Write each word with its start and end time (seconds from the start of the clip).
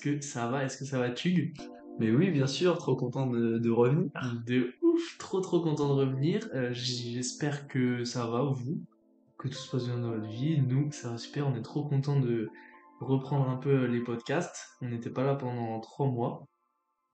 que 0.00 0.20
ça 0.20 0.48
va? 0.48 0.64
Est-ce 0.64 0.76
que 0.76 0.84
ça 0.84 0.98
va 0.98 1.10
Tug? 1.10 1.54
Mais 1.98 2.10
oui, 2.10 2.30
bien 2.30 2.46
sûr, 2.46 2.78
trop 2.78 2.96
content 2.96 3.26
de, 3.26 3.58
de 3.58 3.70
revenir. 3.70 4.10
De 4.46 4.72
ouf, 4.82 5.18
trop 5.18 5.40
trop 5.40 5.60
content 5.60 5.88
de 5.88 5.92
revenir. 5.92 6.48
Euh, 6.54 6.70
j'espère 6.72 7.68
que 7.68 8.04
ça 8.04 8.26
va 8.26 8.42
vous, 8.42 8.82
que 9.38 9.48
tout 9.48 9.54
se 9.54 9.70
passe 9.70 9.86
bien 9.86 9.98
dans 9.98 10.10
votre 10.10 10.28
vie. 10.28 10.60
Nous, 10.60 10.90
ça 10.92 11.10
va 11.10 11.18
super, 11.18 11.46
on 11.46 11.54
est 11.54 11.62
trop 11.62 11.84
content 11.84 12.18
de 12.18 12.48
reprendre 13.00 13.48
un 13.48 13.56
peu 13.56 13.84
les 13.86 14.00
podcasts. 14.00 14.68
On 14.80 14.88
n'était 14.88 15.10
pas 15.10 15.24
là 15.24 15.34
pendant 15.34 15.80
trois 15.80 16.06
mois 16.06 16.46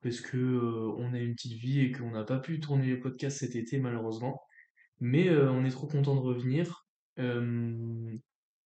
parce 0.02 0.20
que 0.20 0.36
euh, 0.36 0.92
on 0.98 1.14
a 1.14 1.18
une 1.18 1.34
petite 1.34 1.58
vie 1.58 1.80
et 1.80 1.92
qu'on 1.92 2.10
n'a 2.10 2.22
pas 2.22 2.38
pu 2.38 2.60
tourner 2.60 2.86
les 2.86 2.96
podcasts 2.96 3.38
cet 3.38 3.56
été 3.56 3.78
malheureusement. 3.78 4.40
Mais 5.00 5.28
euh, 5.28 5.50
on 5.50 5.64
est 5.64 5.70
trop 5.70 5.86
content 5.86 6.14
de 6.14 6.20
revenir. 6.20 6.86
Euh, 7.18 8.16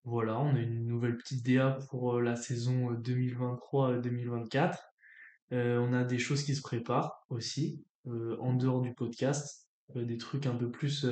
voilà, 0.05 0.39
on 0.41 0.55
a 0.55 0.61
une 0.61 0.87
nouvelle 0.87 1.17
petite 1.17 1.45
DA 1.45 1.79
pour 1.89 2.17
euh, 2.17 2.21
la 2.21 2.37
saison 2.37 2.93
2023-2024. 2.95 4.77
on 5.53 5.93
a 5.93 6.05
des 6.05 6.19
choses 6.19 6.43
qui 6.43 6.55
se 6.55 6.63
préparent 6.63 7.25
aussi, 7.29 7.85
en 8.07 8.55
dehors 8.55 8.81
du 8.81 8.95
podcast, 8.95 9.69
des 9.95 10.17
trucs 10.17 10.47
un 10.47 10.55
peu 10.55 10.71
plus 10.71 11.07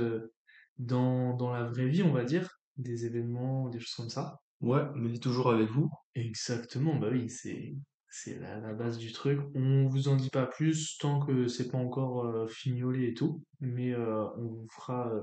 dans, 0.79 1.35
dans 1.35 1.51
la 1.51 1.65
vraie 1.65 1.89
vie, 1.89 2.03
on 2.03 2.13
va 2.13 2.25
dire, 2.25 2.61
des 2.77 3.05
événements, 3.05 3.69
des 3.69 3.81
choses 3.81 3.95
comme 3.95 4.09
ça. 4.09 4.41
Ouais, 4.61 4.83
mais 4.95 5.19
toujours 5.19 5.51
avec 5.51 5.69
vous. 5.71 5.91
Exactement, 6.15 6.97
bah 6.97 7.09
oui, 7.11 7.29
c'est 7.29 7.77
c'est 8.11 8.39
la, 8.39 8.59
la 8.59 8.73
base 8.73 8.99
du 8.99 9.13
truc. 9.13 9.41
On 9.55 9.87
vous 9.87 10.09
en 10.09 10.17
dit 10.17 10.31
pas 10.31 10.47
plus 10.47 10.97
tant 10.99 11.21
que 11.21 11.47
c'est 11.47 11.71
pas 11.71 11.79
encore 11.79 12.25
euh, 12.25 12.47
fignolé 12.49 13.09
et 13.09 13.15
tout, 13.15 13.45
mais 13.61 13.93
euh, 13.93 14.25
on 14.37 14.47
vous 14.47 14.69
fera 14.71 15.13
euh, 15.13 15.21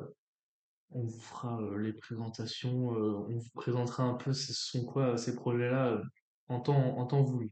on 0.92 1.04
vous 1.04 1.20
fera 1.20 1.62
euh, 1.62 1.78
les 1.78 1.94
présentations, 1.94 2.94
euh, 2.96 3.26
on 3.30 3.38
vous 3.38 3.50
présentera 3.54 4.04
un 4.04 4.16
peu 4.16 4.34
ce 4.34 4.54
sont 4.54 4.86
quoi 4.86 5.18
ces 5.18 5.36
projets-là 5.36 5.88
euh, 5.94 6.04
en 6.48 6.60
temps 6.62 6.98
en 6.98 7.06
temps 7.06 7.24
voulu. 7.24 7.52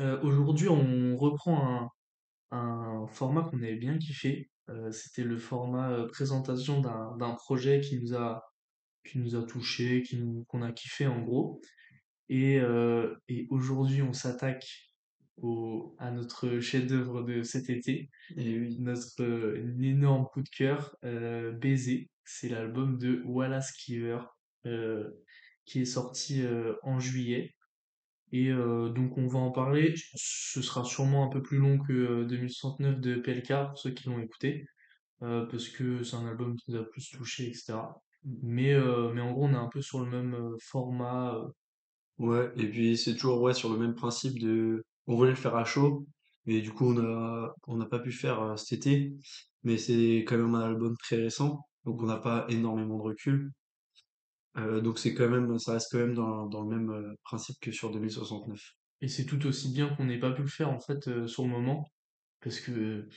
Euh, 0.00 0.20
aujourd'hui, 0.22 0.68
on 0.68 1.16
reprend 1.16 1.90
un, 2.50 2.58
un 2.58 3.06
format 3.08 3.42
qu'on 3.44 3.58
avait 3.62 3.76
bien 3.76 3.98
kiffé. 3.98 4.50
Euh, 4.70 4.92
c'était 4.92 5.24
le 5.24 5.38
format 5.38 5.90
euh, 5.92 6.08
présentation 6.08 6.80
d'un 6.80 7.16
d'un 7.18 7.34
projet 7.34 7.80
qui 7.80 7.98
nous 8.00 8.14
a 8.14 8.42
qui 9.04 9.18
nous 9.18 9.34
a 9.36 9.42
touché, 9.44 10.02
qui 10.02 10.16
nous 10.18 10.44
qu'on 10.44 10.62
a 10.62 10.72
kiffé 10.72 11.06
en 11.06 11.20
gros. 11.22 11.60
Et, 12.28 12.58
euh, 12.60 13.16
et 13.28 13.46
aujourd'hui, 13.50 14.02
on 14.02 14.12
s'attaque 14.12 14.66
au, 15.36 15.94
à 15.98 16.10
notre 16.10 16.60
chef-d'œuvre 16.60 17.22
de 17.22 17.42
cet 17.42 17.68
été, 17.70 18.10
Et 18.36 18.58
oui. 18.60 18.78
notre 18.80 19.22
euh, 19.22 19.76
énorme 19.80 20.26
coup 20.32 20.42
de 20.42 20.48
cœur, 20.48 20.96
euh, 21.04 21.52
Baiser. 21.52 22.10
C'est 22.24 22.48
l'album 22.48 22.98
de 22.98 23.22
Wallace 23.24 23.72
Cleaver 23.72 24.20
euh, 24.66 25.10
qui 25.64 25.80
est 25.80 25.86
sorti 25.86 26.42
euh, 26.42 26.74
en 26.82 26.98
juillet. 27.00 27.54
Et 28.32 28.50
euh, 28.50 28.88
donc 28.88 29.18
on 29.18 29.26
va 29.26 29.38
en 29.38 29.50
parler. 29.52 29.94
Ce 30.14 30.62
sera 30.62 30.84
sûrement 30.84 31.26
un 31.26 31.28
peu 31.28 31.42
plus 31.42 31.58
long 31.58 31.78
que 31.78 31.92
euh, 31.92 32.24
2069 32.24 33.00
de 33.00 33.16
PLK 33.16 33.68
pour 33.68 33.78
ceux 33.78 33.90
qui 33.90 34.08
l'ont 34.08 34.20
écouté, 34.20 34.66
parce 35.20 35.68
que 35.68 36.02
c'est 36.02 36.16
un 36.16 36.26
album 36.26 36.56
qui 36.56 36.72
nous 36.72 36.78
a 36.80 36.84
plus 36.84 37.10
touché, 37.10 37.46
etc. 37.46 37.74
Mais, 38.24 38.74
mais 39.14 39.20
en 39.20 39.32
gros, 39.32 39.46
on 39.46 39.52
est 39.52 39.56
un 39.56 39.68
peu 39.68 39.80
sur 39.82 40.00
le 40.04 40.10
même 40.10 40.36
format. 40.60 41.36
Ouais, 42.18 42.50
et 42.56 42.68
puis 42.68 42.96
c'est 42.96 43.14
toujours 43.14 43.40
ouais, 43.42 43.54
sur 43.54 43.72
le 43.72 43.78
même 43.78 43.94
principe 43.94 44.38
de... 44.40 44.84
On 45.06 45.16
voulait 45.16 45.30
le 45.30 45.36
faire 45.36 45.56
à 45.56 45.64
chaud, 45.64 46.06
mais 46.46 46.60
du 46.60 46.72
coup 46.72 46.86
on 46.92 46.98
a 46.98 47.54
on 47.66 47.76
n'a 47.76 47.86
pas 47.86 47.98
pu 48.00 48.12
faire 48.12 48.58
cet 48.58 48.72
été. 48.78 49.12
Mais 49.64 49.78
c'est 49.78 50.24
quand 50.26 50.36
même 50.36 50.54
un 50.54 50.62
album 50.62 50.96
très 50.98 51.16
récent, 51.16 51.60
donc 51.84 52.02
on 52.02 52.06
n'a 52.06 52.18
pas 52.18 52.46
énormément 52.48 52.96
de 52.98 53.02
recul. 53.02 53.52
Euh, 54.56 54.80
donc 54.80 54.98
c'est 54.98 55.14
quand 55.14 55.28
même, 55.28 55.58
ça 55.58 55.72
reste 55.72 55.92
quand 55.92 55.98
même 55.98 56.14
dans, 56.14 56.62
le 56.62 56.68
même 56.68 56.90
euh, 56.90 57.14
principe 57.24 57.56
que 57.60 57.72
sur 57.72 57.90
2069. 57.90 58.60
Et 59.00 59.08
c'est 59.08 59.24
tout 59.24 59.46
aussi 59.46 59.72
bien 59.72 59.94
qu'on 59.94 60.04
n'ait 60.04 60.18
pas 60.20 60.32
pu 60.32 60.42
le 60.42 60.48
faire 60.48 60.70
en 60.70 60.80
fait 60.80 61.08
euh, 61.08 61.26
sur 61.26 61.44
le 61.44 61.48
moment, 61.48 61.90
parce 62.40 62.60
que, 62.60 63.08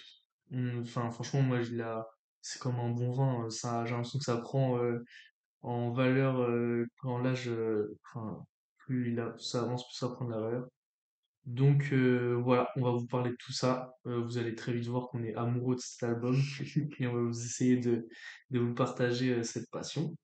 enfin 0.81 1.11
franchement 1.11 1.41
moi 1.41 1.61
je 1.61 1.75
la, 1.75 2.07
c'est 2.41 2.59
comme 2.59 2.79
un 2.79 2.89
bon 2.89 3.11
vin, 3.11 3.49
ça, 3.49 3.85
j'ai 3.85 3.91
l'impression 3.91 4.19
que 4.19 4.25
ça 4.25 4.37
prend 4.37 4.79
en 5.61 5.91
valeur 5.91 6.47
quand 6.97 7.17
l'âge, 7.19 7.51
enfin 8.05 8.45
plus 8.77 9.11
il 9.11 9.19
a, 9.19 9.35
ça 9.39 9.61
avance, 9.63 9.85
plus 9.87 9.95
ça 9.97 10.09
prend 10.09 10.25
de 10.25 10.31
la 10.31 10.39
valeur. 10.39 10.67
Donc 11.45 11.89
euh, 11.91 12.39
voilà, 12.43 12.69
on 12.75 12.81
va 12.81 12.91
vous 12.91 13.05
parler 13.05 13.29
de 13.31 13.35
tout 13.37 13.51
ça. 13.51 13.93
Euh, 14.07 14.19
vous 14.19 14.37
allez 14.39 14.55
très 14.55 14.73
vite 14.73 14.87
voir 14.87 15.09
qu'on 15.09 15.23
est 15.23 15.35
amoureux 15.35 15.75
de 15.75 15.81
cet 15.81 16.03
album 16.03 16.35
et 16.99 17.07
on 17.07 17.13
va 17.13 17.21
vous 17.21 17.45
essayer 17.45 17.77
de, 17.77 18.07
de 18.49 18.59
vous 18.59 18.73
partager 18.73 19.31
euh, 19.33 19.43
cette 19.43 19.69
passion. 19.69 20.15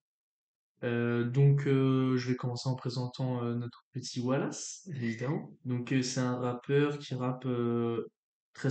Donc 0.84 1.66
je 1.66 2.28
vais 2.28 2.36
commencer 2.36 2.68
en 2.68 2.74
présentant 2.76 3.44
notre 3.54 3.86
petit 3.94 4.20
Wallace. 4.20 4.90
Évidemment. 4.96 5.52
Donc 5.64 5.94
c'est 6.02 6.22
un 6.22 6.38
rappeur 6.38 6.98
qui 6.98 7.14
rappe 7.14 7.48
très, 8.54 8.70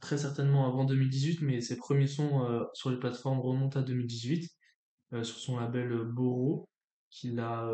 très 0.00 0.18
certainement 0.18 0.66
avant 0.66 0.84
2018, 0.84 1.42
mais 1.42 1.60
ses 1.60 1.76
premiers 1.76 2.08
sons 2.08 2.66
sur 2.74 2.90
les 2.90 2.98
plateformes 2.98 3.38
remontent 3.38 3.78
à 3.78 3.84
2018, 3.84 4.50
euh, 5.12 5.22
sur 5.22 5.38
son 5.38 5.60
label 5.60 5.96
Boro, 6.06 6.68
qu'il 7.08 7.38
a 7.38 7.70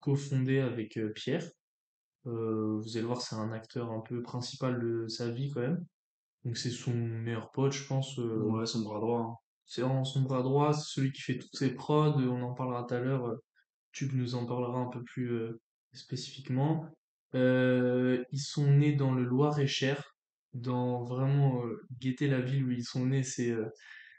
cofondé 0.00 0.58
avec 0.58 1.00
Pierre. 1.14 1.48
Euh, 2.26 2.78
vous 2.82 2.96
allez 2.96 3.06
voir, 3.06 3.20
c'est 3.22 3.36
un 3.36 3.52
acteur 3.52 3.90
un 3.92 4.00
peu 4.00 4.22
principal 4.22 4.80
de 4.80 5.08
sa 5.08 5.30
vie 5.30 5.50
quand 5.50 5.60
même. 5.60 5.84
Donc 6.44 6.56
c'est 6.58 6.70
son 6.70 6.94
meilleur 6.94 7.50
pote, 7.52 7.72
je 7.72 7.86
pense. 7.86 8.18
euh, 8.20 8.38
Ouais, 8.44 8.66
son 8.66 8.82
bras 8.82 9.00
droit. 9.00 9.20
hein. 9.20 9.36
c'est 9.66 9.82
son 9.82 10.22
bras 10.22 10.42
droit, 10.42 10.72
c'est 10.74 10.94
celui 10.94 11.12
qui 11.12 11.22
fait 11.22 11.38
toutes 11.38 11.56
ses 11.56 11.74
prods. 11.74 12.14
On 12.18 12.42
en 12.42 12.54
parlera 12.54 12.84
tout 12.84 12.94
à 12.94 13.00
l'heure. 13.00 13.26
euh, 13.28 13.36
Tu 13.92 14.08
nous 14.14 14.34
en 14.36 14.46
parlera 14.46 14.78
un 14.80 14.88
peu 14.88 15.02
plus 15.04 15.30
euh, 15.32 15.60
spécifiquement. 15.94 16.86
Ils 17.34 18.40
sont 18.40 18.70
nés 18.70 18.94
dans 18.94 19.12
le 19.12 19.24
Loir-et-Cher, 19.24 20.16
dans 20.54 21.04
vraiment 21.04 21.62
guetter 22.00 22.28
la 22.28 22.40
ville 22.40 22.64
où 22.64 22.70
ils 22.70 22.84
sont 22.84 23.06
nés. 23.06 23.22
C'est 23.22 23.54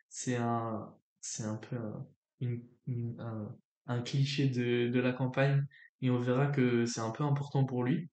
c'est 0.10 0.36
un 0.36 0.94
c'est 1.22 1.44
un 1.44 1.58
peu 1.58 1.76
un, 1.78 2.08
une- 2.42 2.64
une- 2.88 3.20
un, 3.20 3.56
un 3.88 4.02
cliché 4.02 4.50
de, 4.50 4.90
de 4.90 5.00
la 5.00 5.14
campagne. 5.14 5.66
Et 6.04 6.12
on 6.12 6.20
verra 6.20 6.48
que 6.50 6.86
c'est 6.86 7.02
un 7.02 7.12
peu 7.12 7.26
important 7.26 7.66
pour 7.66 7.84
lui 7.86 8.10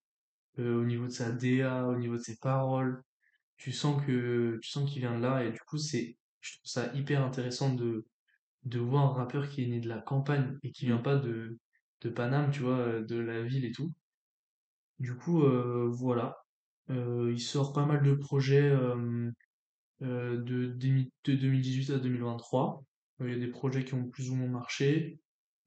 euh, 0.59 0.81
au 0.81 0.85
niveau 0.85 1.05
de 1.07 1.11
sa 1.11 1.31
DA, 1.31 1.87
au 1.87 1.97
niveau 1.97 2.15
de 2.17 2.21
ses 2.23 2.37
paroles. 2.37 3.03
Tu 3.57 3.71
sens 3.73 4.03
que 4.05 4.59
tu 4.61 4.69
sens 4.69 4.89
qu'il 4.91 5.01
vient 5.01 5.17
de 5.17 5.21
là 5.23 5.45
et 5.45 5.51
du 5.51 5.59
coup 5.67 5.77
c'est 5.79 6.17
je 6.41 6.53
trouve 6.57 6.65
ça 6.71 6.93
hyper 6.95 7.23
intéressant 7.25 7.73
de 7.75 8.05
de 8.65 8.79
voir 8.79 9.05
un 9.11 9.13
rappeur 9.15 9.49
qui 9.49 9.63
est 9.63 9.67
né 9.67 9.79
de 9.81 9.89
la 9.89 9.99
campagne 10.01 10.57
et 10.63 10.71
qui 10.73 10.85
vient 10.87 10.99
Mm. 10.99 11.03
pas 11.03 11.17
de 11.17 11.59
de 12.01 12.09
Paname, 12.09 12.51
tu 12.51 12.61
vois, 12.61 12.77
euh, 12.79 13.03
de 13.05 13.17
la 13.19 13.43
ville 13.43 13.65
et 13.65 13.71
tout. 13.73 13.93
Du 14.99 15.15
coup 15.17 15.43
euh, 15.43 15.89
voilà, 15.91 16.37
Euh, 16.91 17.31
il 17.33 17.39
sort 17.41 17.73
pas 17.73 17.85
mal 17.85 18.03
de 18.03 18.13
projets 18.15 18.69
euh, 20.01 20.37
de, 20.37 20.67
démi- 20.73 21.11
de 21.25 21.35
2018 21.35 21.91
à 21.91 21.99
2023. 21.99 22.83
Euh, 23.21 23.29
Il 23.29 23.33
y 23.33 23.35
a 23.35 23.39
des 23.39 23.51
projets 23.51 23.85
qui 23.85 23.93
ont 23.93 24.09
plus 24.09 24.29
ou 24.31 24.35
moins 24.35 24.47
marché. 24.49 25.19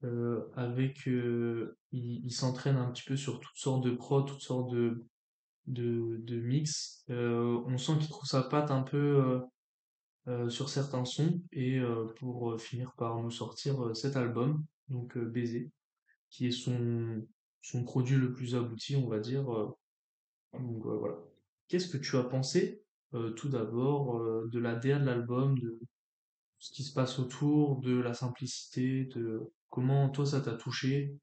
Euh, 0.04 0.50
avec 0.54 1.08
euh, 1.08 1.76
il, 1.92 2.30
s'entraîne 2.30 2.76
un 2.76 2.90
petit 2.90 3.04
peu 3.04 3.16
sur 3.16 3.40
toutes 3.40 3.56
sortes 3.56 3.84
de 3.84 3.90
prods, 3.90 4.22
toutes 4.22 4.40
sortes 4.42 4.70
de 4.70 5.04
de, 5.66 6.18
de 6.18 6.40
mix. 6.40 7.04
Euh, 7.08 7.62
on 7.66 7.78
sent 7.78 7.94
qu'il 7.98 8.08
trouve 8.08 8.28
sa 8.28 8.42
patte 8.42 8.70
un 8.70 8.82
peu 8.82 9.40
euh, 10.28 10.50
sur 10.50 10.68
certains 10.68 11.06
sons 11.06 11.40
et 11.52 11.80
pour 12.18 12.60
finir 12.60 12.92
par 12.96 13.18
nous 13.22 13.30
sortir 13.30 13.96
cet 13.96 14.16
album, 14.16 14.62
donc 14.88 15.16
Baiser, 15.16 15.70
qui 16.28 16.48
est 16.48 16.50
son, 16.50 17.26
son 17.62 17.84
produit 17.84 18.16
le 18.16 18.34
plus 18.34 18.54
abouti, 18.54 18.96
on 18.96 19.08
va 19.08 19.20
dire. 19.20 19.44
donc 20.52 20.84
voilà. 20.84 21.16
Qu'est-ce 21.68 21.88
que 21.88 21.96
tu 21.96 22.16
as 22.18 22.24
pensé 22.24 22.82
tout 23.36 23.48
d'abord 23.48 24.20
de 24.46 24.58
la 24.58 24.74
DA 24.74 24.98
de 24.98 25.06
l'album, 25.06 25.58
de 25.58 25.80
ce 26.58 26.72
qui 26.72 26.82
se 26.82 26.92
passe 26.92 27.18
autour, 27.18 27.80
de 27.80 27.98
la 27.98 28.12
simplicité, 28.12 29.04
de 29.04 29.50
comment 29.70 30.08
toi 30.10 30.26
ça 30.26 30.40
t'a 30.40 30.54
touché, 30.54 31.16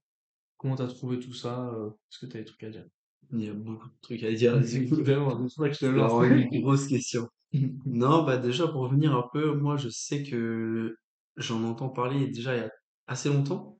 comment 0.57 0.75
t'as 0.75 0.88
trouvé 0.88 1.19
tout 1.19 1.33
ça, 1.33 1.69
euh, 1.73 1.89
est-ce 2.11 2.19
que 2.19 2.25
t'as 2.31 2.39
des 2.39 2.45
trucs 2.45 2.63
à 2.63 2.69
dire? 2.71 2.88
Il 3.31 3.43
y 3.43 3.49
a 3.49 3.53
beaucoup 3.53 3.89
de 3.89 3.95
trucs 4.01 4.23
à 4.23 4.31
dire. 4.33 4.61
C'est 4.65 4.85
pour 4.88 5.51
ça 5.51 5.67
que 5.69 5.73
je 5.75 5.79
te 5.79 5.85
c'est 5.93 5.97
lance. 5.97 6.13
vraiment 6.13 6.35
une 6.51 6.61
grosse 6.61 6.88
question. 6.88 7.27
Non, 7.85 8.23
bah 8.25 8.38
déjà 8.38 8.67
pour 8.67 8.81
revenir 8.83 9.15
un 9.15 9.27
peu, 9.33 9.53
moi 9.55 9.77
je 9.77 9.89
sais 9.89 10.23
que 10.23 10.95
j'en 11.38 11.63
entends 11.63 11.89
parler 11.89 12.27
déjà 12.29 12.55
il 12.55 12.59
y 12.61 12.63
a 12.65 12.71
assez 13.07 13.29
longtemps. 13.29 13.79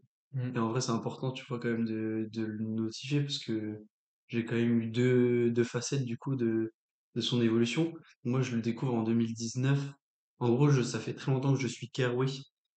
Et 0.56 0.60
Mm. 0.60 0.60
en 0.60 0.70
vrai 0.70 0.82
c'est 0.82 0.92
important, 0.92 1.32
tu 1.32 1.46
vois, 1.48 1.60
quand 1.60 1.70
même 1.70 1.86
de, 1.86 2.30
de 2.34 2.44
le 2.44 2.60
notifier 2.66 3.22
parce 3.22 3.40
que 3.40 3.84
j'ai 4.30 4.46
quand 4.46 4.56
même 4.56 4.82
eu 4.82 4.88
deux, 4.88 5.52
deux 5.52 5.64
facettes 5.64 6.06
du 6.06 6.18
coup 6.18 6.36
de, 6.36 6.74
de 7.16 7.22
son 7.22 7.42
évolution. 7.42 7.94
Moi 8.26 8.42
je 8.42 8.56
le 8.56 8.62
découvre 8.62 8.94
en 8.96 9.04
2019. 9.04 9.94
En 10.40 10.50
gros, 10.52 10.70
je, 10.72 10.82
ça 10.84 11.00
fait 11.00 11.14
très 11.16 11.32
longtemps 11.32 11.54
que 11.54 11.60
je 11.62 11.68
suis 11.68 11.90
Kerway. 11.92 12.28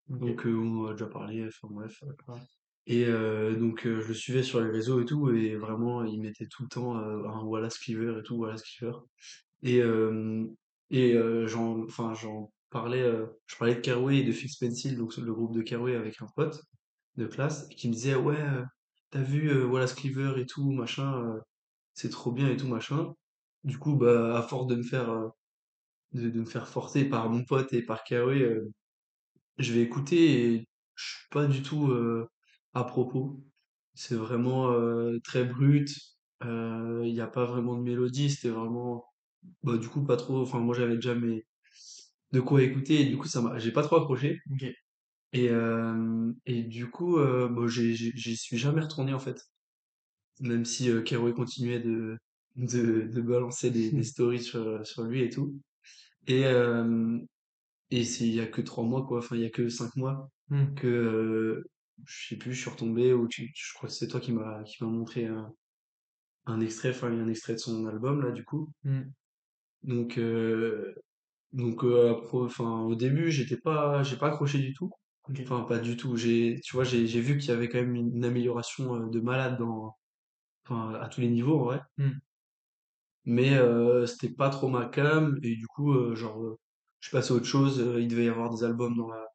Donc 0.07 0.45
euh, 0.45 0.53
on 0.55 0.85
en 0.85 0.87
a 0.87 0.91
déjà 0.93 1.07
parlé, 1.07 1.45
enfin 1.47 1.67
bref. 1.71 2.03
Ouais. 2.27 2.39
Et 2.85 3.05
euh, 3.05 3.55
donc 3.55 3.85
euh, 3.85 4.01
je 4.01 4.09
le 4.09 4.13
suivais 4.13 4.43
sur 4.43 4.61
les 4.61 4.69
réseaux 4.69 5.01
et 5.01 5.05
tout, 5.05 5.29
et 5.31 5.55
vraiment 5.55 6.03
il 6.03 6.21
mettait 6.21 6.47
tout 6.47 6.63
le 6.63 6.69
temps 6.69 6.97
euh, 6.97 7.25
un 7.27 7.43
Wallace 7.43 7.77
Cleaver 7.77 8.19
et 8.19 8.23
tout, 8.23 8.35
Wallace 8.35 8.63
Cleaver. 8.63 8.97
Et, 9.63 9.81
et 10.89 11.15
j'en, 11.47 11.83
enfin, 11.83 12.13
j'en 12.13 12.51
parlais, 12.69 13.09
je 13.45 13.55
parlais 13.55 13.75
de 13.75 13.79
Caroué 13.79 14.17
et 14.17 14.23
de 14.23 14.31
Fix 14.33 14.57
Pencil, 14.57 14.97
donc 14.97 15.15
le 15.15 15.33
groupe 15.33 15.55
de 15.55 15.61
Caroué 15.61 15.95
avec 15.95 16.21
un 16.21 16.27
pote 16.35 16.61
de 17.15 17.25
classe, 17.27 17.67
qui 17.69 17.87
me 17.87 17.93
disait, 17.93 18.15
ouais, 18.15 18.43
t'as 19.09 19.21
vu 19.21 19.63
Wallace 19.63 19.93
Cleaver 19.93 20.41
et 20.41 20.45
tout, 20.45 20.71
machin, 20.73 21.39
c'est 21.93 22.09
trop 22.09 22.33
bien 22.33 22.49
et 22.49 22.57
tout, 22.57 22.67
machin. 22.67 23.13
Du 23.63 23.77
coup, 23.77 23.95
bah, 23.95 24.37
à 24.37 24.41
force 24.41 24.67
de 24.67 24.75
me 24.75 24.83
faire, 24.83 25.31
de, 26.11 26.29
de 26.29 26.39
me 26.39 26.45
faire 26.45 26.67
forcer 26.67 27.05
par 27.05 27.29
mon 27.29 27.43
pote 27.43 27.71
et 27.73 27.81
par 27.83 28.03
euh, 28.11 28.69
je 29.57 29.73
vais 29.73 29.81
écouter 29.81 30.53
et 30.55 30.67
je 30.95 31.05
suis 31.05 31.27
pas 31.31 31.45
du 31.47 31.61
tout 31.63 31.89
euh, 31.91 32.29
à 32.73 32.83
propos. 32.83 33.43
C'est 33.95 34.15
vraiment 34.15 34.71
euh, 34.71 35.19
très 35.23 35.45
brut. 35.45 35.89
Il 36.43 37.11
n'y 37.13 37.21
a 37.21 37.27
pas 37.27 37.45
vraiment 37.45 37.75
de 37.77 37.81
mélodie. 37.83 38.29
C'était 38.31 38.49
vraiment, 38.49 39.05
bah, 39.63 39.77
du 39.77 39.89
coup, 39.89 40.03
pas 40.05 40.17
trop. 40.17 40.41
Enfin, 40.41 40.59
moi, 40.59 40.75
j'avais 40.75 40.95
déjà 40.95 41.15
mes, 41.15 41.45
de 42.33 42.41
quoi 42.41 42.63
écouter 42.63 43.01
et 43.01 43.05
du 43.05 43.17
coup, 43.17 43.27
ça 43.27 43.41
m'a, 43.41 43.59
j'ai 43.59 43.71
pas 43.73 43.83
trop 43.83 43.97
accroché. 43.97 44.39
Et, 45.33 45.49
et 46.45 46.63
du 46.63 46.89
coup, 46.89 47.17
bon, 47.17 47.67
j'ai- 47.67 47.93
j'y 47.95 48.37
suis 48.37 48.57
jamais 48.57 48.81
retourné 48.81 49.13
en 49.13 49.19
fait. 49.19 49.41
Même 50.39 50.65
si 50.65 50.89
Kerouac 51.05 51.35
continuait 51.35 51.79
de, 51.79 52.17
de, 52.55 53.01
de 53.03 53.21
balancer 53.21 53.71
des, 53.71 53.91
des 53.91 54.03
stories 54.03 54.43
sur, 54.43 54.85
sur 54.85 55.03
lui 55.03 55.21
et 55.23 55.29
tout. 55.29 55.59
Et, 56.27 56.45
euh, 56.45 57.19
et 57.97 58.03
c'est 58.05 58.25
il 58.27 58.33
y 58.35 58.39
a 58.41 58.47
que 58.47 58.61
trois 58.61 58.83
mois, 58.83 59.05
quoi. 59.05 59.19
Enfin, 59.19 59.35
il 59.35 59.41
y 59.43 59.45
a 59.45 59.49
que 59.49 59.69
cinq 59.69 59.95
mois 59.95 60.29
Hmm. 60.49 60.75
que, 60.75 60.87
euh, 60.87 61.63
je 62.05 62.27
sais 62.29 62.37
plus, 62.37 62.53
je 62.53 62.61
suis 62.61 62.69
retombé 62.69 63.13
ou 63.13 63.27
tu, 63.27 63.51
je 63.55 63.73
crois 63.75 63.89
que 63.89 63.95
c'est 63.95 64.07
toi 64.07 64.19
qui 64.19 64.31
m'a 64.33 64.63
qui 64.63 64.83
m'a 64.83 64.89
montré 64.89 65.25
un, 65.27 65.53
un 66.47 66.61
extrait, 66.61 66.91
enfin, 66.91 67.11
un 67.11 67.27
extrait 67.29 67.53
de 67.53 67.59
son 67.59 67.85
album 67.87 68.21
là, 68.23 68.31
du 68.31 68.45
coup. 68.45 68.71
Hmm. 68.83 69.13
Donc, 69.83 70.17
euh, 70.17 70.95
donc 71.53 71.83
enfin, 71.85 72.81
au 72.83 72.95
début, 72.95 73.31
j'étais 73.31 73.57
pas, 73.57 74.03
j'ai 74.03 74.17
pas 74.17 74.29
accroché 74.29 74.59
du 74.59 74.73
tout. 74.73 74.91
Enfin, 75.41 75.63
pas 75.63 75.79
du 75.79 75.97
tout. 75.97 76.17
J'ai, 76.17 76.59
tu 76.63 76.75
vois, 76.75 76.85
j'ai 76.85 77.07
j'ai 77.07 77.21
vu 77.21 77.37
qu'il 77.37 77.49
y 77.49 77.53
avait 77.53 77.69
quand 77.69 77.79
même 77.79 77.95
une 77.95 78.25
amélioration 78.25 79.07
de 79.07 79.19
malade 79.21 79.57
dans, 79.59 79.97
enfin, 80.65 80.95
à 80.95 81.09
tous 81.09 81.21
les 81.21 81.29
niveaux 81.29 81.59
en 81.61 81.65
vrai. 81.65 81.81
Hmm. 81.97 82.19
Mais 83.25 83.53
euh, 83.57 84.05
c'était 84.05 84.33
pas 84.33 84.49
trop 84.49 84.69
ma 84.69 84.85
cam 84.87 85.37
et 85.43 85.55
du 85.55 85.67
coup, 85.67 86.15
genre, 86.15 86.57
je 87.03 87.09
suis 87.09 87.17
passé 87.17 87.33
à 87.33 87.35
autre 87.35 87.45
chose. 87.45 87.81
euh, 87.81 87.99
il 87.99 88.07
devait 88.07 88.23
y 88.23 88.29
avoir 88.29 88.49
des 88.49 88.63
albums 88.63 88.95
dans 88.95 89.09
la, 89.09 89.27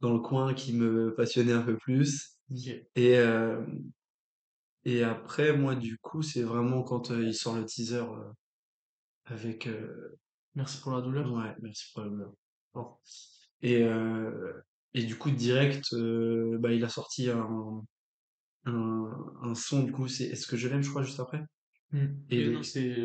dans 0.00 0.14
le 0.14 0.20
coin 0.20 0.54
qui 0.54 0.72
me 0.72 1.14
passionnaient 1.14 1.52
un 1.52 1.60
peu 1.60 1.76
plus. 1.76 2.38
Et 2.96 3.18
euh, 3.18 3.62
et 4.86 5.02
après, 5.02 5.54
moi, 5.54 5.74
du 5.74 5.98
coup, 5.98 6.22
c'est 6.22 6.42
vraiment 6.42 6.82
quand 6.82 7.10
euh, 7.10 7.24
il 7.24 7.34
sort 7.34 7.56
le 7.56 7.66
teaser 7.66 7.96
euh, 7.96 8.32
avec, 9.26 9.68
Merci 10.54 10.80
pour 10.80 10.92
la 10.92 11.02
douleur. 11.02 11.30
ouais, 11.30 11.54
merci 11.60 11.92
pour 11.92 12.04
le 12.04 12.26
Bon. 12.72 12.96
Et 13.60 13.84
et 14.94 15.02
du 15.02 15.18
coup, 15.18 15.30
direct, 15.30 15.94
bah, 15.94 16.72
il 16.72 16.82
a 16.84 16.88
sorti 16.88 17.28
un 17.28 17.82
un, 18.64 19.10
un 19.42 19.54
son 19.54 19.82
du 19.82 19.92
coup 19.92 20.08
c'est 20.08 20.24
Est-ce 20.24 20.46
que 20.46 20.56
je 20.56 20.68
l'aime 20.68 20.82
je 20.82 20.88
crois 20.88 21.02
juste 21.02 21.20
après? 21.20 21.42
Hmm. 21.90 22.06
et 22.30 22.62
c'est 22.62 22.96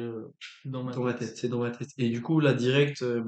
dans 0.65 0.83
ma 0.83 0.93
dans 0.93 1.05
tête 1.13 1.19
tête. 1.19 1.37
c'est 1.37 1.47
dans 1.47 1.59
ma 1.59 1.71
tête 1.71 1.87
et 1.97 2.09
du 2.09 2.21
coup 2.21 2.41
là 2.41 2.53
direct 2.53 3.01
euh, 3.01 3.21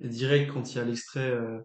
direct 0.00 0.52
quand 0.52 0.72
il 0.72 0.76
y 0.76 0.80
a 0.80 0.84
l'extrait 0.84 1.30
euh, 1.30 1.60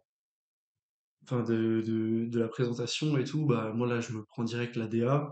enfin 1.24 1.44
de, 1.44 1.82
de, 1.86 2.26
de 2.30 2.40
la 2.40 2.48
présentation 2.48 3.18
et 3.18 3.24
tout 3.24 3.46
bah 3.46 3.72
moi 3.74 3.88
là 3.88 4.00
je 4.00 4.14
me 4.14 4.24
prends 4.26 4.44
direct 4.44 4.76
la 4.76 4.88
DA 4.88 5.32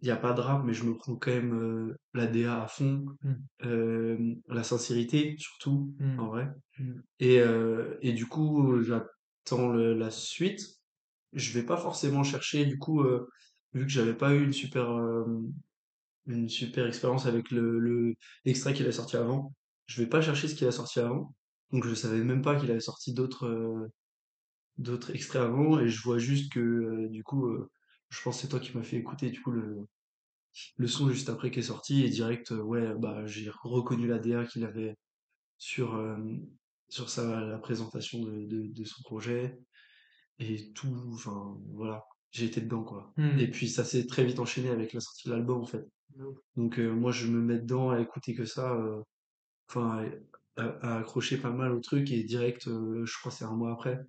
il 0.00 0.06
n'y 0.06 0.10
a 0.10 0.16
pas 0.16 0.32
de 0.32 0.40
rap 0.40 0.62
mais 0.64 0.72
je 0.72 0.84
me 0.84 0.96
prends 0.96 1.16
quand 1.16 1.30
même 1.32 1.54
euh, 1.54 1.96
la 2.14 2.26
DA 2.26 2.62
à 2.62 2.68
fond 2.68 3.04
Hmm. 3.22 3.34
euh, 3.64 4.34
la 4.48 4.62
sincérité 4.64 5.34
surtout 5.38 5.92
Hmm. 5.98 6.18
en 6.20 6.26
vrai 6.28 6.48
Hmm. 6.78 7.00
et, 7.20 7.40
euh, 7.40 7.98
et 8.02 8.12
du 8.12 8.26
coup 8.26 8.82
j'attends 8.82 9.68
le- 9.72 9.94
la 9.94 10.10
suite 10.10 10.60
je 11.32 11.52
vais 11.52 11.64
pas 11.66 11.76
forcément 11.76 12.24
chercher 12.24 12.66
du 12.66 12.78
coup 12.78 13.04
vu 13.74 13.84
que 13.86 13.92
j'avais 13.92 14.14
pas 14.16 14.34
eu 14.34 14.44
une 14.44 14.52
super 14.52 14.88
une 16.26 16.48
super 16.48 16.86
expérience 16.86 17.26
avec 17.26 17.50
le, 17.50 17.78
le- 17.78 18.14
l'extrait 18.44 18.74
qu'il 18.74 18.86
a 18.86 18.92
sorti 18.92 19.16
avant. 19.16 19.54
Je 19.86 20.02
vais 20.02 20.08
pas 20.08 20.20
chercher 20.20 20.48
ce 20.48 20.54
qu'il 20.54 20.66
a 20.68 20.72
sorti 20.72 21.00
avant. 21.00 21.34
Donc 21.72 21.86
je 21.86 21.94
savais 21.94 22.22
même 22.24 22.42
pas 22.42 22.58
qu'il 22.58 22.70
avait 22.70 22.80
sorti 22.80 23.14
d'autres 23.14 23.46
euh, 23.46 23.88
d'autres 24.78 25.12
extraits 25.14 25.42
avant 25.42 25.80
et 25.80 25.88
je 25.88 26.02
vois 26.02 26.18
juste 26.18 26.52
que 26.52 26.60
euh, 26.60 27.08
du 27.10 27.24
coup 27.24 27.46
euh, 27.48 27.70
je 28.10 28.22
pense 28.22 28.36
que 28.36 28.42
c'est 28.42 28.48
toi 28.48 28.60
qui 28.60 28.76
m'as 28.76 28.82
fait 28.84 28.96
écouter 28.98 29.30
du 29.30 29.42
coup 29.42 29.50
le, 29.52 29.86
le 30.76 30.86
son 30.88 31.08
juste 31.10 31.28
après 31.30 31.50
qui 31.50 31.60
est 31.60 31.62
sorti 31.62 32.04
et 32.04 32.08
direct 32.10 32.50
ouais 32.52 32.94
bah 32.98 33.26
j'ai 33.26 33.50
reconnu 33.62 34.06
la 34.06 34.18
DA 34.18 34.44
qu'il 34.46 34.64
avait 34.64 34.96
sur 35.58 36.00
sur 36.88 37.10
sa 37.10 37.40
la 37.42 37.58
présentation 37.58 38.20
de, 38.22 38.46
de, 38.46 38.66
de 38.72 38.84
son 38.84 39.02
projet 39.04 39.58
et 40.38 40.72
tout 40.74 40.94
enfin 41.14 41.58
voilà 41.74 42.04
j'ai 42.32 42.46
été 42.46 42.60
dedans 42.62 42.84
quoi. 42.84 43.14
Et 43.36 43.48
Hmm. 43.48 43.50
puis 43.50 43.68
ça 43.68 43.84
s'est 43.84 44.06
très 44.06 44.24
vite 44.24 44.40
enchaîné 44.40 44.70
avec 44.70 44.92
la 44.94 45.00
sortie 45.00 45.28
de 45.28 45.34
l'album 45.34 45.62
en 45.62 45.66
fait. 45.66 45.86
Donc 46.56 46.78
euh, 46.80 46.90
moi 46.92 47.12
je 47.12 47.28
me 47.28 47.40
mets 47.42 47.58
dedans 47.60 47.90
à 47.90 48.00
écouter 48.00 48.34
que 48.34 48.44
ça, 48.46 48.78
enfin 49.68 50.04
à 50.56 50.98
accrocher 50.98 51.38
pas 51.38 51.50
mal 51.50 51.72
au 51.72 51.80
truc 51.80 52.10
et 52.10 52.22
direct, 52.24 52.68
euh, 52.68 53.04
je 53.06 53.18
crois 53.18 53.32
c'est 53.32 53.44
un 53.44 53.54
mois 53.54 53.72
après, 53.72 54.00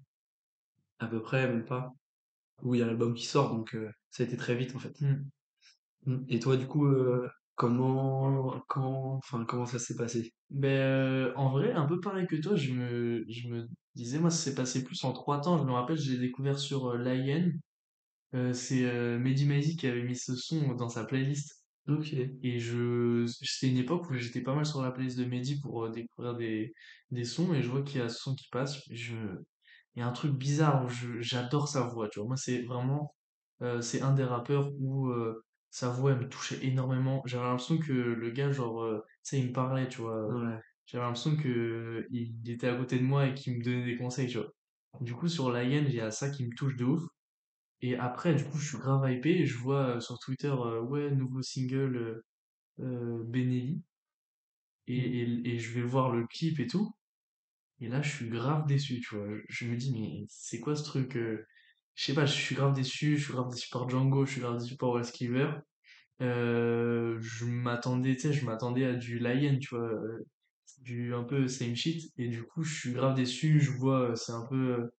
à 0.99 1.07
peu 1.07 1.21
près, 1.21 1.47
même 1.47 1.65
pas, 1.65 1.93
où 2.61 2.75
il 2.75 2.79
y 2.79 2.81
a 2.81 2.85
l'album 2.85 3.13
qui 3.13 3.25
sort, 3.25 3.53
donc 3.55 3.75
euh, 3.75 3.89
ça 4.11 4.23
a 4.23 4.25
été 4.25 4.37
très 4.37 4.55
vite 4.55 4.75
en 4.75 4.79
fait. 4.79 4.99
Hmm. 5.01 5.25
Mm. 6.05 6.25
Et 6.29 6.39
toi 6.39 6.57
du 6.57 6.67
coup, 6.67 6.85
euh, 6.87 7.29
comment, 7.55 8.61
quand, 8.67 9.15
enfin 9.17 9.45
comment 9.45 9.65
ça 9.65 9.79
s'est 9.79 9.95
passé? 9.95 10.33
Ben, 10.49 11.33
en 11.35 11.51
vrai, 11.51 11.71
un 11.73 11.85
peu 11.85 11.99
pareil 11.99 12.27
que 12.27 12.35
toi, 12.35 12.55
je 12.55 12.73
me, 12.73 13.25
je 13.29 13.47
me 13.49 13.67
disais, 13.95 14.19
moi, 14.19 14.29
ça 14.29 14.37
s'est 14.37 14.55
passé 14.55 14.83
plus 14.83 15.03
en 15.03 15.13
trois 15.13 15.41
temps. 15.41 15.57
Je 15.57 15.63
me 15.63 15.71
rappelle, 15.71 15.97
j'ai 15.97 16.17
découvert 16.17 16.59
sur. 16.59 16.87
Euh, 18.35 18.53
c'est 18.53 18.85
euh, 18.85 19.19
Mehdi 19.19 19.75
qui 19.77 19.87
avait 19.87 20.03
mis 20.03 20.15
ce 20.15 20.35
son 20.35 20.73
dans 20.73 20.89
sa 20.89 21.05
playlist. 21.05 21.62
Ok, 21.87 22.13
Et 22.13 22.59
je, 22.59 23.25
c'était 23.27 23.69
une 23.69 23.77
époque 23.77 24.09
où 24.09 24.13
j'étais 24.13 24.41
pas 24.41 24.55
mal 24.55 24.65
sur 24.65 24.81
la 24.81 24.91
playlist 24.91 25.17
de 25.17 25.25
Mehdi 25.25 25.59
pour 25.59 25.83
euh, 25.85 25.89
découvrir 25.91 26.33
des, 26.35 26.73
des 27.11 27.25
sons. 27.25 27.53
Et 27.53 27.61
je 27.61 27.69
vois 27.69 27.81
qu'il 27.83 27.99
y 27.99 28.01
a 28.01 28.07
ce 28.07 28.19
son 28.19 28.35
qui 28.35 28.47
passe. 28.49 28.79
Je, 28.89 29.15
il 29.95 29.99
y 29.99 30.01
a 30.01 30.07
un 30.07 30.13
truc 30.13 30.33
bizarre 30.33 30.85
où 30.85 30.89
je, 30.89 31.21
j'adore 31.21 31.67
sa 31.67 31.81
voix, 31.87 32.09
tu 32.09 32.19
vois. 32.19 32.27
Moi, 32.29 32.37
c'est 32.37 32.61
vraiment, 32.63 33.15
euh, 33.61 33.81
c'est 33.81 34.01
un 34.01 34.13
des 34.13 34.23
rappeurs 34.23 34.71
où 34.79 35.07
euh, 35.09 35.43
sa 35.71 35.89
voix, 35.89 36.11
elle 36.13 36.19
me 36.19 36.29
touchait 36.29 36.65
énormément. 36.65 37.21
J'avais 37.25 37.45
l'impression 37.45 37.77
que 37.79 37.91
le 37.93 38.31
gars, 38.31 38.51
genre, 38.51 38.81
euh, 38.83 38.99
tu 39.23 39.37
sais, 39.37 39.39
il 39.39 39.47
me 39.49 39.53
parlait, 39.53 39.87
tu 39.89 40.01
vois. 40.01 40.25
ouais, 40.27 40.59
J'avais 40.85 41.03
l'impression 41.05 41.35
que 41.37 42.05
il 42.11 42.49
était 42.49 42.67
à 42.69 42.75
côté 42.77 42.99
de 42.99 43.03
moi 43.03 43.27
et 43.27 43.33
qu'il 43.35 43.57
me 43.57 43.63
donnait 43.63 43.85
des 43.85 43.97
conseils, 43.97 44.27
tu 44.29 44.37
vois. 44.37 44.51
Du 45.01 45.13
coup, 45.15 45.27
sur 45.27 45.51
la 45.51 45.63
il 45.65 45.93
y 45.93 45.99
a 45.99 46.11
ça 46.11 46.29
qui 46.29 46.45
me 46.45 46.55
touche 46.55 46.75
de 46.77 46.85
ouf. 46.85 47.03
Et 47.83 47.95
après, 47.99 48.33
du 48.33 48.43
coup, 48.45 48.57
je 48.57 48.67
suis 48.69 48.77
grave 48.79 49.07
hypé 49.11 49.29
et 49.29 49.45
je 49.45 49.59
vois 49.59 49.97
euh, 49.97 49.99
sur 49.99 50.17
Twitter, 50.17 50.47
euh, 50.47 50.81
ouais, 50.81 51.11
nouveau 51.11 51.43
single 51.43 52.23
euh, 52.79 53.23
Benelli. 53.25 53.83
Et, 54.87 54.97
Mm. 54.97 55.45
et, 55.45 55.49
et 55.55 55.59
je 55.59 55.71
vais 55.73 55.81
voir 55.85 56.11
le 56.11 56.25
clip 56.27 56.59
et 56.59 56.67
tout. 56.67 56.93
Et 57.81 57.89
là, 57.89 58.01
je 58.01 58.09
suis 58.11 58.29
grave 58.29 58.67
déçu, 58.67 59.01
tu 59.01 59.15
vois. 59.17 59.27
Je 59.49 59.67
me 59.67 59.75
dis, 59.77 59.93
mais 59.93 60.25
c'est 60.29 60.59
quoi 60.59 60.75
ce 60.75 60.83
truc 60.83 61.17
euh, 61.17 61.45
Je 61.95 62.05
sais 62.05 62.13
pas, 62.15 62.25
je 62.25 62.33
suis 62.33 62.55
grave 62.55 62.73
déçu. 62.73 63.17
Je 63.17 63.25
suis 63.25 63.33
grave 63.33 63.49
déçu 63.51 63.69
par 63.71 63.89
Django, 63.89 64.25
je 64.25 64.33
suis 64.33 64.41
grave 64.41 64.59
déçu 64.59 64.77
par 64.77 64.91
Wes 64.91 65.11
Cleaver. 65.11 65.51
Euh, 66.21 67.17
je 67.21 67.45
m'attendais, 67.45 68.15
tu 68.15 68.21
sais, 68.23 68.33
je 68.33 68.45
m'attendais 68.45 68.85
à 68.85 68.95
du 68.95 69.19
Lion, 69.19 69.59
tu 69.59 69.75
vois. 69.75 69.91
du 70.81 71.13
un 71.13 71.23
peu 71.23 71.47
same 71.47 71.75
shit. 71.75 72.11
Et 72.17 72.27
du 72.29 72.43
coup, 72.43 72.63
je 72.63 72.73
suis 72.79 72.93
grave 72.93 73.15
déçu. 73.15 73.59
Je 73.61 73.71
vois, 73.71 74.15
c'est 74.15 74.33
un 74.33 74.45
peu 74.47 74.91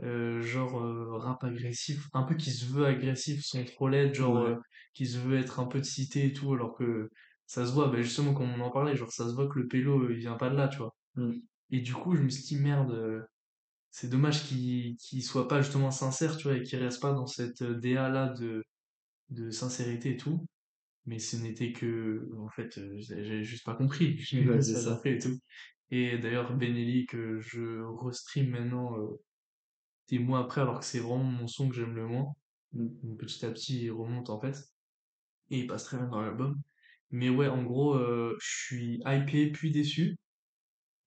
euh, 0.00 0.42
genre 0.42 0.80
euh, 0.82 1.16
rap 1.18 1.44
agressif, 1.44 2.08
un 2.14 2.22
peu 2.24 2.34
qui 2.34 2.50
se 2.50 2.66
veut 2.66 2.86
agressif 2.86 3.44
sans 3.44 3.64
trop 3.64 3.88
l'être, 3.88 4.14
genre 4.14 4.36
ouais, 4.36 4.50
euh, 4.50 4.56
qui 4.94 5.06
se 5.06 5.18
veut 5.18 5.38
être 5.38 5.60
un 5.60 5.66
peu 5.66 5.78
de 5.80 5.84
cité 5.84 6.26
et 6.26 6.32
tout, 6.32 6.52
alors 6.54 6.76
que 6.76 7.10
ça 7.46 7.66
se 7.66 7.72
voit, 7.72 7.88
bah, 7.88 8.02
justement, 8.02 8.34
comme 8.34 8.50
on 8.52 8.60
en 8.60 8.70
parlait, 8.70 8.96
genre 8.96 9.12
ça 9.12 9.28
se 9.28 9.34
voit 9.34 9.48
que 9.48 9.58
le 9.58 9.68
pélo, 9.68 10.10
il 10.10 10.18
vient 10.18 10.36
pas 10.36 10.50
de 10.50 10.56
là, 10.56 10.68
tu 10.68 10.78
vois. 10.78 10.94
Mm. 11.16 11.32
Et 11.70 11.80
du 11.80 11.94
coup, 11.94 12.14
je 12.16 12.22
me 12.22 12.28
suis 12.28 12.42
dit, 12.44 12.56
merde, 12.56 13.26
c'est 13.90 14.08
dommage 14.08 14.44
qu'il 14.48 14.96
qu'il 14.96 15.22
soit 15.22 15.48
pas 15.48 15.60
justement 15.62 15.90
sincère, 15.90 16.36
tu 16.36 16.44
vois, 16.48 16.56
et 16.56 16.62
qu'il 16.62 16.78
reste 16.78 17.00
pas 17.00 17.12
dans 17.12 17.26
cette 17.26 17.62
euh, 17.62 17.78
DA-là 17.78 18.30
de, 18.30 18.64
de 19.30 19.50
sincérité 19.50 20.12
et 20.12 20.16
tout. 20.16 20.46
Mais 21.06 21.18
ce 21.18 21.36
n'était 21.36 21.72
que, 21.72 22.28
en 22.38 22.48
fait, 22.50 22.80
j'avais 22.98 23.44
juste 23.44 23.64
pas 23.64 23.74
compris, 23.74 24.18
j'ai 24.18 24.48
ouais, 24.48 24.56
pas 24.58 24.62
ça. 24.62 24.94
compris 24.94 25.10
et 25.12 25.18
tout. 25.18 25.38
Et 25.90 26.18
d'ailleurs, 26.18 26.56
Benelli, 26.56 27.06
que 27.06 27.40
je 27.40 27.82
restream 28.04 28.50
maintenant 28.50 28.96
des 30.08 30.18
mois 30.18 30.40
après, 30.40 30.60
alors 30.60 30.80
que 30.80 30.84
c'est 30.84 31.00
vraiment 31.00 31.24
mon 31.24 31.46
son 31.46 31.68
que 31.68 31.74
j'aime 31.74 31.94
le 31.94 32.06
moins. 32.06 32.32
Mm. 32.72 32.88
Donc, 33.02 33.18
petit 33.18 33.44
à 33.46 33.50
petit, 33.50 33.84
il 33.84 33.90
remonte 33.90 34.30
en 34.30 34.40
fait. 34.40 34.56
Et 35.50 35.60
il 35.60 35.66
passe 35.66 35.84
très 35.84 35.98
bien 35.98 36.08
dans 36.08 36.20
l'album. 36.22 36.60
Mais 37.10 37.28
ouais, 37.30 37.48
en 37.48 37.62
gros, 37.62 37.94
euh, 37.94 38.36
je 38.40 38.66
suis 38.66 39.02
hypé, 39.06 39.50
puis 39.52 39.70
déçu. 39.70 40.16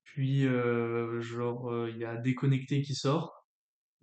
Puis, 0.04 0.46
euh, 0.48 1.20
genre, 1.22 1.72
euh, 1.72 1.90
il 1.92 1.98
y 1.98 2.06
a 2.06 2.18
Déconnecté 2.18 2.82
qui 2.82 2.96
sort. 2.96 3.46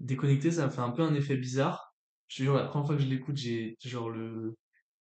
Déconnecté, 0.00 0.50
ça 0.50 0.66
me 0.66 0.70
fait 0.70 0.80
un 0.80 0.90
peu 0.90 1.02
un 1.02 1.14
effet 1.14 1.36
bizarre. 1.36 1.94
Je 2.28 2.38
te 2.38 2.42
jure, 2.44 2.54
la 2.54 2.64
première 2.66 2.86
fois 2.86 2.96
que 2.96 3.02
je 3.02 3.08
l'écoute, 3.08 3.36
j'ai 3.36 3.76
genre 3.84 4.10
le, 4.10 4.56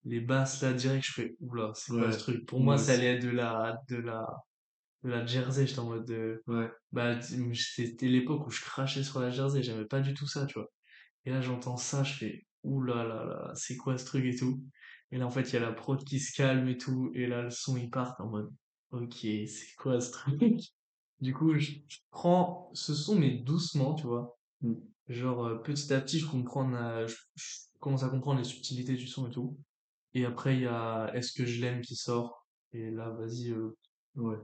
les 0.05 0.19
basses 0.21 0.61
là 0.61 0.73
direct, 0.73 1.05
je 1.05 1.13
fais, 1.13 1.35
oula, 1.39 1.71
c'est 1.75 1.93
quoi 1.93 2.11
ce 2.11 2.17
Ouais, 2.17 2.17
truc? 2.17 2.45
Pour 2.45 2.59
moi, 2.61 2.75
moi 2.75 2.77
ça 2.77 2.93
allait 2.93 3.15
être 3.15 3.23
de 3.23 3.29
la, 3.29 3.77
de 3.89 3.97
la, 3.97 4.25
la 5.03 5.25
Jersey. 5.25 5.67
J'étais 5.67 5.79
en 5.79 5.85
mode, 5.85 6.05
de, 6.05 6.43
Ouais, 6.47 6.69
bah, 6.91 7.19
c'était 7.21 8.07
l'époque 8.07 8.47
où 8.47 8.51
je 8.51 8.61
crachais 8.61 9.03
sur 9.03 9.19
la 9.19 9.29
Jersey. 9.29 9.63
J'aimais 9.63 9.85
pas 9.85 10.01
du 10.01 10.13
tout 10.13 10.27
ça, 10.27 10.45
tu 10.45 10.55
vois. 10.55 10.69
Et 11.25 11.31
là, 11.31 11.41
j'entends 11.41 11.77
ça, 11.77 12.03
je 12.03 12.13
fais, 12.13 12.45
ouh 12.63 12.81
là 12.83 13.03
là 13.03 13.25
là, 13.25 13.51
c'est 13.55 13.77
quoi 13.77 13.97
ce 13.97 14.05
truc 14.05 14.25
et 14.25 14.35
tout. 14.35 14.63
Et 15.11 15.17
là, 15.17 15.25
en 15.27 15.29
fait, 15.31 15.41
il 15.49 15.53
y 15.53 15.57
a 15.57 15.61
la 15.61 15.73
prod 15.73 16.03
qui 16.03 16.19
se 16.19 16.35
calme 16.35 16.67
et 16.67 16.77
tout. 16.77 17.11
Et 17.13 17.27
là, 17.27 17.43
le 17.43 17.49
son, 17.49 17.77
il 17.77 17.89
part 17.89 18.15
en 18.19 18.27
mode, 18.27 18.51
ok, 18.91 19.13
c'est 19.21 19.75
quoi 19.77 19.99
ce 20.01 20.11
truc? 20.11 20.41
Du 21.19 21.33
coup, 21.35 21.57
je, 21.59 21.73
prends 22.09 22.71
ce 22.73 22.95
son, 22.95 23.15
mais 23.15 23.31
doucement, 23.31 23.93
tu 23.93 24.07
vois. 24.07 24.37
Mm. 24.61 24.73
Genre, 25.07 25.45
euh, 25.45 25.55
petit 25.57 25.93
à 25.93 26.01
petit, 26.01 26.19
je 26.19 26.27
comprends, 26.27 26.67
je 27.05 27.15
commence 27.79 28.03
à 28.03 28.09
comprendre 28.09 28.39
les 28.39 28.45
subtilités 28.45 28.95
du 28.95 29.07
son 29.07 29.27
et 29.27 29.31
tout. 29.31 29.57
Et 30.13 30.25
après, 30.25 30.55
il 30.55 30.61
y 30.63 30.67
a 30.67 31.11
Est-ce 31.13 31.33
que 31.33 31.45
je 31.45 31.61
l'aime 31.61 31.81
qui 31.81 31.95
sort? 31.95 32.47
Et 32.73 32.89
là, 32.91 33.09
vas-y, 33.11 33.51
euh, 33.51 33.77
Ouais. 34.15 34.37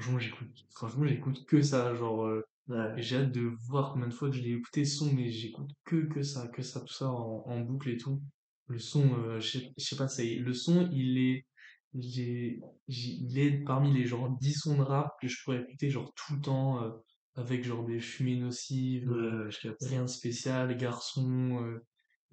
Franchement, 0.00 0.18
j'écoute, 0.18 0.66
franchement, 0.74 1.06
j'écoute 1.06 1.46
que 1.46 1.62
ça. 1.62 1.94
Genre, 1.94 2.24
euh, 2.26 2.42
Ouais. 2.68 2.92
j'ai 2.96 3.16
hâte 3.18 3.32
de 3.32 3.52
voir 3.68 3.92
combien 3.92 4.08
de 4.08 4.12
fois 4.12 4.30
je 4.30 4.40
l'ai 4.40 4.50
écouté 4.52 4.84
son, 4.84 5.12
mais 5.12 5.30
j'écoute 5.30 5.70
que, 5.84 6.06
que 6.06 6.22
ça, 6.22 6.48
que 6.48 6.62
ça, 6.62 6.80
tout 6.80 6.92
ça 6.92 7.08
en, 7.08 7.44
en 7.46 7.60
boucle 7.60 7.88
et 7.90 7.96
tout. 7.96 8.20
Le 8.66 8.78
son, 8.78 9.14
euh, 9.20 9.40
je 9.40 9.60
sais 9.76 9.96
pas, 9.96 10.08
c'est, 10.08 10.34
le 10.34 10.52
son, 10.52 10.88
il 10.92 11.18
est, 11.18 11.46
j'ai, 11.94 12.60
il 12.88 13.38
est 13.38 13.62
parmi 13.64 13.92
les 13.92 14.04
genre 14.04 14.28
10 14.40 14.54
sons 14.54 14.76
de 14.76 14.82
rap 14.82 15.12
que 15.22 15.28
je 15.28 15.36
pourrais 15.44 15.62
écouter 15.62 15.90
genre 15.90 16.12
tout 16.14 16.34
le 16.34 16.40
temps, 16.40 16.82
euh, 16.82 16.90
avec 17.36 17.62
genre 17.64 17.84
des 17.84 18.00
fumées 18.00 18.36
nocives, 18.36 19.08
Ouais, 19.08 19.16
euh, 19.16 19.50
je 19.50 19.68
rien 19.86 20.02
de 20.02 20.08
spécial, 20.08 20.76
garçon, 20.76 21.78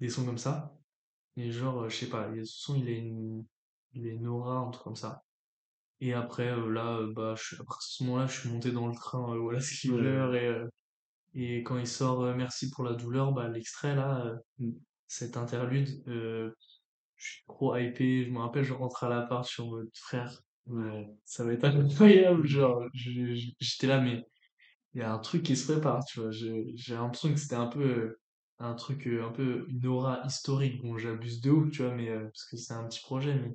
des 0.00 0.08
sons 0.08 0.24
comme 0.26 0.38
ça. 0.38 0.76
Et 1.36 1.50
genre, 1.52 1.88
je 1.88 1.96
sais 1.96 2.08
pas, 2.10 2.28
ce 2.34 2.44
son, 2.44 2.74
il 2.76 2.88
a 2.88 2.92
une, 2.92 3.44
il 3.92 4.06
a 4.08 4.10
une 4.10 4.26
aura, 4.26 4.58
un 4.58 4.70
truc 4.70 4.84
comme 4.84 4.96
ça. 4.96 5.22
Et 6.00 6.12
après, 6.14 6.48
euh, 6.50 6.70
là, 6.70 6.98
euh, 6.98 7.12
bah, 7.14 7.34
je, 7.36 7.42
suis- 7.44 7.56
après 7.60 7.78
ce 7.80 8.04
moment-là, 8.04 8.26
je 8.26 8.40
suis 8.40 8.50
monté 8.50 8.72
dans 8.72 8.88
le 8.88 8.94
train, 8.94 9.34
euh, 9.34 9.38
voilà 9.38 9.60
ce 9.60 9.74
qu'il 9.80 9.92
Ouais. 9.92 9.98
pleure, 9.98 10.34
et, 10.34 10.62
et 11.34 11.62
quand 11.64 11.78
il 11.78 11.86
sort 11.88 12.34
Merci 12.36 12.70
pour 12.70 12.84
la 12.84 12.94
douleur, 12.94 13.32
bah, 13.32 13.48
l'extrait 13.48 13.94
là, 13.96 14.36
Mm. 14.58 14.84
cet 15.08 15.36
interlude, 15.36 16.02
euh, 16.08 16.52
je 17.16 17.32
suis 17.34 17.44
trop 17.48 17.76
hypé. 17.76 18.24
Je 18.24 18.30
me 18.30 18.38
rappelle, 18.40 18.64
je 18.64 18.72
rentre 18.74 19.04
à 19.04 19.08
l'appart, 19.10 19.48
en 19.60 19.66
mode 19.68 19.90
frère, 19.94 20.40
Ouais. 20.66 21.18
ça 21.24 21.44
va 21.44 21.52
être 21.54 21.64
incroyable. 21.64 22.46
Genre, 22.46 22.84
j'étais 22.94 23.86
là, 23.86 24.00
mais 24.00 24.24
il 24.94 25.00
y 25.00 25.02
a 25.04 25.12
un 25.12 25.18
truc 25.18 25.42
qui 25.42 25.56
se 25.56 25.72
prépare, 25.72 26.04
tu 26.06 26.20
vois. 26.20 26.30
J'ai 26.32 26.74
l'impression 26.94 27.30
que 27.32 27.40
c'était 27.40 27.54
un 27.56 27.66
peu 27.68 28.16
un 28.58 28.74
truc, 28.74 29.06
un 29.08 29.30
peu 29.32 29.66
une 29.68 29.86
aura 29.86 30.22
historique. 30.26 30.82
Bon, 30.82 30.98
j'abuse 30.98 31.40
de 31.40 31.50
ouf, 31.50 31.70
tu 31.72 31.82
vois, 31.82 31.94
mais 31.94 32.08
parce 32.20 32.46
que 32.50 32.56
c'est 32.56 32.74
un 32.74 32.86
petit 32.88 33.00
projet, 33.02 33.34
mais 33.36 33.52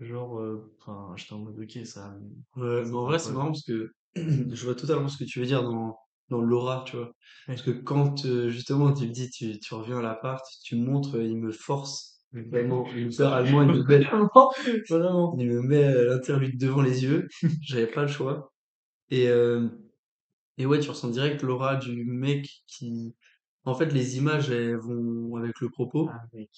genre, 0.00 0.38
euh, 0.40 0.72
enfin, 0.80 1.14
j'étais 1.16 1.32
en 1.32 1.38
mode 1.38 1.58
ok, 1.58 1.84
ça, 1.86 2.16
Ouais, 2.56 2.84
mais 2.84 2.94
en 2.94 3.04
vrai, 3.04 3.18
c'est 3.18 3.32
marrant 3.32 3.46
parce 3.46 3.64
que 3.64 3.90
je 4.16 4.64
vois 4.64 4.74
totalement 4.74 5.08
ce 5.08 5.18
que 5.18 5.24
tu 5.24 5.40
veux 5.40 5.46
dire 5.46 5.62
dans, 5.62 5.96
dans 6.28 6.40
l'aura, 6.40 6.84
tu 6.86 6.96
vois. 6.96 7.12
Parce 7.46 7.62
que 7.62 7.70
quand 7.70 8.24
euh, 8.26 8.48
justement 8.50 8.92
tu 8.92 9.06
me 9.06 9.12
dis, 9.12 9.30
tu, 9.30 9.58
tu 9.58 9.74
reviens 9.74 9.98
à 9.98 10.02
l'appart, 10.02 10.44
tu 10.64 10.76
me 10.76 10.84
montres, 10.86 11.16
euh, 11.16 11.24
il 11.24 11.36
me 11.38 11.52
force, 11.52 12.20
vraiment, 12.32 12.86
me 12.86 13.16
perd 13.16 13.32
allemand, 13.32 13.62
il 13.62 13.68
me 13.68 13.84
met, 13.84 14.04
Vraiment, 14.88 15.36
il 15.38 15.50
me 15.50 15.62
met 15.62 16.04
l'interlude 16.04 16.58
devant 16.58 16.82
les 16.82 17.04
yeux, 17.04 17.28
j'avais 17.62 17.86
pas 17.86 18.02
le 18.02 18.08
choix. 18.08 18.52
Et, 19.10 19.28
euh, 19.28 19.68
et 20.58 20.66
ouais, 20.66 20.80
tu 20.80 20.90
ressens 20.90 21.10
direct 21.10 21.42
l'aura 21.42 21.76
du 21.76 22.04
mec 22.04 22.48
qui. 22.66 23.14
En 23.64 23.74
fait, 23.74 23.86
les 23.86 24.16
images, 24.18 24.50
elles 24.50 24.76
vont 24.76 25.36
avec 25.36 25.60
le 25.60 25.68
propos, 25.70 26.08
Ah, 26.12 26.22
mec, 26.32 26.50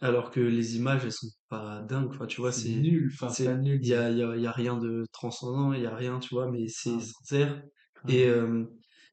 alors 0.00 0.30
que 0.30 0.40
les 0.40 0.76
images, 0.76 1.04
elles 1.04 1.12
sont 1.12 1.28
pas 1.48 1.82
dingues. 1.82 2.10
Enfin, 2.10 2.26
tu 2.26 2.40
vois, 2.40 2.52
c'est 2.52 2.74
nul, 2.76 3.10
enfin, 3.14 3.28
c'est 3.28 3.56
nul, 3.58 3.80
Il 3.82 3.88
y 3.88 3.94
a, 3.94 4.10
il 4.10 4.18
y 4.18 4.22
a, 4.22 4.36
il 4.36 4.42
y 4.42 4.46
a 4.46 4.52
rien 4.52 4.76
de 4.78 5.04
transcendant, 5.12 5.72
il 5.72 5.82
y 5.82 5.86
a 5.86 5.94
rien, 5.94 6.18
tu 6.18 6.34
vois, 6.34 6.50
mais 6.50 6.66
c'est 6.68 6.90
grave, 6.90 7.00
sincère. 7.00 7.62
Et, 8.08 8.24
grave. 8.24 8.28
euh, 8.28 8.64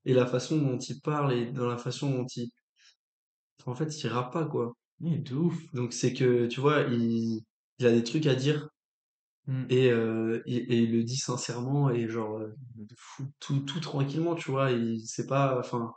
et 0.05 0.13
la 0.13 0.25
façon 0.25 0.57
dont 0.57 0.77
il 0.77 1.01
parle 1.01 1.33
et 1.33 1.51
dans 1.51 1.67
la 1.67 1.77
façon 1.77 2.09
dont 2.11 2.25
il. 2.35 2.49
En 3.65 3.75
fait, 3.75 4.03
il 4.03 4.07
rappe 4.09 4.31
pas, 4.33 4.45
quoi. 4.45 4.73
Mais 4.99 5.17
de 5.17 5.35
ouf. 5.35 5.57
Donc, 5.73 5.93
c'est 5.93 6.13
que, 6.13 6.45
tu 6.47 6.59
vois, 6.61 6.81
il, 6.81 7.41
il 7.79 7.85
a 7.85 7.91
des 7.91 8.03
trucs 8.03 8.25
à 8.27 8.35
dire 8.35 8.69
Hmm. 9.47 9.65
et, 9.69 9.91
euh, 9.91 10.41
et, 10.45 10.55
et 10.55 10.77
il 10.83 10.93
le 10.93 11.03
dit 11.03 11.17
sincèrement 11.17 11.89
et 11.89 12.07
genre 12.07 12.39
tout, 13.39 13.59
tout 13.61 13.79
tranquillement, 13.79 14.35
tu 14.35 14.51
vois. 14.51 14.71
Il, 14.71 15.01
c'est 15.05 15.27
pas. 15.27 15.59
Enfin. 15.59 15.93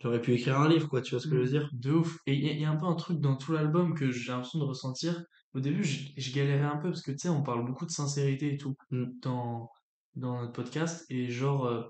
J'aurais 0.00 0.20
pu 0.20 0.32
écrire 0.34 0.58
un 0.60 0.68
livre, 0.68 0.88
quoi, 0.88 1.00
tu 1.02 1.12
vois 1.14 1.20
ce 1.20 1.28
que 1.28 1.36
je 1.36 1.40
Hmm. 1.40 1.44
veux 1.44 1.48
dire? 1.50 1.70
De 1.72 1.92
ouf. 1.92 2.18
Et 2.26 2.34
il 2.34 2.44
y, 2.44 2.50
a 2.50 2.52
y 2.54 2.64
a 2.64 2.70
un 2.70 2.76
peu 2.76 2.86
un 2.86 2.94
truc 2.96 3.20
dans 3.20 3.36
tout 3.36 3.52
l'album 3.52 3.94
que 3.94 4.10
j'ai 4.10 4.30
l'impression 4.32 4.58
de 4.58 4.64
ressentir. 4.64 5.24
Au 5.54 5.60
début, 5.60 5.84
je, 5.84 6.32
galérais 6.34 6.64
un 6.64 6.76
peu 6.76 6.90
parce 6.90 7.02
que 7.02 7.12
tu 7.12 7.18
sais, 7.18 7.28
on 7.30 7.42
parle 7.42 7.64
beaucoup 7.64 7.86
de 7.86 7.90
sincérité 7.90 8.54
et 8.54 8.56
tout 8.58 8.74
Mm. 8.90 9.04
dans, 9.22 9.70
dans 10.14 10.40
notre 10.42 10.52
podcast. 10.52 11.06
Et 11.10 11.28
genre, 11.30 11.66
euh, 11.66 11.82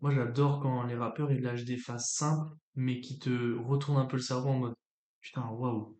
moi 0.00 0.10
j'adore 0.12 0.60
quand 0.60 0.82
les 0.84 0.96
rappeurs 0.96 1.30
ils 1.32 1.40
lâchent 1.42 1.64
des 1.64 1.76
phrases 1.76 2.10
simples, 2.10 2.52
mais 2.74 3.00
qui 3.00 3.18
te 3.18 3.56
retournent 3.58 3.98
un 3.98 4.06
peu 4.06 4.16
le 4.16 4.22
cerveau 4.22 4.48
en 4.50 4.58
mode 4.58 4.74
putain, 5.20 5.46
waouh. 5.48 5.96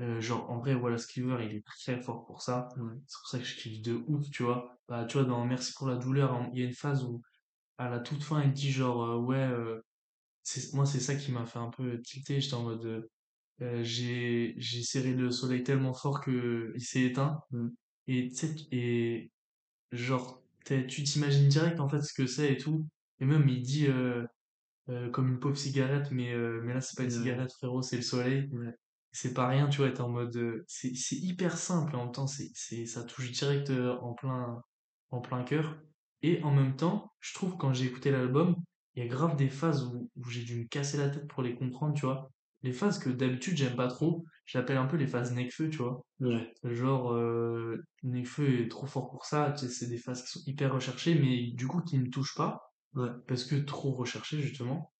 Euh, 0.00 0.20
genre, 0.20 0.50
en 0.50 0.58
vrai, 0.58 0.74
Wallace 0.74 1.06
Cleaver, 1.06 1.44
il 1.44 1.54
est 1.56 1.64
très 1.64 2.00
fort 2.00 2.24
pour 2.26 2.42
ça. 2.42 2.68
C'est 2.74 2.80
pour 3.20 3.28
ça 3.28 3.38
que 3.38 3.44
je 3.44 3.56
kiffe 3.56 3.82
de 3.82 3.94
ouf, 4.08 4.28
tu 4.30 4.42
vois. 4.42 4.76
Bah, 4.88 5.04
tu 5.04 5.18
vois, 5.18 5.26
dans 5.26 5.44
Merci 5.46 5.72
pour 5.76 5.88
la 5.88 5.96
douleur, 5.96 6.48
il 6.52 6.58
y 6.58 6.62
a 6.62 6.66
une 6.66 6.72
phase 6.72 7.04
où, 7.04 7.22
à 7.78 7.88
la 7.90 8.00
toute 8.00 8.22
fin, 8.22 8.42
il 8.42 8.52
dit 8.52 8.70
genre, 8.72 9.04
euh, 9.04 9.16
ouais, 9.18 9.36
euh, 9.38 9.80
moi, 10.72 10.86
c'est 10.86 11.00
ça 11.00 11.14
qui 11.14 11.32
m'a 11.32 11.46
fait 11.46 11.58
un 11.58 11.70
peu 11.70 12.00
tilter. 12.02 12.40
J'étais 12.40 12.54
en 12.54 12.62
mode, 12.64 12.84
euh, 12.84 13.10
euh, 13.62 13.82
j'ai, 13.84 14.54
j'ai 14.58 14.82
serré 14.82 15.14
le 15.14 15.30
soleil 15.30 15.62
tellement 15.62 15.94
fort 15.94 16.20
que 16.20 16.72
il 16.74 16.82
s'est 16.82 17.02
éteint. 17.02 17.40
Mm. 17.50 17.68
Et 18.08 18.28
tu 18.28 18.36
sais, 18.36 18.54
et 18.72 19.30
genre, 19.92 20.42
tu 20.66 21.02
t'imagines 21.04 21.48
direct, 21.48 21.80
en 21.80 21.88
fait, 21.88 22.02
ce 22.02 22.12
que 22.14 22.26
c'est 22.26 22.52
et 22.52 22.56
tout. 22.58 22.86
Et 23.20 23.24
même, 23.26 23.48
il 23.48 23.62
dit, 23.62 23.86
euh, 23.88 24.26
euh, 24.90 25.10
comme 25.10 25.28
une 25.28 25.40
pauvre 25.40 25.56
cigarette, 25.56 26.10
mais, 26.10 26.34
mais 26.62 26.74
là, 26.74 26.80
c'est 26.80 26.96
pas 26.96 27.04
une 27.04 27.10
cigarette, 27.10 27.52
frérot, 27.52 27.82
c'est 27.82 27.96
le 27.96 28.02
soleil 28.02 28.48
Ouais. 28.52 28.74
c'est 29.12 29.34
pas 29.34 29.48
rien, 29.48 29.68
tu 29.68 29.78
vois, 29.78 29.90
t'es 29.92 30.00
en 30.02 30.10
mode, 30.10 30.64
c'est 30.68 30.94
c'est 30.94 31.16
hyper 31.16 31.56
simple, 31.58 31.94
et 31.94 31.96
en 31.96 32.04
même 32.04 32.12
temps, 32.12 32.26
c'est 32.26 32.50
c'est 32.54 32.86
ça 32.86 33.04
touche 33.04 33.30
direct 33.32 33.70
en 33.70 34.14
plein 34.14 34.62
en 35.10 35.20
plein 35.20 35.44
cœur. 35.44 35.78
Et 36.22 36.42
en 36.42 36.52
même 36.52 36.76
temps, 36.76 37.12
je 37.20 37.34
trouve 37.34 37.56
quand 37.56 37.72
j'ai 37.74 37.86
écouté 37.86 38.10
l'album, 38.10 38.56
il 38.96 39.02
y 39.02 39.06
a 39.06 39.08
grave 39.08 39.36
des 39.36 39.48
phases 39.48 39.84
où, 39.84 40.10
où 40.16 40.28
j'ai 40.28 40.44
dû 40.44 40.60
me 40.60 40.66
casser 40.68 40.98
la 40.98 41.10
tête 41.10 41.26
pour 41.28 41.42
les 41.42 41.54
comprendre, 41.54 41.94
tu 41.94 42.06
vois. 42.06 42.30
Les 42.62 42.72
phases 42.72 42.98
que 42.98 43.10
d'habitude 43.10 43.56
j'aime 43.56 43.76
pas 43.76 43.88
trop, 43.88 44.24
j'appelle 44.46 44.78
un 44.78 44.86
peu 44.86 44.96
les 44.96 45.06
phases 45.06 45.32
Nekfeu, 45.32 45.68
tu 45.70 45.78
vois. 45.78 46.02
Ouais. 46.20 46.52
Genre, 46.64 47.12
euh, 47.12 47.76
Nekfeu 48.02 48.62
est 48.62 48.68
trop 48.68 48.86
fort 48.86 49.10
pour 49.10 49.26
ça, 49.26 49.52
tu 49.52 49.66
sais, 49.66 49.68
c'est 49.72 49.88
des 49.88 49.98
phases 49.98 50.22
qui 50.24 50.28
sont 50.30 50.42
hyper 50.46 50.72
recherchées, 50.72 51.14
mais 51.14 51.50
du 51.52 51.66
coup 51.66 51.82
qui 51.82 51.98
me 51.98 52.08
touchent 52.10 52.34
pas, 52.36 52.60
Ouais. 52.94 53.10
parce 53.26 53.44
que 53.44 53.56
trop 53.56 53.92
recherchées, 53.92 54.40
justement. 54.40 54.92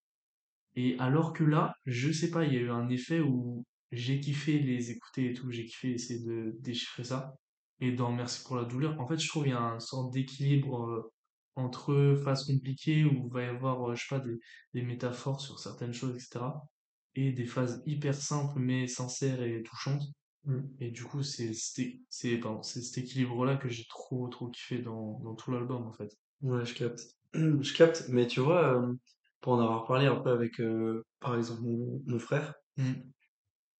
Et 0.76 0.96
alors 0.98 1.32
que 1.32 1.44
là, 1.44 1.74
je 1.86 2.10
sais 2.12 2.30
pas, 2.30 2.44
il 2.44 2.52
y 2.54 2.56
a 2.56 2.60
eu 2.60 2.70
un 2.70 2.88
effet 2.88 3.20
où 3.20 3.64
j'ai 3.92 4.20
kiffé 4.20 4.58
les 4.58 4.90
écouter 4.90 5.30
et 5.30 5.32
tout, 5.34 5.50
j'ai 5.50 5.64
kiffé 5.66 5.92
essayer 5.92 6.20
de 6.24 6.56
déchiffrer 6.60 7.04
ça. 7.04 7.34
Et 7.80 7.92
dans 7.92 8.12
Merci 8.12 8.42
pour 8.44 8.56
la 8.56 8.64
douleur, 8.64 9.00
en 9.00 9.06
fait, 9.06 9.18
je 9.18 9.28
trouve 9.28 9.44
qu'il 9.44 9.52
y 9.52 9.56
a 9.56 9.60
une 9.60 9.80
sorte 9.80 10.12
d'équilibre 10.12 10.86
euh, 10.88 11.12
entre 11.56 12.16
phases 12.24 12.44
compliquées 12.44 13.04
où 13.04 13.26
il 13.26 13.32
va 13.32 13.42
y 13.42 13.46
avoir, 13.46 13.90
euh, 13.90 13.94
je 13.94 14.02
sais 14.06 14.14
pas, 14.16 14.20
des, 14.24 14.38
des 14.74 14.82
métaphores 14.82 15.40
sur 15.40 15.58
certaines 15.58 15.94
choses, 15.94 16.14
etc. 16.16 16.68
Et 17.14 17.32
des 17.32 17.46
phases 17.46 17.82
hyper 17.86 18.14
simples 18.14 18.58
mais 18.58 18.86
sincères 18.88 19.42
et 19.42 19.62
touchantes. 19.62 20.02
Mm. 20.44 20.60
Et 20.80 20.90
du 20.90 21.04
coup, 21.04 21.22
c'est 21.22 21.52
cet 21.54 22.98
équilibre-là 22.98 23.56
que 23.56 23.68
j'ai 23.68 23.84
trop 23.88 24.28
trop 24.28 24.48
kiffé 24.48 24.78
dans, 24.78 25.20
dans 25.20 25.34
tout 25.34 25.50
l'album 25.52 25.86
en 25.86 25.92
fait. 25.92 26.10
Ouais, 26.42 26.64
je 26.64 26.74
capte. 26.74 27.00
Je 27.34 27.74
capte, 27.74 28.04
mais 28.10 28.28
tu 28.28 28.38
vois, 28.40 28.80
euh, 28.80 28.94
pour 29.40 29.54
en 29.54 29.60
avoir 29.60 29.86
parlé 29.86 30.06
un 30.06 30.14
peu 30.16 30.30
avec, 30.30 30.60
euh, 30.60 31.04
par 31.18 31.36
exemple, 31.36 31.62
mon, 31.62 32.00
mon 32.06 32.18
frère, 32.20 32.54
Hmm, 32.76 32.94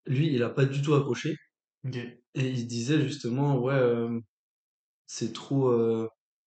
lui, 0.07 0.33
il 0.33 0.43
a 0.43 0.51
pas 0.51 0.65
du 0.67 0.81
tout 0.83 0.95
accroché. 0.95 1.37
Et 2.35 2.49
il 2.51 2.67
disait 2.67 3.01
justement, 3.03 3.59
ouais, 3.59 3.75
euh, 3.75 4.21
c'est 5.07 5.33
trop. 5.33 5.71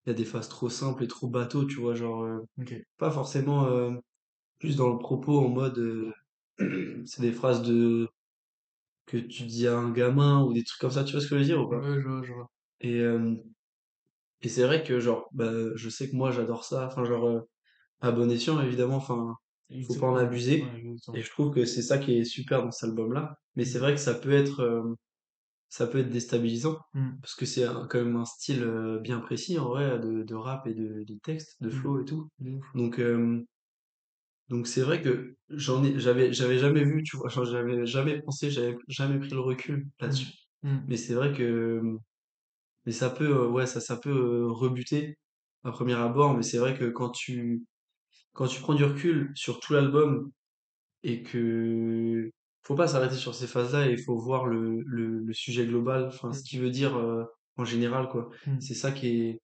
Il 0.07 0.11
y 0.11 0.13
a 0.13 0.15
des 0.15 0.25
phases 0.25 0.49
trop 0.49 0.69
simples 0.69 1.03
et 1.03 1.07
trop 1.09 1.27
bateau, 1.29 1.65
tu 1.65 1.75
vois, 1.77 1.93
genre, 1.95 2.23
euh, 2.23 2.39
pas 2.97 3.11
forcément 3.11 3.67
euh, 3.67 3.91
plus 4.59 4.75
dans 4.77 4.89
le 4.93 4.99
propos 4.99 5.39
en 5.39 5.49
mode. 5.49 5.79
euh, 5.79 6.13
c'est 7.05 7.21
des 7.23 7.31
phrases 7.33 7.63
de 7.63 8.09
que 9.07 9.17
tu 9.17 9.43
dis 9.45 9.67
à 9.67 9.77
un 9.77 9.91
gamin 9.91 10.43
ou 10.43 10.53
des 10.53 10.63
trucs 10.63 10.81
comme 10.81 10.91
ça, 10.91 11.03
tu 11.03 11.13
vois 11.13 11.21
ce 11.21 11.27
que 11.27 11.35
je 11.35 11.39
veux 11.41 11.45
dire 11.45 11.61
ou 11.61 11.69
pas? 11.69 11.81
Ouais, 11.81 12.01
je 12.01 12.07
vois, 12.07 12.23
je 12.23 12.33
vois. 12.33 12.51
Et, 12.81 13.01
Et 14.41 14.49
c'est 14.49 14.63
vrai 14.63 14.83
que 14.83 14.99
genre, 14.99 15.29
bah, 15.33 15.51
je 15.75 15.89
sais 15.89 16.09
que 16.09 16.15
moi 16.15 16.31
j'adore 16.31 16.63
ça, 16.63 16.85
enfin 16.87 17.03
genre, 17.05 17.41
à 18.01 18.11
bon 18.11 18.29
escient 18.31 18.61
évidemment, 18.61 18.97
enfin, 18.97 19.35
faut 19.81 19.95
pas 19.95 20.07
en. 20.07 20.15
Ouais, 20.15 20.21
abuser. 20.23 20.65
Et 21.13 21.21
je 21.23 21.29
trouve 21.31 21.53
que 21.53 21.65
c'est 21.65 21.81
ça 21.83 21.97
qui 21.99 22.17
est 22.19 22.25
super 22.25 22.63
dans 22.63 22.71
cet 22.71 22.89
album-là. 22.91 23.35
Mais 23.55 23.65
c'est 23.65 23.79
vrai 23.79 23.93
que 23.95 23.99
ça 24.01 24.15
peut 24.15 24.31
être, 24.33 24.63
ça 25.69 25.87
peut 25.87 25.99
être 25.99 26.09
déstabilisant, 26.09 26.77
hmm, 26.93 27.11
parce 27.21 27.35
que 27.35 27.45
c'est 27.45 27.65
quand 27.89 27.95
même 27.95 28.15
un 28.15 28.25
style 28.25 28.63
euh, 28.63 28.99
bien 28.99 29.19
précis 29.19 29.59
en 29.59 29.69
vrai, 29.69 29.99
de, 29.99 30.23
de 30.23 30.35
rap 30.35 30.65
et 30.67 30.73
de, 30.73 31.03
de 31.03 31.15
texte, 31.23 31.61
de 31.61 31.69
hmm. 31.69 31.71
flow 31.71 32.01
et 32.01 32.05
tout. 32.05 32.29
Donc, 32.73 32.99
euh, 32.99 33.43
donc 34.49 34.67
c'est 34.67 34.81
vrai 34.81 35.01
que 35.01 35.35
j'en 35.49 35.83
ai, 35.83 35.99
j'avais, 35.99 36.31
j'avais 36.33 36.57
jamais 36.57 36.83
vu, 36.83 37.03
tu 37.03 37.17
vois, 37.17 37.29
j'avais 37.29 37.85
jamais 37.85 38.21
pensé, 38.21 38.49
j'avais 38.49 38.77
jamais 38.87 39.19
pris 39.19 39.31
le 39.31 39.41
recul 39.41 39.87
Hmm, 39.99 40.05
là-dessus. 40.05 40.27
Mais 40.87 40.97
c'est 40.97 41.13
vrai 41.13 41.33
que 41.33 41.81
Mais 42.85 42.91
ça 42.91 43.09
peut, 43.09 43.25
euh, 43.45 43.47
ouais, 43.49 43.65
ça, 43.67 43.81
ça 43.81 43.97
peut 43.97 44.09
euh, 44.11 44.47
rebuter 44.51 45.17
à 45.63 45.71
premier 45.71 45.93
abord, 45.95 46.35
mais 46.35 46.43
c'est 46.43 46.57
vrai 46.57 46.77
que 46.77 46.85
quand 46.85 47.09
tu, 47.11 47.63
quand 48.33 48.47
tu 48.47 48.61
prends 48.61 48.75
du 48.75 48.85
recul 48.85 49.31
sur 49.35 49.59
tout 49.61 49.73
l'album 49.73 50.31
et 51.03 51.23
que, 51.23 52.31
faut 52.67 52.75
pas 52.75 52.87
s'arrêter 52.87 53.15
sur 53.15 53.33
ces 53.35 53.47
phases-là 53.47 53.87
et 53.89 53.93
il 53.93 54.03
faut 54.03 54.17
voir 54.17 54.45
le, 54.47 54.81
le, 54.85 55.19
le 55.19 55.33
sujet 55.33 55.65
global, 55.65 56.05
enfin, 56.07 56.33
ce 56.33 56.41
Mmh. 56.41 56.43
qu'il 56.43 56.61
veut 56.61 56.69
dire 56.71 56.97
euh, 56.97 57.23
en 57.57 57.65
général, 57.65 58.09
quoi. 58.09 58.29
Mmh. 58.45 58.59
C'est 58.61 58.73
ça 58.75 58.91
qui 58.91 59.07
est 59.21 59.41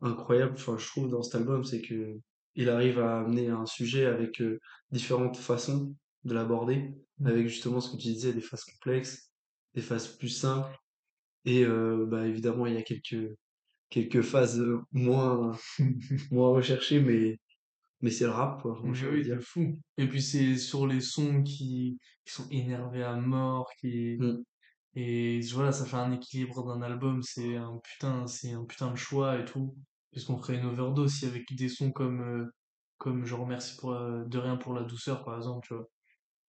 incroyable, 0.00 0.54
enfin, 0.54 0.76
je 0.78 0.86
trouve, 0.86 1.08
dans 1.10 1.22
cet 1.22 1.36
album, 1.36 1.64
c'est 1.64 1.82
que 1.82 2.18
il 2.54 2.70
arrive 2.70 2.98
à 3.00 3.20
amener 3.20 3.48
un 3.48 3.66
sujet 3.66 4.06
avec 4.06 4.40
euh, 4.42 4.58
différentes 4.90 5.36
façons 5.36 5.94
de 6.24 6.34
l'aborder, 6.34 6.94
Mmh. 7.20 7.26
avec 7.26 7.48
justement 7.48 7.80
ce 7.80 7.90
que 7.92 7.96
tu 8.00 8.08
disais, 8.08 8.32
des 8.32 8.40
phases 8.40 8.64
complexes, 8.64 9.32
des 9.74 9.82
phases 9.82 10.08
plus 10.08 10.28
simples, 10.28 10.76
et 11.44 11.64
euh, 11.64 12.06
bah, 12.06 12.26
évidemment, 12.26 12.66
il 12.66 12.74
y 12.74 12.76
a 12.78 12.82
quelques, 12.82 13.36
quelques 13.90 14.22
phases 14.22 14.62
moins, 14.92 15.52
moins 16.30 16.50
recherchées, 16.50 17.00
mais, 17.00 17.38
mais 18.00 18.10
c'est 18.10 18.24
le 18.24 18.30
rap, 18.30 18.62
quoi, 18.62 18.78
Mais 18.84 18.90
oui, 19.08 19.22
dire. 19.22 19.38
fou. 19.42 19.74
Et 19.96 20.08
puis 20.08 20.22
c'est 20.22 20.56
sur 20.56 20.86
les 20.86 21.00
sons 21.00 21.42
qui, 21.42 21.98
qui 22.24 22.32
sont 22.32 22.48
énervés 22.50 23.02
à 23.04 23.16
mort, 23.16 23.70
qui 23.80 24.16
Mm. 24.18 24.42
et 24.94 25.40
voilà, 25.52 25.72
ça 25.72 25.84
fait 25.86 25.96
un 25.96 26.12
équilibre 26.12 26.64
d'un 26.66 26.82
album, 26.82 27.22
c'est 27.22 27.56
un 27.56 27.78
putain, 27.84 28.26
c'est 28.26 28.52
un 28.52 28.64
putain 28.64 28.90
de 28.90 28.96
choix 28.96 29.38
et 29.38 29.44
tout. 29.44 29.76
Parce 30.12 30.24
qu'on 30.26 30.38
ferait 30.38 30.58
une 30.58 30.66
overdose 30.66 31.12
si 31.14 31.26
avec 31.26 31.54
des 31.54 31.68
sons 31.68 31.92
comme 31.92 32.20
euh, 32.22 32.46
comme 32.98 33.24
je 33.26 33.34
remercie 33.34 33.76
pour 33.76 33.92
la- 33.92 34.24
de 34.24 34.38
rien 34.38 34.56
pour 34.56 34.74
la 34.74 34.82
douceur 34.84 35.24
par 35.24 35.36
exemple, 35.36 35.66
tu 35.68 35.74
vois. 35.74 35.88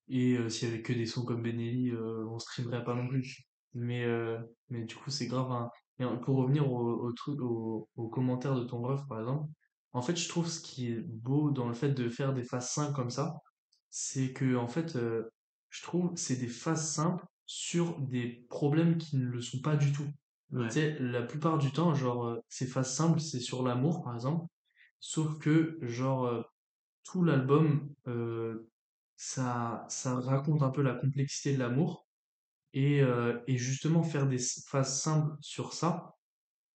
Et 0.09 0.33
euh, 0.37 0.49
s'il 0.49 0.69
y 0.69 0.71
avait 0.73 0.81
que 0.81 0.93
des 0.93 1.05
sons 1.05 1.23
comme 1.25 1.43
Benelli, 1.43 1.91
euh, 1.91 2.25
on 2.27 2.39
streamerait 2.39 2.83
pas 2.83 2.95
non 2.95 3.07
plus. 3.07 3.43
Mais, 3.73 4.03
euh, 4.05 4.39
mais 4.69 4.83
du 4.85 4.95
coup, 4.95 5.09
c'est 5.11 5.27
grave. 5.27 5.69
Et 5.99 6.05
en- 6.05 6.17
pour 6.17 6.37
revenir 6.37 6.71
au, 6.71 7.05
au 7.07 7.13
truc, 7.13 7.39
au, 7.41 7.87
aux 7.95 8.09
commentaires 8.09 8.55
de 8.55 8.63
ton 8.63 8.81
ref, 8.81 9.01
par 9.07 9.19
exemple, 9.19 9.49
en 9.93 10.01
fait, 10.01 10.15
je 10.15 10.29
trouve 10.29 10.47
ce 10.49 10.61
qui 10.61 10.87
est 10.91 11.01
beau 11.01 11.51
dans 11.51 11.67
le 11.67 11.73
fait 11.73 11.91
de 11.91 12.09
faire 12.09 12.33
des 12.33 12.43
phases 12.43 12.69
simples 12.71 12.93
comme 12.95 13.09
ça, 13.09 13.35
c'est 13.89 14.33
que, 14.33 14.55
en 14.55 14.67
fait, 14.67 14.95
euh, 14.95 15.29
je 15.69 15.83
trouve 15.83 16.11
c'est 16.15 16.35
des 16.37 16.47
phases 16.47 16.91
simples 16.93 17.25
sur 17.45 17.99
des 17.99 18.45
problèmes 18.49 18.97
qui 18.97 19.17
ne 19.17 19.25
le 19.25 19.41
sont 19.41 19.61
pas 19.61 19.75
du 19.75 19.91
tout. 19.91 20.05
Tu 20.05 20.57
Ouais, 20.57 20.69
sais, 20.73 20.97
la 20.99 21.23
plupart 21.23 21.57
du 21.57 21.71
temps, 21.71 21.93
genre, 21.95 22.25
euh, 22.25 22.39
ces 22.49 22.67
phases 22.67 22.93
simples, 22.95 23.19
c'est 23.19 23.39
sur 23.39 23.63
l'amour, 23.63 24.03
par 24.03 24.15
exemple. 24.15 24.45
Sauf 24.99 25.39
que, 25.39 25.79
genre, 25.83 26.25
euh, 26.27 26.43
tout 27.03 27.23
l'album, 27.23 27.93
ça, 29.15 29.85
ça 29.89 30.15
raconte 30.19 30.63
un 30.63 30.69
peu 30.69 30.81
la 30.81 30.93
complexité 30.95 31.53
de 31.53 31.59
l'amour. 31.59 32.07
Et, 32.73 32.99
et 33.47 33.57
justement, 33.57 34.03
faire 34.03 34.27
des 34.27 34.39
phases 34.67 35.01
simples 35.01 35.35
sur 35.41 35.73
ça, 35.73 36.15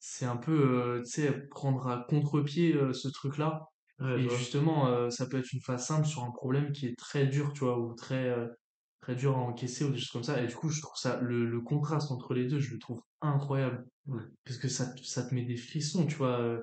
c'est 0.06 0.26
un 0.26 0.38
peu, 0.38 0.52
euh, 1.00 1.04
tu 1.04 1.12
sais, 1.12 1.48
prendre 1.50 1.88
à 1.88 2.06
contre-pied 2.10 2.76
euh, 2.76 2.94
ce 2.94 3.08
truc-là. 3.08 3.68
ouais, 4.00 4.20
Et 4.20 4.30
justement, 4.30 4.88
euh, 4.88 5.10
ça 5.10 5.28
peut 5.28 5.38
être 5.40 5.54
une 5.54 5.62
phase 5.62 5.86
simple 5.88 6.06
sur 6.08 6.24
un 6.24 6.32
problème 6.32 6.72
qui 6.74 6.88
est 6.88 6.98
très 6.98 7.26
dur, 7.28 7.54
tu 7.54 7.62
vois, 7.62 7.80
ou 7.80 7.94
très, 7.96 8.36
très 9.02 9.16
dur 9.16 9.38
à 9.38 9.42
encaisser, 9.42 9.86
ou 9.86 9.92
des 9.92 9.98
choses 10.00 10.12
comme 10.12 10.24
ça. 10.24 10.42
Et 10.44 10.48
du 10.48 10.56
coup, 10.56 10.70
je 10.70 10.82
trouve 10.82 10.98
ça, 10.98 11.20
le, 11.22 11.46
le 11.46 11.62
contraste 11.62 12.12
entre 12.12 12.34
les 12.34 12.48
deux, 12.48 12.60
je 12.60 12.74
le 12.74 12.80
trouve 12.80 13.02
incroyable. 13.22 13.86
Ouais, 14.08 14.24
Parce 14.46 14.58
que 14.60 14.68
ça, 14.70 14.88
te- 14.94 15.04
ça 15.04 15.24
te 15.28 15.34
met 15.36 15.46
des 15.46 15.58
frissons, 15.58 16.06
tu 16.08 16.16
vois. 16.16 16.62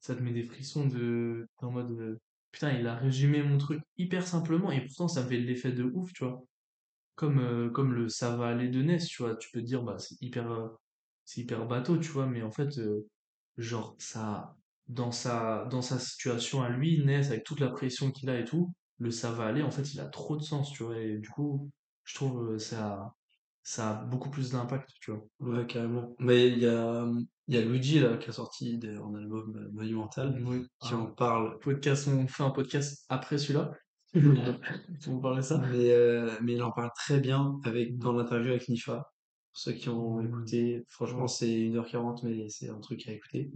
ça 0.00 0.14
te 0.16 0.22
met 0.22 0.32
des 0.32 0.42
frissons 0.44 0.86
de, 0.86 1.46
en 1.58 1.70
mode, 1.72 2.18
putain, 2.52 2.72
il 2.72 2.86
a 2.86 2.96
résumé 2.96 3.42
mon 3.42 3.58
truc 3.58 3.82
hyper 3.98 4.26
simplement, 4.26 4.72
et 4.72 4.86
pourtant, 4.86 5.08
ça 5.08 5.24
me 5.24 5.28
fait 5.28 5.38
l'effet 5.38 5.72
de 5.72 5.84
ouf, 5.84 6.12
tu 6.14 6.24
vois. 6.24 6.44
Comme, 7.16 7.38
euh, 7.40 7.70
comme 7.70 7.92
le 7.94 8.08
ça 8.08 8.36
va 8.36 8.48
aller 8.48 8.68
de 8.68 8.82
Ness, 8.82 9.06
tu 9.08 9.22
vois. 9.22 9.36
Tu 9.36 9.50
peux 9.52 9.60
te 9.60 9.66
dire, 9.66 9.82
bah, 9.82 9.98
c'est 9.98 10.16
hyper, 10.22 10.50
c'est 11.28 11.42
hyper 11.42 11.66
bateau, 11.66 11.98
tu 11.98 12.08
vois, 12.08 12.26
mais 12.26 12.40
en 12.42 12.50
fait, 12.50 12.78
euh, 12.78 13.06
genre, 13.58 13.94
ça, 13.98 14.56
dans 14.86 15.12
sa, 15.12 15.66
dans 15.66 15.82
sa 15.82 15.98
situation 15.98 16.62
à 16.62 16.70
lui, 16.70 17.04
Ness, 17.04 17.28
avec 17.28 17.44
toute 17.44 17.60
la 17.60 17.68
pression 17.68 18.10
qu'il 18.10 18.30
a 18.30 18.40
et 18.40 18.46
tout, 18.46 18.72
le 18.98 19.10
ça 19.10 19.30
va 19.30 19.44
aller, 19.44 19.62
en 19.62 19.70
fait, 19.70 19.92
il 19.92 20.00
a 20.00 20.06
trop 20.06 20.38
de 20.38 20.42
sens, 20.42 20.72
tu 20.72 20.84
vois, 20.84 20.98
et 20.98 21.18
du 21.18 21.28
coup, 21.28 21.70
je 22.04 22.14
trouve, 22.14 22.52
euh, 22.52 22.58
ça, 22.58 23.12
ça 23.62 23.90
a 23.90 24.04
beaucoup 24.04 24.30
plus 24.30 24.52
d'impact, 24.52 24.88
tu 25.02 25.10
vois. 25.10 25.22
ouais, 25.40 25.66
carrément. 25.66 26.16
Mais 26.18 26.48
il 26.48 26.60
y 26.60 26.66
a, 26.66 27.06
il 27.46 27.54
y 27.54 27.58
a 27.58 27.60
Luigi, 27.60 28.00
là, 28.00 28.16
qui 28.16 28.30
a 28.30 28.32
sorti 28.32 28.80
un 28.82 29.14
album 29.14 29.54
euh, 29.54 29.68
monumental, 29.72 30.34
Oui, 30.46 30.64
qui 30.80 30.94
en 30.94 31.08
parle. 31.08 31.58
podcast, 31.58 32.08
on 32.08 32.26
fait 32.26 32.42
un 32.42 32.50
podcast 32.52 33.04
après 33.10 33.36
celui-là. 33.36 33.72
On 34.14 35.34
de 35.34 35.40
ça. 35.42 35.58
Mais, 35.58 35.92
euh, 35.92 36.30
mais 36.40 36.54
il 36.54 36.62
en 36.62 36.72
parle 36.72 36.90
très 36.96 37.20
bien 37.20 37.58
avec, 37.64 37.98
dans 37.98 38.12
l'interview 38.12 38.52
avec 38.52 38.66
Nifa. 38.70 39.04
Pour 39.58 39.64
ceux 39.64 39.72
qui 39.72 39.88
ont 39.88 40.22
Mm. 40.22 40.26
écouté, 40.28 40.84
franchement, 40.86 41.26
c'est 41.26 41.52
une 41.52 41.74
heure 41.78 41.88
quarante 41.88 42.22
mais 42.22 42.48
c'est 42.48 42.68
un 42.68 42.78
truc 42.78 43.08
à 43.08 43.12
écouter. 43.12 43.50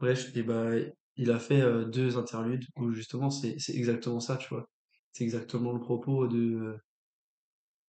Bref, 0.00 0.36
et 0.36 0.42
bah, 0.42 0.72
il 1.14 1.30
a 1.30 1.38
fait 1.38 1.60
euh, 1.60 1.84
deux 1.84 2.18
interludes 2.18 2.64
où 2.74 2.90
justement, 2.90 3.30
c'est, 3.30 3.56
exactement 3.68 4.18
ça, 4.18 4.36
tu 4.38 4.48
vois. 4.48 4.68
C'est 5.12 5.22
exactement 5.22 5.72
le 5.72 5.78
propos 5.78 6.26
de 6.26 6.56
euh, 6.56 6.76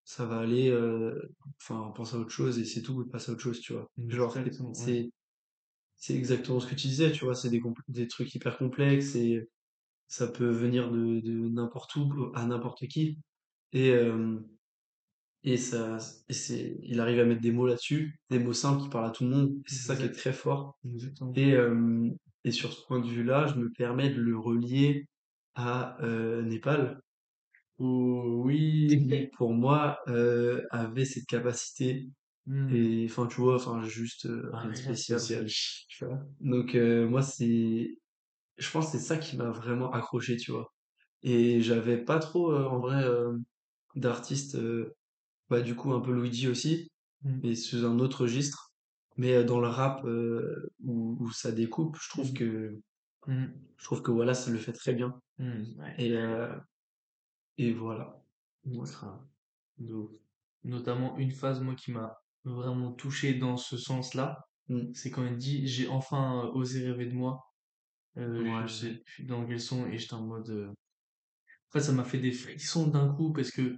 ça 0.04 0.28
va 0.28 0.38
aller, 0.38 0.70
euh, 0.70 1.20
enfin, 1.60 1.92
pense 1.96 2.14
à 2.14 2.20
autre 2.20 2.30
chose 2.30 2.60
et 2.60 2.66
c'est 2.66 2.84
tout, 2.84 3.04
passe 3.08 3.28
à 3.28 3.32
autre 3.32 3.42
chose, 3.42 3.60
tu 3.60 3.74
vois. 3.74 3.90
Genre, 3.98 4.32
c'est, 4.32 4.40
Exactement, 6.14 6.60
c'est 6.60 6.68
ce 6.68 6.72
que 6.72 6.80
tu 6.80 6.88
disais, 6.90 7.12
tu 7.12 7.26
vois, 7.26 7.34
c'est 7.34 7.50
des, 7.50 7.62
des 7.88 8.08
trucs 8.08 8.36
hyper 8.36 8.60
complexes 8.60 9.16
et 9.16 9.50
ça 10.08 10.28
peut 10.28 10.52
venir 10.52 10.92
de, 10.92 11.22
de 11.22 11.50
n'importe 11.50 11.96
où 11.96 12.32
à 12.36 12.46
n'importe 12.46 12.86
qui. 12.86 13.18
Et, 13.74 13.96
Et 15.44 15.58
ça, 15.58 15.98
et 16.30 16.34
c'est, 16.34 16.78
il 16.84 17.00
arrive 17.00 17.20
à 17.20 17.26
mettre 17.26 17.42
des 17.42 17.52
mots 17.52 17.66
là-dessus, 17.66 18.20
des 18.30 18.38
mots 18.38 18.54
simples 18.54 18.84
qui 18.84 18.90
parlent 18.90 19.08
à 19.08 19.10
tout 19.10 19.24
le 19.24 19.32
monde. 19.32 19.54
C'est 19.66 19.88
ça 19.88 19.96
qui 19.96 20.04
est 20.04 20.12
très 20.12 20.34
fort. 20.34 20.78
exactement. 20.86 21.34
Et, 21.36 21.54
euh, 21.54 22.10
et 22.44 22.52
sur 22.52 22.72
ce 22.72 22.86
point 22.86 23.00
de 23.00 23.08
vue-là, 23.08 23.48
je 23.48 23.56
me 23.56 23.72
permets 23.72 24.12
de 24.12 24.22
le 24.22 24.38
relier 24.38 25.08
à 25.56 25.98
euh, 26.04 26.44
Népal, 26.44 27.02
Oh, 27.80 28.44
oui. 28.46 29.30
pour 29.36 29.54
moi 29.54 29.98
euh, 30.08 30.62
avait 30.70 31.06
cette 31.06 31.26
capacité. 31.26 32.08
Hmm. 32.46 32.70
Et 32.76 33.08
enfin, 33.10 33.26
tu 33.26 33.42
vois, 33.42 33.56
enfin, 33.56 33.82
juste 33.84 34.28
euh, 34.28 34.52
Un 34.54 34.70
rien 34.70 34.94
spécial. 34.94 35.48
tu 35.48 36.06
vois. 36.06 36.20
Donc 36.40 36.76
moi, 36.76 37.24
c'est, 37.24 37.98
je 38.58 38.72
pense 38.72 38.92
que 38.92 38.98
c'est 39.00 39.04
ça 39.04 39.18
qui 39.18 39.36
m'a 39.38 39.50
vraiment 39.50 39.92
accroché, 39.92 40.38
tu 40.38 40.52
vois. 40.52 40.72
Et 41.24 41.62
j'avais 41.62 41.98
pas 41.98 42.20
trop, 42.20 42.54
en 42.54 42.78
vrai, 42.80 43.04
d'artistes, 43.96 44.56
euh, 44.56 44.96
bah 45.52 45.62
du 45.62 45.76
coup 45.76 45.94
un 45.94 46.02
peu 46.02 46.14
Luigi 46.14 46.48
aussi, 46.50 46.90
Hmm. 47.24 47.40
mais 47.44 47.56
sous 47.56 47.86
un 47.86 48.00
autre 48.00 48.24
registre. 48.24 48.74
Mais 49.18 49.34
euh, 49.36 49.44
dans 49.46 49.60
le 49.62 49.68
rap 49.68 50.04
euh, 50.06 50.72
où, 50.84 51.18
où 51.20 51.32
ça 51.32 51.52
découpe, 51.52 51.98
je 52.02 52.10
trouve 52.10 52.34
que 52.34 52.82
Hmm. 53.28 53.46
je 53.78 53.86
trouve 53.86 54.02
que 54.02 54.12
voilà, 54.12 54.34
ça 54.34 54.52
le 54.52 54.58
fait 54.60 54.74
très 54.74 54.94
bien. 54.94 55.20
Ouais, 55.40 55.96
Et 55.98 56.14
euh, 56.18 56.56
et 57.58 57.74
voilà. 57.74 58.24
Ouais. 58.66 58.86
Notamment 60.64 61.18
une 61.18 61.32
phase, 61.32 61.62
moi, 61.62 61.76
qui 61.76 61.92
m'a 61.92 62.16
vraiment 62.46 62.92
touché 62.94 63.34
dans 63.36 63.58
ce 63.58 63.78
sens-là, 63.78 64.44
c'est 64.94 65.12
quand 65.12 65.26
il 65.26 65.38
dit 65.38 65.68
j'ai 65.68 65.88
enfin 65.88 66.50
osé 66.54 66.84
rêver 66.90 67.06
de 67.08 67.14
moi. 67.16 67.40
Euh, 68.18 68.62
je 68.68 68.68
Ouais. 68.68 68.68
sais 68.68 68.96
plus 69.06 69.26
dans 69.26 69.46
quel 69.46 69.60
son, 69.62 69.88
et 69.88 69.98
j'étais 70.00 70.14
en 70.16 70.26
mode. 70.26 70.74
fait, 71.72 71.82
ça 71.82 71.92
m'a 71.94 72.04
fait 72.04 72.20
des 72.20 72.32
frissons 72.32 72.88
d'un 72.88 73.14
coup 73.14 73.32
parce 73.34 73.52
que 73.52 73.78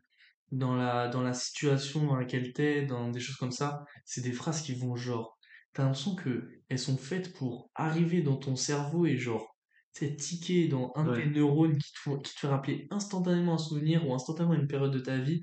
dans 0.54 0.76
la, 0.76 1.08
dans 1.10 1.22
la 1.24 1.34
situation 1.34 2.06
dans 2.08 2.16
laquelle 2.16 2.54
t'es, 2.54 2.86
dans 2.86 3.10
des 3.12 3.20
choses 3.20 3.38
comme 3.38 3.52
ça, 3.52 3.84
c'est 4.06 4.22
des 4.22 4.34
phrases 4.34 4.62
qui 4.62 4.74
vont 4.76 4.96
genre, 4.96 5.38
t'as 5.74 5.84
l'impression 5.84 6.16
que 6.16 6.50
elles 6.70 6.80
sont 6.80 6.98
faites 6.98 7.34
pour 7.34 7.72
arriver 7.76 8.22
dans 8.22 8.38
ton 8.38 8.56
cerveau 8.56 9.06
et 9.06 9.18
genre, 9.18 9.58
tu 9.94 10.08
sais, 10.08 10.16
tiquer 10.16 10.68
dans 10.68 10.92
un 10.96 11.06
de 11.06 11.12
tes 11.14 11.26
Ouais. 11.26 11.30
neurones 11.30 11.78
qui 11.78 11.92
te, 11.94 12.18
qui 12.22 12.34
te 12.36 12.40
fait 12.40 12.48
rappeler 12.48 12.88
instantanément 12.92 13.56
un 13.56 13.58
souvenir 13.58 14.08
ou 14.08 14.14
instantanément 14.14 14.56
une 14.56 14.68
période 14.68 14.94
de 14.94 15.00
ta 15.00 15.18
vie 15.20 15.42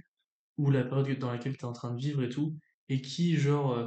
ou 0.58 0.70
la 0.70 0.84
période 0.84 1.18
dans 1.18 1.30
laquelle 1.32 1.56
tu 1.56 1.60
es 1.64 1.64
en 1.68 1.72
train 1.72 1.92
de 1.94 2.00
vivre 2.00 2.22
et 2.22 2.28
tout, 2.28 2.56
et 2.88 3.00
qui, 3.02 3.36
genre, 3.36 3.72
euh, 3.72 3.86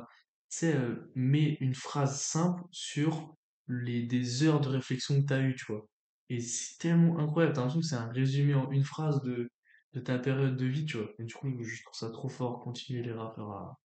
tu 0.49 0.59
sais, 0.59 0.75
euh, 0.75 1.11
met 1.15 1.57
une 1.61 1.75
phrase 1.75 2.21
simple 2.21 2.63
sur 2.71 3.35
les, 3.67 4.03
des 4.03 4.43
heures 4.43 4.61
de 4.61 4.69
réflexion 4.69 5.21
que 5.21 5.27
tu 5.27 5.33
as 5.33 5.41
eues, 5.41 5.55
tu 5.55 5.65
vois. 5.71 5.85
Et 6.29 6.39
c'est 6.41 6.77
tellement 6.79 7.19
incroyable, 7.19 7.53
t'as 7.55 7.61
l'impression 7.61 7.81
que 7.81 7.85
c'est 7.87 7.95
un 7.95 8.11
résumé 8.11 8.53
en 8.55 8.71
une 8.71 8.83
phrase 8.85 9.21
de, 9.23 9.49
de 9.93 9.99
ta 10.01 10.19
période 10.19 10.57
de 10.57 10.65
vie, 10.65 10.85
tu 10.85 10.97
vois. 10.97 11.09
Et 11.19 11.23
du 11.25 11.33
coup, 11.35 11.49
je 11.63 11.83
trouve 11.83 11.95
ça 11.97 12.11
trop 12.11 12.29
fort, 12.29 12.61
continuer 12.61 13.03
les 13.03 13.13
rappeurs 13.13 13.51
à, 13.51 13.79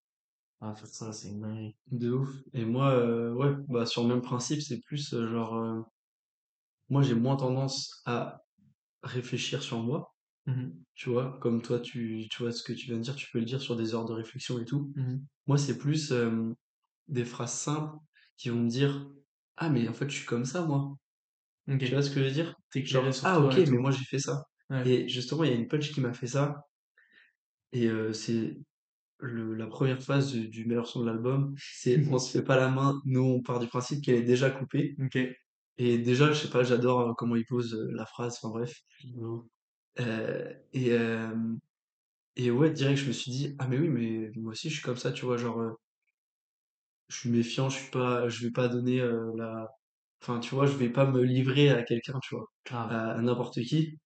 à 0.61 0.75
faire 0.75 0.88
ça, 0.88 1.12
c'est 1.12 1.31
une 1.31 1.42
dinguerie. 1.42 1.77
De 1.90 2.11
ouf. 2.12 2.31
Et 2.55 2.64
moi, 2.64 2.92
euh, 2.94 3.35
ouais, 3.35 3.53
bah 3.68 3.85
sur 3.85 4.03
le 4.03 4.09
même 4.09 4.23
principe, 4.23 4.62
c'est 4.62 4.81
plus 4.81 5.12
euh, 5.12 5.29
genre, 5.29 5.55
euh, 5.57 5.83
moi 6.88 7.03
j'ai 7.03 7.14
moins 7.14 7.37
tendance 7.37 8.03
à 8.07 8.42
réfléchir 9.03 9.62
sur 9.62 9.81
moi, 9.81 10.14
Mhm, 10.47 10.85
tu 10.94 11.11
vois, 11.11 11.38
comme 11.40 11.62
toi, 11.62 11.81
tu, 11.81 12.27
tu 12.31 12.42
vois 12.42 12.53
ce 12.53 12.62
que 12.64 12.73
tu 12.73 12.87
viens 12.88 12.97
de 12.99 13.03
dire, 13.03 13.16
tu 13.16 13.31
peux 13.33 13.38
le 13.40 13.47
dire 13.47 13.61
sur 13.62 13.77
des 13.77 13.94
heures 13.94 14.07
de 14.07 14.14
réflexion 14.14 14.59
et 14.61 14.64
tout. 14.66 14.92
mhm. 14.94 15.29
Moi, 15.47 15.59
c'est 15.59 15.79
plus 15.79 16.12
euh, 16.12 16.53
des 17.09 17.25
phrases 17.27 17.55
simples 17.55 17.99
qui 18.38 18.51
vont 18.51 18.61
me 18.62 18.68
dire, 18.71 19.11
ah 19.59 19.71
mais 19.71 19.88
en 19.88 19.94
fait, 19.94 20.11
je 20.11 20.16
suis 20.18 20.27
comme 20.27 20.44
ça, 20.47 20.64
moi. 20.66 20.97
Ok, 21.68 21.85
Tu 21.85 21.94
vois 21.94 22.03
ce 22.03 22.11
que 22.11 22.21
je 22.21 22.27
veux 22.27 22.33
dire? 22.33 22.57
t'éclairer 22.71 23.12
Genre, 23.12 23.12
sur 23.12 23.27
ah 23.27 23.40
ok, 23.40 23.59
et 23.59 23.64
mais 23.66 23.66
tout. 23.66 23.79
moi 23.79 23.92
j'ai 23.92 24.05
fait 24.07 24.18
ça. 24.21 24.44
Ouais, 24.70 24.88
Et 24.88 25.09
justement, 25.09 25.44
il 25.44 25.50
y 25.50 25.54
a 25.54 25.57
une 25.57 25.68
punch 25.68 25.92
qui 25.92 26.00
m'a 26.00 26.12
fait 26.14 26.26
ça. 26.26 26.64
Et 27.72 27.87
euh, 27.88 28.12
c'est 28.12 28.57
le, 29.20 29.54
la 29.54 29.66
première 29.68 30.02
phase 30.02 30.33
du, 30.33 30.48
du 30.48 30.66
meilleur 30.66 30.88
son 30.88 31.02
de 31.02 31.07
l'album. 31.07 31.54
C'est 31.59 31.98
on 32.11 32.18
se 32.20 32.33
fait 32.38 32.44
pas 32.44 32.57
la 32.57 32.70
main, 32.70 33.00
nous 33.07 33.22
on 33.22 33.42
part 33.42 33.61
du 33.61 33.68
principe 33.68 34.04
qu'elle 34.04 34.16
est 34.16 34.22
déjà 34.24 34.50
coupée. 34.50 34.96
Et 35.78 35.98
déjà, 35.98 36.33
je 36.33 36.42
sais 36.42 36.50
pas, 36.50 36.64
j'adore 36.64 37.00
euh, 37.00 37.14
comment 37.18 37.37
il 37.37 37.46
pose 37.46 37.74
euh, 37.74 37.90
la 37.94 38.07
phrase, 38.07 38.38
enfin 38.42 38.50
bref. 38.50 38.74
Euh, 40.00 40.52
et, 40.72 40.92
euh, 40.92 41.35
et 42.37 42.50
ouais, 42.50 42.70
direct, 42.72 42.98
je 43.00 43.07
me 43.09 43.12
suis 43.12 43.31
dit, 43.31 43.57
ah 43.59 43.68
mais 43.68 43.78
oui, 43.78 43.88
mais 43.90 44.31
moi 44.37 44.52
aussi, 44.52 44.70
je 44.70 44.74
suis 44.76 44.83
comme 44.85 44.96
ça, 44.96 45.12
tu 45.12 45.24
vois, 45.26 45.37
genre, 45.37 45.61
euh, 45.61 45.72
je 47.09 47.16
suis 47.18 47.31
méfiant, 47.31 47.68
je 47.70 47.78
suis 47.78 47.90
pas, 47.90 48.28
je 48.28 48.44
vais 48.46 48.50
pas 48.52 48.68
donner 48.68 48.98
la, 49.37 49.68
enfin, 50.22 50.40
tu 50.40 50.54
vois, 50.54 50.66
je 50.66 50.76
vais 50.76 50.90
pas 50.90 51.07
me 51.07 51.22
livrer 51.22 51.70
à 51.70 51.83
quelqu'un, 51.83 52.18
tu 52.22 52.35
vois, 52.37 52.46
à, 52.70 53.12
à 53.12 53.22
n'importe 53.22 53.61
qui. 53.62 53.98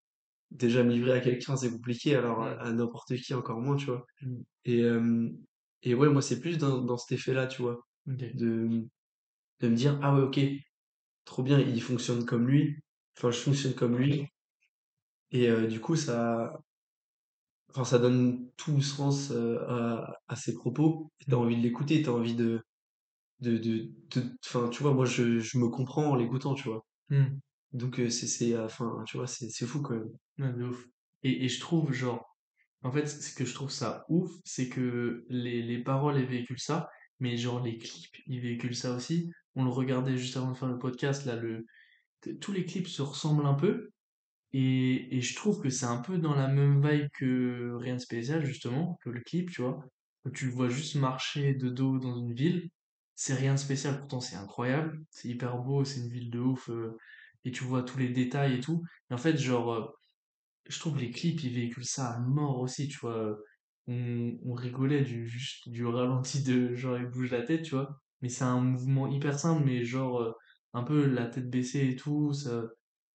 Déjà, 0.53 0.85
me 0.85 0.93
livrer 0.93 1.13
à 1.13 1.21
quelqu'un, 1.21 1.57
c'est 1.57 1.71
compliqué, 1.73 2.17
alors 2.17 2.43
à, 2.43 2.53
à 2.61 2.73
n'importe 2.73 3.17
qui 3.17 3.35
encore 3.35 3.61
moins, 3.61 3.77
tu 3.77 3.87
vois. 3.87 4.07
mm, 4.21 4.45
Et, 4.65 4.83
euh, 4.83 5.31
et 5.83 5.95
ouais, 5.95 6.09
moi, 6.11 6.23
c'est 6.23 6.41
plus 6.41 6.59
dans, 6.59 6.83
dans 6.83 6.99
cet 6.99 7.13
effet-là, 7.19 7.47
tu 7.49 7.63
vois, 7.63 7.81
de, 8.35 8.85
de 9.61 9.69
me 9.69 9.77
dire, 9.77 9.99
ah 10.03 10.15
ouais, 10.17 10.23
ok, 10.23 10.41
trop 11.27 11.43
bien, 11.45 11.61
il 11.61 11.83
fonctionne 11.83 12.25
comme 12.27 12.49
lui, 12.49 12.81
enfin, 13.19 13.31
je 13.33 13.39
fonctionne 13.41 13.75
comme 13.75 13.97
lui, 13.99 14.27
et 15.33 15.49
euh, 15.49 15.67
du 15.67 15.81
coup, 15.81 15.97
ça, 15.97 16.53
enfin, 17.71 17.85
ça 17.85 17.99
donne 17.99 18.51
tout 18.57 18.81
sens 18.83 19.31
euh, 19.31 19.59
à, 19.69 20.17
à 20.29 20.37
ses 20.37 20.55
propos, 20.55 21.13
t'as 21.29 21.37
Mm, 21.37 21.37
envie 21.37 21.57
de 21.57 21.63
l'écouter, 21.63 22.03
t'as 22.03 22.11
envie 22.13 22.35
de, 22.35 22.63
de, 23.41 23.59
de, 23.59 23.91
enfin, 24.47 24.69
tu 24.71 24.83
vois, 24.85 24.95
moi, 24.95 25.07
je, 25.07 25.41
je 25.41 25.59
me 25.59 25.69
comprends 25.69 26.07
en 26.13 26.17
l'écoutant, 26.17 26.55
tu 26.55 26.69
vois. 26.69 26.87
mm. 27.11 27.43
Donc, 27.73 27.97
c'est, 27.97 28.11
c'est, 28.29 28.59
enfin, 28.59 29.05
tu 29.07 29.17
vois, 29.19 29.27
c'est, 29.27 29.51
c'est 29.51 29.67
fou 29.67 29.83
quand 29.83 29.95
même. 29.97 30.11
De 30.51 30.65
ouf. 30.65 30.85
Et, 31.23 31.49
je 31.49 31.61
trouve, 31.61 31.93
genre, 31.93 32.37
en 32.83 32.91
fait, 32.93 33.07
ce 33.07 33.35
que 33.35 33.45
je 33.45 33.55
trouve 33.55 33.71
ça 33.71 34.05
ouf, 34.09 34.31
c'est 34.45 34.69
que 34.69 35.25
les, 35.29 35.63
les 35.63 35.83
paroles, 35.83 36.17
elles 36.19 36.27
véhiculent 36.27 36.59
ça, 36.59 36.89
mais 37.21 37.37
genre, 37.37 37.63
les 37.63 37.79
clips, 37.79 38.17
ils 38.27 38.41
véhiculent 38.41 38.75
ça 38.77 38.95
aussi. 38.95 39.31
On 39.55 39.65
le 39.65 39.71
regardait 39.71 40.17
juste 40.17 40.37
avant 40.37 40.53
de 40.53 40.57
faire 40.57 40.69
le 40.69 40.79
podcast, 40.79 41.25
là, 41.27 41.37
le, 41.37 41.65
tous 42.41 42.53
les 42.53 42.65
clips 42.65 42.89
se 42.89 43.03
ressemblent 43.03 43.47
un 43.47 43.55
peu, 43.55 43.91
et, 44.53 45.17
et 45.17 45.21
je 45.21 45.35
trouve 45.37 45.61
que 45.63 45.71
c'est 45.71 45.87
un 45.87 45.99
peu 46.03 46.19
dans 46.19 46.35
la 46.35 46.49
même 46.49 46.87
vibe 46.87 47.09
que 47.19 47.73
Rien 47.77 47.97
de 47.97 48.01
spécial, 48.01 48.45
justement, 48.45 48.99
que 49.03 49.11
le 49.11 49.21
clip, 49.21 49.51
tu 49.51 49.63
vois. 49.63 49.81
Tu 50.35 50.47
le 50.47 50.53
vois 50.53 50.69
juste 50.69 50.95
marcher 50.97 51.55
de 51.55 51.69
dos 51.69 51.99
dans 51.99 52.17
une 52.19 52.33
ville. 52.35 52.71
C'est 53.15 53.35
rien 53.35 53.55
de 53.55 53.59
spécial, 53.59 53.99
pourtant 53.99 54.21
c'est 54.21 54.37
incroyable. 54.37 55.01
C'est 55.11 55.29
hyper 55.29 55.59
beau, 55.59 55.85
c'est 55.85 56.01
une 56.01 56.09
ville 56.09 56.31
de 56.31 56.39
ouf. 56.41 56.69
euh, 56.71 56.97
et 57.45 57.51
tu 57.51 57.65
vois 57.65 57.83
tous 57.83 57.99
les 57.99 58.09
détails 58.11 58.55
et 58.57 58.61
tout. 58.61 58.83
Et 59.11 59.15
en 59.15 59.19
fait, 59.19 59.37
genre, 59.37 59.73
euh, 59.73 59.87
je 60.69 60.79
trouve 60.79 60.99
les 60.99 61.11
clips, 61.11 61.43
ils 61.43 61.53
véhiculent 61.53 61.85
ça 61.85 62.11
à 62.11 62.19
mort 62.21 62.61
aussi, 62.61 62.89
tu 62.89 62.99
vois. 63.01 63.37
On, 63.89 64.55
rigolait 64.55 65.03
du, 65.03 65.27
juste 65.27 65.69
du 65.69 65.85
ralenti 65.85 66.43
de 66.43 66.75
genre 66.75 66.97
il 66.99 67.07
bouge 67.07 67.33
la 67.33 67.43
tête, 67.43 67.63
tu 67.63 67.75
vois. 67.75 68.01
Mais 68.21 68.29
c'est 68.29 68.45
un 68.45 68.61
mouvement 68.61 69.09
hyper 69.09 69.39
simple, 69.39 69.65
mais 69.65 69.85
genre 69.85 70.21
euh, 70.21 70.33
un 70.73 70.85
peu 70.85 71.07
la 71.07 71.27
tête 71.27 71.51
baissée 71.51 71.89
et 71.89 71.97
tout. 71.97 72.33
Ça, 72.33 72.65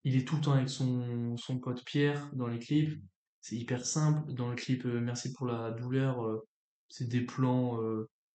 il 0.04 0.18
est 0.18 0.28
tout 0.28 0.36
le 0.36 0.42
temps 0.42 0.54
avec 0.54 0.70
son, 0.70 1.38
son 1.38 1.60
pote 1.60 1.84
Pierre 1.86 2.30
dans 2.34 2.48
les 2.48 2.60
clips. 2.60 3.02
C'est 3.42 3.56
hyper 3.56 3.86
simple. 3.86 4.34
Dans 4.34 4.50
le 4.50 4.56
clip 4.56 4.86
euh, 4.86 5.00
Merci 5.00 5.34
pour 5.34 5.48
la 5.48 5.72
douleur, 5.72 6.26
euh, 6.26 6.46
c'est 6.90 7.08
des 7.08 7.22
plans, 7.22 7.80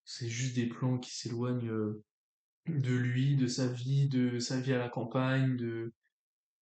c'est 0.05 0.29
juste 0.29 0.57
des 0.57 0.67
plans 0.67 0.99
qui 0.99 1.15
s'éloignent 1.15 1.71
de 2.67 2.95
lui, 2.95 3.37
de 3.37 3.47
sa 3.47 3.67
vie, 3.67 4.09
de 4.09 4.39
sa 4.39 4.61
vie 4.61 4.73
à 4.73 4.79
la 4.79 4.89
campagne, 4.89 5.57
de 5.57 5.93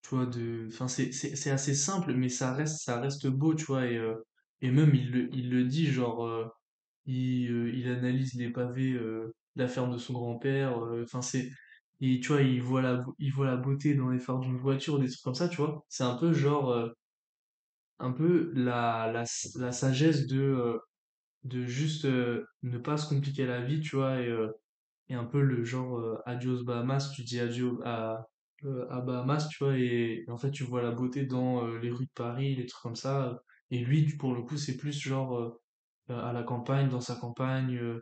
tu 0.03 0.15
vois 0.15 0.27
de 0.27 0.67
enfin 0.69 0.89
c'est 0.89 1.51
assez 1.51 1.75
simple 1.75 2.15
mais 2.15 2.29
ça 2.29 2.55
reste 2.55 2.83
ça 2.83 3.01
reste 3.01 3.27
beau 3.27 3.55
tu 3.55 3.65
vois 3.67 3.87
et 3.87 3.97
euh, 3.99 4.15
et 4.61 4.71
même 4.71 4.95
il 4.95 5.11
le 5.13 5.35
il 5.35 5.51
le 5.51 5.65
dit 5.65 5.87
genre 5.87 6.27
euh, 6.27 6.47
il 7.07 7.51
euh, 7.53 7.73
il 7.75 7.89
analyse 7.89 8.35
les 8.35 8.51
pavés 8.51 8.99
la 9.57 9.69
ferme 9.69 9.93
de 9.93 9.99
son 9.99 10.15
grand-père 10.15 10.79
enfin 11.03 11.23
c'est 11.23 11.51
et 12.01 12.21
tu 12.21 12.29
vois 12.29 12.43
il 12.43 12.63
voit 12.63 12.83
la 12.83 13.05
il 13.19 13.33
voit 13.33 13.47
la 13.47 13.57
beauté 13.57 13.95
dans 13.95 14.11
les 14.11 14.19
phares 14.21 14.41
d'une 14.41 14.57
voiture 14.59 14.99
des 14.99 15.09
trucs 15.09 15.23
comme 15.23 15.35
ça 15.35 15.49
tu 15.49 15.57
vois. 15.59 15.85
C'est 15.89 16.05
un 16.05 16.17
peu 16.17 16.33
genre 16.33 16.91
un 17.99 18.13
peu 18.13 18.53
la 18.55 19.11
la 19.13 19.25
la 19.57 19.73
sagesse 19.73 20.27
de 20.27 20.79
de 21.45 21.67
juste 21.67 22.07
ne 22.07 22.79
pas 22.79 22.97
se 22.99 23.09
compliquer 23.09 23.47
la 23.47 23.63
vie 23.63 23.81
tu 23.81 23.97
vois 23.97 24.21
et 24.21 24.33
et 25.09 25.15
un 25.15 25.25
peu 25.25 25.43
le 25.43 25.65
genre 25.65 26.21
adios 26.27 26.65
Bahamas, 26.65 27.13
tu 27.15 27.25
dis 27.25 27.41
adieu 27.41 27.79
à, 27.85 28.29
euh, 28.65 28.87
à 28.91 29.01
Bahamas, 29.01 29.49
tu 29.49 29.65
vois, 29.65 29.79
et, 29.79 30.25
et 30.27 30.31
en 30.31 30.37
fait 30.39 30.51
tu 30.51 30.65
vois 30.65 30.83
la 30.83 30.91
beauté 30.93 31.25
dans 31.27 31.67
euh, 31.67 31.79
les 31.79 31.91
rues 31.91 32.07
de 32.07 32.11
Paris, 32.15 32.55
les 32.57 32.67
trucs 32.67 32.83
comme 32.83 32.97
ça. 32.97 33.41
Et 33.71 33.79
lui, 33.79 34.05
pour 34.17 34.35
le 34.35 34.43
coup, 34.43 34.57
c'est 34.57 34.77
plus 34.77 34.99
genre 34.99 35.37
euh, 35.39 35.51
euh, 36.11 36.21
à 36.23 36.33
la 36.33 36.43
campagne, 36.43 36.89
dans 36.89 37.01
sa 37.01 37.17
campagne, 37.17 37.77
euh, 37.77 38.01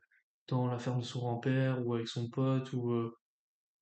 dans 0.48 0.66
la 0.68 0.78
ferme 0.78 1.00
de 1.00 1.04
son 1.04 1.20
grand-père, 1.20 1.86
ou 1.86 1.94
avec 1.94 2.08
son 2.08 2.28
pote, 2.30 2.72
ou, 2.72 2.92
euh, 2.92 3.14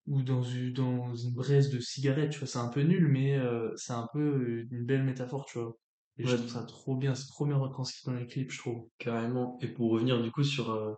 ou 0.06 0.22
dans 0.22 0.42
une, 0.42 0.72
dans 0.72 1.14
une 1.14 1.32
braise 1.34 1.70
de 1.70 1.80
cigarette, 1.80 2.30
tu 2.30 2.38
vois. 2.38 2.48
C'est 2.48 2.58
un 2.58 2.68
peu 2.68 2.82
nul, 2.82 3.08
mais 3.08 3.36
euh, 3.38 3.72
c'est 3.76 3.92
un 3.92 4.08
peu 4.12 4.20
euh, 4.20 4.66
une 4.70 4.84
belle 4.84 5.04
métaphore, 5.04 5.46
tu 5.46 5.58
vois. 5.58 5.76
Et 6.18 6.26
je 6.26 6.36
trouve 6.36 6.48
ça 6.48 6.62
trop 6.64 6.96
bien, 6.96 7.14
c'est 7.14 7.26
trop 7.28 7.46
bien 7.46 7.56
retranscrit 7.56 8.02
dans 8.06 8.14
les 8.18 8.26
clips, 8.26 8.50
je 8.50 8.58
trouve. 8.58 8.88
carrément. 8.98 9.58
Et 9.60 9.68
pour 9.68 9.90
revenir 9.90 10.22
du 10.22 10.30
coup 10.30 10.44
sur, 10.44 10.70
euh, 10.70 10.94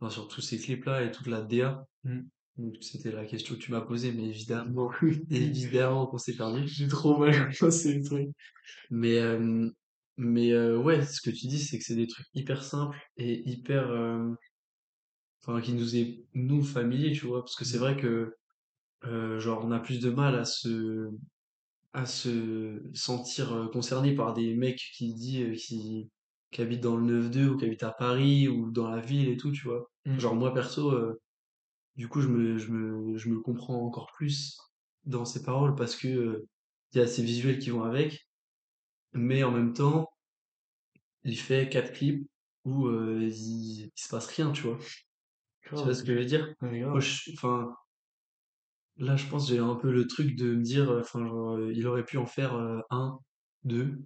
enfin, 0.00 0.10
sur 0.10 0.28
tous 0.28 0.40
ces 0.40 0.58
clips-là 0.58 1.04
et 1.04 1.10
toute 1.10 1.26
la 1.26 1.42
DA, 1.42 1.84
Mm. 2.04 2.20
Donc 2.58 2.74
c'était 2.80 3.12
la 3.12 3.24
question 3.24 3.54
que 3.54 3.60
tu 3.60 3.70
m'as 3.72 3.80
posée, 3.80 4.12
mais 4.12 4.24
évidemment, 4.24 4.90
évidemment 5.30 6.06
qu'on 6.06 6.18
s'est 6.18 6.36
perdu. 6.36 6.66
J'ai 6.66 6.88
trop 6.88 7.16
mal 7.18 7.50
pensé 7.58 7.94
le 7.94 8.04
truc. 8.04 8.28
Mais, 8.90 9.18
euh, 9.18 9.70
mais 10.16 10.52
euh, 10.52 10.78
ouais, 10.78 11.04
ce 11.06 11.20
que 11.20 11.30
tu 11.30 11.46
dis, 11.46 11.58
c'est 11.60 11.78
que 11.78 11.84
c'est 11.84 11.96
des 11.96 12.06
trucs 12.08 12.26
hyper 12.34 12.62
simples 12.64 12.98
et 13.16 13.48
hyper, 13.50 13.90
euh, 13.90 14.34
enfin, 15.42 15.60
qui 15.60 15.72
nous 15.72 15.96
est, 15.96 16.24
nous, 16.34 16.62
familiers, 16.62 17.12
tu 17.12 17.26
vois, 17.26 17.40
parce 17.42 17.56
que 17.56 17.64
c'est 17.64 17.78
Mm. 17.78 17.80
vrai 17.80 17.96
que, 17.96 18.34
genre, 19.38 19.64
on 19.64 19.70
a 19.72 19.80
plus 19.80 20.00
de 20.00 20.10
mal 20.10 20.34
à 20.36 20.44
se, 20.44 21.10
à 21.92 22.06
se 22.06 22.82
sentir 22.94 23.70
concerné 23.72 24.14
par 24.14 24.34
des 24.34 24.54
mecs 24.56 24.82
qui 24.96 25.14
dit, 25.14 25.42
euh, 25.42 25.54
qui, 25.56 26.10
qui 26.52 26.62
habitent 26.62 26.82
dans 26.82 26.96
le 26.96 27.04
9-2 27.04 27.50
ou 27.50 27.56
qui 27.56 27.66
habitent 27.66 27.82
à 27.84 27.92
Paris 27.92 28.48
ou 28.48 28.70
dans 28.72 28.88
la 28.90 29.00
ville 29.00 29.28
et 29.28 29.36
tout, 29.36 29.52
tu 29.52 29.64
vois. 29.64 29.90
Mm. 30.06 30.18
Genre, 30.18 30.34
moi, 30.36 30.54
perso, 30.54 30.92
du 31.98 32.08
coup, 32.08 32.22
je 32.22 32.28
me, 32.28 32.58
je 32.58 32.72
me, 32.72 33.18
je 33.18 33.28
me 33.30 33.40
comprends 33.40 33.82
encore 33.84 34.12
plus 34.16 34.58
dans 35.04 35.26
ces 35.26 35.42
paroles 35.44 35.76
parce 35.76 35.96
que, 35.96 36.08
euh, 36.08 36.48
il 36.94 36.98
y 37.00 37.02
a 37.02 37.08
ces 37.08 37.22
visuels 37.24 37.58
qui 37.60 37.70
vont 37.70 37.84
avec, 37.84 38.28
mais 39.14 39.44
en 39.44 39.52
même 39.52 39.74
temps, 39.74 40.08
il 41.24 41.38
fait 41.38 41.68
quatre 41.68 41.92
clips 41.92 42.28
où 42.64 42.86
euh, 42.86 43.20
il, 43.22 43.86
il 43.86 43.92
se 43.94 44.08
passe 44.08 44.26
rien, 44.28 44.52
tu 44.52 44.62
vois. 44.62 44.78
Tu 45.62 45.74
vois 45.74 45.94
ce 45.94 46.02
que 46.04 46.14
je 46.14 46.18
veux 46.18 46.24
dire? 46.24 46.54
Enfin, 47.34 47.74
là, 48.98 49.16
je 49.16 49.26
pense 49.28 49.48
que 49.48 49.54
j'ai 49.54 49.58
un 49.60 49.74
peu 49.76 49.90
le 49.90 50.06
truc 50.06 50.36
de 50.36 50.54
me 50.54 50.62
dire, 50.62 50.90
euh, 50.90 51.00
enfin, 51.00 51.20
il 51.72 51.86
aurait 51.86 52.04
pu 52.04 52.18
en 52.18 52.26
faire 52.26 52.54
euh, 52.54 52.80
un, 52.90 53.18
deux. 53.64 53.98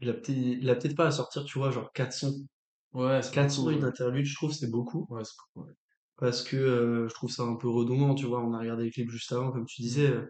Il 0.00 0.10
a 0.10 0.14
peut-être, 0.14 0.96
pas 0.96 1.06
à 1.08 1.10
sortir, 1.12 1.44
tu 1.44 1.58
vois, 1.58 1.70
genre 1.70 1.92
quatre 1.92 2.12
sons. 2.14 2.46
Ouais, 2.92 3.20
Quatre 3.32 3.50
sons 3.52 3.64
beaucoup. 3.64 3.70
et 3.70 3.74
une 3.76 3.84
Ouais, 3.84 3.84
interlude, 3.84 4.26
je 4.26 4.34
trouve, 4.36 4.52
c'est 4.52 4.70
beaucoup. 4.70 5.08
ouais 5.08 5.24
c'est 5.24 5.34
beaucoup. 5.54 5.68
Ouais. 5.68 5.74
Parce 6.18 6.42
que 6.42 6.56
euh, 6.56 7.08
je 7.08 7.14
trouve 7.14 7.30
ça 7.30 7.42
un 7.44 7.56
peu 7.56 7.68
redondant, 7.68 8.14
tu 8.14 8.26
vois. 8.26 8.42
On 8.44 8.54
a 8.54 8.58
regardé 8.60 8.84
les 8.84 8.90
clips 8.90 9.10
juste 9.10 9.32
avant, 9.32 9.52
comme 9.52 9.66
tu 9.66 9.82
disais, 9.82 10.08
euh, 10.10 10.26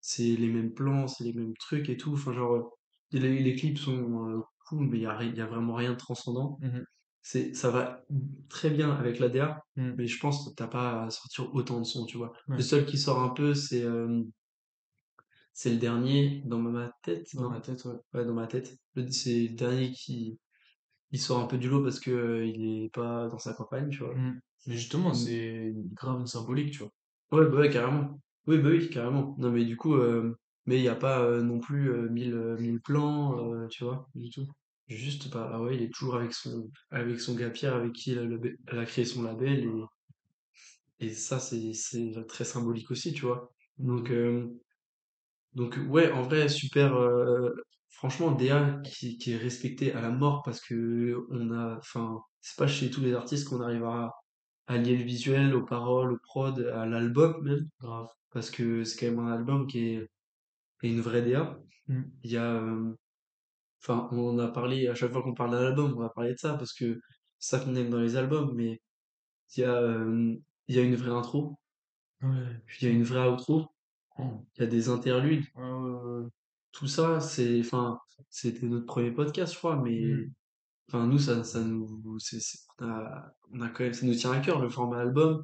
c'est 0.00 0.24
les 0.36 0.48
mêmes 0.48 0.72
plans, 0.74 1.08
c'est 1.08 1.24
les 1.24 1.32
mêmes 1.32 1.54
trucs 1.56 1.88
et 1.88 1.96
tout. 1.96 2.12
Enfin, 2.14 2.32
genre, 2.32 2.54
euh, 2.54 2.62
les, 3.12 3.40
les 3.42 3.54
clips 3.54 3.78
sont 3.78 4.42
cool, 4.68 4.88
mais 4.88 4.98
il 4.98 5.02
y 5.02 5.06
a, 5.06 5.22
y 5.22 5.40
a 5.40 5.46
vraiment 5.46 5.74
rien 5.74 5.92
de 5.92 5.98
transcendant. 5.98 6.58
Mhm. 6.60 6.84
C'est, 7.24 7.54
ça 7.54 7.70
va 7.70 8.02
très 8.48 8.70
bien 8.70 8.90
avec 8.90 9.20
l'ADA, 9.20 9.60
Mm. 9.76 9.92
mais 9.96 10.06
je 10.08 10.18
pense 10.18 10.48
que 10.48 10.54
t'as 10.54 10.66
pas 10.66 11.04
à 11.04 11.10
sortir 11.10 11.54
autant 11.54 11.78
de 11.78 11.84
sons, 11.84 12.04
tu 12.04 12.16
vois. 12.16 12.32
Le 12.48 12.60
seul 12.60 12.84
qui 12.84 12.98
sort 12.98 13.20
un 13.22 13.28
peu, 13.30 13.54
c'est 13.54 13.84
c'est 15.52 15.70
le 15.70 15.76
dernier 15.76 16.42
dans 16.46 16.58
ma 16.58 16.92
tête, 17.02 17.26
Dans 17.34 17.50
ma 17.50 17.60
tête, 17.60 17.84
ouais. 17.84 17.94
Ouais, 18.14 18.24
dans 18.24 18.34
ma 18.34 18.46
tête. 18.46 18.76
Le- 18.94 19.10
C'est 19.10 19.48
le 19.48 19.54
dernier 19.54 19.92
qui 19.92 20.38
il 21.10 21.20
sort 21.20 21.40
un 21.40 21.46
peu 21.46 21.58
du 21.58 21.68
lot 21.68 21.82
parce 21.82 22.00
que 22.00 22.10
euh, 22.10 22.46
il 22.46 22.84
est 22.84 22.88
pas 22.92 23.28
dans 23.28 23.38
sa 23.38 23.52
campagne, 23.54 23.90
tu 23.90 23.98
vois. 23.98 24.14
Mm. 24.14 24.40
Mais 24.66 24.76
justement, 24.76 25.10
Mm. 25.10 25.14
c'est 25.14 25.72
grave 25.94 26.20
une 26.20 26.26
symbolique, 26.26 26.72
tu 26.72 26.78
vois. 26.80 26.92
Ouais, 27.32 27.48
bah 27.48 27.58
ouais, 27.58 27.70
carrément. 27.70 28.20
Oui, 28.46 28.58
bah 28.58 28.70
oui, 28.70 28.88
carrément. 28.90 29.34
Non, 29.38 29.50
mais 29.50 29.64
du 29.64 29.76
coup, 29.76 29.94
euh, 29.94 30.36
mais 30.66 30.76
il 30.78 30.82
n'y 30.82 30.88
a 30.88 30.94
pas 30.96 31.22
euh, 31.24 31.42
non 31.42 31.60
plus 31.60 31.90
euh, 31.90 32.08
mille, 32.10 32.34
euh, 32.34 32.56
mille 32.58 32.80
plans, 32.80 33.38
euh, 33.54 33.66
tu 33.68 33.84
vois. 33.84 34.08
Du 34.14 34.30
tout. 34.30 34.46
Juste, 34.88 35.30
bah 35.32 35.50
ah 35.54 35.62
ouais, 35.62 35.76
il 35.76 35.82
est 35.82 35.92
toujours 35.92 36.16
avec 36.16 36.32
son, 36.34 36.70
avec 36.90 37.20
son 37.20 37.34
gars 37.34 37.50
Pierre 37.50 37.74
avec 37.76 37.92
qui 37.92 38.12
elle 38.12 38.18
a, 38.18 38.24
le- 38.24 38.56
elle 38.66 38.78
a 38.78 38.84
créé 38.84 39.04
son 39.04 39.22
label 39.22 39.64
et, 39.64 41.06
et 41.06 41.10
ça, 41.14 41.38
c'est, 41.40 41.72
c'est 41.74 42.12
très 42.28 42.44
symbolique 42.44 42.90
aussi, 42.90 43.12
tu 43.12 43.26
vois. 43.26 43.52
Donc, 43.78 44.10
euh, 44.10 44.48
donc 45.54 45.78
ouais, 45.88 46.10
en 46.12 46.22
vrai, 46.22 46.48
super. 46.48 46.94
euh, 46.96 47.50
franchement, 47.90 48.32
DA 48.32 48.80
qui, 48.84 49.18
qui 49.18 49.32
est 49.32 49.36
respecté 49.36 49.92
à 49.92 50.00
la 50.00 50.10
mort 50.10 50.42
parce 50.44 50.60
que 50.60 51.16
on 51.30 51.50
a, 51.52 51.76
enfin, 51.78 52.20
c'est 52.40 52.56
pas 52.58 52.66
chez 52.66 52.90
tous 52.90 53.00
les 53.02 53.14
artistes 53.14 53.48
qu'on 53.48 53.60
arrive 53.60 53.84
à, 53.84 54.10
à 54.66 54.78
lier 54.78 54.96
le 54.96 55.04
visuel 55.04 55.54
aux 55.54 55.64
paroles, 55.64 56.12
aux 56.12 56.18
prods, 56.18 56.58
à 56.72 56.86
l'album 56.86 57.42
même, 57.44 57.68
Grave. 57.80 58.08
parce 58.30 58.50
que 58.50 58.84
c'est 58.84 58.98
quand 59.00 59.14
même 59.14 59.26
un 59.26 59.32
album 59.32 59.66
qui 59.66 59.80
est, 59.94 60.08
qui 60.80 60.88
est 60.88 60.90
une 60.92 61.00
vraie 61.00 61.22
DA. 61.22 61.58
Mm. 61.88 62.02
Il 62.24 62.30
y 62.32 62.36
a, 62.36 62.54
euh, 62.54 62.94
enfin, 63.82 64.08
on 64.12 64.38
a 64.38 64.48
parlé 64.48 64.88
à 64.88 64.94
chaque 64.94 65.12
fois 65.12 65.22
qu'on 65.22 65.34
parle 65.34 65.52
d'un 65.52 65.66
album, 65.66 65.94
on 65.96 66.00
va 66.00 66.10
parler 66.10 66.32
de 66.34 66.38
ça 66.38 66.54
parce 66.56 66.72
que 66.72 67.00
c'est 67.38 67.56
ça 67.58 67.64
qu'on 67.64 67.74
aime 67.76 67.90
dans 67.90 68.00
les 68.00 68.16
albums, 68.16 68.52
mais 68.54 68.80
il 69.56 69.60
y 69.62 69.64
a, 69.64 69.74
euh, 69.74 70.36
il 70.68 70.76
y 70.76 70.78
a 70.78 70.82
une 70.82 70.94
vraie 70.96 71.10
intro, 71.12 71.58
Ouais, 72.22 72.28
il 72.80 72.88
y 72.88 72.90
a 72.90 72.94
une 72.94 73.02
vraie 73.04 73.28
outro, 73.28 73.66
Mm. 74.18 74.24
il 74.56 74.60
y 74.62 74.64
a 74.64 74.66
des 74.68 74.88
interludes. 74.90 75.44
Ouais, 75.56 75.64
ouais, 75.64 76.20
ouais. 76.22 76.28
Tout 76.72 76.86
ça, 76.86 77.20
c'est, 77.20 77.60
enfin, 77.60 77.98
c'était 78.30 78.66
notre 78.66 78.86
premier 78.86 79.10
podcast, 79.12 79.52
je 79.54 79.58
crois, 79.58 79.76
mais 79.82 80.00
Mm. 80.00 80.32
Enfin, 80.92 81.06
nous, 81.06 81.18
ça, 81.18 81.42
ça 81.42 81.60
nous, 81.64 82.02
on 82.04 82.84
a, 82.86 83.32
on 83.50 83.60
a 83.62 83.68
quand 83.70 83.84
même, 83.84 83.94
ça 83.94 84.04
nous 84.04 84.14
tient 84.14 84.32
à 84.32 84.40
cœur 84.40 84.60
le 84.60 84.68
format 84.68 85.00
album. 85.00 85.42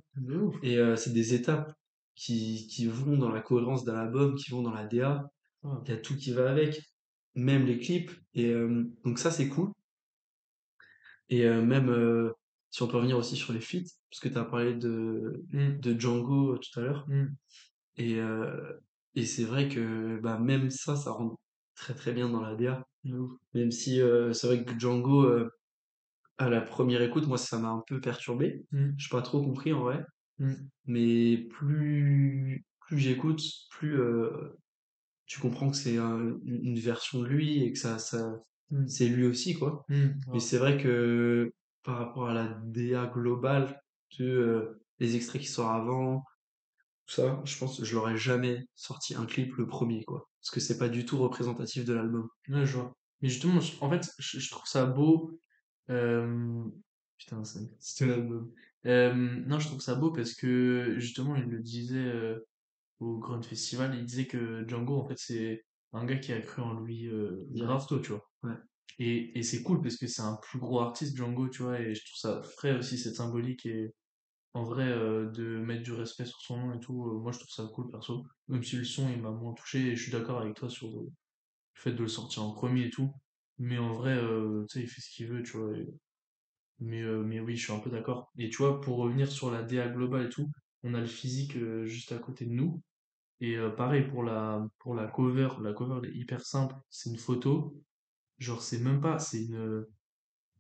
Et 0.62 0.76
euh, 0.76 0.94
c'est 0.96 1.12
des 1.12 1.32
étapes 1.34 1.72
qui, 2.14 2.66
qui 2.68 2.86
vont 2.86 3.16
dans 3.16 3.30
la 3.30 3.40
cohérence 3.40 3.84
d'un 3.84 3.96
album, 3.96 4.34
qui 4.34 4.50
vont 4.50 4.62
dans 4.62 4.72
la 4.74 4.84
DA. 4.84 5.24
Il 5.64 5.88
y 5.90 5.92
a 5.92 5.96
tout 5.96 6.16
qui 6.16 6.32
va 6.32 6.50
avec, 6.50 6.82
même 7.34 7.64
les 7.66 7.78
clips. 7.78 8.10
Et 8.34 8.50
euh, 8.50 8.84
donc 9.04 9.18
ça, 9.18 9.30
c'est 9.30 9.48
cool. 9.48 9.72
Et 11.30 11.44
euh, 11.46 11.62
même 11.62 12.32
si 12.70 12.82
on 12.82 12.88
peut 12.88 12.96
revenir 12.96 13.16
aussi 13.16 13.36
sur 13.36 13.52
les 13.52 13.60
feats, 13.60 13.88
parce 14.10 14.20
que 14.20 14.28
tu 14.28 14.38
as 14.38 14.44
parlé 14.44 14.74
de, 14.74 15.44
Mm, 15.52 15.78
de 15.80 15.98
Django 15.98 16.58
tout 16.58 16.80
à 16.80 16.82
l'heure. 16.82 17.06
mm, 17.08 17.26
Et, 17.96 18.18
et 19.14 19.26
c'est 19.26 19.44
vrai 19.44 19.68
que 19.68 20.18
bah, 20.20 20.38
même 20.38 20.70
ça, 20.70 20.96
ça 20.96 21.12
rentre 21.12 21.36
très 21.78 21.94
très 21.94 22.12
bien 22.12 22.28
dans 22.28 22.40
la 22.42 22.54
DA. 22.54 22.86
Même 23.54 23.70
si 23.70 24.00
euh, 24.00 24.32
c'est 24.32 24.46
vrai 24.46 24.64
que 24.64 24.78
Django, 24.78 25.22
euh, 25.24 25.50
à 26.38 26.48
la 26.48 26.60
première 26.60 27.02
écoute, 27.02 27.26
moi, 27.26 27.38
ça 27.38 27.58
m'a 27.58 27.68
un 27.70 27.82
peu 27.86 28.00
perturbé. 28.00 28.64
Mm, 28.72 28.90
Je 28.96 29.08
pas 29.08 29.22
trop 29.22 29.42
compris 29.42 29.72
en 29.72 29.82
vrai. 29.82 30.04
mm, 30.38 30.54
Mais 30.86 31.36
plus, 31.50 32.64
plus 32.80 32.98
j'écoute, 32.98 33.40
plus 33.70 33.98
euh, 34.00 34.30
tu 35.26 35.40
comprends 35.40 35.70
que 35.70 35.76
c'est 35.76 35.98
un- 35.98 36.38
une 36.44 36.78
version 36.78 37.20
de 37.22 37.26
lui 37.26 37.62
et 37.64 37.72
que 37.72 37.78
ça, 37.78 37.98
ça, 37.98 38.30
mm, 38.70 38.86
c'est 38.88 39.08
lui 39.08 39.26
aussi, 39.26 39.54
quoi. 39.54 39.84
Mais 40.32 40.40
c'est 40.40 40.58
vrai 40.58 40.78
que 40.82 41.52
par 41.84 41.98
rapport 41.98 42.28
à 42.28 42.34
la 42.34 42.48
DA 42.64 43.06
globale 43.06 43.80
de 44.18 44.80
les 44.98 45.16
extraits 45.16 45.40
qui 45.42 45.48
sortent 45.48 45.76
avant, 45.80 46.24
tout 47.08 47.14
ça, 47.22 47.42
je 47.44 47.58
pense 47.58 47.78
que 47.78 47.84
je 47.84 47.94
l'aurais 47.96 48.16
jamais 48.18 48.66
sorti 48.76 49.14
un 49.16 49.26
clip 49.26 49.54
le 49.56 49.66
premier, 49.66 50.04
quoi. 50.04 50.28
Parce 50.42 50.50
que 50.52 50.60
c'est 50.60 50.78
pas 50.78 50.88
du 50.90 51.04
tout 51.06 51.18
représentatif 51.18 51.84
de 51.84 51.94
l'album. 51.94 52.28
Ouais, 52.48 52.66
je 52.66 52.76
vois. 52.78 52.94
Mais 53.22 53.28
justement, 53.30 53.60
je- 53.60 53.74
en 53.80 53.90
fait, 53.90 54.10
je, 54.18 54.38
je 54.40 54.50
trouve 54.50 54.66
ça 54.66 54.86
beau. 54.86 55.40
euh, 55.90 56.64
Putain, 57.18 57.44
c'est- 57.44 57.68
c'était 57.80 58.06
l'album. 58.06 58.52
Euh, 58.86 59.12
non, 59.14 59.58
je 59.58 59.68
trouve 59.68 59.80
ça 59.80 59.94
beau 59.96 60.12
parce 60.12 60.34
que 60.34 60.96
justement, 60.98 61.34
il 61.36 61.44
le 61.46 61.60
disait 61.60 61.96
euh, 61.98 62.38
au 63.00 63.18
Grand 63.18 63.42
Festival, 63.42 63.94
il 63.96 64.04
disait 64.04 64.26
que 64.26 64.64
Django, 64.68 64.98
en 64.98 65.06
fait, 65.08 65.18
c'est 65.18 65.64
un 65.92 66.04
gars 66.04 66.18
qui 66.18 66.32
a 66.32 66.40
cru 66.40 66.62
en 66.62 66.80
lui 66.80 67.08
euh, 67.08 67.46
grave 67.50 67.86
tôt, 67.86 68.00
tu 68.00 68.10
vois. 68.12 68.30
Ouais. 68.42 68.56
Et, 68.98 69.38
et 69.38 69.42
c'est 69.42 69.62
cool 69.62 69.80
parce 69.82 69.96
que 69.96 70.06
c'est 70.06 70.22
un 70.22 70.36
plus 70.42 70.58
gros 70.58 70.80
artiste, 70.80 71.16
Django, 71.16 71.48
tu 71.48 71.62
vois, 71.62 71.80
et 71.80 71.94
je 71.94 72.04
trouve 72.04 72.16
ça 72.18 72.42
frais 72.42 72.76
aussi, 72.76 72.98
cette 72.98 73.16
symbolique. 73.16 73.66
Et 73.66 73.94
en 74.58 74.64
vrai, 74.64 74.88
euh, 74.88 75.30
de 75.30 75.58
mettre 75.58 75.82
du 75.82 75.92
respect 75.92 76.26
sur 76.26 76.40
son 76.40 76.58
nom 76.58 76.74
et 76.74 76.80
tout, 76.80 77.06
euh, 77.08 77.18
moi, 77.20 77.32
je 77.32 77.38
trouve 77.38 77.50
ça 77.50 77.64
cool, 77.74 77.90
perso. 77.90 78.26
Même 78.48 78.62
si 78.64 78.76
le 78.76 78.84
son, 78.84 79.08
il 79.10 79.20
m'a 79.22 79.30
moins 79.30 79.54
touché, 79.54 79.80
et 79.88 79.96
je 79.96 80.02
suis 80.02 80.12
d'accord 80.12 80.40
avec 80.40 80.54
toi 80.54 80.68
sur 80.68 80.88
le 80.88 81.10
fait 81.74 81.92
de 81.92 82.02
le 82.02 82.08
sortir 82.08 82.44
en 82.44 82.52
premier 82.52 82.86
et 82.86 82.90
tout. 82.90 83.12
Mais 83.58 83.78
en 83.78 83.92
vrai, 83.94 84.16
euh, 84.16 84.64
tu 84.70 84.80
sais, 84.80 84.84
il 84.84 84.88
fait 84.88 85.00
ce 85.02 85.10
qu'il 85.10 85.28
veut, 85.28 85.42
tu 85.42 85.56
vois. 85.58 85.72
Mais, 86.80 87.02
euh, 87.02 87.22
mais 87.24 87.40
oui, 87.40 87.56
je 87.56 87.64
suis 87.64 87.72
un 87.72 87.80
peu 87.80 87.90
d'accord. 87.90 88.30
Et 88.38 88.48
tu 88.50 88.58
vois, 88.58 88.80
pour 88.80 88.98
revenir 88.98 89.30
sur 89.30 89.50
la 89.50 89.62
DA 89.62 89.88
globale 89.88 90.26
et 90.26 90.28
tout, 90.28 90.50
on 90.82 90.94
a 90.94 91.00
le 91.00 91.06
physique 91.06 91.56
euh, 91.56 91.84
juste 91.86 92.12
à 92.12 92.18
côté 92.18 92.44
de 92.46 92.52
nous. 92.52 92.82
Et 93.40 93.56
euh, 93.56 93.70
pareil 93.70 94.04
pour 94.08 94.24
la, 94.24 94.66
pour 94.78 94.94
la 94.94 95.06
cover, 95.08 95.48
la 95.62 95.72
cover 95.72 96.00
elle 96.04 96.10
est 96.10 96.16
hyper 96.16 96.42
simple. 96.42 96.76
C'est 96.90 97.10
une 97.10 97.18
photo. 97.18 97.82
Genre, 98.38 98.62
c'est 98.62 98.80
même 98.80 99.00
pas, 99.00 99.18
c'est 99.18 99.44
une, 99.44 99.86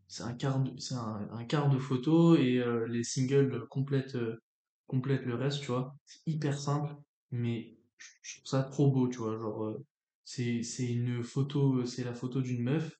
c'est 0.08 0.22
un 0.24 0.34
quart 0.34 0.60
de, 0.60 0.78
c'est 0.80 0.94
un, 0.94 1.28
un 1.32 1.44
quart 1.44 1.68
de 1.70 1.78
photo 1.78 2.36
et 2.36 2.58
euh, 2.58 2.86
les 2.88 3.04
singles 3.04 3.66
complètent, 3.68 4.16
euh, 4.16 4.42
complètent 4.86 5.24
le 5.26 5.34
reste, 5.34 5.60
tu 5.60 5.68
vois. 5.68 5.94
C'est 6.06 6.20
hyper 6.26 6.58
simple, 6.58 6.94
mais 7.30 7.78
je 8.22 8.36
trouve 8.36 8.46
ça 8.48 8.62
trop 8.64 8.90
beau, 8.90 9.08
tu 9.08 9.18
vois. 9.18 9.38
Genre, 9.38 9.64
euh, 9.64 9.84
c'est, 10.24 10.62
c'est 10.62 10.88
une 10.92 11.22
photo, 11.24 11.84
c'est 11.86 12.04
la 12.04 12.14
photo 12.14 12.40
d'une 12.42 12.62
meuf 12.62 12.92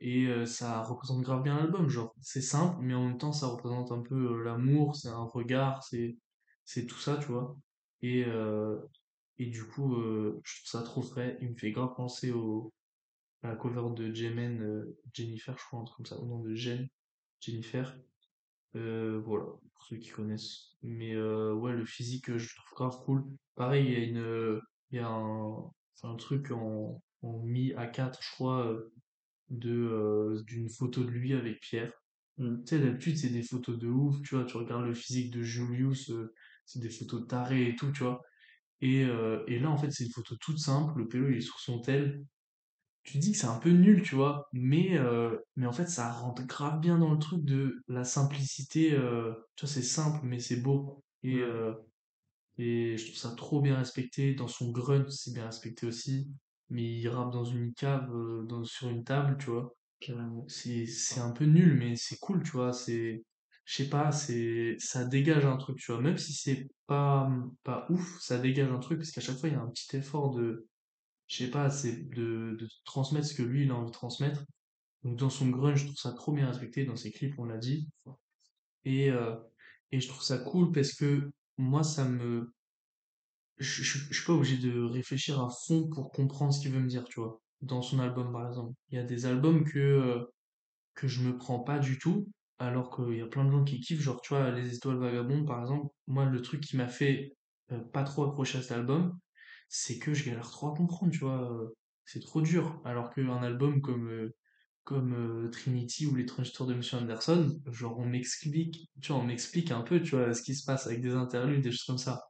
et 0.00 0.46
ça 0.46 0.82
représente 0.82 1.22
grave 1.22 1.42
bien 1.42 1.56
l'album. 1.56 1.88
Genre, 1.88 2.14
c'est 2.20 2.40
simple, 2.40 2.78
mais 2.80 2.94
en 2.94 3.06
même 3.08 3.18
temps, 3.18 3.32
ça 3.32 3.48
représente 3.48 3.92
un 3.92 4.00
peu 4.02 4.42
l'amour, 4.42 4.96
c'est 4.96 5.08
un 5.08 5.24
regard, 5.24 5.82
c'est, 5.84 6.16
c'est 6.64 6.86
tout 6.86 6.98
ça, 6.98 7.16
tu 7.18 7.26
vois. 7.26 7.56
Et, 8.02 8.24
et 9.38 9.46
du 9.46 9.64
coup, 9.66 9.94
je 9.96 10.56
trouve 10.62 10.70
ça 10.70 10.82
trop 10.82 11.02
frais. 11.02 11.38
Il 11.40 11.50
me 11.50 11.56
fait 11.56 11.70
grave 11.72 11.94
penser 11.96 12.32
au, 12.32 12.72
la 13.42 13.56
cover 13.56 13.94
de 13.94 14.14
Jemen, 14.14 14.62
euh, 14.62 14.98
Jennifer, 15.12 15.56
je 15.58 15.64
crois, 15.64 15.80
un 15.80 15.84
truc 15.84 15.96
comme 15.98 16.06
ça, 16.06 16.18
au 16.18 16.26
nom 16.26 16.40
de 16.40 16.54
Jen, 16.54 16.88
Jennifer. 17.40 17.96
Euh, 18.76 19.20
voilà, 19.24 19.46
pour 19.72 19.84
ceux 19.84 19.96
qui 19.96 20.10
connaissent. 20.10 20.76
Mais 20.82 21.14
euh, 21.14 21.52
ouais, 21.54 21.72
le 21.72 21.84
physique, 21.84 22.36
je 22.36 22.54
trouve 22.54 22.76
grave 22.76 23.04
cool. 23.04 23.24
Pareil, 23.56 23.86
il 23.86 23.92
y 23.92 23.96
a 23.96 24.04
une, 24.04 24.60
il 24.90 24.96
y 24.96 25.00
a 25.00 25.08
un, 25.08 25.70
un 26.04 26.16
truc 26.16 26.50
en, 26.50 27.02
en 27.22 27.38
mi 27.40 27.72
A4, 27.72 28.18
je 28.20 28.30
crois, 28.32 28.78
de, 29.48 30.42
d'une 30.46 30.68
photo 30.68 31.02
de 31.02 31.10
lui 31.10 31.34
avec 31.34 31.60
Pierre. 31.60 31.92
Mm. 32.38 32.62
Tu 32.64 32.76
sais, 32.76 32.78
d'habitude, 32.78 33.18
c'est 33.18 33.30
des 33.30 33.42
photos 33.42 33.78
de 33.78 33.88
ouf, 33.88 34.22
tu 34.22 34.36
vois, 34.36 34.44
tu 34.44 34.56
regardes 34.56 34.84
le 34.84 34.94
physique 34.94 35.32
de 35.32 35.42
Julius, 35.42 36.12
c'est 36.66 36.80
des 36.80 36.90
photos 36.90 37.26
tarées 37.26 37.68
et 37.68 37.76
tout, 37.76 37.90
tu 37.92 38.04
vois. 38.04 38.22
Et, 38.82 39.00
et 39.00 39.58
là, 39.58 39.70
en 39.70 39.76
fait, 39.76 39.90
c'est 39.90 40.04
une 40.04 40.12
photo 40.12 40.36
toute 40.40 40.58
simple, 40.58 40.98
le 40.98 41.08
pélo, 41.08 41.28
il 41.28 41.36
est 41.38 41.40
sur 41.40 41.58
son 41.58 41.80
tel, 41.80 42.24
tu 43.02 43.14
te 43.14 43.18
dis 43.18 43.32
que 43.32 43.38
c'est 43.38 43.46
un 43.46 43.58
peu 43.58 43.70
nul, 43.70 44.02
tu 44.02 44.14
vois, 44.14 44.48
mais, 44.52 44.98
euh, 44.98 45.38
mais 45.56 45.66
en 45.66 45.72
fait, 45.72 45.86
ça 45.88 46.10
rentre 46.12 46.44
grave 46.46 46.80
bien 46.80 46.98
dans 46.98 47.12
le 47.12 47.18
truc 47.18 47.44
de 47.44 47.82
la 47.88 48.04
simplicité. 48.04 48.92
euh, 48.94 49.32
tu 49.56 49.66
vois, 49.66 49.72
c'est 49.74 49.82
simple, 49.82 50.20
mais 50.24 50.38
c'est 50.40 50.60
beau. 50.60 51.02
Et, 51.22 51.36
Ouais, 51.36 51.42
euh, 51.42 51.72
et 52.58 52.96
je 52.98 53.06
trouve 53.06 53.16
ça 53.18 53.34
trop 53.36 53.60
bien 53.60 53.76
respecté. 53.78 54.34
Dans 54.34 54.48
son 54.48 54.70
grunt, 54.72 55.08
c'est 55.10 55.32
bien 55.34 55.46
respecté 55.46 55.86
aussi. 55.86 56.30
Mais 56.70 56.84
il 56.84 57.08
rappe 57.08 57.32
dans 57.32 57.44
une 57.44 57.74
cave, 57.74 58.10
euh, 58.14 58.44
dans, 58.46 58.64
sur 58.64 58.88
une 58.88 59.04
table, 59.04 59.36
tu 59.38 59.50
vois. 59.50 59.74
carrément. 60.00 60.44
C'est, 60.48 60.86
c'est 60.86 61.20
un 61.20 61.30
peu 61.32 61.44
nul, 61.44 61.74
mais 61.78 61.96
c'est 61.96 62.18
cool, 62.18 62.42
tu 62.42 62.52
vois. 62.52 62.72
C'est, 62.72 63.24
je 63.64 63.74
sais 63.76 63.88
pas, 63.88 64.12
c'est, 64.12 64.76
ça 64.78 65.04
dégage 65.04 65.44
un 65.44 65.56
truc, 65.56 65.78
tu 65.78 65.92
vois. 65.92 66.00
Même 66.00 66.18
si 66.18 66.32
c'est 66.32 66.68
pas, 66.86 67.30
pas 67.62 67.86
ouf, 67.90 68.18
ça 68.20 68.38
dégage 68.38 68.70
un 68.70 68.78
truc, 68.80 68.98
parce 68.98 69.10
qu'à 69.12 69.20
chaque 69.20 69.38
fois, 69.38 69.48
il 69.48 69.52
y 69.54 69.56
a 69.56 69.60
un 69.62 69.68
petit 69.70 69.96
effort 69.96 70.30
de 70.34 70.68
je 71.30 71.44
sais 71.44 71.50
pas, 71.50 71.70
c'est 71.70 72.10
de, 72.10 72.56
de 72.58 72.68
transmettre 72.84 73.26
ce 73.26 73.34
que 73.34 73.42
lui, 73.42 73.62
il 73.64 73.70
a 73.70 73.76
envie 73.76 73.86
de 73.86 73.94
transmettre. 73.94 74.44
Donc 75.04 75.16
dans 75.16 75.30
son 75.30 75.48
grunge, 75.48 75.80
je 75.80 75.84
trouve 75.86 75.96
ça 75.96 76.12
trop 76.12 76.32
bien 76.32 76.48
respecté, 76.48 76.84
dans 76.84 76.96
ses 76.96 77.12
clips, 77.12 77.38
on 77.38 77.44
l'a 77.44 77.56
dit. 77.56 77.88
Et, 78.84 79.10
euh, 79.10 79.36
et 79.92 80.00
je 80.00 80.08
trouve 80.08 80.22
ça 80.22 80.38
cool 80.38 80.72
parce 80.72 80.92
que 80.92 81.30
moi, 81.56 81.84
ça 81.84 82.04
me... 82.04 82.52
Je, 83.58 83.82
je, 83.84 84.12
suis 84.12 84.26
pas 84.26 84.32
obligé 84.32 84.56
de 84.58 84.82
réfléchir 84.82 85.40
à 85.40 85.50
fond 85.50 85.88
pour 85.88 86.10
comprendre 86.10 86.52
ce 86.52 86.60
qu'il 86.60 86.72
veut 86.72 86.80
me 86.80 86.88
dire, 86.88 87.04
tu 87.04 87.20
vois. 87.20 87.40
Dans 87.60 87.82
son 87.82 88.00
album, 88.00 88.32
par 88.32 88.48
exemple. 88.48 88.74
Il 88.88 88.96
y 88.96 88.98
a 88.98 89.04
des 89.04 89.26
albums 89.26 89.64
que, 89.64 89.78
euh, 89.78 90.24
que 90.94 91.06
je 91.06 91.22
me 91.22 91.38
prends 91.38 91.60
pas 91.60 91.78
du 91.78 91.98
tout, 91.98 92.26
alors 92.58 92.90
qu'il 92.90 93.16
y 93.16 93.20
a 93.20 93.26
plein 93.26 93.44
de 93.44 93.52
gens 93.52 93.62
qui 93.62 93.80
kiffent. 93.80 94.00
Genre, 94.00 94.20
tu 94.20 94.34
vois, 94.34 94.50
Les 94.50 94.74
Étoiles 94.74 94.98
Vagabondes, 94.98 95.46
par 95.46 95.60
exemple. 95.60 95.92
Moi, 96.08 96.24
le 96.24 96.42
truc 96.42 96.62
qui 96.62 96.76
m'a 96.76 96.88
fait 96.88 97.36
euh, 97.70 97.78
pas 97.78 98.02
trop 98.02 98.24
accrocher 98.24 98.58
à 98.58 98.62
cet 98.62 98.72
album, 98.72 99.16
c'est 99.70 99.98
que 100.00 100.14
je 100.14 100.26
galère 100.26 100.50
trop 100.50 100.68
à 100.72 100.76
comprendre, 100.76 101.12
tu 101.12 101.20
vois. 101.20 101.52
euh, 101.52 101.68
C'est 102.06 102.20
trop 102.20 102.42
dur. 102.42 102.82
Alors 102.86 103.10
qu'un 103.14 103.42
album 103.42 103.82
comme, 103.82 104.08
euh, 104.10 104.30
comme 104.84 105.14
euh, 105.14 105.50
Trinity 105.50 106.06
ou 106.06 106.16
Les 106.16 106.26
Trench 106.26 106.52
Tours 106.52 106.66
de 106.68 106.74
Monsieur 106.74 106.98
Anderson, 106.98 107.60
genre 107.68 107.98
on 107.98 108.06
m'explique, 108.06 108.90
tu 109.02 109.12
vois, 109.12 109.22
on 109.22 109.26
m'explique 109.26 109.72
un 109.72 109.82
peu, 109.82 110.02
tu 110.02 110.12
vois, 110.16 110.34
ce 110.34 110.42
qui 110.42 110.54
se 110.56 110.64
passe 110.66 110.86
avec 110.88 111.02
des 111.02 111.14
interludes, 111.14 111.62
des 111.62 111.72
choses 111.72 111.84
comme 111.86 111.98
ça. 111.98 112.22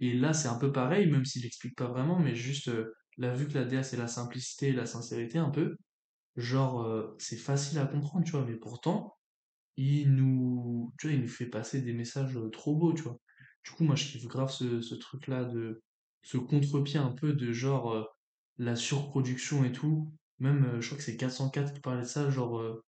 Et 0.00 0.14
là, 0.14 0.32
c'est 0.32 0.48
un 0.48 0.58
peu 0.58 0.72
pareil, 0.72 1.10
même 1.10 1.24
s'il 1.24 1.46
explique 1.46 1.76
pas 1.76 1.86
vraiment, 1.88 2.18
mais 2.18 2.34
juste, 2.34 2.68
euh, 2.68 2.92
là, 3.18 3.34
vu 3.34 3.48
que 3.48 3.54
la 3.54 3.64
DA, 3.64 3.82
c'est 3.82 3.96
la 3.96 4.08
simplicité 4.08 4.68
et 4.68 4.72
la 4.72 4.86
sincérité 4.86 5.38
un 5.38 5.50
peu, 5.50 5.76
genre, 6.36 7.14
c'est 7.18 7.36
facile 7.38 7.78
à 7.80 7.86
comprendre, 7.86 8.24
tu 8.26 8.32
vois, 8.32 8.44
mais 8.46 8.56
pourtant, 8.56 9.16
il 9.76 10.14
nous, 10.14 10.92
tu 10.98 11.08
vois, 11.08 11.14
il 11.16 11.22
nous 11.22 11.28
fait 11.28 11.46
passer 11.48 11.82
des 11.82 11.92
messages 11.92 12.38
trop 12.52 12.76
beaux, 12.76 12.92
tu 12.94 13.02
vois. 13.02 13.18
Du 13.64 13.70
coup, 13.72 13.84
moi, 13.84 13.96
je 13.96 14.06
kiffe 14.06 14.26
grave 14.26 14.50
ce, 14.52 14.80
ce 14.80 14.94
truc-là 14.94 15.44
de, 15.44 15.82
ce 16.24 16.38
contre-pied 16.38 16.98
un 17.00 17.12
peu 17.12 17.34
de 17.34 17.52
genre, 17.52 17.92
euh, 17.92 18.04
la 18.58 18.76
surproduction 18.76 19.64
et 19.64 19.72
tout. 19.72 20.12
Même, 20.40 20.64
euh, 20.64 20.80
je 20.80 20.88
crois 20.88 20.98
que 20.98 21.04
c'est 21.04 21.16
404 21.16 21.74
qui 21.74 21.80
parlait 21.80 22.02
de 22.02 22.06
ça, 22.06 22.30
genre, 22.30 22.58
euh, 22.60 22.84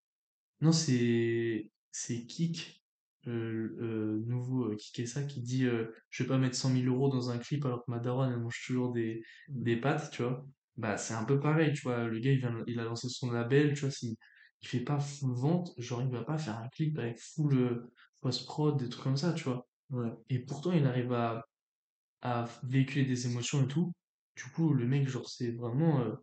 non, 0.60 0.72
c'est, 0.72 1.70
c'est 1.92 2.26
Kik, 2.26 2.84
nouveau 3.26 4.74
Kik 4.76 5.00
et 5.00 5.06
ça, 5.06 5.22
qui 5.24 5.40
dit, 5.42 5.64
je 6.10 6.22
vais 6.22 6.28
pas 6.28 6.38
mettre 6.38 6.56
100 6.56 6.70
000 6.70 6.88
euros 6.88 7.08
dans 7.08 7.30
un 7.30 7.38
clip 7.38 7.64
alors 7.64 7.84
que 7.84 7.90
ma 7.90 7.98
daronne, 7.98 8.32
elle 8.32 8.40
mange 8.40 8.62
toujours 8.66 8.92
des, 8.92 9.22
Mm. 9.48 9.62
des 9.62 9.76
pâtes, 9.76 10.10
tu 10.12 10.22
vois. 10.22 10.46
Bah, 10.76 10.96
c'est 10.98 11.14
un 11.14 11.24
peu 11.24 11.40
pareil, 11.40 11.72
tu 11.72 11.82
vois. 11.82 12.04
Le 12.06 12.18
gars, 12.20 12.32
il 12.32 12.38
vient, 12.38 12.54
il 12.66 12.78
a 12.80 12.84
lancé 12.84 13.08
son 13.08 13.30
label, 13.30 13.74
tu 13.74 13.80
vois, 13.82 13.90
s'il 13.90 14.16
il 14.62 14.68
fait 14.68 14.80
pas 14.80 14.98
full 15.00 15.32
vente, 15.34 15.72
genre, 15.78 16.02
il 16.02 16.08
va 16.10 16.24
pas 16.24 16.38
faire 16.38 16.58
un 16.58 16.68
clip 16.68 16.98
avec 16.98 17.18
full 17.18 17.88
post-prod, 18.22 18.78
des 18.78 18.88
trucs 18.88 19.04
comme 19.04 19.16
ça, 19.16 19.32
tu 19.32 19.44
vois. 19.44 19.66
Ouais, 19.90 20.10
Et 20.30 20.38
pourtant, 20.40 20.72
il 20.72 20.86
arrive 20.86 21.12
à, 21.12 21.44
à 22.22 22.46
véhiculer 22.62 23.04
des 23.04 23.26
émotions 23.26 23.64
et 23.64 23.68
tout. 23.68 23.92
Du 24.36 24.44
coup, 24.44 24.72
le 24.74 24.86
mec, 24.86 25.08
genre, 25.08 25.28
c'est 25.28 25.52
vraiment 25.52 26.00
euh, 26.00 26.14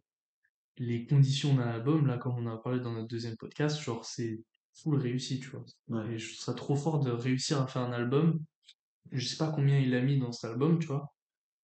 les 0.78 1.06
conditions 1.06 1.56
d'un 1.56 1.68
album, 1.68 2.08
là, 2.08 2.18
comme 2.18 2.38
on 2.38 2.48
en 2.48 2.56
a 2.56 2.58
parlé 2.58 2.80
dans 2.80 2.94
notre 2.94 3.08
deuxième 3.08 3.38
podcast, 3.38 3.80
genre, 3.82 4.06
c'est 4.06 4.44
full 4.76 4.98
réussi, 4.98 5.40
tu 5.40 5.50
vois. 5.50 5.66
ouais, 5.90 6.14
Et 6.14 6.18
je 6.18 6.28
trouve 6.34 6.44
ça 6.46 6.54
trop 6.54 6.76
fort 6.76 7.00
de 7.00 7.12
réussir 7.12 7.62
à 7.62 7.68
faire 7.68 7.84
un 7.84 7.94
album. 7.94 8.40
Je 9.12 9.26
sais 9.26 9.38
pas 9.38 9.52
combien 9.52 9.80
il 9.80 9.94
a 9.96 10.02
mis 10.02 10.20
dans 10.20 10.32
cet 10.32 10.52
album, 10.52 10.80
tu 10.80 10.88
vois. 10.88 11.14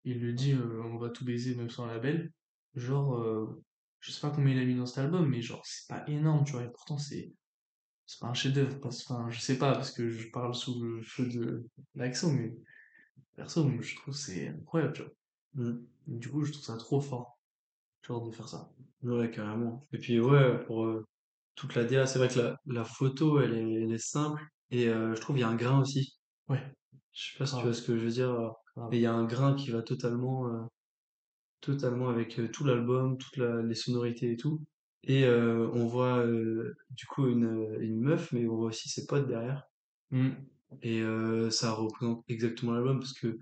Il 0.06 0.22
le 0.22 0.34
dit, 0.34 0.54
euh, 0.54 0.82
on 0.84 0.98
va 0.98 1.10
tout 1.10 1.26
baiser 1.26 1.56
même 1.56 1.70
sans 1.70 1.86
label. 1.86 2.32
Genre, 2.76 3.16
euh, 3.18 3.64
je 4.00 4.12
sais 4.12 4.22
pas 4.22 4.30
combien 4.32 4.54
il 4.54 4.60
a 4.60 4.66
mis 4.66 4.76
dans 4.76 4.86
cet 4.86 5.00
album, 5.00 5.28
mais 5.30 5.42
genre, 5.42 5.62
c'est 5.66 5.88
pas 5.88 6.04
énorme, 6.08 6.46
tu 6.46 6.54
vois, 6.54 6.64
et 6.64 6.70
pourtant, 6.72 6.98
c'est, 6.98 7.34
c'est 8.06 8.20
pas 8.20 8.28
un 8.28 8.34
chef-d'œuvre, 8.34 8.78
enfin, 8.84 9.30
je 9.30 9.40
sais 9.40 9.58
pas, 9.58 9.74
parce 9.74 9.92
que 9.92 10.10
je 10.10 10.30
parle 10.30 10.56
sous 10.56 10.82
le 10.84 11.02
feu 11.04 11.28
de 11.28 11.68
l'accent, 11.96 12.32
mais 12.34 12.54
perso, 13.36 13.70
je 13.82 13.96
trouve 13.96 14.14
que 14.14 14.20
c'est 14.20 14.48
incroyable, 14.50 14.94
tu 14.94 15.02
vois. 15.04 15.12
Mm. 15.56 15.80
Du 16.08 16.30
coup, 16.30 16.44
je 16.44 16.52
trouve 16.52 16.64
ça 16.66 16.78
trop 16.78 17.02
fort, 17.02 17.40
genre, 18.06 18.24
de 18.28 18.32
faire 18.32 18.48
ça. 18.50 18.72
Ouais, 19.04 19.30
carrément. 19.32 19.88
Et 19.94 19.98
puis 19.98 20.20
ouais, 20.20 20.60
pour 20.66 20.86
euh, 20.86 21.06
toute 21.56 21.76
la 21.76 21.86
DA, 21.86 22.06
c'est 22.08 22.20
vrai 22.20 22.28
que 22.30 22.40
la, 22.40 22.58
la 22.66 22.84
photo, 22.84 23.40
elle 23.42 23.54
est, 23.56 23.74
elle 23.84 23.92
est 23.94 23.98
simple. 23.98 24.44
Et 24.72 24.88
euh, 24.90 25.16
je 25.16 25.22
trouve 25.22 25.38
il 25.38 25.42
y 25.42 25.44
a 25.44 25.50
un 25.50 25.56
grain 25.56 25.80
aussi. 25.82 26.18
Ouais, 26.50 26.62
Je 27.14 27.32
sais 27.32 27.38
pas 27.38 27.46
si 27.46 27.56
tu 27.56 27.62
vois 27.64 27.74
ce 27.74 27.82
que 27.82 27.98
je 27.98 28.04
veux 28.06 28.12
dire. 28.12 28.32
euh. 28.32 28.50
Mais 28.92 28.98
il 28.98 29.02
y 29.02 29.06
a 29.06 29.14
un 29.14 29.26
grain 29.26 29.56
qui 29.56 29.72
va 29.72 29.82
totalement, 29.82 30.48
euh, 30.48 30.62
totalement 31.62 32.10
avec 32.10 32.40
tout 32.52 32.64
l'album, 32.66 33.18
toutes 33.18 33.38
la- 33.38 33.62
les 33.62 33.76
sonorités 33.76 34.32
et 34.34 34.38
tout. 34.38 34.62
Et 35.04 35.28
on 35.30 35.88
voit 35.88 36.26
du 36.92 37.06
coup 37.08 37.28
une, 37.28 37.78
une 37.80 38.00
meuf, 38.02 38.32
mais 38.34 38.48
on 38.48 38.58
voit 38.58 38.68
aussi 38.68 38.90
ses 38.90 39.06
potes 39.06 39.28
derrière. 39.28 39.64
Hmm. 40.12 40.32
Et 40.82 41.02
euh, 41.02 41.50
ça 41.50 41.72
représente 41.72 42.24
exactement 42.28 42.74
l'album 42.74 43.00
parce 43.00 43.14
que, 43.14 43.38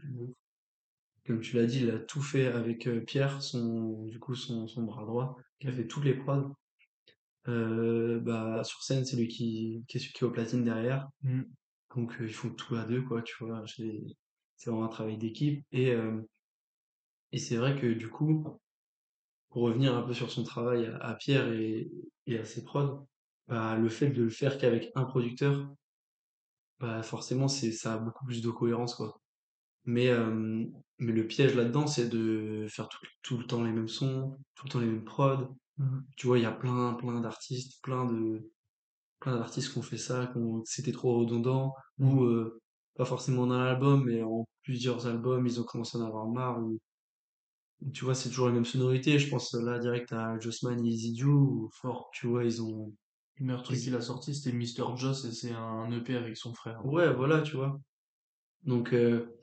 comme 1.25 1.41
tu 1.41 1.55
l'as 1.55 1.65
dit, 1.65 1.81
il 1.81 1.89
a 1.91 1.99
tout 1.99 2.21
fait 2.21 2.47
avec 2.47 2.87
euh, 2.87 3.01
Pierre, 3.01 3.41
son, 3.41 4.05
du 4.05 4.19
coup 4.19 4.35
son, 4.35 4.67
son 4.67 4.83
bras 4.83 5.05
droit, 5.05 5.37
qui 5.59 5.67
a 5.67 5.71
fait 5.71 5.87
toutes 5.87 6.05
les 6.05 6.13
prods. 6.13 6.53
Euh, 7.47 8.19
bah, 8.19 8.63
sur 8.63 8.81
scène, 8.81 9.05
c'est 9.05 9.17
lui 9.17 9.27
qui, 9.27 9.83
qui 9.87 9.97
est 9.97 9.99
celui 9.99 10.13
qui 10.13 10.23
est 10.23 10.27
au 10.27 10.31
platine 10.31 10.63
derrière. 10.63 11.09
Hmm. 11.23 11.43
Donc 11.95 12.15
ils 12.19 12.33
font 12.33 12.49
tout 12.49 12.75
à 12.75 12.85
deux, 12.85 13.01
quoi, 13.01 13.21
tu 13.21 13.35
vois. 13.39 13.63
C'est 13.67 14.69
vraiment 14.69 14.85
un 14.85 14.89
travail 14.89 15.17
d'équipe. 15.17 15.65
Et, 15.71 15.95
et 17.31 17.37
c'est 17.37 17.55
vrai 17.55 17.79
que 17.79 17.87
du 17.87 18.09
coup, 18.09 18.59
pour 19.49 19.63
revenir 19.63 19.95
un 19.95 20.03
peu 20.03 20.13
sur 20.13 20.29
son 20.29 20.43
travail 20.43 20.85
à, 20.85 20.97
à 20.97 21.15
Pierre 21.15 21.51
et, 21.53 21.89
et 22.25 22.37
à 22.37 22.45
ses 22.45 22.63
prods, 22.63 23.07
bah, 23.47 23.77
le 23.77 23.89
fait 23.89 24.09
de 24.09 24.23
le 24.23 24.29
faire 24.29 24.57
qu'avec 24.57 24.91
un 24.95 25.05
producteur, 25.05 25.73
bah, 26.79 27.03
forcément, 27.03 27.47
c'est, 27.47 27.71
ça 27.71 27.93
a 27.95 27.97
beaucoup 27.97 28.25
plus 28.25 28.41
de 28.41 28.49
cohérence, 28.49 28.95
quoi. 28.95 29.19
Mais, 29.85 30.09
euh, 30.09 30.65
mais 30.99 31.13
le 31.13 31.27
piège 31.27 31.55
là-dedans, 31.55 31.87
c'est 31.87 32.09
de 32.09 32.67
faire 32.69 32.89
tout, 32.89 32.99
tout 33.23 33.37
le 33.37 33.47
temps 33.47 33.63
les 33.63 33.71
mêmes 33.73 33.87
sons, 33.89 34.37
tout 34.55 34.65
le 34.67 34.71
temps 34.71 34.79
les 34.79 34.87
mêmes 34.87 35.05
prods. 35.05 35.55
Hmm. 35.77 36.01
Tu 36.17 36.27
vois, 36.27 36.39
il 36.39 36.43
y 36.43 36.45
a 36.45 36.51
plein, 36.51 36.93
plein 36.95 37.21
d'artistes, 37.21 37.81
plein 37.83 38.05
de, 38.05 38.51
plein 39.19 39.37
d'artistes 39.37 39.71
qui 39.73 39.79
ont 39.79 39.83
fait 39.83 39.97
ça, 39.97 40.27
qui 40.27 40.37
ont, 40.39 40.63
c'était 40.65 40.91
trop 40.93 41.19
redondant, 41.19 41.73
ou 41.99 42.23
Hmm. 42.23 42.25
euh, 42.25 42.61
pas 42.95 43.05
forcément 43.05 43.47
dans 43.47 43.59
l'album, 43.59 44.05
mais 44.05 44.23
en 44.23 44.45
plusieurs 44.63 45.07
albums, 45.07 45.45
ils 45.47 45.61
ont 45.61 45.65
commencé 45.65 45.97
à 45.97 46.01
en 46.01 46.05
avoir 46.07 46.27
marre. 46.27 46.59
Ou, 46.63 46.79
tu 47.93 48.05
vois, 48.05 48.15
c'est 48.15 48.29
toujours 48.29 48.47
les 48.47 48.53
mêmes 48.53 48.65
sonorités. 48.65 49.19
Je 49.19 49.29
pense 49.29 49.53
là 49.53 49.79
direct 49.79 50.11
à 50.13 50.37
Jossman 50.39 50.83
et 50.85 50.89
Easy 50.89 51.23
où, 51.23 51.69
Fort. 51.73 52.09
tu 52.13 52.27
vois, 52.27 52.43
ils 52.43 52.61
ont, 52.61 52.93
Le 53.39 53.45
meilleur 53.45 53.63
truc 53.63 53.77
ils- 53.77 53.83
qu'il 53.85 53.95
a 53.95 54.01
sorti, 54.01 54.33
c'était 54.35 54.55
Mister 54.55 54.83
Joss, 54.95 55.25
et 55.25 55.31
c'est 55.31 55.51
un 55.51 55.91
EP 55.91 56.15
avec 56.15 56.37
son 56.37 56.53
frère. 56.53 56.83
Ouais, 56.85 57.13
voilà, 57.13 57.41
tu 57.41 57.55
vois. 57.55 57.79
Donc, 58.63 58.93
euh, 58.93 59.37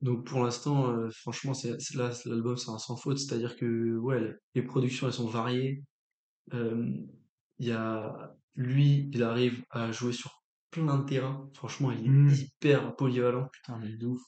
donc 0.00 0.26
pour 0.26 0.42
l'instant, 0.44 0.90
euh, 0.90 1.10
franchement, 1.10 1.54
c'est, 1.54 1.78
là, 1.94 2.10
l'album, 2.26 2.56
c'est 2.56 2.70
un 2.70 2.78
sans 2.78 2.96
faute. 2.96 3.18
C'est-à-dire 3.18 3.56
que, 3.56 3.96
ouais, 3.98 4.34
les 4.54 4.62
productions, 4.62 5.06
elles 5.06 5.12
sont 5.12 5.28
variées. 5.28 5.82
Euh, 6.54 6.92
Il 7.60 7.66
y 7.68 7.72
a, 7.72 8.36
lui, 8.56 9.08
il 9.12 9.22
arrive 9.22 9.64
à 9.70 9.92
jouer 9.92 10.12
sur 10.12 10.44
plein 10.72 10.98
de 10.98 11.04
terrains. 11.06 11.48
Franchement, 11.54 11.92
il 11.92 12.04
est 12.06 12.08
hmm. 12.08 12.30
hyper 12.30 12.96
polyvalent. 12.96 13.48
Putain, 13.52 13.78
mais 13.78 13.96
de 13.96 14.06
ouf. 14.06 14.22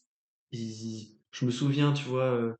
Il- 0.52 1.18
je 1.32 1.44
me 1.46 1.50
souviens, 1.50 1.92
tu 1.92 2.04
vois, 2.04 2.54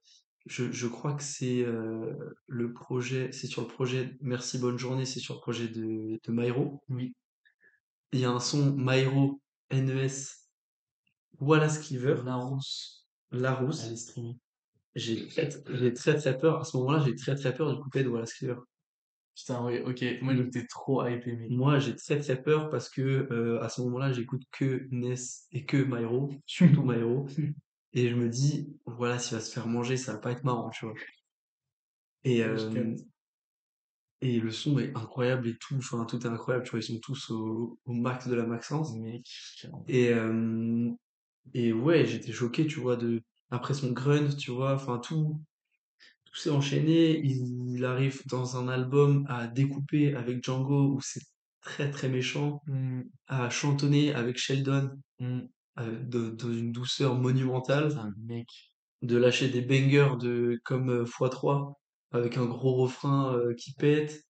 je, 0.47 0.71
je 0.71 0.87
crois 0.87 1.15
que 1.15 1.23
c'est 1.23 1.63
euh, 1.65 2.15
le 2.47 2.73
projet, 2.73 3.31
c'est 3.33 3.47
sur 3.47 3.63
le 3.63 3.69
projet 3.69 4.17
Merci 4.21 4.59
Bonne 4.59 4.79
Journée, 4.79 5.05
c'est 5.05 5.21
sur 5.21 5.35
le 5.35 5.41
projet 5.41 5.69
de, 5.69 6.21
de 6.23 6.33
Myro. 6.33 6.83
Oui. 6.89 7.15
Il 8.13 8.21
y 8.21 8.25
a 8.25 8.31
un 8.31 8.41
son 8.41 8.73
Myro 8.77 9.41
NES 9.71 10.09
Wallace 11.41 11.79
Cleaver, 11.87 12.23
Larousse, 12.25 13.07
elle 13.33 13.39
est 13.39 13.43
Larousse. 13.43 13.95
streamée. 13.97 14.37
J'ai 14.95 15.27
très, 15.29 15.49
très 15.49 16.17
très 16.17 16.39
peur, 16.39 16.61
à 16.61 16.65
ce 16.65 16.77
moment-là, 16.79 17.05
j'ai 17.05 17.15
très 17.15 17.35
très 17.35 17.53
peur 17.53 17.75
du 17.75 17.83
couplet 17.83 18.03
de 18.03 18.09
Wallace 18.09 18.33
Cleaver. 18.33 18.61
Putain, 19.37 19.67
oui, 19.67 19.81
ok. 19.81 20.03
Moi, 20.23 20.35
j'étais 20.35 20.67
trop 20.67 21.07
hypé, 21.07 21.37
mec. 21.37 21.51
Moi, 21.51 21.79
j'ai 21.79 21.95
très 21.95 22.19
très 22.19 22.41
peur 22.41 22.71
parce 22.71 22.89
que 22.89 23.29
euh, 23.31 23.63
à 23.63 23.69
ce 23.69 23.83
moment-là, 23.83 24.11
j'écoute 24.13 24.43
que 24.51 24.89
Ness 24.91 25.47
et 25.53 25.67
que 25.67 25.77
Myro, 25.77 26.33
surtout 26.47 26.83
Myro, 26.85 27.27
et 27.97 28.11
je 28.11 28.15
me 28.15 28.29
dis, 28.29 28.69
voilà, 28.85 29.19
s'il 29.19 29.37
va 29.37 29.43
se 29.43 29.51
faire 29.51 29.67
manger, 29.67 29.97
ça 29.97 30.13
va 30.13 30.19
pas 30.19 30.31
être 30.33 30.45
marrant, 30.45 30.71
tu 30.71 30.85
vois. 30.85 30.95
Et, 32.25 32.43
euh, 32.45 32.95
et 34.21 34.39
le 34.39 34.51
son 34.51 34.79
est 34.79 34.95
incroyable 34.95 35.49
et 35.49 35.57
tout, 35.57 35.77
enfin, 35.77 36.05
tout 36.05 36.19
est 36.27 36.27
incroyable, 36.27 36.65
tu 36.67 36.73
vois, 36.73 36.81
ils 36.81 36.83
sont 36.83 37.01
tous 37.01 37.31
au, 37.31 37.79
au 37.87 37.93
max 37.95 38.29
de 38.29 38.35
la 38.35 38.47
maxence. 38.47 38.93
Et, 39.89 40.11
euh, 40.13 40.91
et 41.55 41.73
ouais, 41.73 42.05
j'étais 42.05 42.33
choqué, 42.33 42.67
tu 42.67 42.81
vois, 42.81 42.97
de, 42.97 43.23
après 43.51 43.73
son 43.73 43.93
grunt, 43.93 44.29
tu 44.37 44.51
vois, 44.51 44.75
enfin, 44.75 44.99
tout, 44.99 45.41
tout 46.25 46.37
s'est 46.37 46.51
enchaîné. 46.51 47.19
Il, 47.25 47.77
il 47.77 47.85
arrive 47.87 48.23
dans 48.27 48.59
un 48.59 48.69
album 48.69 49.25
à 49.29 49.47
découper 49.47 50.15
avec 50.15 50.45
Django 50.45 50.95
où 50.95 51.01
c'est 51.01 51.23
très 51.63 51.91
très 51.91 52.09
méchant, 52.09 52.63
Hmm, 52.67 53.03
à 53.27 53.51
chantonner 53.51 54.15
avec 54.15 54.39
Sheldon 54.39 54.91
hmm. 55.19 55.47
Euh, 55.79 55.99
de- 56.05 56.31
dans 56.31 56.53
une 56.53 56.73
douceur 56.73 57.15
monumentale, 57.17 57.89
Putain, 57.89 58.13
mec. 58.19 58.49
de 59.03 59.17
lâcher 59.17 59.49
des 59.49 59.63
bangers 59.63 60.17
de 60.21 60.61
comme 60.65 60.91
euh, 60.91 61.05
x3 61.05 61.75
avec 62.13 62.37
un 62.37 62.47
gros 62.47 62.75
refrain 62.77 63.35
euh, 63.37 63.55
qui 63.55 63.73
pète. 63.75 64.23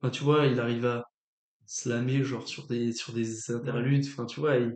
Enfin, 0.00 0.10
tu 0.10 0.24
vois, 0.24 0.46
il 0.46 0.60
arrive 0.60 0.86
à 0.86 1.04
slammer 1.66 2.24
genre 2.24 2.48
sur 2.48 2.66
des 2.66 2.92
sur 2.92 3.12
des 3.12 3.50
interludes. 3.52 4.06
Enfin, 4.06 4.26
tu 4.26 4.40
vois, 4.40 4.56
il, 4.58 4.74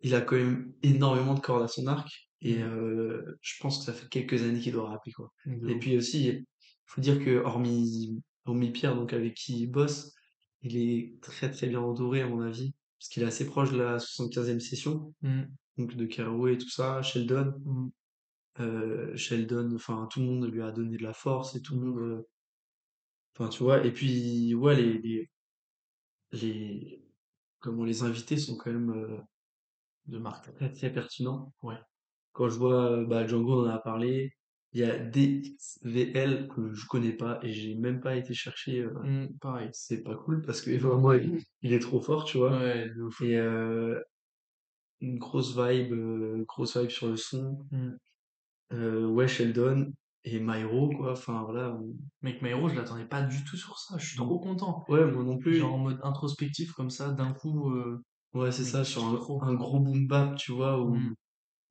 il 0.00 0.14
a 0.14 0.20
quand 0.20 0.36
même 0.36 0.72
énormément 0.82 1.34
de 1.34 1.40
cordes 1.40 1.62
à 1.62 1.68
son 1.68 1.86
arc 1.86 2.08
et 2.40 2.62
euh, 2.62 3.22
je 3.40 3.54
pense 3.60 3.78
que 3.78 3.84
ça 3.86 3.92
fait 3.92 4.08
quelques 4.08 4.42
années 4.42 4.60
qu'il 4.60 4.72
doit 4.72 4.88
rapper 4.88 5.12
quoi. 5.12 5.32
Et 5.68 5.78
puis 5.78 5.96
aussi, 5.96 6.44
faut 6.86 7.00
dire 7.00 7.18
que 7.24 7.42
hormis 7.44 8.20
hormis 8.44 8.70
Pierre 8.72 8.96
donc 8.96 9.12
avec 9.12 9.34
qui 9.34 9.60
il 9.62 9.66
bosse, 9.68 10.12
il 10.62 10.76
est 10.76 11.14
très 11.22 11.50
très 11.50 11.68
bien 11.68 11.80
entouré 11.80 12.22
à 12.22 12.28
mon 12.28 12.40
avis 12.42 12.74
parce 13.02 13.08
qu'il 13.08 13.24
est 13.24 13.26
assez 13.26 13.46
proche 13.46 13.72
de 13.72 13.78
la 13.78 13.98
75e 13.98 14.60
session 14.60 15.12
Hmm, 15.22 15.42
donc 15.76 15.96
de 15.96 16.06
Carouet 16.06 16.54
et 16.54 16.58
tout 16.58 16.68
ça, 16.70 17.02
Sheldon. 17.02 17.52
hmm. 17.64 17.90
Euh, 18.60 19.16
Sheldon, 19.16 19.72
enfin 19.74 20.06
tout 20.08 20.20
le 20.20 20.26
monde 20.26 20.48
lui 20.48 20.62
a 20.62 20.70
donné 20.70 20.98
de 20.98 21.02
la 21.02 21.12
force 21.12 21.56
et 21.56 21.62
tout 21.62 21.74
le 21.74 21.80
monde, 21.80 21.98
euh, 21.98 22.28
enfin 23.34 23.48
tu 23.48 23.64
vois. 23.64 23.84
Et 23.84 23.90
puis 23.92 24.54
ouais, 24.54 24.76
les 24.76 24.98
les 24.98 25.30
les 26.30 27.04
comment 27.58 27.82
les 27.84 28.04
invités 28.04 28.36
sont 28.36 28.56
quand 28.56 28.70
même 28.70 28.90
euh, 28.90 29.18
De 30.06 30.18
marque. 30.18 30.54
très 30.54 30.70
très 30.70 30.92
pertinents. 30.92 31.52
Ouais. 31.62 31.78
Quand 32.32 32.48
je 32.50 32.56
vois 32.56 33.04
bah, 33.04 33.26
Django 33.26 33.64
on 33.64 33.66
en 33.66 33.70
a 33.70 33.78
parlé, 33.78 34.32
il 34.72 34.80
y 34.80 34.84
a 34.84 34.98
DXVL 34.98 36.48
que 36.48 36.72
je 36.72 36.86
connais 36.86 37.12
pas 37.12 37.38
et 37.42 37.52
j'ai 37.52 37.74
même 37.74 38.00
pas 38.00 38.16
été 38.16 38.34
chercher. 38.34 38.80
euh, 38.80 38.92
Hmm, 39.02 39.26
pareil. 39.40 39.68
c'est 39.72 40.02
pas 40.02 40.14
cool 40.16 40.42
parce 40.42 40.60
que 40.62 40.70
vraiment 40.78 41.12
il, 41.12 41.42
il 41.62 41.72
est 41.72 41.78
trop 41.78 42.00
fort, 42.00 42.24
tu 42.24 42.38
vois. 42.38 42.58
Ouais. 42.58 42.90
Et 43.22 43.36
euh, 43.36 44.00
une 45.00 45.18
grosse 45.18 45.56
vibe, 45.56 45.92
euh, 45.92 46.44
grosse 46.46 46.76
vibe 46.76 46.90
sur 46.90 47.08
le 47.08 47.16
son. 47.16 47.58
Euh, 48.72 49.06
ouais, 49.06 49.28
Sheldon 49.28 49.92
et 50.24 50.38
Myro 50.40 50.90
quoi. 50.96 51.12
Enfin 51.12 51.42
voilà. 51.44 51.72
on- 51.74 51.94
Mec, 52.22 52.40
My 52.42 52.50
Hero, 52.50 52.68
je 52.68 52.76
l'attendais 52.76 53.04
pas 53.04 53.22
du 53.22 53.42
tout 53.44 53.56
sur 53.56 53.78
ça. 53.78 53.98
Je 53.98 54.06
suis 54.06 54.16
trop 54.16 54.38
content. 54.38 54.84
Ouais, 54.88 55.04
moi 55.10 55.24
non 55.24 55.38
Genre 55.44 55.74
en 55.74 55.78
plus. 55.78 55.92
mode 55.92 56.00
introspectif 56.02 56.72
comme 56.72 56.90
ça, 56.90 57.10
d'un 57.10 57.32
coup, 57.32 57.70
euh, 57.72 58.02
Ouais, 58.32 58.50
c'est 58.50 58.64
ça, 58.64 58.82
sur 58.84 59.04
un, 59.04 59.54
gros 59.54 59.80
boom 59.80 60.06
bap, 60.06 60.36
tu 60.38 60.52
vois, 60.52 60.80
où, 60.80 60.94
Hmm, 60.94 61.12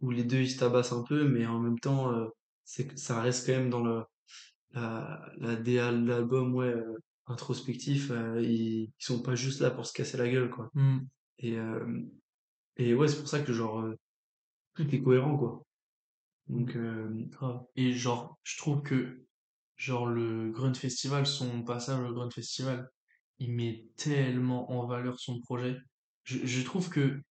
où 0.01 0.11
les 0.11 0.23
deux 0.23 0.41
ils 0.41 0.49
se 0.49 0.59
tabassent 0.59 0.91
un 0.93 1.03
peu, 1.03 1.27
mais 1.27 1.45
en 1.47 1.59
même 1.59 1.79
temps, 1.79 2.11
euh, 2.13 2.27
c'est 2.63 2.87
que 2.87 2.97
ça 2.99 3.21
reste 3.21 3.45
quand 3.47 3.53
même 3.53 3.69
dans 3.69 3.83
le, 3.83 4.03
la, 4.71 5.31
la 5.37 5.55
DA 5.55 5.91
de 5.91 6.07
l'album, 6.07 6.55
ouais, 6.55 6.67
euh, 6.67 6.95
introspectif, 7.27 8.11
euh, 8.11 8.41
ils, 8.41 8.83
ils 8.83 8.93
sont 8.99 9.21
pas 9.21 9.35
juste 9.35 9.61
là 9.61 9.71
pour 9.71 9.85
se 9.85 9.93
casser 9.93 10.17
la 10.17 10.29
gueule, 10.29 10.49
quoi. 10.49 10.69
hmm, 10.73 10.99
Et, 11.39 11.57
euh, 11.57 12.01
et 12.77 12.93
ouais, 12.95 13.07
c'est 13.07 13.19
pour 13.19 13.27
ça 13.27 13.41
que 13.41 13.53
genre, 13.53 13.81
euh, 13.81 13.95
tout 14.75 14.93
est 14.95 15.01
cohérent, 15.01 15.37
quoi. 15.37 15.63
Donc, 16.47 16.75
Grave. 17.29 17.63
Et 17.75 17.93
genre, 17.93 18.39
je 18.43 18.57
trouve 18.57 18.81
que 18.81 19.25
genre 19.77 20.05
le 20.05 20.51
Grunt 20.51 20.73
Festival, 20.73 21.25
son 21.25 21.63
passage 21.63 22.03
au 22.03 22.13
Grunt 22.13 22.29
Festival, 22.31 22.89
il 23.39 23.53
met 23.53 23.87
tellement 23.95 24.71
en 24.71 24.85
valeur 24.85 25.19
son 25.19 25.39
projet. 25.41 25.77
Je, 26.23 26.45
je 26.45 26.63
trouve 26.63 26.89
que 26.89 27.21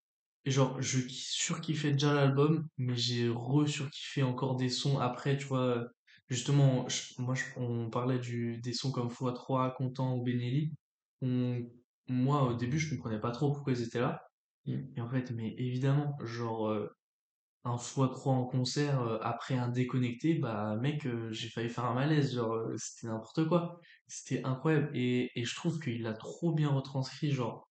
genre 0.47 0.81
je 0.81 1.01
ki- 1.01 1.15
surkiffais 1.15 1.93
déjà 1.93 2.15
l'album, 2.15 2.69
mais 2.79 2.97
j'ai 2.97 3.29
re-surkiffé 3.29 4.23
encore 4.23 4.57
des 4.57 4.69
sons 4.69 4.99
après, 4.99 5.37
tu 5.37 5.47
vois. 5.47 5.87
Justement, 6.29 6.89
je- 6.89 7.21
moi 7.21 7.35
je- 7.35 7.45
on 7.57 7.91
parlait 7.91 8.19
du, 8.19 8.59
des 8.61 8.73
sons 8.73 8.93
comme 8.93 9.11
x3, 9.11 9.71
Content 9.73 10.17
ou 10.17 10.23
Benelli. 10.23 10.73
On- 11.23 11.63
moi 12.09 12.43
au 12.45 12.55
début 12.55 12.79
je 12.79 12.95
comprenais 12.95 13.21
pas 13.21 13.31
trop 13.33 13.53
pourquoi 13.53 13.73
ils 13.73 13.83
étaient 13.83 14.01
là. 14.01 14.21
Et 14.67 15.01
en 15.01 15.09
fait, 15.09 15.31
mais 15.33 15.55
évidemment, 15.59 16.17
genre. 16.25 16.69
euh, 16.69 16.89
un 17.65 17.77
fois 17.79 18.09
3 18.09 18.33
en 18.35 18.47
concert 18.47 19.01
euh, 19.03 19.19
après 19.23 19.55
un 19.57 19.69
déconnecté, 19.69 20.35
bah 20.35 20.77
mec, 20.77 21.07
euh, 21.07 21.31
j'ai 21.33 21.49
failli 21.51 21.69
faire 21.69 21.85
un 21.85 21.95
malaise, 21.95 22.35
genre 22.35 22.57
c'était 22.79 23.07
n'importe 23.09 23.47
quoi. 23.49 23.79
C'était 24.07 24.43
incroyable 24.45 24.91
et, 24.95 25.31
et 25.39 25.45
je 25.45 25.55
trouve 25.55 25.79
qu'il 25.81 26.07
a 26.07 26.15
trop 26.15 26.53
bien 26.53 26.71
retranscrit 26.71 27.31
genre 27.33 27.69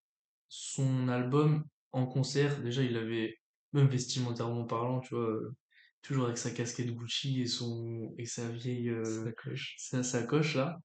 son 0.50 1.08
album 1.10 1.66
en 1.92 2.06
concert. 2.08 2.62
Déjà, 2.62 2.84
il 2.84 2.98
avait 2.98 3.36
même 3.74 3.88
vestimentairement 3.88 4.66
parlant, 4.66 5.00
tu 5.00 5.16
vois, 5.16 5.26
euh, 5.30 5.56
toujours 6.02 6.26
avec 6.26 6.38
sa 6.38 6.52
casquette 6.52 6.94
Gucci 6.96 7.42
et 7.42 7.48
son 7.48 8.14
et 8.18 8.26
sa 8.26 8.50
vieille 8.50 8.90
euh, 8.90 9.26
Sacoche. 9.26 9.76
sa 9.78 10.04
sacoche 10.04 10.56
là. 10.56 10.80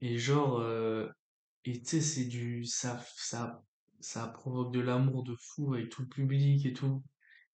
Et 0.00 0.18
genre 0.18 0.58
euh, 0.60 1.08
et 1.64 1.80
tu 1.80 1.86
sais, 1.86 2.00
c'est 2.00 2.24
du 2.26 2.64
ça 2.64 3.04
ça 3.16 3.62
ça 4.00 4.28
provoque 4.28 4.72
de 4.72 4.80
l'amour 4.80 5.24
de 5.24 5.34
fou 5.36 5.74
avec 5.74 5.90
tout 5.90 6.02
le 6.02 6.08
public 6.08 6.64
et 6.66 6.72
tout. 6.72 7.02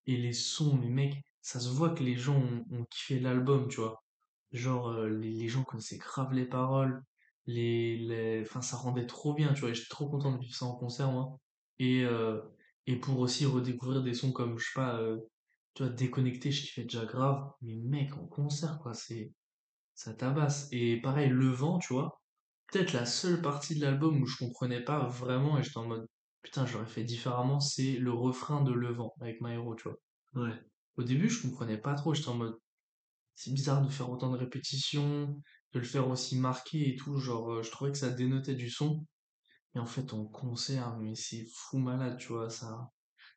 Et 0.07 0.17
les 0.17 0.33
sons, 0.33 0.77
mais 0.77 0.89
mec, 0.89 1.15
ça 1.41 1.59
se 1.59 1.69
voit 1.69 1.89
que 1.91 2.03
les 2.03 2.15
gens 2.15 2.37
ont, 2.37 2.65
ont 2.71 2.85
kiffé 2.85 3.19
l'album, 3.19 3.67
tu 3.67 3.77
vois. 3.81 4.03
Genre, 4.51 4.89
euh, 4.89 5.09
les, 5.09 5.31
les 5.31 5.47
gens 5.47 5.63
connaissaient 5.63 5.97
grave 5.97 6.33
les 6.33 6.45
paroles, 6.45 7.03
les, 7.47 7.97
les... 7.97 8.41
Enfin, 8.41 8.61
ça 8.61 8.77
rendait 8.77 9.07
trop 9.07 9.33
bien, 9.33 9.53
tu 9.53 9.61
vois. 9.61 9.73
J'étais 9.73 9.89
trop 9.89 10.09
content 10.09 10.31
de 10.31 10.39
vivre 10.39 10.55
ça 10.55 10.65
en 10.65 10.75
concert, 10.75 11.11
moi. 11.11 11.39
Et, 11.79 12.03
euh, 12.03 12.41
et 12.87 12.97
pour 12.97 13.19
aussi 13.19 13.45
redécouvrir 13.45 14.03
des 14.03 14.13
sons 14.13 14.31
comme, 14.31 14.57
je 14.59 14.65
sais 14.65 14.71
pas, 14.75 14.99
euh, 14.99 15.17
tu 15.73 15.83
vois, 15.83 15.91
Déconnecté, 15.91 16.51
je 16.51 16.61
kiffais 16.61 16.83
déjà 16.83 17.05
grave. 17.05 17.51
Mais 17.61 17.75
mec, 17.75 18.15
en 18.17 18.27
concert, 18.27 18.79
quoi, 18.79 18.93
c'est... 18.93 19.33
Ça 19.95 20.13
tabasse. 20.13 20.67
Et 20.71 21.01
pareil, 21.01 21.29
Le 21.29 21.49
Vent, 21.49 21.79
tu 21.79 21.93
vois. 21.93 22.21
Peut-être 22.71 22.93
la 22.93 23.05
seule 23.05 23.41
partie 23.41 23.75
de 23.75 23.81
l'album 23.81 24.21
où 24.21 24.25
je 24.25 24.37
comprenais 24.37 24.83
pas 24.83 25.07
vraiment 25.07 25.57
et 25.57 25.63
j'étais 25.63 25.77
en 25.77 25.87
mode, 25.87 26.07
putain, 26.41 26.65
j'aurais 26.65 26.85
fait 26.87 27.03
différemment, 27.03 27.59
c'est 27.59 27.93
le 27.97 28.11
refrain 28.11 28.63
de 28.63 28.73
Le 28.73 28.91
Vent 28.91 29.13
avec 29.21 29.41
My 29.41 29.53
Hero, 29.53 29.75
tu 29.75 29.89
vois. 29.89 29.97
Ouais. 30.47 30.55
Au 30.97 31.03
début, 31.03 31.29
je 31.29 31.41
comprenais 31.41 31.77
pas 31.77 31.93
trop, 31.95 32.13
j'étais 32.13 32.29
en 32.29 32.35
mode, 32.35 32.57
c'est 33.35 33.53
bizarre 33.53 33.81
de 33.85 33.89
faire 33.89 34.09
autant 34.09 34.31
de 34.31 34.37
répétitions, 34.37 35.41
de 35.73 35.79
le 35.79 35.85
faire 35.85 36.07
aussi 36.09 36.37
marqué 36.37 36.89
et 36.89 36.95
tout, 36.95 37.17
genre, 37.19 37.51
euh, 37.53 37.63
je 37.63 37.71
trouvais 37.71 37.91
que 37.91 37.97
ça 37.97 38.09
dénotait 38.09 38.55
du 38.55 38.69
son. 38.69 39.05
Et 39.75 39.79
en 39.79 39.85
fait, 39.85 40.13
en 40.13 40.25
concert, 40.27 40.97
mais 40.99 41.15
c'est 41.15 41.45
fou 41.53 41.77
malade, 41.79 42.17
tu 42.17 42.29
vois, 42.29 42.49
ça, 42.49 42.89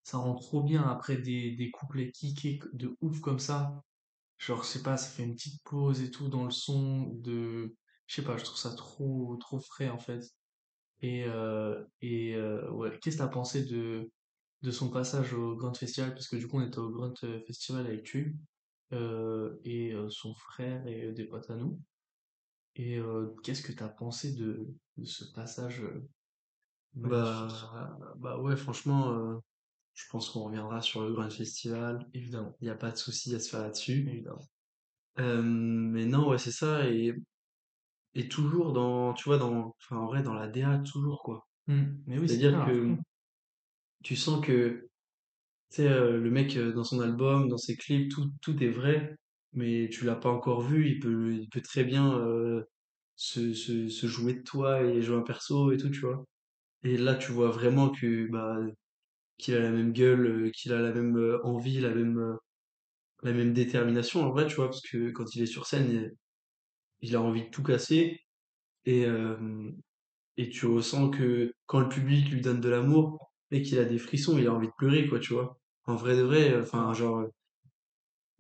ça 0.04 0.18
rend 0.18 0.34
trop 0.36 0.62
bien 0.62 0.82
après 0.82 1.18
des, 1.18 1.56
des 1.56 1.70
couplets 1.70 2.12
kickés 2.12 2.60
de 2.72 2.96
ouf 3.00 3.20
comme 3.20 3.38
ça. 3.40 3.82
Genre, 4.38 4.62
je 4.64 4.68
sais 4.68 4.82
pas, 4.82 4.96
ça 4.98 5.08
fait 5.10 5.24
une 5.24 5.34
petite 5.34 5.62
pause 5.64 6.02
et 6.02 6.10
tout 6.12 6.28
dans 6.28 6.44
le 6.44 6.50
son 6.52 7.08
de, 7.14 7.76
je 8.06 8.14
sais 8.16 8.22
pas, 8.24 8.36
je 8.38 8.44
trouve 8.44 8.58
ça 8.58 8.74
trop, 8.74 9.36
trop 9.38 9.60
frais 9.60 9.88
en 9.90 9.98
fait. 9.98 10.24
Et, 11.00 11.24
euh, 11.26 11.84
et 12.00 12.34
euh, 12.36 12.70
ouais, 12.72 12.98
qu'est-ce 13.00 13.16
que 13.18 13.22
t'as 13.22 13.28
pensé 13.28 13.64
de, 13.64 14.10
de 14.62 14.70
son 14.70 14.90
passage 14.90 15.34
au 15.34 15.56
Grand 15.56 15.74
Festival? 15.74 16.14
Parce 16.14 16.28
que 16.28 16.36
du 16.36 16.48
coup, 16.48 16.58
on 16.58 16.66
était 16.66 16.78
au 16.78 16.90
Grand 16.90 17.14
euh, 17.24 17.40
Festival 17.46 17.86
avec 17.86 18.04
tu 18.04 18.38
et 19.64 19.94
son 20.10 20.34
frère 20.34 20.86
et 20.86 21.12
des 21.12 21.26
potes 21.26 21.50
à 21.50 21.56
nous. 21.56 21.80
Et 22.76 23.00
qu'est-ce 23.44 23.62
que 23.62 23.72
t'as 23.72 23.88
pensé 23.88 24.34
de, 24.34 24.68
de 24.96 25.04
ce 25.04 25.24
passage? 25.32 25.82
Bah, 27.02 27.48
bah 28.16 28.38
ouais, 28.40 28.56
franchement, 28.56 29.12
euh, 29.12 29.36
je 29.94 30.04
pense 30.10 30.30
qu'on 30.30 30.44
reviendra 30.44 30.82
sur 30.82 31.02
le 31.04 31.12
Grand 31.14 31.30
Festival. 31.30 32.06
Évidemment, 32.14 32.56
Il 32.60 32.64
n'y 32.64 32.70
a 32.70 32.76
pas 32.76 32.90
de 32.90 32.96
souci 32.96 33.34
à 33.34 33.40
se 33.40 33.50
faire 33.50 33.62
là-dessus. 33.62 34.08
évidemment. 34.08 34.48
Euh, 35.18 35.42
mais 35.42 36.06
non, 36.06 36.28
ouais, 36.28 36.38
c'est 36.38 36.52
ça. 36.52 36.88
Et, 36.88 37.14
et 38.14 38.28
toujours 38.28 38.72
dans, 38.72 39.14
tu 39.14 39.24
vois, 39.28 39.38
dans, 39.38 39.74
enfin, 39.80 39.96
en 39.96 40.06
vrai, 40.06 40.22
dans 40.22 40.34
la 40.34 40.48
DA, 40.48 40.78
toujours, 40.78 41.22
quoi. 41.22 41.46
Hmm, 41.68 42.02
Mais 42.06 42.18
oui, 42.18 42.28
c'est 42.28 42.36
C'est-à-dire 42.38 42.64
que 42.66 42.96
tu 44.02 44.16
sens 44.16 44.44
que, 44.44 44.88
tu 45.70 45.76
sais, 45.76 45.88
euh, 45.88 46.18
le 46.18 46.30
mec, 46.30 46.56
euh, 46.56 46.72
dans 46.72 46.84
son 46.84 47.00
album, 47.00 47.48
dans 47.48 47.58
ses 47.58 47.76
clips, 47.76 48.10
tout, 48.12 48.30
tout 48.42 48.62
est 48.62 48.70
vrai, 48.70 49.16
mais 49.52 49.88
tu 49.90 50.04
l'as 50.06 50.16
pas 50.16 50.30
encore 50.30 50.62
vu. 50.62 50.88
Il 50.90 51.00
peut, 51.00 51.32
il 51.34 51.48
peut 51.50 51.62
très 51.62 51.84
bien 51.84 52.18
se, 53.16 53.52
se, 53.54 53.88
se 53.88 54.06
jouer 54.06 54.34
de 54.34 54.42
toi 54.42 54.82
et 54.82 55.02
jouer 55.02 55.16
un 55.18 55.22
perso 55.22 55.72
et 55.72 55.76
tout, 55.76 55.90
tu 55.90 56.00
vois. 56.00 56.24
Et 56.84 56.96
là, 56.96 57.14
tu 57.16 57.32
vois 57.32 57.50
vraiment 57.50 57.90
que, 57.90 58.28
bah, 58.30 58.56
qu'il 59.38 59.54
a 59.56 59.60
la 59.60 59.70
même 59.70 59.92
gueule, 59.92 60.52
qu'il 60.52 60.72
a 60.72 60.80
la 60.82 60.92
même 60.92 61.40
envie, 61.44 61.80
la 61.80 61.94
même, 61.94 62.36
la 63.22 63.32
même 63.32 63.52
détermination, 63.54 64.22
en 64.22 64.30
vrai, 64.32 64.46
tu 64.46 64.56
vois, 64.56 64.66
parce 64.66 64.82
que 64.82 65.10
quand 65.12 65.34
il 65.34 65.42
est 65.42 65.46
sur 65.46 65.66
scène, 65.66 65.90
il, 65.90 66.12
il 67.00 67.16
a 67.16 67.22
envie 67.22 67.44
de 67.44 67.50
tout 67.50 67.62
casser. 67.62 68.20
Et, 68.86 69.06
euh, 69.06 69.70
et 70.38 70.48
tu 70.50 70.66
ressens 70.66 71.10
que 71.10 71.52
quand 71.66 71.80
le 71.80 71.88
public 71.90 72.30
lui 72.30 72.40
donne 72.40 72.60
de 72.60 72.68
l'amour 72.70 73.32
et 73.50 73.62
qu'il 73.62 73.78
a 73.78 73.84
des 73.84 73.98
frissons, 73.98 74.38
il 74.38 74.46
a 74.48 74.54
envie 74.54 74.68
de 74.68 74.72
pleurer, 74.78 75.06
quoi, 75.08 75.20
tu 75.20 75.34
vois. 75.34 75.58
En 75.86 75.96
vrai 75.96 76.16
de 76.16 76.22
vrai, 76.22 76.56
enfin, 76.60 76.92
genre, 76.94 77.26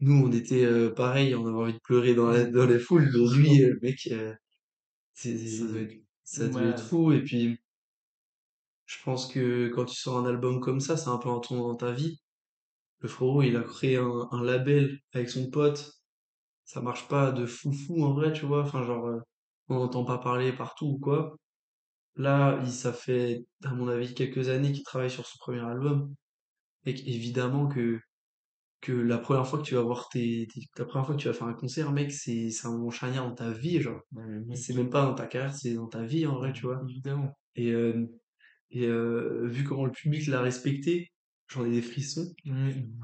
nous, 0.00 0.14
on 0.26 0.32
était 0.32 0.64
euh, 0.64 0.90
pareil, 0.94 1.34
on 1.34 1.46
avait 1.46 1.56
envie 1.56 1.72
de 1.74 1.78
pleurer 1.84 2.14
dans 2.14 2.28
la, 2.30 2.44
dans 2.44 2.66
les 2.66 2.78
foules, 2.78 3.04
lui, 3.36 3.62
euh, 3.64 3.70
le 3.74 3.78
mec, 3.82 4.08
c'est, 5.14 5.30
être 5.30 5.96
ça 6.24 6.48
devait 6.48 6.68
être 6.70 6.82
fou. 6.82 7.12
Et 7.12 7.22
puis, 7.22 7.58
je 8.88 8.98
pense 9.04 9.28
que 9.32 9.68
quand 9.70 9.86
tu 9.86 9.96
sors 9.96 10.18
un 10.18 10.26
album 10.26 10.60
comme 10.60 10.80
ça, 10.80 10.98
c'est 10.98 11.10
un 11.10 11.18
peu 11.18 11.30
un 11.30 11.40
tournant 11.40 11.68
dans 11.70 11.76
ta 11.76 11.92
vie. 11.92 12.20
Le 13.00 13.08
frérot, 13.08 13.42
il 13.42 13.56
a 13.56 13.62
créé 13.62 13.96
un, 13.98 14.28
un 14.32 14.42
label 14.44 14.98
avec 15.12 15.30
son 15.30 15.50
pote. 15.50 15.92
Ça 16.64 16.80
marche 16.82 17.08
pas 17.08 17.32
de 17.32 17.46
fou 17.46 17.72
fou 17.72 18.04
en 18.04 18.14
vrai, 18.14 18.32
tu 18.32 18.46
vois. 18.46 18.62
Enfin, 18.62 18.84
genre, 18.84 19.06
euh, 19.08 19.20
on 19.68 19.76
n'entend 19.76 20.04
pas 20.04 20.18
parler 20.18 20.52
partout 20.54 20.86
ou 20.86 20.98
quoi. 21.00 21.36
Là, 22.16 22.60
il, 22.64 22.70
ça 22.72 22.92
fait, 22.92 23.46
à 23.64 23.72
mon 23.74 23.88
avis, 23.88 24.14
quelques 24.14 24.48
années 24.50 24.72
qu'il 24.72 24.84
travaille 24.84 25.10
sur 25.10 25.26
son 25.26 25.38
premier 25.38 25.60
album. 25.60 26.14
Et 26.86 26.92
évidemment 27.14 27.68
que, 27.68 28.00
que 28.80 28.92
la 28.92 29.18
première 29.18 29.46
fois 29.46 29.58
que 29.60 29.64
tu 29.64 29.74
vas 29.74 29.82
voir 29.82 30.08
tes, 30.08 30.46
tes- 30.52 30.62
la 30.78 30.84
première 30.84 31.06
fois 31.06 31.16
que 31.16 31.20
tu 31.20 31.28
vas 31.28 31.34
faire 31.34 31.48
un 31.48 31.54
concert, 31.54 31.92
mec, 31.92 32.12
c'est, 32.12 32.50
c'est 32.50 32.66
un 32.68 32.72
moment 32.72 32.90
charnière 32.90 33.24
dans 33.28 33.34
ta 33.34 33.50
vie, 33.52 33.80
genre. 33.80 34.00
Ouais, 34.12 34.56
C'est 34.56 34.74
même 34.74 34.90
pas 34.90 35.04
dans 35.06 35.14
ta 35.14 35.26
carrière, 35.26 35.54
c'est 35.54 35.74
dans 35.74 35.88
ta 35.88 36.04
vie, 36.04 36.26
en 36.26 36.36
vrai, 36.36 36.52
tu 36.52 36.62
vois. 36.66 36.80
évidemment. 36.88 37.36
Et, 37.56 37.72
euh, 37.72 38.06
et 38.70 38.86
euh, 38.86 39.46
vu 39.46 39.64
comment 39.64 39.86
le 39.86 39.92
public 39.92 40.26
l'a 40.26 40.40
respecté, 40.42 41.10
j'en 41.48 41.64
ai 41.64 41.70
des 41.70 41.82
frissons. 41.82 42.34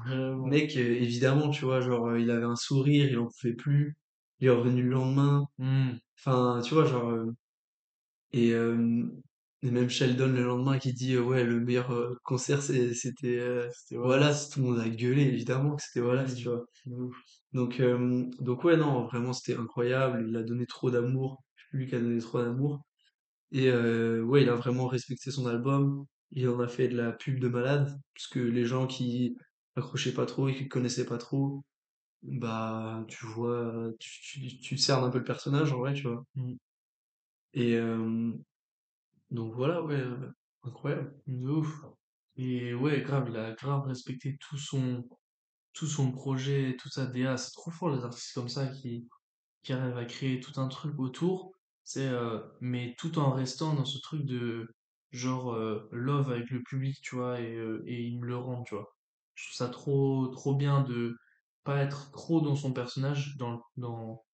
Vraiment. 0.05 0.47
Mec, 0.47 0.75
euh, 0.77 0.81
évidemment, 0.95 1.49
tu 1.49 1.65
vois, 1.65 1.81
genre, 1.81 2.07
euh, 2.07 2.19
il 2.19 2.31
avait 2.31 2.45
un 2.45 2.55
sourire, 2.55 3.09
il 3.11 3.17
en 3.19 3.27
pouvait 3.27 3.53
plus. 3.55 3.97
Il 4.39 4.47
est 4.47 4.51
revenu 4.51 4.83
le 4.83 4.89
lendemain. 4.91 5.47
Hmm, 5.57 5.91
Enfin, 6.19 6.61
tu 6.63 6.73
vois, 6.73 6.85
genre, 6.85 7.13
Et, 8.33 8.51
et 9.61 9.71
même 9.71 9.89
Sheldon 9.89 10.27
le 10.33 10.43
lendemain 10.43 10.77
qui 10.79 10.93
dit 10.93 11.17
ouais 11.17 11.43
le 11.43 11.59
meilleur 11.59 11.91
concert 12.23 12.61
c'était 12.61 13.69
Wallace. 13.91 14.49
tout 14.49 14.59
le 14.61 14.65
monde 14.67 14.79
a 14.79 14.89
gueulé 14.89 15.23
évidemment 15.23 15.75
que 15.75 15.81
c'était 15.83 16.01
Wallace, 16.05 16.35
tu 16.35 16.47
Hmm, 16.47 16.49
vois. 16.49 16.65
Donc, 17.53 17.81
donc 18.39 18.63
ouais 18.63 18.77
non, 18.77 19.05
vraiment 19.05 19.33
c'était 19.33 19.57
incroyable, 19.57 20.25
il 20.29 20.35
a 20.37 20.43
donné 20.43 20.65
trop 20.67 20.91
d'amour, 20.91 21.43
lui 21.71 21.87
qui 21.87 21.95
a 21.95 21.99
donné 21.99 22.19
trop 22.19 22.41
d'amour. 22.41 22.81
Et 23.51 23.69
euh, 23.69 24.21
ouais, 24.23 24.43
il 24.43 24.49
a 24.49 24.55
vraiment 24.55 24.87
respecté 24.87 25.31
son 25.31 25.47
album, 25.47 26.05
il 26.31 26.49
en 26.49 26.59
a 26.59 26.67
fait 26.67 26.87
de 26.89 26.97
la 26.97 27.11
pub 27.11 27.39
de 27.39 27.47
malade, 27.47 27.99
parce 28.15 28.27
que 28.27 28.39
les 28.39 28.65
gens 28.65 28.87
qui 28.87 29.37
accrochaient 29.75 30.13
pas 30.13 30.25
trop 30.25 30.47
et 30.49 30.55
qui 30.55 30.67
connaissaient 30.67 31.05
pas 31.05 31.17
trop, 31.17 31.63
bah 32.23 33.05
tu 33.09 33.25
vois, 33.27 33.91
tu, 33.99 34.21
tu, 34.49 34.59
tu 34.59 34.77
cernes 34.77 35.05
un 35.05 35.09
peu 35.11 35.19
le 35.19 35.23
personnage 35.25 35.73
en 35.73 35.79
vrai, 35.79 35.93
tu 35.93 36.03
vois. 36.07 36.25
Hmm, 36.35 36.55
Et 37.53 37.75
euh, 37.75 38.31
donc 39.31 39.53
voilà, 39.55 39.83
ouais, 39.83 39.95
euh, 39.95 40.31
incroyable. 40.63 41.15
de 41.27 41.49
ouf. 41.49 41.85
Et 42.37 42.73
ouais, 42.73 43.01
grave, 43.01 43.27
il 43.29 43.37
a 43.37 43.53
grave 43.53 43.87
respecté 43.87 44.37
tout 44.39 44.57
son, 44.57 45.07
tout 45.73 45.87
son 45.87 46.11
projet, 46.13 46.77
toute 46.79 46.93
sa 46.93 47.07
DA. 47.07 47.37
C'est 47.37 47.53
trop 47.53 47.71
fort 47.71 47.89
les 47.91 48.03
artistes 48.05 48.33
comme 48.35 48.49
ça 48.49 48.67
qui, 48.69 49.09
qui 49.63 49.73
arrivent 49.73 49.97
à 49.97 50.05
créer 50.05 50.41
tout 50.41 50.59
un 50.61 50.69
truc 50.69 50.99
autour. 50.99 51.54
C'est, 51.85 52.07
euh, 52.09 52.41
mais 52.61 52.95
tout 52.97 53.19
en 53.19 53.31
restant 53.33 53.75
dans 53.75 53.85
ce 53.85 53.99
truc 53.99 54.25
de 54.25 54.67
genre 55.11 55.53
euh, 55.53 55.87
love 55.93 56.31
avec 56.31 56.49
le 56.51 56.63
public, 56.63 56.97
tu 57.01 57.15
vois, 57.15 57.39
et, 57.41 57.55
euh, 57.55 57.83
et 57.87 58.03
il 58.03 58.19
me 58.19 58.27
le 58.27 58.37
rend, 58.37 58.63
tu 58.63 58.75
vois. 58.75 58.87
Je 59.35 59.45
trouve 59.47 59.55
ça 59.57 59.69
trop, 59.69 60.27
trop 60.29 60.55
bien 60.55 60.83
de 60.83 61.15
pas 61.63 61.83
être 61.83 62.11
trop 62.11 62.41
dans 62.41 62.55
son 62.57 62.73
personnage, 62.73 63.37
dans, 63.37 63.61
dans, 63.77 64.25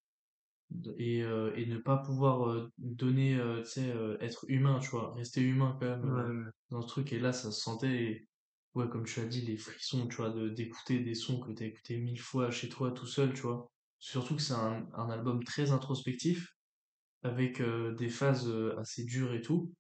et, 0.97 1.19
et 1.19 1.65
ne 1.65 1.77
pas 1.77 1.97
pouvoir 1.97 2.69
donner, 2.77 3.39
tu 3.63 3.69
sais, 3.69 3.93
être 4.21 4.45
humain, 4.49 4.79
tu 4.79 4.89
vois, 4.89 5.13
rester 5.15 5.41
humain 5.41 5.77
quand 5.79 5.87
même 5.87 6.09
Ouais, 6.11 6.11
ouais. 6.11 6.51
dans 6.69 6.81
ce 6.81 6.87
truc. 6.87 7.13
Et 7.13 7.19
là, 7.19 7.33
ça 7.33 7.51
se 7.51 7.59
sentait, 7.61 8.03
et, 8.03 8.29
ouais, 8.75 8.89
comme 8.89 9.05
tu 9.05 9.19
as 9.19 9.25
dit, 9.25 9.41
les 9.41 9.57
frissons, 9.57 10.07
tu 10.07 10.17
vois, 10.17 10.29
de, 10.31 10.49
d'écouter 10.49 10.99
des 10.99 11.15
sons 11.15 11.39
que 11.39 11.51
tu 11.53 11.63
as 11.63 11.67
écoutés 11.67 11.97
mille 11.97 12.19
fois 12.21 12.51
chez 12.51 12.69
toi 12.69 12.91
tout 12.91 13.07
seul, 13.07 13.33
tu 13.33 13.41
vois. 13.41 13.67
Surtout 13.99 14.35
que 14.35 14.41
c'est 14.41 14.53
un, 14.53 14.87
un 14.93 15.09
album 15.09 15.43
très 15.43 15.71
introspectif, 15.71 16.47
avec 17.23 17.61
euh, 17.61 17.93
des 17.95 18.09
phases 18.09 18.47
euh, 18.47 18.77
assez 18.79 19.03
dures 19.05 19.33
et 19.33 19.41
tout. 19.41 19.73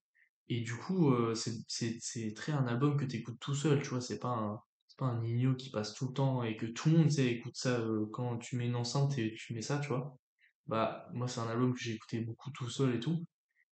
Et 0.49 0.61
du 0.61 0.75
coup, 0.75 1.11
euh, 1.11 1.33
c'est, 1.35 1.53
c'est, 1.67 1.97
c'est 2.01 2.33
très 2.33 2.51
un 2.51 2.67
album 2.67 2.97
que 2.97 3.05
tu 3.05 3.17
écoutes 3.17 3.39
tout 3.39 3.55
seul, 3.55 3.81
tu 3.81 3.89
vois, 3.89 4.01
c'est 4.01 4.19
pas 4.19 4.29
un, 4.29 4.59
c'est 4.87 4.97
pas 4.97 5.05
un 5.05 5.21
Nino 5.21 5.55
qui 5.55 5.69
passe 5.71 5.93
tout 5.93 6.07
le 6.07 6.13
temps 6.13 6.43
et 6.43 6.57
que 6.57 6.65
tout 6.65 6.89
le 6.89 6.97
monde, 6.97 7.07
tu 7.07 7.15
sais, 7.15 7.27
écoute 7.27 7.55
ça 7.55 7.81
quand 8.11 8.37
tu 8.37 8.57
mets 8.57 8.67
une 8.67 8.75
enceinte 8.75 9.17
et 9.17 9.33
tu 9.33 9.53
mets 9.53 9.61
ça, 9.61 9.79
tu 9.79 9.89
vois. 9.89 10.17
Bah, 10.67 11.07
moi, 11.13 11.27
c'est 11.27 11.39
un 11.39 11.47
album 11.47 11.73
que 11.73 11.79
j'ai 11.79 11.93
écouté 11.93 12.19
beaucoup 12.21 12.51
tout 12.51 12.69
seul 12.69 12.95
et 12.95 12.99
tout. 12.99 13.25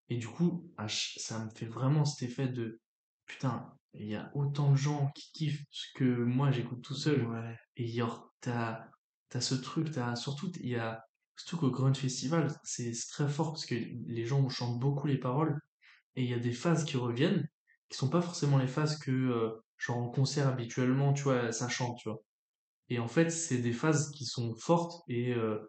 Et 0.10 0.18
du 0.18 0.28
coup, 0.28 0.72
ça 0.88 1.46
me 1.46 1.50
fait 1.52 1.68
vraiment 1.68 2.06
cet 2.06 2.30
effet 2.30 2.48
de 2.48 2.80
putain, 3.26 3.72
il 3.94 4.08
y 4.08 4.16
a 4.16 4.32
autant 4.36 4.72
de 4.72 4.78
gens 4.78 5.12
qui 5.16 5.32
kiffent 5.34 5.64
ce 5.70 5.88
que 5.96 6.04
moi 6.04 6.52
j'écoute 6.52 6.82
tout 6.82 6.96
seul. 6.96 7.26
Ouais. 7.28 7.58
Et 7.78 7.88
genre, 7.88 8.34
t'as, 8.42 8.86
t'as 9.30 9.42
ce 9.42 9.56
truc, 9.56 9.92
t'as, 9.92 10.16
surtout, 10.16 10.52
il 10.62 10.70
y 10.70 10.76
a, 10.76 11.04
surtout 11.40 11.58
qu'au 11.58 11.72
Grand 11.72 11.96
Festival, 11.96 12.54
c'est 12.64 12.92
très 13.10 13.28
fort 13.28 13.54
parce 13.54 13.66
que 13.66 13.76
les 13.76 14.26
gens 14.26 14.48
chantent 14.50 14.80
beaucoup 14.80 15.08
les 15.08 15.18
paroles 15.18 15.60
et 16.16 16.24
il 16.24 16.30
y 16.30 16.34
a 16.34 16.40
des 16.40 16.54
phases 16.54 16.84
qui 16.84 16.98
reviennent 16.98 17.48
qui 17.90 17.98
sont 17.98 18.10
pas 18.10 18.22
forcément 18.22 18.58
les 18.58 18.68
phases 18.68 18.98
que, 19.00 19.12
euh, 19.12 19.52
genre 19.78 19.98
en 19.98 20.10
concert 20.10 20.48
habituellement, 20.48 21.14
tu 21.14 21.24
vois, 21.24 21.52
ça 21.52 21.68
chante, 21.70 21.98
tu 21.98 22.10
vois. 22.10 22.22
Et 22.90 23.00
en 23.00 23.08
fait, 23.08 23.30
c'est 23.30 23.60
des 23.60 23.74
phases 23.74 24.12
qui 24.12 24.26
sont 24.26 24.56
fortes 24.56 25.04
et, 25.08 25.34
euh, 25.34 25.60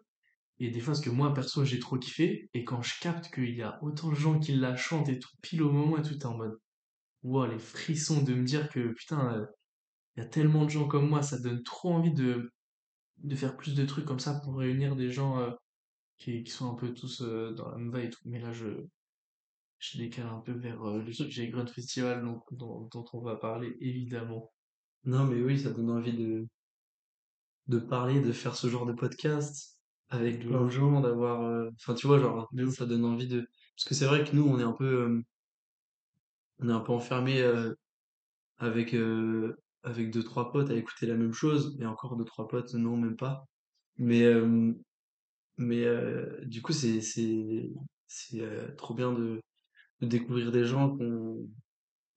et 0.59 0.69
des 0.71 0.79
phases 0.79 1.01
que 1.01 1.09
moi, 1.09 1.33
perso, 1.33 1.65
j'ai 1.65 1.79
trop 1.79 1.97
kiffé. 1.97 2.49
Et 2.53 2.63
quand 2.63 2.81
je 2.81 2.99
capte 2.99 3.33
qu'il 3.33 3.55
y 3.55 3.61
a 3.63 3.79
autant 3.83 4.09
de 4.09 4.15
gens 4.15 4.39
qui 4.39 4.53
la 4.53 4.75
chantent 4.75 5.09
et 5.09 5.19
tout, 5.19 5.29
pile 5.41 5.63
au 5.63 5.71
moment 5.71 5.97
et 5.97 6.03
tout, 6.03 6.15
t'es 6.15 6.25
en 6.25 6.37
mode, 6.37 6.57
wow, 7.23 7.47
les 7.47 7.59
frissons 7.59 8.21
de 8.23 8.33
me 8.33 8.43
dire 8.43 8.69
que, 8.69 8.93
putain, 8.93 9.33
euh, 9.35 9.45
il 10.15 10.23
y 10.23 10.25
a 10.25 10.29
tellement 10.29 10.65
de 10.65 10.69
gens 10.69 10.87
comme 10.87 11.09
moi, 11.09 11.23
ça 11.23 11.39
donne 11.39 11.63
trop 11.63 11.93
envie 11.93 12.13
de, 12.13 12.51
de 13.23 13.35
faire 13.35 13.55
plus 13.57 13.75
de 13.75 13.85
trucs 13.85 14.05
comme 14.05 14.19
ça 14.19 14.39
pour 14.43 14.57
réunir 14.57 14.95
des 14.95 15.11
gens 15.11 15.39
euh, 15.39 15.51
qui, 16.17 16.43
qui 16.43 16.51
sont 16.51 16.71
un 16.71 16.75
peu 16.75 16.93
tous 16.93 17.21
euh, 17.21 17.51
dans 17.53 17.69
la 17.69 17.77
même 17.77 17.93
vibe 17.93 18.05
et 18.05 18.09
tout. 18.09 18.21
Mais 18.25 18.39
là, 18.39 18.51
je, 18.51 18.67
je 19.79 19.97
décale 19.97 20.27
un 20.27 20.39
peu 20.39 20.53
vers 20.53 20.83
euh, 20.83 21.01
le 21.01 21.13
truc. 21.13 21.29
J'ai 21.29 21.49
Grunt 21.49 21.67
Festival 21.67 22.23
donc, 22.23 22.43
dont, 22.51 22.87
dont 22.91 23.05
on 23.13 23.21
va 23.21 23.35
parler, 23.35 23.77
évidemment. 23.79 24.51
Non, 25.03 25.25
mais 25.25 25.41
oui, 25.41 25.59
ça 25.59 25.71
donne 25.71 25.89
envie 25.89 26.13
de, 26.13 26.47
de 27.67 27.79
parler, 27.79 28.21
de 28.21 28.31
faire 28.31 28.55
ce 28.55 28.67
genre 28.67 28.85
de 28.85 28.93
podcast 28.93 29.79
avec 30.09 30.39
De 30.43 30.47
plein 30.47 30.59
de 30.61 30.65
ouf, 30.65 30.73
gens, 30.73 31.01
d'avoir, 31.01 31.41
euh, 31.43 31.69
enfin, 31.75 31.93
tu 31.93 32.07
vois, 32.07 32.19
genre, 32.19 32.49
de 32.51 32.69
ça 32.69 32.85
donne 32.85 33.05
envie 33.05 33.27
de, 33.27 33.47
parce 33.75 33.85
que 33.87 33.95
c'est 33.95 34.05
vrai 34.05 34.23
que 34.23 34.35
nous, 34.35 34.43
on 34.43 34.59
est 34.59 34.63
un 34.63 34.73
peu, 34.73 35.23
on 36.59 36.69
est 36.69 36.73
un 36.73 36.81
peu 36.81 36.91
enfermé 36.91 37.41
avec, 38.57 38.93
avec 39.83 40.11
deux, 40.11 40.23
trois 40.23 40.51
potes 40.51 40.69
à 40.71 40.75
écouter 40.75 41.05
la 41.07 41.15
même 41.15 41.33
chose, 41.33 41.77
et 41.81 41.85
encore 41.85 42.17
deux, 42.17 42.25
trois 42.25 42.47
potes, 42.47 42.73
non, 42.75 42.97
même 42.97 43.17
pas. 43.17 43.45
Mais, 43.97 44.23
euh, 44.23 44.73
mais 45.57 45.83
euh, 45.85 46.43
du 46.45 46.61
coup, 46.61 46.73
c'est, 46.73 47.01
c'est, 47.01 47.71
c'est 48.07 48.41
euh, 48.41 48.73
trop 48.75 48.93
bien 48.93 49.13
de, 49.13 49.41
de 50.01 50.07
découvrir 50.07 50.51
des 50.51 50.65
gens 50.65 50.97
qui 50.97 51.03
ont, 51.05 51.49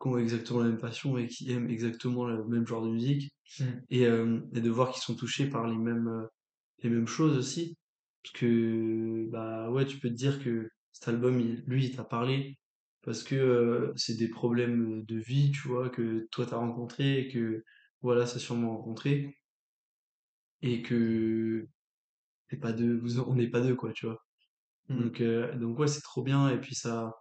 qui 0.03 0.09
ont 0.09 0.19
exactement 0.19 0.61
la 0.61 0.69
même 0.71 0.79
passion 0.79 1.19
et 1.19 1.29
qui 1.29 1.51
aiment 1.53 1.71
exactement 1.71 2.27
le 2.27 2.45
même 2.47 2.67
genre 2.67 2.85
de 2.85 2.91
musique, 2.91 3.33
Mm, 3.61 3.85
et, 3.91 4.03
et 4.05 4.61
de 4.61 4.71
voir 4.71 4.93
qu'ils 4.93 5.03
sont 5.03 5.17
touchés 5.17 5.49
par 5.51 5.69
les 5.69 5.77
mêmes, 5.79 6.29
les 6.83 6.91
mêmes 6.91 7.07
choses 7.09 7.37
aussi. 7.39 7.77
Parce 8.23 8.35
que, 8.35 9.29
bah 9.31 9.71
ouais, 9.71 9.87
tu 9.87 9.99
peux 10.01 10.09
te 10.09 10.15
dire 10.15 10.43
que 10.45 10.71
cet 10.93 11.09
album, 11.09 11.41
il- 11.41 11.65
lui, 11.67 11.87
il 11.87 11.97
t'a 11.97 12.05
parlé 12.05 12.59
parce 13.05 13.23
que 13.23 13.35
euh, 13.35 13.93
c'est 13.97 14.17
des 14.17 14.29
problèmes 14.29 15.05
de 15.05 15.17
vie, 15.19 15.51
tu 15.53 15.69
vois, 15.69 15.91
que 15.91 16.27
toi 16.31 16.47
t'as 16.47 16.57
rencontré 16.57 17.21
et 17.21 17.29
que, 17.29 17.65
voilà, 18.03 18.27
ça 18.27 18.39
sûrement 18.39 18.77
rencontré 18.77 19.37
et 20.63 20.83
que 20.83 21.67
t'es 22.49 22.57
pas 22.57 22.73
deux, 22.73 22.97
vous, 22.99 23.21
on 23.21 23.35
n'est 23.35 23.49
pas 23.51 23.61
deux, 23.61 23.75
quoi, 23.77 23.93
tu 23.93 24.07
vois. 24.07 24.25
mm, 24.89 25.03
Donc, 25.03 25.21
euh, 25.21 25.57
donc 25.59 25.79
ouais, 25.79 25.89
c'est 25.89 26.03
trop 26.03 26.23
bien 26.23 26.51
et 26.51 26.61
puis 26.61 26.75
ça, 26.75 27.15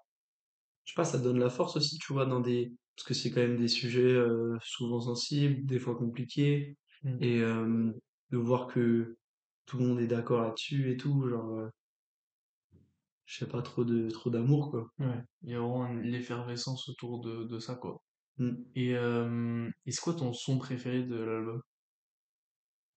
je 0.86 0.94
sais 0.94 0.96
pas, 0.96 1.06
ça 1.06 1.20
donne 1.20 1.40
la 1.40 1.50
force 1.50 1.78
aussi, 1.78 1.98
tu 2.00 2.14
vois, 2.14 2.26
dans 2.26 2.42
des, 2.42 2.74
parce 2.96 3.08
que 3.08 3.14
c'est 3.14 3.32
quand 3.32 3.42
même 3.42 3.58
des 3.58 3.68
sujets 3.68 4.02
euh, 4.14 4.58
souvent 4.62 5.02
sensibles, 5.02 5.66
des 5.66 5.80
fois 5.80 5.96
compliqués 5.96 6.78
mm. 7.04 7.18
et 7.22 7.40
de 7.42 8.38
voir 8.38 8.68
que 8.68 9.18
tout 9.66 9.78
le 9.78 9.86
monde 9.88 10.00
est 10.00 10.08
d'accord 10.08 10.42
là-dessus 10.44 10.92
et 10.92 10.98
tout, 10.98 11.28
genre, 11.30 11.70
je 13.26 13.38
sais 13.40 13.48
pas, 13.48 13.62
trop 13.62 13.84
de, 13.84 14.10
trop 14.10 14.30
d'amour, 14.30 14.72
quoi. 14.72 14.88
Ouais, 15.00 15.22
il 15.44 15.52
y 15.52 15.56
a 15.56 15.60
vraiment 15.60 15.88
l'effervescence 15.94 16.90
autour 16.90 17.22
de, 17.22 17.44
de 17.46 17.60
ça, 17.60 17.76
quoi. 17.76 18.02
Mm. 18.38 18.54
Et, 18.76 18.96
euh, 18.96 19.70
et 19.86 19.92
c'est 19.92 20.02
quoi 20.02 20.14
ton 20.14 20.34
son 20.34 20.58
préféré 20.58 21.04
de 21.04 21.16
l'album? 21.16 21.62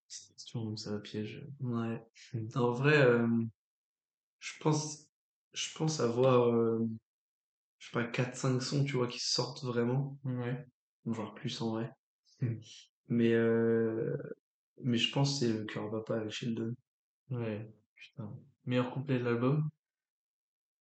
C'est 0.08 0.28
une 0.28 0.34
question, 0.34 0.76
ça 0.76 0.98
piège. 1.00 1.46
Ouais. 1.60 2.02
Mm. 2.32 2.46
En 2.56 2.70
vrai, 2.72 2.96
euh, 2.96 3.26
je 4.38 4.52
pense, 4.60 5.06
je 5.52 5.76
pense 5.76 6.00
avoir, 6.00 6.48
euh, 6.48 6.86
je 7.78 7.86
sais 7.86 7.92
pas, 7.92 8.04
quatre 8.04 8.36
cinq 8.36 8.60
sons, 8.60 8.84
tu 8.84 8.96
vois, 8.96 9.08
qui 9.08 9.20
sortent 9.20 9.64
vraiment, 9.64 10.18
Ouais. 10.24 10.66
voire 11.04 11.34
plus 11.34 11.60
en 11.60 11.70
vrai. 11.72 11.90
Mm. 12.40 12.54
Mais, 13.08 13.32
euh, 13.32 14.16
mais 14.82 14.98
je 14.98 15.12
pense 15.12 15.38
que 15.40 15.46
c'est 15.46 15.52
le 15.52 15.64
cœur 15.64 15.88
va 15.90 16.02
pas 16.02 16.16
avec 16.16 16.30
Sheldon. 16.30 16.74
Ouais, 17.30 17.72
putain. 17.94 18.32
Meilleur 18.64 18.90
couplet 18.90 19.18
de 19.18 19.24
l'album? 19.24 19.68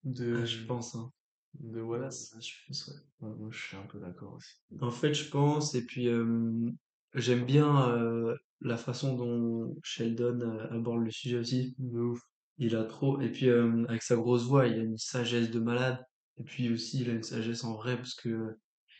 Ah, 0.05 0.45
je 0.45 0.61
de, 0.61 0.65
pense, 0.67 0.95
hein. 0.95 1.11
de 1.59 1.81
Wallace. 1.81 2.33
Ah, 2.35 2.39
je 2.39 2.51
pense, 2.67 2.87
ouais. 2.87 3.27
Ouais, 3.27 3.35
moi, 3.37 3.49
je 3.51 3.59
suis 3.59 3.77
un 3.77 3.85
peu 3.85 3.99
d'accord 3.99 4.33
aussi. 4.33 4.55
En 4.81 4.91
fait, 4.91 5.13
je 5.13 5.29
pense, 5.29 5.73
et 5.75 5.85
puis 5.85 6.07
euh, 6.07 6.69
j'aime 7.13 7.45
bien 7.45 7.89
euh, 7.89 8.35
la 8.61 8.77
façon 8.77 9.15
dont 9.15 9.75
Sheldon 9.83 10.41
euh, 10.41 10.67
aborde 10.71 11.03
le 11.03 11.11
sujet 11.11 11.37
aussi. 11.37 11.75
De 11.79 11.99
ouf. 11.99 12.19
Il 12.57 12.75
a 12.77 12.85
trop, 12.85 13.19
et 13.19 13.29
puis 13.29 13.49
avec 13.49 14.01
sa 14.01 14.15
grosse 14.15 14.43
voix, 14.45 14.65
il 14.67 14.79
a 14.79 14.83
une 14.83 14.97
sagesse 14.97 15.51
de 15.51 15.59
malade. 15.59 16.01
Et 16.37 16.43
puis 16.43 16.71
aussi, 16.71 17.01
il 17.01 17.09
a 17.09 17.13
une 17.13 17.23
sagesse 17.23 17.63
en 17.65 17.75
vrai, 17.75 17.97
parce 17.97 18.13
que 18.15 18.55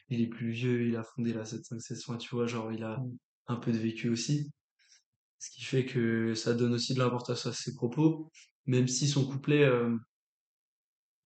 il 0.10 0.22
est 0.22 0.28
plus 0.28 0.50
vieux, 0.52 0.86
il 0.88 0.96
a 0.98 1.04
fondé 1.04 1.34
la 1.34 1.46
756, 1.46 2.04
enfin, 2.10 2.18
tu 2.18 2.36
vois, 2.36 2.48
genre, 2.48 2.72
il 2.74 2.84
a 2.84 2.98
Mm. 2.98 3.18
un 3.48 3.56
peu 3.56 3.72
de 3.72 3.78
vécu 3.78 4.10
aussi. 4.10 4.52
Ce 5.40 5.50
qui 5.52 5.64
fait 5.64 5.86
que 5.86 6.34
ça 6.34 6.54
donne 6.54 6.74
aussi 6.74 6.94
de 6.94 7.00
l'importance 7.00 7.46
à 7.46 7.54
ses 7.54 7.74
propos, 7.76 8.30
même 8.66 8.88
si 8.88 9.08
son 9.08 9.26
couplet, 9.26 9.70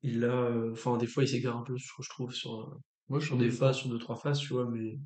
il 0.01 0.23
a, 0.25 0.33
euh, 0.33 0.71
enfin, 0.71 0.97
des 0.97 1.07
fois, 1.07 1.23
il 1.23 1.27
s'égare 1.27 1.57
un 1.57 1.63
peu, 1.63 1.75
je 1.77 2.09
trouve, 2.09 2.33
sur, 2.33 2.61
euh, 2.61 3.19
suis 3.19 3.27
sur 3.27 3.37
des 3.37 3.51
phases, 3.51 3.77
sur 3.77 3.89
deux, 3.89 3.97
trois 3.99 4.15
phases, 4.15 4.39
tu 4.39 4.53
vois, 4.53 4.69
mais, 4.69 4.99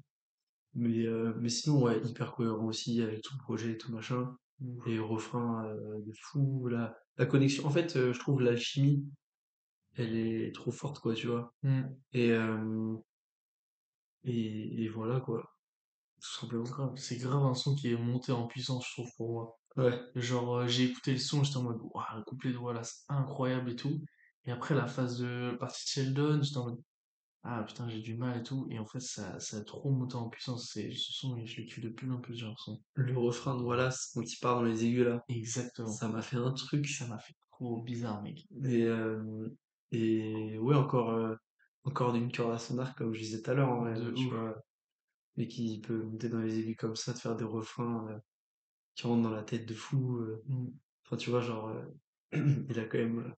mais, 0.73 1.05
euh, 1.05 1.33
mais 1.39 1.49
sinon, 1.49 1.83
ouais, 1.83 2.01
hyper 2.05 2.33
cohérent 2.33 2.65
aussi 2.65 3.01
avec 3.01 3.21
tout 3.21 3.33
le 3.37 3.43
projet 3.43 3.71
et 3.71 3.77
tout 3.77 3.91
machin. 3.91 4.35
Ouf. 4.61 4.87
Et 4.87 4.99
refrain 4.99 5.65
euh, 5.65 5.99
de 6.05 6.11
fou, 6.21 6.67
la, 6.67 6.95
la 7.17 7.25
connexion. 7.25 7.65
En 7.65 7.69
fait, 7.69 7.95
euh, 7.95 8.13
je 8.13 8.19
trouve 8.19 8.41
l'alchimie, 8.41 9.05
elle 9.95 10.15
est 10.15 10.53
trop 10.53 10.71
forte, 10.71 10.99
quoi, 10.99 11.13
tu 11.13 11.27
vois. 11.27 11.53
Mm. 11.63 11.81
Et, 12.13 12.31
euh, 12.31 12.95
et, 14.23 14.83
et 14.83 14.89
voilà, 14.89 15.19
quoi, 15.19 15.41
tout 16.21 16.39
simplement. 16.39 16.63
Grave. 16.63 16.93
C'est 16.95 17.17
grave 17.17 17.43
un 17.43 17.53
son 17.55 17.75
qui 17.75 17.91
est 17.91 17.97
monté 17.97 18.31
en 18.31 18.47
puissance, 18.47 18.85
je 18.87 18.93
trouve, 18.93 19.11
pour 19.17 19.31
moi. 19.31 19.59
Ouais, 19.75 19.99
Genre, 20.15 20.67
j'ai 20.67 20.85
écouté 20.85 21.13
le 21.13 21.17
son, 21.17 21.43
j'étais 21.43 21.57
en 21.57 21.63
mode, 21.63 21.79
waouh, 21.81 22.17
le 22.17 22.23
couplet 22.23 22.51
de 22.51 22.57
Wallace, 22.57 23.05
incroyable 23.09 23.71
et 23.71 23.75
tout. 23.75 23.99
Et 24.45 24.51
après, 24.51 24.75
la 24.75 24.87
phase 24.87 25.19
de 25.19 25.55
partie 25.59 25.83
de 25.85 25.89
Sheldon, 25.89 26.41
j'étais 26.41 26.57
en 26.57 26.65
mode, 26.65 26.81
ah 27.43 27.63
putain, 27.67 27.89
j'ai 27.89 28.01
du 28.01 28.15
mal 28.17 28.39
et 28.39 28.43
tout. 28.43 28.67
Et 28.69 28.79
en 28.79 28.85
fait, 28.85 28.99
ça, 29.01 29.39
ça 29.39 29.57
a 29.57 29.61
trop 29.63 29.91
monté 29.91 30.15
en 30.15 30.29
puissance. 30.29 30.69
C'est, 30.73 30.91
ce 30.91 31.13
son, 31.13 31.37
je 31.45 31.61
le 31.61 31.67
kiffe 31.67 31.81
de 31.81 31.89
plus 31.89 32.11
en 32.11 32.19
plus, 32.19 32.35
j'ai 32.35 32.45
l'impression. 32.45 32.77
le 32.95 33.17
refrain 33.17 33.57
de 33.57 33.63
Wallace, 33.63 34.11
quand 34.13 34.21
il 34.21 34.37
part 34.39 34.55
dans 34.55 34.63
les 34.63 34.85
aigus, 34.85 35.05
là, 35.05 35.21
Exactement. 35.29 35.89
ça 35.91 36.07
m'a 36.07 36.21
fait 36.21 36.37
un 36.37 36.55
Ça 36.55 36.65
truc. 36.65 36.87
m'a 37.09 37.19
fait 37.19 37.33
trop 37.51 37.81
bizarre, 37.81 38.21
mec. 38.21 38.45
Et, 38.63 38.83
euh, 38.83 39.49
et 39.91 40.57
ouais, 40.57 40.75
encore, 40.75 41.09
euh, 41.11 41.35
encore 41.83 42.13
d'une 42.13 42.31
corde 42.31 42.53
à 42.53 42.59
son 42.59 42.77
arc, 42.79 42.97
comme 42.97 43.13
je 43.13 43.19
disais 43.19 43.41
tout 43.41 43.51
à 43.51 43.53
l'heure, 43.53 43.69
en 43.69 43.81
vrai, 43.81 43.93
De 43.95 44.11
tu 44.11 44.25
ouf. 44.25 44.33
vois. 44.33 44.55
Et 45.37 45.47
qui 45.47 45.81
peut 45.81 46.03
monter 46.03 46.29
dans 46.29 46.39
les 46.39 46.59
aigus 46.59 46.77
comme 46.77 46.95
ça, 46.95 47.13
de 47.13 47.17
faire 47.17 47.35
des 47.35 47.43
refrains 47.43 48.07
euh, 48.09 48.17
qui 48.95 49.07
rentrent 49.07 49.23
dans 49.23 49.31
la 49.35 49.43
tête 49.43 49.67
de 49.67 49.73
fou. 49.73 50.19
Mm. 50.47 50.67
Enfin, 51.05 51.17
tu 51.17 51.29
vois, 51.29 51.41
genre, 51.41 51.73
il 52.33 52.79
a 52.79 52.85
quand 52.85 52.99
même, 52.99 53.33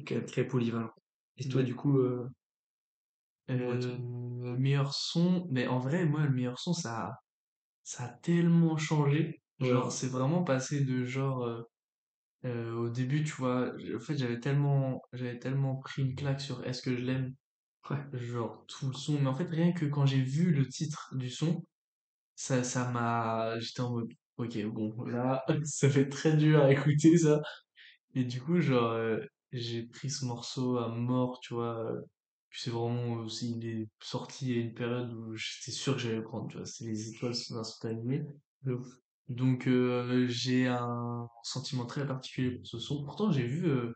est 0.00 0.04
quand 0.04 0.16
même 0.16 0.26
très 0.26 0.46
polyvalent. 0.46 0.90
Et 1.38 1.48
toi, 1.48 1.62
du 1.62 1.74
coup, 1.76 1.98
euh, 1.98 2.28
Euh, 3.50 3.96
meilleur 4.58 4.92
son, 4.94 5.46
mais 5.50 5.66
en 5.66 5.78
vrai, 5.78 6.04
moi, 6.04 6.22
le 6.24 6.30
meilleur 6.30 6.58
son, 6.58 6.72
ça, 6.74 7.06
a- 7.08 7.14
ça 7.84 8.04
a 8.06 8.08
tellement 8.10 8.76
changé. 8.78 9.42
Genre, 9.60 9.86
Ouais, 9.86 9.92
c'est 9.92 10.08
vraiment 10.08 10.44
passé 10.44 10.84
de 10.84 11.04
genre, 11.04 11.44
euh, 11.44 11.62
euh, 12.46 12.74
au 12.74 12.90
début, 12.90 13.24
tu 13.24 13.32
vois, 13.34 13.72
en 13.96 14.00
fait, 14.00 14.16
j'avais 14.18 14.40
tellement, 14.40 15.02
j'avais 15.14 15.38
tellement 15.40 15.76
pris 15.76 16.02
une 16.02 16.14
claque 16.16 16.40
sur 16.42 16.64
Est-ce 16.66 16.82
que 16.82 16.96
je 16.96 17.02
l'aime, 17.04 17.34
ouais. 17.90 18.04
genre 18.12 18.66
tout 18.66 18.88
le 18.88 18.94
son. 18.94 19.20
Mais 19.20 19.28
en 19.28 19.34
fait, 19.34 19.48
rien 19.50 19.72
que 19.72 19.86
quand 19.86 20.06
j'ai 20.06 20.22
vu 20.22 20.52
le 20.52 20.68
titre 20.68 21.14
du 21.16 21.30
son, 21.30 21.64
ça, 22.36 22.64
ça 22.64 22.90
m'a, 22.92 23.58
j'étais 23.60 23.80
en 23.82 23.92
mode, 23.92 24.10
ok, 24.38 24.64
bon, 24.66 24.94
là, 25.06 25.44
ça 25.64 25.90
fait 25.90 26.08
très 26.08 26.36
dur 26.36 26.62
à 26.64 26.72
écouter 26.72 27.18
ça. 27.18 27.40
Et 28.14 28.24
du 28.24 28.40
coup, 28.42 28.60
genre, 28.60 28.92
euh, 28.92 29.20
j'ai 29.52 29.84
pris 29.84 30.10
ce 30.10 30.24
morceau 30.24 30.78
à 30.78 30.88
mort, 30.88 31.40
tu 31.40 31.54
vois. 31.54 31.78
euh, 31.92 32.00
Puis 32.50 32.62
c'est 32.64 32.70
vraiment 32.70 33.14
aussi, 33.14 33.52
il 33.58 33.66
est 33.66 33.88
sorti 34.02 34.52
à 34.54 34.56
une 34.56 34.74
période 34.74 35.12
où 35.12 35.34
j'étais 35.36 35.72
sûr 35.72 35.94
que 35.94 36.00
j'allais 36.00 36.16
le 36.16 36.24
prendre, 36.24 36.48
tu 36.48 36.56
vois. 36.58 36.66
C'est 36.66 36.84
les 36.84 37.10
étoiles 37.10 37.34
sous 37.34 37.56
un 37.56 37.64
certain 37.64 37.90
animé. 37.90 38.24
de 38.62 38.74
ouf. 38.74 38.88
Donc, 39.28 39.66
euh, 39.66 40.26
j'ai 40.28 40.66
un 40.68 41.28
sentiment 41.42 41.86
très 41.86 42.06
particulier 42.06 42.52
pour 42.58 42.66
ce 42.66 42.78
son. 42.78 43.04
Pourtant, 43.04 43.30
j'ai 43.30 43.46
vu, 43.46 43.66
euh, 43.68 43.92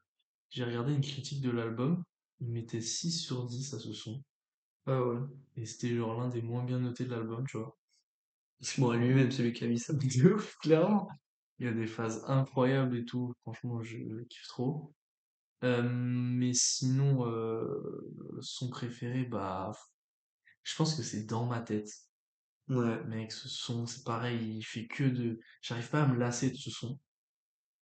j'ai 0.51 0.65
regardé 0.65 0.95
une 0.95 1.01
critique 1.03 1.43
de 1.43 1.51
l'album. 1.51 2.05
Il 2.41 2.51
mettait 2.53 2.81
6 2.83 3.13
sur 3.13 3.47
10 3.47 3.73
à 3.75 3.79
ce 3.81 3.93
son. 3.93 4.23
Ah 4.87 5.03
ouais. 5.05 5.21
Et 5.57 5.67
c'était 5.67 5.95
genre 5.97 6.21
l'un 6.21 6.29
des 6.29 6.43
moins 6.43 6.65
bien 6.65 6.81
notés 6.81 7.05
de 7.07 7.11
l'album, 7.11 7.47
tu 7.49 7.59
vois. 7.59 7.77
C'est 8.61 8.79
moi 8.81 8.97
lui-même, 8.97 9.31
celui 9.31 9.53
qui 9.53 9.65
a 9.65 9.69
mis 9.69 9.79
ça. 9.79 9.93
De 9.95 10.33
ouf, 10.35 10.57
clairement. 10.59 11.09
Il 11.59 11.67
y 11.67 11.69
a 11.69 11.73
des 11.73 11.87
phases 11.87 12.25
incroyables 12.29 12.97
et 12.97 13.05
tout. 13.05 13.35
Franchement, 13.43 13.83
je 13.83 13.99
kiffe 14.25 14.49
trop. 14.49 14.95
Euh, 15.65 15.83
mais 15.83 16.53
sinon, 16.55 17.27
euh, 17.29 18.39
son 18.41 18.69
préféré, 18.69 19.25
bah, 19.25 19.73
Je 20.65 20.77
pense 20.77 20.95
que 20.97 21.03
c'est 21.03 21.25
dans 21.27 21.47
ma 21.47 21.61
tête. 21.61 21.91
Ouais, 22.69 23.03
Mec, 23.05 23.33
ce 23.33 23.49
son, 23.49 23.87
c'est 23.87 24.05
pareil, 24.05 24.57
il 24.59 24.63
fait 24.65 24.87
que 24.87 25.05
de... 25.05 25.41
J'arrive 25.63 25.91
pas 25.91 26.03
à 26.05 26.07
me 26.09 26.17
lasser 26.19 26.51
de 26.51 26.57
ce 26.57 26.71
son. 26.71 26.99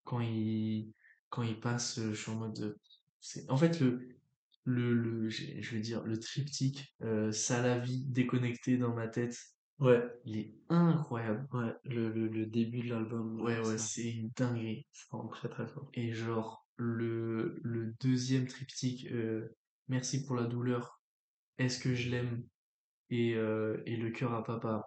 Quand 0.04 0.20
il, 0.20 0.92
quand 1.30 1.42
il 1.42 1.60
passe, 1.60 1.98
euh, 1.98 2.12
je 2.14 2.22
suis 2.22 2.30
en 2.32 2.36
mode... 2.36 2.78
C'est... 3.20 3.50
En 3.50 3.56
fait, 3.56 3.80
le, 3.80 4.08
le, 4.64 4.94
le, 4.94 5.28
je 5.30 5.70
vais 5.74 5.80
dire, 5.80 6.04
le 6.04 6.18
triptyque, 6.18 6.94
euh, 7.02 7.32
ça 7.32 7.62
la 7.62 7.78
vie 7.78 8.04
déconnecté 8.06 8.78
dans 8.78 8.94
ma 8.94 9.08
tête, 9.08 9.36
ouais, 9.80 10.02
il 10.24 10.38
est 10.38 10.54
incroyable. 10.68 11.48
ouais. 11.52 11.74
Le, 11.84 12.10
le, 12.12 12.28
le 12.28 12.46
début 12.46 12.80
de 12.82 12.88
l'album, 12.90 13.40
Ouais, 13.40 13.58
ouais, 13.60 13.78
c'est 13.78 14.08
une 14.10 14.30
dinguerie. 14.36 14.86
ça 14.92 15.16
rend 15.16 15.28
très 15.28 15.48
très 15.48 15.66
fort. 15.66 15.88
Et 15.94 16.12
genre, 16.12 16.59
le, 16.80 17.60
le 17.62 17.94
deuxième 18.00 18.46
triptyque, 18.46 19.06
euh, 19.12 19.48
Merci 19.88 20.24
pour 20.24 20.36
la 20.36 20.44
douleur, 20.44 21.02
Est-ce 21.58 21.80
que 21.80 21.94
je 21.94 22.10
l'aime? 22.10 22.44
et, 23.10 23.34
euh, 23.34 23.82
et 23.86 23.96
Le 23.96 24.10
cœur 24.10 24.34
à 24.34 24.44
papa. 24.44 24.84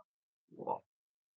Wow. 0.52 0.80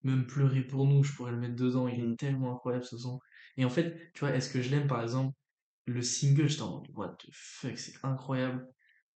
Même 0.04 0.26
pleurer 0.26 0.62
pour 0.62 0.86
nous, 0.86 1.02
je 1.04 1.12
pourrais 1.14 1.32
le 1.32 1.38
mettre 1.38 1.56
dedans, 1.56 1.88
il 1.88 2.12
est 2.12 2.16
tellement 2.16 2.54
incroyable 2.54 2.84
ce 2.84 2.96
son. 2.98 3.20
Et 3.56 3.64
en 3.64 3.70
fait, 3.70 4.12
tu 4.14 4.20
vois, 4.20 4.30
Est-ce 4.34 4.50
que 4.52 4.62
je 4.62 4.70
l'aime 4.70 4.86
par 4.88 5.02
exemple, 5.02 5.34
le 5.86 6.02
single, 6.02 6.48
j'étais 6.48 6.62
en 6.62 6.76
mode, 6.78 6.88
what 6.94 7.16
the 7.18 7.28
fuck, 7.32 7.78
c'est 7.78 7.94
incroyable. 8.04 8.66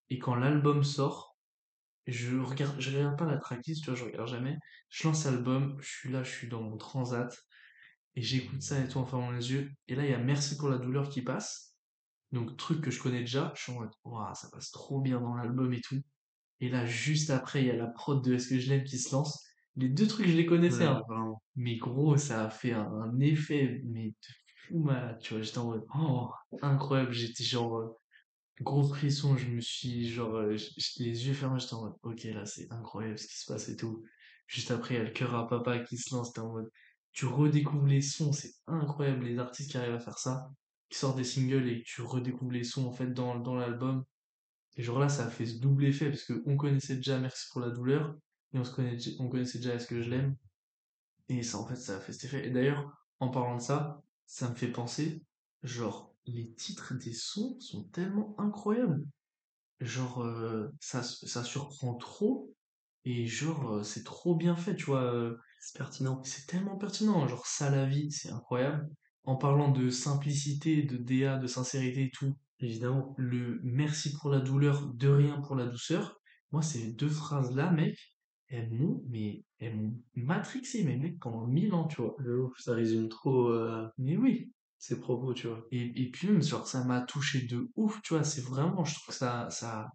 Et 0.09 0.19
quand 0.19 0.35
l'album 0.35 0.83
sort, 0.83 1.37
je 2.07 2.37
regarde, 2.37 2.79
je 2.79 2.95
regarde 2.95 3.17
pas 3.17 3.25
la 3.25 3.37
tracklist, 3.37 3.83
tu 3.83 3.89
vois, 3.91 3.99
je 3.99 4.05
regarde 4.05 4.27
jamais. 4.29 4.57
Je 4.89 5.07
lance 5.07 5.25
l'album, 5.25 5.77
je 5.81 5.87
suis 5.89 6.11
là, 6.11 6.23
je 6.23 6.31
suis 6.31 6.47
dans 6.49 6.61
mon 6.63 6.77
transat, 6.77 7.31
et 8.15 8.21
j'écoute 8.21 8.61
ça 8.61 8.79
et 8.79 8.87
tout 8.87 8.97
en 8.99 9.05
fermant 9.05 9.31
les 9.31 9.51
yeux. 9.51 9.71
Et 9.87 9.95
là, 9.95 10.05
il 10.05 10.11
y 10.11 10.13
a 10.13 10.19
Merci 10.19 10.57
pour 10.57 10.69
la 10.69 10.77
douleur 10.77 11.09
qui 11.09 11.21
passe. 11.21 11.75
Donc, 12.31 12.57
truc 12.57 12.81
que 12.81 12.91
je 12.91 13.01
connais 13.01 13.21
déjà, 13.21 13.51
je 13.55 13.63
suis 13.63 13.71
en 13.71 13.79
mode, 13.79 13.91
waouh, 14.03 14.35
ça 14.35 14.49
passe 14.51 14.71
trop 14.71 15.01
bien 15.01 15.19
dans 15.19 15.35
l'album 15.35 15.73
et 15.73 15.81
tout. 15.81 15.99
Et 16.59 16.69
là, 16.69 16.85
juste 16.85 17.29
après, 17.29 17.61
il 17.63 17.67
y 17.67 17.71
a 17.71 17.75
la 17.75 17.87
prod 17.87 18.23
de 18.23 18.33
Est-ce 18.35 18.49
que 18.49 18.59
je 18.59 18.69
l'aime 18.69 18.83
qui 18.83 18.97
se 18.99 19.13
lance. 19.15 19.43
Les 19.75 19.89
deux 19.89 20.07
trucs, 20.07 20.27
je 20.27 20.35
les 20.35 20.45
connaissais, 20.45 20.79
Ouais, 20.79 20.85
hein. 20.87 21.01
vraiment. 21.07 21.41
Mais 21.55 21.77
gros, 21.77 22.17
ça 22.17 22.45
a 22.45 22.49
fait 22.49 22.73
un, 22.73 22.85
un 22.91 23.19
effet, 23.19 23.81
mais 23.85 24.09
de 24.09 24.15
fou 24.67 24.79
malade, 24.83 25.19
tu 25.21 25.33
vois. 25.33 25.41
J'étais 25.43 25.57
en 25.59 25.65
mode, 25.65 25.85
oh, 25.95 26.29
incroyable. 26.61 27.11
J'étais 27.13 27.43
genre, 27.43 27.77
euh, 27.77 27.87
gros 28.61 28.83
frisson. 28.83 29.37
Je 29.37 29.47
me 29.47 29.61
suis, 29.61 30.09
genre, 30.09 30.35
euh, 30.35 30.55
les 30.99 31.27
yeux 31.27 31.33
fermés. 31.33 31.59
J'étais 31.59 31.73
en 31.75 31.83
mode, 31.85 31.95
ok, 32.03 32.23
là, 32.25 32.45
c'est 32.45 32.71
incroyable 32.71 33.17
ce 33.17 33.27
qui 33.27 33.37
se 33.37 33.51
passe 33.51 33.69
et 33.69 33.75
tout. 33.77 34.03
Juste 34.47 34.71
après, 34.71 34.95
il 34.95 34.97
y 34.97 35.01
a 35.01 35.03
le 35.05 35.11
cœur 35.11 35.35
à 35.35 35.47
papa 35.47 35.79
qui 35.79 35.97
se 35.97 36.13
lance. 36.15 36.33
T'es 36.33 36.41
en 36.41 36.51
mode, 36.51 36.69
tu 37.11 37.25
redécouvres 37.25 37.87
les 37.87 38.01
sons. 38.01 38.31
C'est 38.31 38.53
incroyable, 38.67 39.25
les 39.25 39.39
artistes 39.39 39.71
qui 39.71 39.77
arrivent 39.77 39.95
à 39.95 39.99
faire 39.99 40.17
ça. 40.17 40.49
Qui 40.89 40.97
sortent 40.97 41.17
des 41.17 41.23
singles 41.23 41.67
et 41.69 41.83
tu 41.83 42.01
redécouvres 42.01 42.51
les 42.51 42.63
sons, 42.63 42.87
en 42.87 42.91
fait, 42.91 43.13
dans, 43.13 43.55
l'album. 43.55 44.03
Et 44.75 44.83
genre 44.83 44.99
là, 44.99 45.09
ça 45.09 45.25
a 45.25 45.29
fait 45.29 45.45
ce 45.45 45.59
double 45.59 45.85
effet 45.85 46.09
parce 46.09 46.23
qu'on 46.23 46.57
connaissait 46.57 46.95
déjà 46.95 47.19
Merci 47.19 47.47
pour 47.51 47.61
la 47.61 47.69
douleur 47.69 48.15
et 48.53 48.59
on 48.59 49.29
connaissait 49.29 49.59
déjà 49.59 49.75
Est-ce 49.75 49.87
que 49.87 50.01
je 50.01 50.09
l'aime 50.09 50.35
et 51.29 51.43
ça 51.43 51.59
en 51.59 51.65
fait 51.65 51.75
ça 51.75 51.97
a 51.97 51.99
fait 51.99 52.11
cet 52.11 52.25
effet. 52.25 52.47
Et 52.47 52.51
d'ailleurs, 52.51 52.91
en 53.19 53.29
parlant 53.29 53.57
de 53.57 53.61
ça, 53.61 54.01
ça 54.25 54.49
me 54.49 54.55
fait 54.55 54.71
penser, 54.71 55.23
genre 55.63 56.15
les 56.25 56.53
titres 56.53 56.93
des 56.95 57.13
sons 57.13 57.59
sont 57.59 57.83
tellement 57.85 58.35
incroyables. 58.39 59.05
Genre 59.79 60.23
euh, 60.23 60.69
ça 60.79 61.03
ça 61.03 61.43
surprend 61.43 61.95
trop 61.95 62.53
et 63.05 63.25
genre 63.27 63.77
euh, 63.77 63.83
c'est 63.83 64.03
trop 64.03 64.35
bien 64.35 64.55
fait, 64.55 64.75
tu 64.75 64.85
vois. 64.85 65.03
euh, 65.03 65.37
C'est 65.59 65.77
pertinent. 65.77 66.23
c'est 66.23 66.47
tellement 66.47 66.77
pertinent, 66.77 67.27
genre 67.27 67.45
ça 67.45 67.69
la 67.69 67.85
vie, 67.85 68.11
c'est 68.11 68.31
incroyable. 68.31 68.89
En 69.23 69.35
parlant 69.35 69.71
de 69.71 69.89
simplicité, 69.89 70.83
de 70.83 70.97
DA, 70.97 71.37
de 71.37 71.47
sincérité 71.47 72.05
et 72.05 72.11
tout, 72.11 72.35
Évidemment. 72.61 73.13
le 73.17 73.59
merci 73.63 74.13
pour 74.13 74.29
la 74.29 74.39
douleur, 74.39 74.87
de 74.93 75.07
rien 75.09 75.41
pour 75.41 75.55
la 75.55 75.65
douceur. 75.65 76.19
Moi, 76.51 76.61
ces 76.61 76.93
deux 76.93 77.09
phrases-là, 77.09 77.71
mec, 77.71 77.95
elles 78.47 78.71
m'ont, 78.71 79.03
mais, 79.07 79.43
elles 79.59 79.75
m'ont 79.77 80.01
matrixé, 80.15 80.83
mais 80.83 80.97
mec, 80.97 81.19
pendant 81.19 81.45
mille 81.45 81.73
ans, 81.73 81.87
tu 81.87 82.01
vois. 82.01 82.15
Ça 82.57 82.73
résume 82.73 83.09
trop 83.09 83.49
euh, 83.49 83.87
Mais 83.97 84.17
oui. 84.17 84.51
ses 84.77 84.99
propos, 84.99 85.33
tu 85.33 85.47
vois. 85.47 85.63
Et, 85.71 85.91
et 86.01 86.09
puis 86.09 86.27
même, 86.27 86.41
genre, 86.41 86.67
ça 86.67 86.83
m'a 86.83 87.01
touché 87.01 87.43
de 87.43 87.69
ouf, 87.75 88.01
tu 88.01 88.13
vois. 88.13 88.23
C'est 88.23 88.41
vraiment, 88.41 88.83
je 88.83 88.95
trouve 88.95 89.07
que 89.07 89.13
ça, 89.13 89.49
ça, 89.49 89.89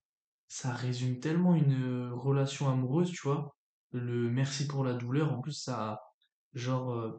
ça 0.48 0.72
résume 0.72 1.18
tellement 1.20 1.54
une 1.54 2.10
relation 2.12 2.68
amoureuse, 2.70 3.10
tu 3.10 3.22
vois. 3.24 3.54
Le 3.94 4.30
merci 4.30 4.66
pour 4.66 4.84
la 4.84 4.92
douleur, 4.94 5.32
en 5.32 5.40
plus, 5.40 5.52
ça, 5.52 6.02
genre, 6.52 6.92
euh, 6.92 7.12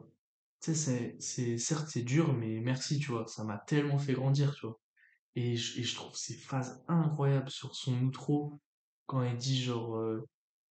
tu 0.60 0.74
sais, 0.74 0.76
c'est, 0.76 1.16
c'est, 1.20 1.58
certes, 1.58 1.88
c'est 1.88 2.02
dur, 2.02 2.32
mais 2.34 2.60
merci, 2.60 2.98
tu 2.98 3.10
vois. 3.12 3.26
Ça 3.26 3.44
m'a 3.44 3.58
tellement 3.58 3.98
fait 3.98 4.12
grandir, 4.14 4.54
tu 4.54 4.66
vois. 4.66 4.80
Et 5.36 5.56
je, 5.56 5.80
et 5.80 5.84
je 5.84 5.94
trouve 5.96 6.14
ces 6.16 6.34
phases 6.36 6.84
incroyables 6.88 7.50
sur 7.50 7.74
son 7.74 8.00
outro, 8.04 8.60
quand 9.06 9.22
il 9.24 9.36
dit 9.36 9.62
genre 9.62 9.96
euh, 9.96 10.26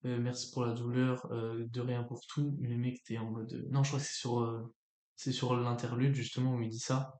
euh, 0.05 0.19
merci 0.19 0.51
pour 0.51 0.65
la 0.65 0.73
douleur, 0.73 1.27
de 1.31 1.81
rien 1.81 2.03
pour 2.03 2.21
tout, 2.27 2.55
mais 2.59 2.77
mec 2.77 3.03
t'es 3.03 3.17
en 3.17 3.31
mode 3.31 3.67
non 3.71 3.83
je 3.83 3.89
crois 3.89 3.99
que 3.99 4.05
c'est 4.05 4.13
sur 4.19 4.71
c'est 5.15 5.31
sur 5.31 5.55
l'interlude 5.55 6.15
justement 6.15 6.55
où 6.55 6.61
il 6.61 6.69
dit 6.69 6.79
ça 6.79 7.19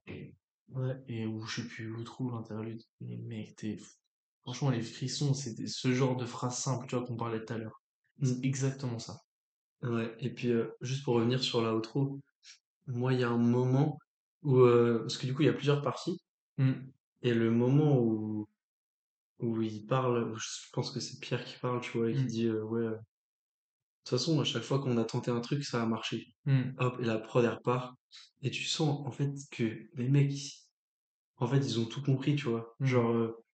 Ouais. 0.68 0.96
et 1.08 1.26
où 1.26 1.44
je 1.46 1.62
sais 1.62 1.68
plus 1.68 1.92
où 1.92 2.02
trouve 2.04 2.32
l'interlude. 2.32 2.82
Mais 3.00 3.16
mec 3.18 3.56
t'es 3.56 3.78
franchement 4.42 4.70
les 4.70 4.82
frissons 4.82 5.34
c'est 5.34 5.54
ce 5.66 5.92
genre 5.92 6.16
de 6.16 6.26
phrase 6.26 6.58
simple 6.58 6.86
tu 6.88 6.96
vois 6.96 7.06
qu'on 7.06 7.16
parlait 7.16 7.44
tout 7.44 7.52
à 7.54 7.58
l'heure. 7.58 7.82
C'est 8.22 8.38
Mm. 8.38 8.44
exactement 8.44 8.98
ça. 8.98 9.20
Ouais. 9.82 10.14
Et 10.20 10.30
puis, 10.34 10.50
euh, 10.50 10.70
juste 10.82 11.04
pour 11.04 11.14
revenir 11.16 11.42
sur 11.42 11.62
la 11.62 11.74
outro, 11.74 12.20
moi, 12.88 13.14
il 13.14 13.20
y 13.20 13.24
a 13.24 13.30
un 13.30 13.38
moment 13.38 13.98
où, 14.42 14.58
euh, 14.60 15.00
parce 15.00 15.18
que 15.18 15.26
du 15.26 15.34
coup, 15.34 15.42
il 15.42 15.46
y 15.46 15.48
a 15.50 15.54
plusieurs 15.54 15.82
parties, 15.82 16.18
Hmm, 16.58 16.92
et 17.22 17.34
le 17.34 17.50
moment 17.50 17.98
où, 18.00 18.48
où 19.40 19.62
il 19.62 19.86
parle, 19.86 20.30
où 20.32 20.36
je 20.36 20.48
pense 20.72 20.90
que 20.92 21.00
c'est 21.00 21.20
Pierre 21.20 21.44
qui 21.44 21.58
parle, 21.60 21.80
tu 21.82 21.98
vois, 21.98 22.10
et 22.10 22.14
qui 22.14 22.24
hmm, 22.24 22.26
dit, 22.26 22.46
euh, 22.46 22.62
ouais, 22.64 22.82
euh, 22.82 22.90
de 22.92 22.98
toute 24.04 24.18
façon, 24.18 24.40
à 24.40 24.44
chaque 24.44 24.62
fois 24.62 24.78
qu'on 24.78 24.96
a 24.98 25.04
tenté 25.04 25.30
un 25.30 25.40
truc, 25.40 25.64
ça 25.64 25.82
a 25.82 25.86
marché. 25.86 26.34
Hop, 26.78 26.98
et 27.00 27.04
la 27.04 27.18
prod, 27.18 27.44
elle 27.44 27.50
repart. 27.54 27.94
Et 28.42 28.50
tu 28.50 28.62
sens, 28.64 29.04
en 29.06 29.10
fait, 29.10 29.32
que 29.50 29.88
les 29.94 30.08
mecs, 30.08 30.32
en 31.38 31.46
fait, 31.48 31.58
ils 31.58 31.80
ont 31.80 31.86
tout 31.86 32.02
compris, 32.02 32.36
tu 32.36 32.48
vois. 32.48 32.76
Genre, 32.82 33.10
euh, 33.12 33.44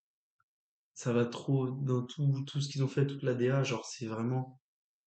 ça 0.94 1.12
va 1.12 1.24
trop 1.26 1.70
dans 1.70 2.02
tout, 2.06 2.44
tout 2.46 2.60
ce 2.60 2.68
qu'ils 2.68 2.84
ont 2.84 2.88
fait, 2.88 3.06
toute 3.06 3.22
la 3.22 3.34
DA, 3.34 3.62
genre, 3.64 3.84
c'est 3.86 4.06
vraiment 4.06 4.60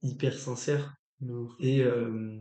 hyper 0.03 0.35
sincère. 0.39 0.95
Et, 1.61 1.83
euh, 1.83 2.41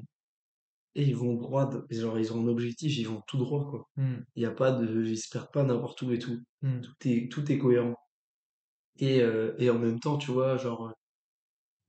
et 0.95 1.03
ils 1.03 1.15
vont 1.15 1.35
droit, 1.35 1.69
genre, 1.91 2.19
ils 2.19 2.33
ont 2.33 2.41
un 2.43 2.47
objectif, 2.47 2.97
ils 2.97 3.07
vont 3.07 3.21
tout 3.27 3.37
droit, 3.37 3.69
quoi. 3.69 3.89
Hmm, 3.97 4.21
Il 4.35 4.41
n'y 4.41 4.45
a 4.45 4.51
pas 4.51 4.71
de, 4.71 5.13
perdent 5.31 5.51
pas 5.51 5.63
n'importe 5.63 6.01
où 6.03 6.11
et 6.11 6.19
tout. 6.19 6.39
hmm, 6.61 6.81
Tout 6.81 6.93
est, 7.05 7.31
tout 7.31 7.51
est 7.51 7.57
cohérent. 7.59 7.95
Et, 8.97 9.21
euh, 9.21 9.53
et 9.59 9.69
en 9.69 9.77
même 9.77 9.99
temps, 9.99 10.17
tu 10.17 10.31
vois, 10.31 10.57
genre, 10.57 10.87
euh, 10.87 10.91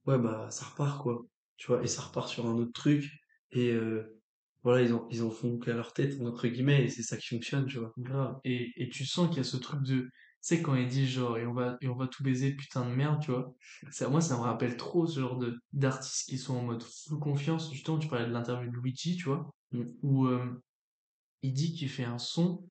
ouais, 0.05 0.17
bah, 0.19 0.49
ça 0.51 0.65
repart, 0.65 1.01
quoi. 1.01 1.25
Tu 1.57 1.67
vois, 1.67 1.83
et 1.83 1.87
ça 1.87 2.01
repart 2.01 2.29
sur 2.29 2.45
un 2.47 2.55
autre 2.57 2.73
truc. 2.73 3.09
Et, 3.51 3.71
euh, 3.71 4.19
voilà, 4.63 4.81
ils 4.83 4.93
en, 4.93 5.07
ils 5.11 5.23
en 5.23 5.29
font 5.31 5.59
qu'à 5.59 5.73
leur 5.73 5.93
tête, 5.93 6.19
entre 6.21 6.47
guillemets, 6.47 6.83
et 6.85 6.89
c'est 6.89 7.03
ça 7.03 7.17
qui 7.17 7.27
fonctionne, 7.27 7.65
tu 7.67 7.77
vois. 7.79 7.93
Grave. 7.97 8.39
Et, 8.43 8.71
et 8.77 8.89
tu 8.89 9.05
sens 9.05 9.27
qu'il 9.29 9.37
y 9.37 9.41
a 9.41 9.43
ce 9.43 9.57
truc 9.57 9.81
de, 9.83 10.09
sais, 10.47 10.61
quand 10.61 10.75
il 10.75 10.87
dit 10.87 11.07
genre, 11.07 11.37
et 11.37 11.45
on 11.47 11.53
va, 11.53 11.77
et 11.81 11.87
on 11.87 11.95
va 11.95 12.07
tout 12.07 12.23
baiser, 12.23 12.55
putain 12.55 12.89
de 12.89 12.95
merde, 12.95 13.21
tu 13.21 13.31
vois. 13.31 13.53
Ça, 13.91 14.09
moi, 14.09 14.21
ça 14.21 14.35
me 14.37 14.41
rappelle 14.41 14.77
trop 14.77 15.07
ce 15.07 15.19
genre 15.19 15.37
de, 15.37 15.57
d'artistes 15.73 16.29
qui 16.29 16.37
sont 16.37 16.55
en 16.57 16.63
mode 16.63 16.83
full 16.83 17.19
confiance. 17.19 17.71
Justement, 17.71 17.99
tu 17.99 18.07
parlais 18.07 18.27
de 18.27 18.31
l'interview 18.31 18.69
de 18.71 18.77
Luigi, 18.77 19.17
tu 19.17 19.25
vois, 19.25 19.51
Mm. 19.71 19.83
où 20.03 20.25
euh, 20.27 20.61
il 21.41 21.53
dit 21.53 21.73
qu'il 21.73 21.89
fait 21.89 22.03
un 22.03 22.17
son 22.17 22.69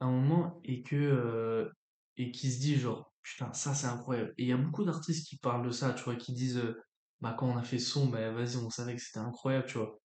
à 0.00 0.06
un 0.06 0.12
moment 0.12 0.60
et 0.64 0.82
que, 0.82 0.96
euh, 0.96 1.70
et 2.16 2.32
qui 2.32 2.50
se 2.52 2.60
dit 2.60 2.76
genre, 2.76 3.12
putain, 3.22 3.52
ça 3.52 3.74
c'est 3.74 3.86
incroyable. 3.86 4.34
Et 4.38 4.44
il 4.44 4.48
y 4.48 4.52
a 4.52 4.56
beaucoup 4.56 4.84
d'artistes 4.84 5.28
qui 5.28 5.38
parlent 5.38 5.66
de 5.66 5.72
ça, 5.72 5.92
tu 5.94 6.04
vois, 6.04 6.16
qui 6.16 6.32
disent, 6.34 6.58
euh, 6.58 6.76
bah 7.20 7.34
quand 7.38 7.48
on 7.48 7.56
a 7.56 7.62
fait 7.64 7.78
son, 7.78 8.08
bah 8.08 8.30
vas-y, 8.32 8.56
on 8.56 8.70
savait 8.70 8.96
que 8.96 9.02
c'était 9.02 9.20
incroyable, 9.20 9.66
tu 9.66 9.78
vois. 9.78 9.98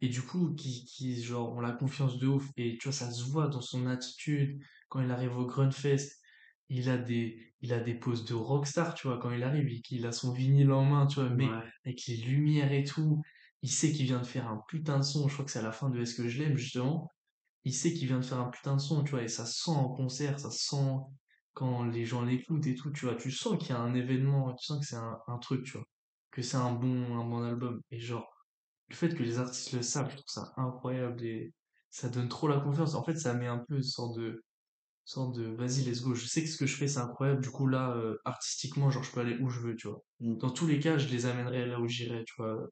Et 0.00 0.08
du 0.08 0.22
coup, 0.22 0.54
qui, 0.54 0.84
qui, 0.86 1.22
genre, 1.22 1.52
ont 1.52 1.60
la 1.60 1.72
confiance 1.72 2.18
de 2.18 2.26
ouf. 2.26 2.48
Et 2.56 2.78
tu 2.78 2.88
vois, 2.88 2.92
ça 2.92 3.10
se 3.10 3.24
voit 3.30 3.48
dans 3.48 3.60
son 3.60 3.86
attitude. 3.86 4.62
Quand 4.88 5.00
il 5.02 5.10
arrive 5.10 5.36
au 5.38 5.46
Grunfest, 5.46 6.19
il 6.70 6.88
a 6.90 6.98
des, 6.98 7.54
il 7.60 7.72
a 7.74 7.80
des 7.80 7.94
poses 7.94 8.24
de 8.24 8.34
rockstar, 8.34 8.94
tu 8.94 9.08
vois, 9.08 9.18
quand 9.18 9.30
il 9.32 9.42
arrive, 9.42 9.70
il, 9.70 9.82
il 9.90 10.06
a 10.06 10.12
son 10.12 10.32
vinyle 10.32 10.72
en 10.72 10.84
main, 10.84 11.06
tu 11.06 11.20
vois, 11.20 11.30
mais 11.30 11.50
Ouais. 11.50 11.64
avec 11.84 12.06
les 12.06 12.16
lumières 12.16 12.72
et 12.72 12.84
tout. 12.84 13.20
Il 13.62 13.70
sait 13.70 13.92
qu'il 13.92 14.06
vient 14.06 14.20
de 14.20 14.26
faire 14.26 14.48
un 14.48 14.62
putain 14.68 14.98
de 14.98 15.04
son. 15.04 15.28
Je 15.28 15.34
crois 15.34 15.44
que 15.44 15.50
c'est 15.52 15.58
à 15.60 15.62
la 15.62 15.72
fin 15.72 15.90
de 15.90 16.00
Est-ce 16.00 16.14
que 16.14 16.28
je 16.28 16.42
l'aime, 16.42 16.56
justement. 16.56 17.08
Il 17.64 17.74
sait 17.74 17.92
qu'il 17.94 18.06
vient 18.08 18.20
de 18.20 18.24
faire 18.24 18.40
un 18.40 18.50
putain 18.50 18.76
de 18.76 18.80
son, 18.80 19.04
tu 19.04 19.12
vois, 19.12 19.22
et 19.22 19.28
ça 19.28 19.46
se 19.46 19.62
sent 19.64 19.70
en 19.72 19.90
concert, 19.90 20.40
ça 20.40 20.50
se 20.50 20.60
sent 20.68 20.96
quand 21.54 21.84
les 21.84 22.04
gens 22.06 22.24
l'écoutent 22.24 22.66
et 22.66 22.74
tout, 22.74 22.90
tu 22.92 23.06
vois. 23.06 23.16
Tu 23.16 23.30
sens 23.30 23.58
qu'il 23.58 23.70
y 23.70 23.72
a 23.72 23.80
un 23.80 23.94
événement, 23.94 24.54
tu 24.54 24.64
sens 24.66 24.80
que 24.80 24.86
c'est 24.86 24.96
un, 24.96 25.18
un 25.26 25.38
truc, 25.38 25.64
tu 25.64 25.72
vois. 25.72 25.86
Que 26.30 26.42
c'est 26.42 26.56
un 26.56 26.72
bon, 26.74 27.18
un 27.18 27.24
bon 27.28 27.42
album. 27.42 27.80
Et 27.90 28.00
genre, 28.00 28.28
le 28.88 28.94
fait 28.94 29.14
que 29.14 29.22
les 29.22 29.38
artistes 29.38 29.72
le 29.72 29.82
savent, 29.82 30.10
je 30.10 30.16
trouve 30.16 30.24
ça 30.28 30.52
incroyable 30.56 31.22
et 31.24 31.54
ça 31.90 32.08
donne 32.08 32.28
trop 32.28 32.48
la 32.48 32.60
confiance. 32.60 32.94
En 32.94 33.04
fait, 33.04 33.16
ça 33.16 33.34
met 33.34 33.46
un 33.46 33.64
peu 33.68 33.76
une 33.76 33.82
sorte 33.82 34.16
de, 34.18 34.44
sorte 35.04 35.36
de, 35.36 35.44
vas-y, 35.44 35.84
let's 35.84 36.02
go. 36.02 36.14
Je 36.14 36.26
sais 36.26 36.42
que 36.42 36.48
ce 36.48 36.56
que 36.56 36.66
je 36.66 36.76
fais, 36.76 36.88
c'est 36.88 37.00
incroyable. 37.00 37.42
Du 37.42 37.50
coup, 37.50 37.66
là, 37.66 37.92
euh, 37.96 38.16
artistiquement, 38.24 38.90
genre, 38.90 39.02
je 39.02 39.12
peux 39.12 39.20
aller 39.20 39.36
où 39.38 39.48
je 39.50 39.60
veux, 39.60 39.76
tu 39.76 39.88
vois. 39.88 40.02
Mm. 40.20 40.36
Dans 40.38 40.50
tous 40.50 40.66
les 40.66 40.78
cas, 40.80 40.98
je 40.98 41.08
les 41.08 41.26
amènerai 41.26 41.66
là 41.66 41.80
où 41.80 41.88
j'irai, 41.88 42.24
tu 42.24 42.34
vois. 42.38 42.68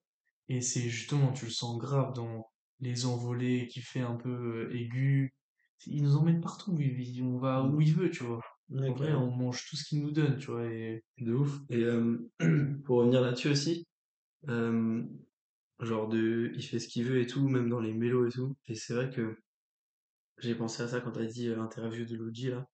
Et 0.49 0.61
c'est 0.61 0.89
justement, 0.89 1.33
tu 1.33 1.45
le 1.47 1.51
sens 1.51 1.79
grave 1.79 2.13
dans 2.15 2.49
les 2.81 3.07
envolées 3.07 3.67
qui 3.69 3.81
fait 3.81 4.01
un 4.01 4.17
peu 4.17 4.31
euh, 4.71 4.75
aigu. 4.77 5.35
Il 5.87 6.03
nous 6.03 6.17
emmène 6.17 6.41
partout. 6.41 6.77
Il, 6.81 7.23
on 7.25 7.39
va 7.39 7.63
Mm. 7.63 7.75
où 7.75 7.81
il 7.81 7.95
veut, 7.95 8.11
tu 8.11 8.25
vois. 8.25 8.41
Ouais, 8.71 8.89
En 8.89 8.95
vrai, 8.95 9.13
on 9.15 9.31
mange 9.31 9.65
tout 9.69 9.77
ce 9.77 9.85
qu'ils 9.85 10.01
nous 10.03 10.11
donnent, 10.11 10.39
tu 10.39 10.51
vois. 10.51 10.65
Et... 10.67 11.03
De 11.19 11.35
ouf. 11.35 11.59
Et 11.71 11.83
euh, 11.85 12.19
pour 12.85 12.99
revenir 12.99 13.21
là-dessus 13.23 13.49
aussi, 13.51 13.87
euh, 14.49 15.03
genre 15.81 16.09
de, 16.09 16.53
il 16.55 16.63
fait 16.63 16.79
ce 16.79 16.89
qu'il 16.89 17.05
veut 17.05 17.21
et 17.21 17.27
tout, 17.27 17.49
même 17.49 17.69
dans 17.69 17.81
les 17.81 17.95
mélos 17.95 18.27
et 18.29 18.31
tout. 18.33 18.57
Et 18.67 18.75
c'est 18.75 18.95
vrai 18.95 19.11
que 19.11 19.37
j'ai 20.39 20.55
pensé 20.55 20.83
à 20.83 20.89
ça 20.89 21.01
quand 21.01 21.13
t'as 21.13 21.25
dit 21.25 21.49
euh, 21.49 21.57
l'interview 21.57 22.05
de 22.05 22.17
Logi 22.17 22.51
là. 22.51 22.67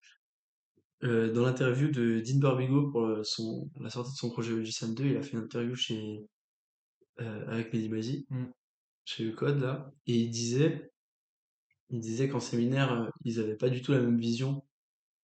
Euh, 1.02 1.32
dans 1.32 1.42
l'interview 1.42 1.90
de 1.90 2.20
Dean 2.20 2.38
Barbigo 2.38 2.90
pour 2.90 3.04
euh, 3.04 3.22
son, 3.24 3.70
la 3.80 3.90
sortie 3.90 4.12
de 4.12 4.16
son 4.16 4.30
projet 4.30 4.52
Logician 4.52 4.88
2, 4.88 5.04
il 5.04 5.16
a 5.16 5.22
fait 5.22 5.32
une 5.32 5.44
interview 5.44 5.74
chez, 5.74 6.24
euh, 7.20 7.46
avec 7.48 7.72
Mehdi 7.72 7.88
Maizi, 7.90 8.26
Mm, 8.30 8.44
chez 9.04 9.32
Code 9.32 9.60
là, 9.60 9.92
et 10.06 10.14
il 10.14 10.30
disait, 10.30 10.90
il 11.90 12.00
disait 12.00 12.28
qu'en 12.28 12.40
séminaire, 12.40 13.10
ils 13.24 13.38
avaient 13.38 13.56
pas 13.56 13.68
du 13.68 13.82
tout 13.82 13.92
la 13.92 14.00
même 14.00 14.18
vision, 14.18 14.64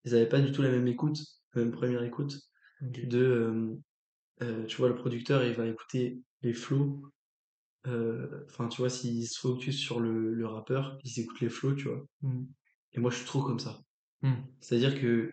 ils 0.04 0.14
avaient 0.14 0.28
pas 0.28 0.40
du 0.40 0.52
tout 0.52 0.60
la 0.60 0.70
même 0.70 0.86
écoute, 0.88 1.18
la 1.54 1.62
même 1.62 1.72
première 1.72 2.02
écoute 2.02 2.36
de, 2.82 3.78
euh, 4.42 4.66
tu 4.66 4.76
vois, 4.76 4.88
le 4.88 4.96
producteur, 4.96 5.44
il 5.44 5.54
va 5.54 5.66
écouter 5.66 6.20
les 6.42 6.52
flows, 6.52 7.02
euh, 7.04 7.08
enfin, 7.86 8.68
tu 8.68 8.78
vois, 8.82 8.90
s'il 8.90 9.26
se 9.28 9.38
focus 9.40 9.78
sur 9.78 10.00
le, 10.00 10.34
le 10.34 10.46
rappeur, 10.46 10.98
il 11.04 11.20
écoute 11.20 11.40
les 11.40 11.48
flows, 11.48 11.74
tu 11.74 11.88
vois. 11.88 12.04
Mm, 12.22 12.44
Et 12.92 13.00
moi, 13.00 13.10
je 13.10 13.16
suis 13.16 13.26
trop 13.26 13.42
comme 13.42 13.58
ça. 13.58 13.80
mm, 14.22 14.60
C'est-à-dire 14.60 15.00
que, 15.00 15.30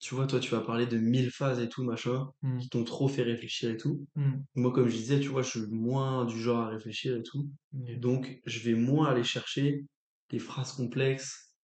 tu 0.00 0.14
vois, 0.14 0.26
toi, 0.26 0.40
tu 0.40 0.50
vas 0.50 0.60
parler 0.62 0.86
de 0.86 0.98
mille 0.98 1.30
phases 1.32 1.60
et 1.60 1.68
tout, 1.68 1.84
machin, 1.84 2.28
mm, 2.42 2.58
qui 2.58 2.68
t'ont 2.70 2.84
trop 2.84 3.08
fait 3.08 3.22
réfléchir 3.22 3.70
et 3.70 3.76
tout. 3.78 4.06
Moi, 4.56 4.72
comme 4.72 4.88
je 4.88 4.96
disais, 4.96 5.20
tu 5.20 5.28
vois, 5.28 5.42
je 5.42 5.50
suis 5.50 5.66
moins 5.70 6.24
du 6.26 6.40
genre 6.40 6.60
à 6.62 6.68
réfléchir 6.70 7.16
et 7.16 7.22
tout. 7.22 7.50
Donc, 7.72 8.40
je 8.46 8.60
vais 8.60 8.74
moins 8.74 9.08
aller 9.10 9.24
chercher 9.24 9.84
les 10.30 10.38
phrases 10.40 10.72
complexes 10.72 11.54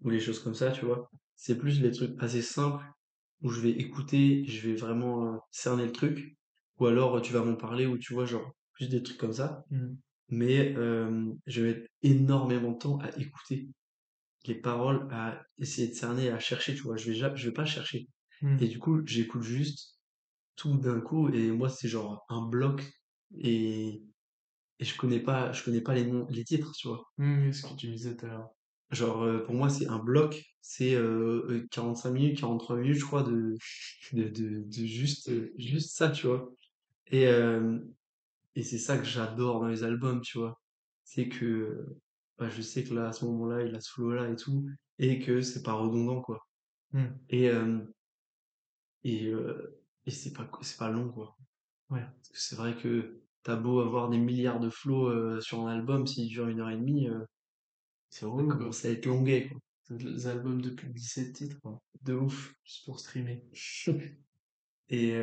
ou 0.00 0.10
les 0.10 0.20
choses 0.20 0.40
comme 0.42 0.54
ça, 0.54 0.72
tu 0.72 0.84
vois. 0.84 1.10
C'est 1.36 1.58
plus 1.58 1.80
les 1.80 1.90
trucs 1.92 2.20
assez 2.22 2.42
simples 2.42 2.84
où 3.42 3.50
je 3.50 3.60
vais 3.60 3.70
écouter, 3.70 4.44
je 4.46 4.68
vais 4.68 4.74
vraiment 4.74 5.34
euh, 5.34 5.38
cerner 5.52 5.84
le 5.86 5.92
truc. 5.92 6.36
Ou 6.78 6.86
alors, 6.86 7.16
euh, 7.16 7.20
tu 7.20 7.32
vas 7.32 7.44
m'en 7.44 7.56
parler 7.56 7.86
ou 7.86 7.98
tu 7.98 8.14
vois, 8.14 8.24
genre, 8.26 8.52
plus 8.78 8.88
des 8.90 9.02
trucs 9.04 9.18
comme 9.18 9.34
ça. 9.34 9.66
Mm, 9.70 9.98
Mais 10.30 10.74
euh, 10.76 11.32
je 11.46 11.62
vais 11.62 11.74
mettre 11.74 11.88
énormément 12.02 12.72
de 12.72 12.78
temps 12.78 12.98
à 13.00 13.10
écouter 13.18 13.68
les 14.46 14.54
paroles, 14.56 15.08
à 15.12 15.42
essayer 15.58 15.88
de 15.88 15.94
cerner, 15.94 16.30
à 16.30 16.38
chercher, 16.40 16.74
tu 16.74 16.82
vois. 16.82 16.96
Je 16.96 17.10
vais, 17.10 17.16
ja- 17.16 17.34
je 17.36 17.48
vais 17.48 17.54
pas 17.54 17.64
chercher. 17.66 18.08
Et 18.58 18.66
mm, 18.66 18.68
du 18.68 18.78
coup, 18.78 19.00
j'écoute 19.06 19.42
juste 19.42 19.98
tout 20.56 20.76
d'un 20.78 21.00
coup 21.00 21.30
et 21.30 21.50
moi, 21.52 21.68
c'est 21.70 21.88
genre 21.88 22.24
un 22.30 22.42
bloc 22.46 22.84
et 23.38 24.02
et 24.80 24.84
je 24.84 24.96
connais 24.96 25.20
pas 25.20 25.52
je 25.52 25.64
connais 25.64 25.80
pas 25.80 25.94
les 25.94 26.06
noms 26.06 26.26
les 26.30 26.44
titres 26.44 26.72
tu 26.76 26.88
vois 26.88 27.04
mm, 27.18 27.52
ce 27.52 27.62
que 27.66 27.74
tu 27.76 27.88
me 27.88 27.92
disais 27.94 28.16
tout 28.16 28.26
à 28.26 28.28
l'heure. 28.28 28.50
genre 28.90 29.22
euh, 29.22 29.44
pour 29.44 29.54
moi 29.54 29.68
c'est 29.70 29.86
un 29.88 29.98
bloc 29.98 30.42
c'est 30.60 30.94
euh, 30.94 31.46
euh, 31.50 31.66
45 31.70 32.10
minutes 32.12 32.38
43 32.40 32.76
minutes 32.76 32.96
je 32.98 33.04
crois 33.04 33.22
de 33.22 33.54
de, 34.12 34.24
de, 34.28 34.62
de 34.66 34.86
juste 34.86 35.28
euh, 35.30 35.52
juste 35.58 35.96
ça 35.96 36.10
tu 36.10 36.26
vois 36.26 36.52
et 37.10 37.26
et 38.58 38.62
c'est 38.64 38.78
ça 38.78 38.98
que 38.98 39.04
j'adore 39.04 39.60
dans 39.60 39.68
les 39.68 39.84
albums 39.84 40.20
tu 40.20 40.38
vois. 40.38 40.60
C'est 41.04 41.28
que 41.28 41.86
bah, 42.38 42.50
je 42.50 42.60
sais 42.60 42.82
que 42.82 42.92
là 42.92 43.08
à 43.08 43.12
ce 43.12 43.24
moment-là 43.26 43.62
il 43.62 43.72
a 43.74 43.80
ce 43.80 43.92
flow 43.92 44.10
là 44.10 44.28
et 44.28 44.34
tout 44.34 44.68
et 44.98 45.20
que 45.20 45.40
c'est 45.42 45.62
pas 45.62 45.74
redondant 45.74 46.20
quoi. 46.20 46.44
Mm, 46.90 47.04
et 47.28 47.50
euh, 47.50 47.78
et 49.04 49.28
euh, 49.28 49.80
et 50.06 50.10
c'est 50.10 50.32
pas 50.32 50.50
c'est 50.62 50.76
pas 50.76 50.90
long 50.90 51.08
quoi. 51.08 51.36
Ouais, 51.90 52.00
parce 52.00 52.28
que 52.30 52.38
c'est 52.40 52.56
vrai 52.56 52.76
que 52.76 53.20
t'as 53.44 53.54
beau 53.54 53.78
avoir 53.78 54.10
des 54.10 54.18
milliards 54.18 54.58
de 54.58 54.70
flows 54.70 55.08
euh, 55.08 55.40
sur 55.40 55.60
un 55.60 55.72
album 55.72 56.04
s'il 56.08 56.28
dure 56.28 56.48
une 56.48 56.58
heure 56.58 56.70
et 56.70 56.76
demie 56.76 57.08
c'est 58.10 58.22
ça 58.22 58.26
relou, 58.26 58.48
quoi. 58.48 58.56
commence 58.58 58.84
à 58.84 58.90
être 58.90 59.06
longuet 59.06 59.48
quoi. 59.48 59.60
Des 59.96 60.26
albums 60.26 60.60
de 60.60 60.70
plus 60.70 60.88
de 60.88 60.94
17 60.94 61.32
titres, 61.32 61.60
quoi. 61.62 61.80
de 62.02 62.12
ouf. 62.12 62.54
Juste 62.64 62.84
pour 62.84 62.98
streamer. 62.98 63.42
Et 64.90 65.14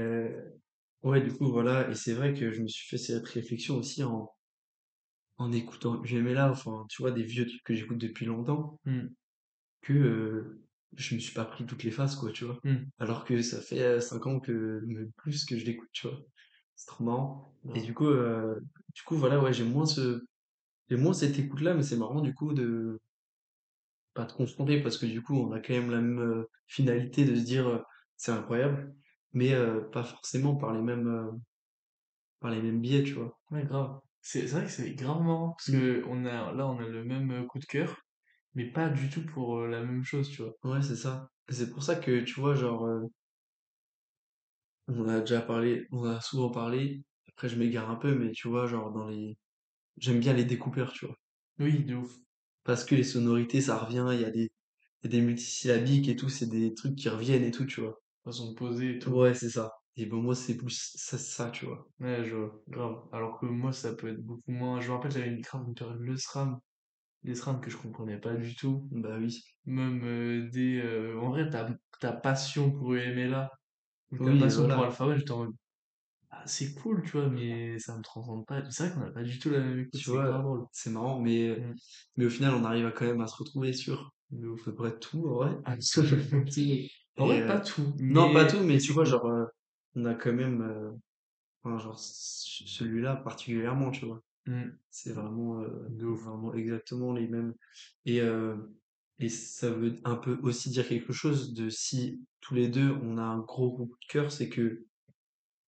ouais, 1.06 1.22
du 1.22 1.32
coup, 1.32 1.50
voilà. 1.50 1.90
Et 1.90 1.96
c'est 1.96 2.14
vrai 2.14 2.34
que 2.34 2.52
je 2.52 2.62
me 2.62 2.68
suis 2.68 2.86
fait 2.88 2.98
cette 2.98 3.26
réflexion 3.28 3.78
aussi 3.78 4.04
en, 4.04 4.30
en 5.38 5.52
écoutant 5.54 6.02
là 6.04 6.52
enfin, 6.52 6.86
tu 6.90 7.02
vois, 7.02 7.12
des 7.12 7.24
vieux 7.24 7.46
trucs 7.46 7.64
que 7.64 7.74
j'écoute 7.74 7.98
depuis 7.98 8.26
longtemps, 8.26 8.80
Mm, 8.86 9.16
que 9.82 9.94
euh, 9.94 10.62
je 10.96 11.16
me 11.16 11.20
suis 11.20 11.34
pas 11.34 11.46
pris 11.46 11.66
toutes 11.66 11.84
les 11.84 11.92
phases, 11.92 12.16
quoi, 12.16 12.32
tu 12.32 12.46
vois. 12.46 12.60
mm, 12.64 12.92
Alors 13.00 13.26
que 13.26 13.42
ça 13.42 13.62
fait 13.62 13.82
euh, 13.82 14.00
5 14.00 14.26
ans 14.28 14.40
que, 14.40 14.82
même 14.86 15.12
plus 15.18 15.46
que 15.46 15.58
je 15.58 15.66
l'écoute, 15.66 15.90
tu 15.94 16.08
vois. 16.08 16.20
C'est 16.76 16.88
trop 16.88 17.04
marrant. 17.04 17.54
Et 17.74 17.82
grave. 17.82 17.84
du 17.84 17.94
coup, 17.94 18.08
euh, 18.08 18.60
du 18.94 19.02
coup, 19.04 19.16
voilà, 19.18 19.42
ouais, 19.42 19.54
j'ai 19.54 19.64
moins 19.66 19.86
ce, 19.86 20.26
j'ai 20.90 20.98
moins 20.98 21.14
cette 21.14 21.40
écoute-là, 21.40 21.76
mais 21.76 21.84
c'est 21.84 21.98
marrant, 21.98 22.22
du 22.22 22.34
coup, 22.36 22.54
de 22.54 23.00
pas 24.14 24.26
de 24.26 24.32
confronter, 24.32 24.82
parce 24.82 24.98
que 24.98 25.06
du 25.06 25.22
coup, 25.22 25.36
on 25.36 25.52
a 25.52 25.60
quand 25.60 25.74
même 25.74 25.92
la 25.92 26.02
même 26.02 26.46
finalité 26.68 27.26
de 27.26 27.36
se 27.36 27.42
dire, 27.44 27.84
c'est 28.18 28.32
incroyable, 28.32 28.96
mais 29.36 29.54
euh, 29.54 29.82
pas 29.82 30.04
forcément 30.04 30.56
par 30.58 30.74
les 30.74 30.82
mêmes, 30.82 31.08
euh, 31.08 31.32
par 32.40 32.52
les 32.52 32.62
mêmes 32.62 32.82
biais, 32.82 33.04
tu 33.04 33.14
vois. 33.14 33.38
Ouais, 33.52 33.64
grave. 33.66 34.00
C'est 34.22 34.46
vrai 34.48 34.64
que 34.66 34.72
c'est 34.72 34.94
grave 34.96 35.22
marrant, 35.22 35.50
parce 35.58 35.70
Mm. 35.70 35.80
que 35.80 36.04
on 36.08 36.26
a, 36.26 36.54
là, 36.54 36.68
on 36.68 36.80
a 36.80 36.88
le 36.88 37.04
même 37.04 37.32
euh, 37.32 37.46
coup 37.46 37.60
de 37.60 37.66
cœur, 37.66 37.98
mais 38.56 38.72
pas 38.72 38.90
du 38.90 39.10
tout 39.10 39.26
pour 39.26 39.60
euh, 39.60 39.68
la 39.68 39.84
même 39.84 40.04
chose, 40.04 40.30
tu 40.30 40.44
vois. 40.44 40.54
Ouais, 40.64 40.82
c'est 40.82 40.96
ça. 40.96 41.30
C'est 41.50 41.72
pour 41.72 41.84
ça 41.84 41.96
que, 41.96 42.22
tu 42.22 42.40
vois, 42.40 42.56
genre, 42.56 42.88
on 44.88 45.08
a 45.08 45.20
déjà 45.20 45.42
parlé, 45.42 45.86
on 45.92 46.06
a 46.06 46.20
souvent 46.22 46.50
parlé, 46.50 47.04
après 47.28 47.50
je 47.50 47.56
m'égare 47.58 47.90
un 47.92 47.98
peu, 47.98 48.16
mais 48.18 48.32
tu 48.32 48.48
vois, 48.48 48.66
genre, 48.68 48.92
dans 48.92 49.08
les... 49.08 49.38
J'aime 49.98 50.20
bien 50.22 50.34
les 50.34 50.46
découpeurs, 50.46 50.94
tu 50.94 51.06
vois. 51.08 51.18
Oui, 51.60 51.84
de 51.84 51.96
ouf. 51.96 52.16
Parce 52.66 52.84
que 52.84 52.96
les 52.96 53.04
sonorités, 53.06 53.62
ça 53.62 53.78
revient, 53.78 54.08
il 54.14 54.20
y 54.20 54.26
a 54.26 54.30
des, 54.30 54.52
il 55.04 55.06
y 55.06 55.08
a 55.08 55.10
des 55.10 55.22
multisyllabiques 55.22 56.10
et 56.10 56.16
tout, 56.18 56.30
c'est 56.30 56.48
des 56.50 56.74
trucs 56.74 56.96
qui 56.96 57.10
reviennent 57.10 57.44
et 57.46 57.52
tout, 57.52 57.66
tu 57.66 57.82
vois. 57.82 58.02
Façon 58.26 58.52
de 58.52 58.56
poser 58.56 58.96
et 58.98 59.00
tout. 59.00 59.12
Ouais, 59.12 59.34
c'est 59.34 59.50
ça. 59.50 59.72
Et 59.96 60.06
ben 60.06 60.18
moi, 60.18 60.36
c'est 60.36 60.58
plus 60.58 60.92
ça, 60.96 61.18
ça, 61.18 61.50
tu 61.52 61.66
vois. 61.66 61.88
Ouais, 62.00 62.24
je 62.26 62.36
vois, 62.36 62.62
grave. 62.68 63.08
Alors 63.14 63.40
que 63.40 63.46
moi, 63.46 63.72
ça 63.72 63.94
peut 63.96 64.10
être 64.10 64.22
beaucoup 64.22 64.52
moins. 64.52 64.82
Je 64.82 64.90
me 64.90 64.96
rappelle, 64.96 65.12
j'avais 65.12 65.28
une 65.30 65.42
grave 65.42 65.64
une 65.68 65.74
période 65.76 66.00
le 66.00 66.18
SRAM, 66.18 66.60
les 67.24 67.36
SRAM 67.36 67.62
que 67.62 67.70
je 67.72 67.78
comprenais 67.78 68.20
pas 68.20 68.36
du 68.36 68.56
tout. 68.56 68.88
Bah 68.92 69.18
oui. 69.20 69.42
Même 69.66 70.02
euh, 70.04 70.50
des. 70.52 70.82
euh, 70.84 71.20
En 71.20 71.30
vrai, 71.30 71.50
ta, 71.50 71.70
ta 72.02 72.12
passion 72.14 72.72
pour 72.72 72.94
UMLA 72.96 73.52
ou 74.12 74.20
ta 74.20 74.36
Oui, 74.36 74.38
passion 74.38 74.68
pour 74.70 74.84
voilà. 74.84 74.86
Alpha 74.86 75.16
j'étais 75.18 75.32
en 75.32 75.46
mode. 75.46 75.56
Ah, 76.30 76.44
c'est 76.46 76.74
cool, 76.76 77.04
tu 77.04 77.12
vois, 77.14 77.30
mais 77.30 77.80
ça 77.80 77.98
me 77.98 78.04
transcende 78.04 78.46
pas. 78.46 78.70
C'est 78.72 78.88
vrai 78.90 78.94
qu'on 78.96 79.02
a 79.08 79.12
pas 79.12 79.24
du 79.24 79.40
tout 79.40 79.50
la 79.50 79.60
même 79.60 79.80
écoute, 79.80 80.02
Tu 80.02 80.04
c'est 80.04 80.20
vois, 80.20 80.32
marrant, 80.92 81.20
mais, 81.22 81.58
Mm, 81.58 81.76
mais 82.18 82.26
au 82.26 82.30
final, 82.30 82.54
on 82.56 82.64
arrive 82.66 82.86
à 82.86 82.92
quand 82.92 83.06
même 83.06 83.22
à 83.22 83.28
se 83.28 83.36
retrouver 83.38 83.74
sur 83.74 84.14
à 84.34 84.36
peu 84.66 84.76
près 84.76 84.98
tout, 85.00 85.28
en 85.30 85.36
vrai. 85.36 85.58
C'est- 86.50 86.90
En 87.18 87.28
vrai, 87.28 87.46
pas 87.46 87.60
euh, 87.60 87.62
tout, 87.62 87.94
non, 88.00 88.34
pas 88.34 88.46
tout, 88.46 88.60
mais 88.64 88.78
tu 88.78 88.92
vois, 88.92 89.06
genre, 89.06 89.26
euh, 89.26 89.46
on 89.96 90.06
a 90.06 90.16
quand 90.16 90.34
même, 90.34 90.62
euh, 90.62 90.92
enfin, 91.64 91.78
genre, 91.80 92.00
celui-là 92.00 93.18
particulièrement, 93.18 93.92
tu 93.92 94.06
vois. 94.06 94.22
Mm, 94.48 94.70
C'est 94.92 95.14
vraiment, 95.14 95.62
euh, 95.62 95.90
vraiment 96.16 96.54
exactement 96.54 97.14
les 97.14 97.28
mêmes. 97.28 97.56
Et, 98.06 98.22
euh, 98.22 98.58
et 99.20 99.30
ça 99.30 99.72
veut 99.72 99.96
un 100.06 100.16
peu 100.16 100.38
aussi 100.44 100.70
dire 100.70 100.88
quelque 100.88 101.14
chose 101.14 101.54
de 101.54 101.70
si 101.70 102.26
tous 102.42 102.56
les 102.56 102.68
deux 102.70 102.92
on 103.04 103.18
a 103.18 103.24
un 103.24 103.40
gros 103.40 103.72
coup 103.76 103.86
de 103.86 104.08
cœur, 104.10 104.32
c'est 104.32 104.50
que 104.50 104.86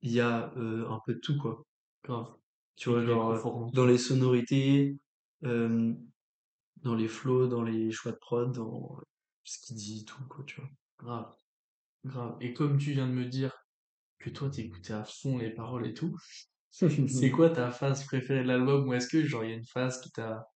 il 0.01 0.11
y 0.11 0.21
a 0.21 0.53
euh, 0.57 0.87
un 0.89 0.99
peu 1.05 1.15
de 1.15 1.19
tout, 1.19 1.37
quoi. 1.37 1.63
Grave. 2.03 2.35
Tu 2.77 2.89
vois, 2.89 3.05
genre, 3.05 3.71
dans 3.73 3.85
les 3.85 3.97
sonorités, 3.97 4.97
euh, 5.43 5.93
dans 6.77 6.95
les 6.95 7.07
flows, 7.07 7.47
dans 7.47 7.63
les 7.63 7.91
choix 7.91 8.11
de 8.13 8.17
prod, 8.17 8.51
dans 8.53 8.99
ce 9.43 9.59
qu'il 9.65 9.75
dit, 9.77 10.05
tout, 10.05 10.23
quoi, 10.29 10.43
tu 10.45 10.61
vois. 10.61 10.69
Grave, 10.99 11.35
grave. 12.05 12.37
Et 12.41 12.53
comme 12.53 12.77
tu 12.77 12.91
viens 12.91 13.07
de 13.07 13.13
me 13.13 13.25
dire 13.25 13.55
que 14.19 14.29
toi, 14.29 14.49
t'écoutais 14.49 14.93
à 14.93 15.03
fond 15.03 15.37
les 15.37 15.51
paroles 15.51 15.87
et 15.87 15.93
tout, 15.93 16.17
c'est 16.69 17.31
quoi 17.31 17.49
ta 17.49 17.71
phase 17.71 18.05
préférée 18.05 18.43
de 18.43 18.47
l'album? 18.47 18.87
Ou 18.87 18.93
est-ce 18.93 19.07
que, 19.07 19.23
genre, 19.23 19.43
il 19.43 19.49
y 19.49 19.53
a 19.53 19.57
une 19.57 19.65
phase 19.65 20.01
qui 20.01 20.11
t'a 20.11 20.47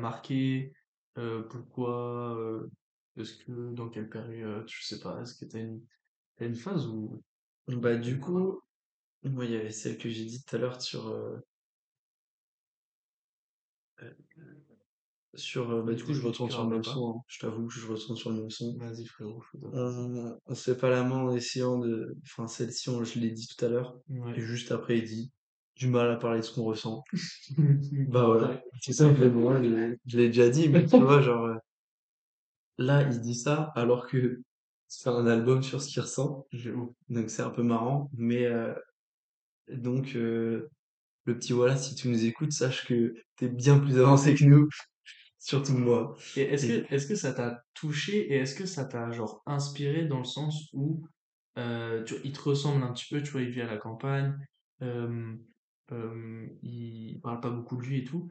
marqué? 0.00 0.72
Euh, 1.18 1.42
pourquoi? 1.42 2.36
euh, 2.38 2.70
est-ce 3.16 3.36
que, 3.44 3.72
dans 3.72 3.88
quelle 3.88 4.08
période? 4.08 4.68
Je 4.68 4.84
sais 4.84 5.00
pas. 5.00 5.20
Est-ce 5.20 5.34
que 5.34 5.44
t'as 5.44 5.60
une, 5.60 5.80
une 6.40 6.54
phase 6.54 6.86
où... 6.86 7.22
Bah, 7.68 7.96
du 7.96 8.18
coup, 8.18 8.60
il 9.22 9.50
y 9.50 9.56
avait 9.56 9.70
celle 9.70 9.98
que 9.98 10.08
j'ai 10.08 10.24
dit 10.24 10.42
tout 10.42 10.56
à 10.56 10.58
l'heure 10.58 10.80
sur, 10.80 11.08
euh, 11.08 11.38
sur, 15.34 15.70
euh, 15.70 15.82
bah, 15.82 15.94
du 15.94 16.02
coup, 16.04 16.12
je 16.12 16.26
retourne 16.26 16.50
sur 16.50 16.64
le 16.64 16.70
même 16.70 16.84
son, 16.84 17.10
hein. 17.10 17.22
Je 17.28 17.38
t'avoue 17.38 17.66
que 17.66 17.72
je 17.74 17.86
retourne 17.86 18.16
sur 18.16 18.30
le 18.30 18.36
même 18.40 18.50
son. 18.50 18.76
Vas-y, 18.78 19.06
frérot, 19.06 19.42
On, 19.72 20.36
on 20.46 20.54
se 20.54 20.72
fait 20.72 20.76
pas 20.78 20.90
la 20.90 21.04
main 21.04 21.18
en 21.18 21.34
essayant 21.34 21.78
de, 21.78 22.16
enfin, 22.24 22.46
celle-ci, 22.48 22.88
on- 22.90 23.04
je 23.04 23.18
l'ai 23.18 23.30
dit 23.30 23.46
tout 23.46 23.64
à 23.64 23.68
l'heure. 23.68 23.98
Et 24.36 24.40
juste 24.40 24.72
après, 24.72 24.98
il 24.98 25.04
dit, 25.04 25.30
du 25.76 25.88
mal 25.88 26.10
à 26.10 26.16
parler 26.16 26.40
de 26.40 26.44
ce 26.44 26.52
qu'on 26.54 26.64
ressent. 26.64 27.04
Bah 28.08 28.26
voilà. 28.26 28.60
C'est 28.80 28.92
simplement, 28.92 29.56
je, 29.56 29.62
l'ai 29.68 29.96
je 30.06 30.18
l'ai 30.18 30.26
déjà 30.28 30.48
dit, 30.48 30.68
mais 30.68 30.84
tu 30.86 30.96
vois, 31.00 31.20
genre, 31.20 31.44
euh, 31.46 31.54
là, 32.78 33.02
il 33.02 33.20
dit 33.20 33.34
ça 33.34 33.72
alors 33.76 34.06
que 34.06 34.42
c'est 34.88 35.08
un 35.08 35.26
album 35.26 35.62
sur 35.62 35.80
ce 35.80 35.88
qu'il 35.88 36.02
ressent. 36.02 36.46
Donc 37.08 37.30
c'est 37.30 37.42
un 37.42 37.50
peu 37.50 37.62
marrant. 37.62 38.10
Mais, 38.16 38.44
euh, 38.46 38.74
donc, 39.72 40.14
euh, 40.16 40.68
le 41.26 41.36
petit 41.38 41.52
voilà, 41.54 41.76
si 41.76 41.94
tu 41.96 42.08
nous 42.08 42.24
écoutes, 42.26 42.52
sache 42.52 42.86
que 42.86 43.14
t'es 43.36 43.48
bien 43.48 43.78
plus 43.80 43.98
avancé 43.98 44.34
que 44.34 44.44
nous. 44.44 44.68
Surtout 45.40 45.74
moi. 45.78 46.16
Et 46.36 46.42
est-ce 46.42 46.66
Et 46.66 46.86
que, 46.88 46.94
est-ce 46.94 47.06
que 47.08 47.16
ça 47.16 47.34
t'a 47.34 47.62
touché 47.74 48.32
et 48.32 48.36
est-ce 48.38 48.54
que 48.54 48.66
ça 48.66 48.86
t'a 48.86 49.10
genre 49.12 49.42
inspiré 49.46 50.06
dans 50.06 50.18
le 50.18 50.24
sens 50.24 50.68
où 50.74 51.06
euh, 51.58 52.04
tu 52.04 52.14
vois, 52.14 52.22
il 52.24 52.32
te 52.32 52.40
ressemble 52.42 52.84
un 52.84 52.92
petit 52.92 53.06
peu, 53.14 53.22
tu 53.22 53.30
vois, 53.32 53.42
il 53.42 53.50
vit 53.50 53.62
à 53.62 53.66
la 53.66 53.78
campagne, 53.78 54.36
euh, 54.82 55.36
euh, 55.92 56.48
il 56.62 57.20
parle 57.22 57.40
pas 57.40 57.50
beaucoup 57.50 57.76
de 57.76 57.82
lui 57.82 57.98
et 58.00 58.04
tout. 58.04 58.30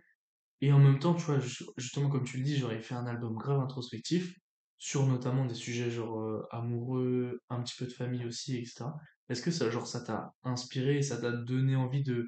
Et 0.61 0.71
en 0.73 0.79
même 0.79 0.99
temps, 0.99 1.13
tu 1.15 1.23
vois, 1.25 1.39
ju- 1.39 1.65
justement, 1.77 2.09
comme 2.09 2.25
tu 2.25 2.37
le 2.37 2.43
dis, 2.43 2.57
genre, 2.57 2.73
il 2.73 2.81
fait 2.81 2.95
un 2.95 3.07
album 3.07 3.35
grave 3.37 3.59
introspectif 3.61 4.35
sur 4.77 5.05
notamment 5.07 5.45
des 5.45 5.55
sujets 5.55 5.91
genre 5.91 6.21
euh, 6.21 6.45
amoureux, 6.51 7.39
un 7.49 7.61
petit 7.63 7.75
peu 7.77 7.85
de 7.85 7.93
famille 7.93 8.25
aussi, 8.25 8.57
etc. 8.57 8.97
Est-ce 9.29 9.41
que 9.41 9.51
ça, 9.51 9.69
genre, 9.69 9.87
ça 9.87 10.01
t'a 10.03 10.31
inspiré 10.43 10.97
et 10.97 11.01
ça 11.01 11.17
t'a 11.19 11.31
donné 11.31 11.75
envie 11.75 12.03
de 12.03 12.27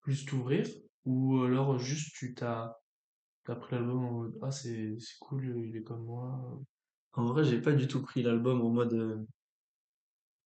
plus 0.00 0.24
t'ouvrir? 0.26 0.66
Ou 1.04 1.42
alors 1.42 1.78
juste 1.78 2.14
tu 2.16 2.34
t'as 2.34 2.74
t'as 3.44 3.54
pris 3.56 3.74
l'album 3.76 4.04
en 4.04 4.12
mode, 4.12 4.38
ah, 4.42 4.50
c'est 4.50 4.98
c'est 4.98 5.18
cool, 5.20 5.44
il 5.68 5.76
est 5.76 5.82
comme 5.82 6.04
moi. 6.04 6.60
en 7.12 7.24
vrai, 7.26 7.44
j'ai 7.44 7.60
pas 7.60 7.72
du 7.72 7.86
tout 7.86 8.02
pris 8.02 8.20
l'album 8.24 8.60
en 8.62 8.70
mode. 8.70 8.94
euh, 8.94 9.24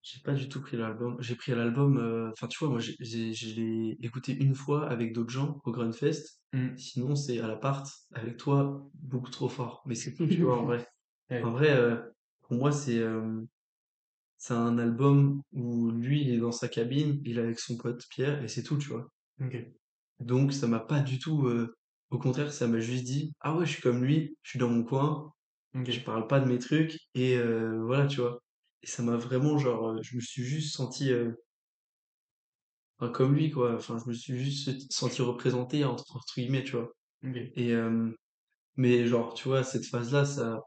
j'ai 0.03 0.21
pas 0.21 0.35
du 0.35 0.49
tout 0.49 0.61
pris 0.61 0.77
l'album. 0.77 1.17
J'ai 1.21 1.35
pris 1.35 1.53
l'album. 1.53 1.97
euh, 1.99 2.31
Enfin, 2.33 2.47
tu 2.49 2.59
vois, 2.59 2.69
moi, 2.69 2.79
j'ai, 2.81 2.95
j'ai- 3.01 3.33
je 3.33 3.55
l'ai 3.61 3.97
écouté 4.03 4.33
une 4.37 4.55
fois 4.55 4.89
avec 4.89 5.13
d'autres 5.15 5.31
gens 5.31 5.61
au 5.65 5.73
Grunfest. 5.73 6.41
Hmm. 6.53 6.77
Sinon, 6.77 7.15
c'est 7.17 7.41
à 7.41 7.47
l'appart 7.49 7.87
avec 8.13 8.37
toi, 8.37 8.87
beaucoup 8.95 9.31
trop 9.31 9.49
fort. 9.49 9.83
Mais 9.87 9.95
c'est 9.95 10.15
cool, 10.15 10.29
tu 10.29 10.43
vois, 10.43 10.59
en 10.59 10.67
vrai. 10.67 10.87
En 11.43 11.51
vrai, 11.53 11.71
euh, 11.77 11.97
pour 12.43 12.57
moi, 12.59 12.73
c'est 12.73 12.99
euh, 12.99 13.43
c'est 14.39 14.55
un 14.55 14.79
album 14.79 15.43
où 15.53 15.91
lui, 15.91 16.23
il 16.23 16.31
est 16.35 16.39
dans 16.39 16.53
sa 16.53 16.69
cabine, 16.69 17.21
il 17.25 17.39
est 17.39 17.43
avec 17.43 17.59
son 17.61 17.77
pote 17.79 18.03
Pierre, 18.11 18.43
et 18.45 18.49
c'est 18.49 18.63
tout, 18.63 18.79
tu 18.79 18.89
vois. 18.91 19.09
ok, 19.41 19.55
Donc, 20.21 20.53
ça 20.53 20.67
m'a 20.67 20.81
pas 20.81 21.01
du 21.01 21.19
tout. 21.21 21.47
euh, 21.47 21.77
au 22.15 22.19
contraire, 22.19 22.53
ça 22.53 22.69
m'a 22.69 22.81
juste 22.81 23.05
dit, 23.05 23.35
ah 23.41 23.57
ouais, 23.57 23.67
je 23.67 23.73
suis 23.73 23.83
comme 23.83 24.05
lui, 24.05 24.37
je 24.43 24.51
suis 24.51 24.59
dans 24.59 24.71
mon 24.71 24.85
coin, 24.85 25.33
je 25.89 26.01
ok. 26.01 26.05
parle 26.05 26.27
pas 26.29 26.41
de 26.41 26.47
mes 26.49 26.59
trucs, 26.59 26.99
et 27.15 27.37
euh, 27.39 27.83
voilà, 27.85 28.07
tu 28.07 28.21
vois. 28.21 28.41
Et 28.83 28.87
ça 28.87 29.03
m'a 29.03 29.17
vraiment, 29.17 29.59
genre, 29.59 30.03
je 30.03 30.17
me 30.17 30.21
suis 30.21 30.45
juste 30.45 30.75
senti 30.77 31.13
euh, 31.13 31.33
enfin, 32.99 33.13
comme 33.13 33.35
lui, 33.35 33.51
quoi. 33.51 33.75
Enfin, 33.75 33.99
je 34.03 34.09
me 34.09 34.15
suis 34.15 34.39
juste 34.39 34.91
senti 34.93 35.23
représenté, 35.23 35.85
entre, 35.85 36.17
entre 36.17 36.35
guillemets, 36.37 36.65
tu 36.65 36.73
vois. 36.77 36.93
Et, 37.57 37.73
euh, 37.73 38.11
mais 38.77 39.07
genre, 39.07 39.35
tu 39.35 39.49
vois, 39.49 39.65
cette 39.65 39.87
phase-là, 39.87 40.25
ça, 40.27 40.61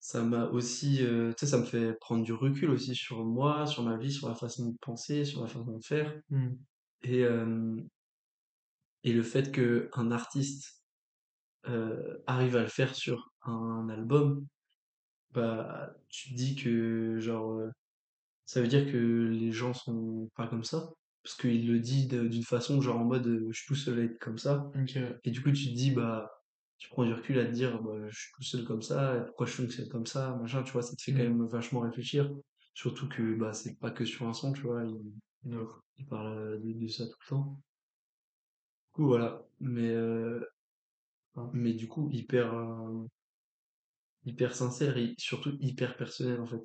ça 0.00 0.22
m'a 0.22 0.46
aussi, 0.46 1.04
euh, 1.04 1.32
tu 1.32 1.46
sais, 1.46 1.50
ça 1.52 1.58
me 1.58 1.64
fait 1.64 1.94
prendre 2.00 2.24
du 2.24 2.32
recul 2.32 2.70
aussi 2.70 2.94
sur 2.94 3.24
moi, 3.24 3.66
sur 3.66 3.82
ma 3.82 3.96
vie, 3.96 4.12
sur 4.12 4.28
la 4.28 4.34
façon 4.34 4.70
de 4.70 4.76
penser, 4.80 5.24
sur 5.24 5.42
la 5.42 5.48
façon 5.48 5.76
de 5.76 5.84
faire. 5.84 6.20
Hmm. 6.30 6.54
Et, 7.02 7.24
euh, 7.24 7.76
et 9.04 9.12
le 9.12 9.22
fait 9.22 9.52
que 9.52 9.90
un 9.94 10.10
artiste 10.10 10.84
euh, 11.68 12.18
arrive 12.26 12.56
à 12.56 12.62
le 12.62 12.68
faire 12.68 12.94
sur 12.94 13.32
un 13.42 13.88
album, 13.88 14.46
bah, 15.32 15.94
tu 16.08 16.30
te 16.30 16.34
dis 16.36 16.56
que, 16.56 17.18
genre, 17.20 17.52
euh, 17.52 17.70
ça 18.46 18.60
veut 18.62 18.68
dire 18.68 18.86
que 18.90 19.28
les 19.32 19.52
gens 19.52 19.74
sont 19.74 20.30
pas 20.36 20.48
comme 20.48 20.64
ça. 20.64 20.90
Parce 21.22 21.36
qu'il 21.36 21.70
le 21.72 21.80
dit 21.80 22.06
d'une 22.08 22.44
façon, 22.44 22.80
genre 22.80 22.98
en 23.00 23.04
mode, 23.04 23.26
euh, 23.26 23.48
je 23.50 23.58
suis 23.60 23.68
tout 23.68 23.74
seul 23.74 24.00
à 24.00 24.04
être 24.04 24.18
comme 24.20 24.38
ça. 24.38 24.70
Et 25.24 25.30
du 25.30 25.42
coup, 25.42 25.52
tu 25.52 25.66
te 25.70 25.74
dis, 25.74 25.90
bah, 25.92 26.30
tu 26.78 26.88
prends 26.88 27.04
du 27.04 27.12
recul 27.12 27.38
à 27.38 27.46
te 27.46 27.52
dire, 27.52 27.82
bah, 27.82 28.08
je 28.08 28.18
suis 28.18 28.32
tout 28.34 28.42
seul 28.42 28.64
comme 28.64 28.82
ça, 28.82 29.22
pourquoi 29.26 29.46
je 29.46 29.52
fonctionne 29.52 29.88
comme 29.88 30.06
ça, 30.06 30.36
machin, 30.40 30.62
tu 30.62 30.72
vois, 30.72 30.82
ça 30.82 30.96
te 30.96 31.02
fait 31.02 31.14
quand 31.14 31.22
Hmm. 31.22 31.24
même 31.24 31.46
vachement 31.46 31.80
réfléchir. 31.80 32.30
Surtout 32.74 33.08
que, 33.08 33.34
bah, 33.36 33.52
c'est 33.52 33.78
pas 33.78 33.90
que 33.90 34.04
sur 34.04 34.26
un 34.28 34.32
son, 34.32 34.52
tu 34.52 34.62
vois, 34.62 34.84
il, 34.84 36.06
parle 36.08 36.60
de, 36.62 36.72
de 36.72 36.88
ça 36.88 37.04
tout 37.06 37.16
le 37.20 37.28
temps. 37.28 37.60
Coup, 38.98 39.06
voilà. 39.06 39.46
Mais, 39.60 39.88
euh, 39.90 40.44
Ah. 41.36 41.50
mais 41.54 41.72
du 41.72 41.88
coup, 41.88 42.10
hyper, 42.12 42.52
euh, 42.54 43.06
hyper 44.24 44.54
sincère 44.54 44.96
et 44.96 45.14
surtout 45.18 45.56
hyper 45.60 45.96
personnel, 45.96 46.40
en 46.40 46.46
fait. 46.46 46.62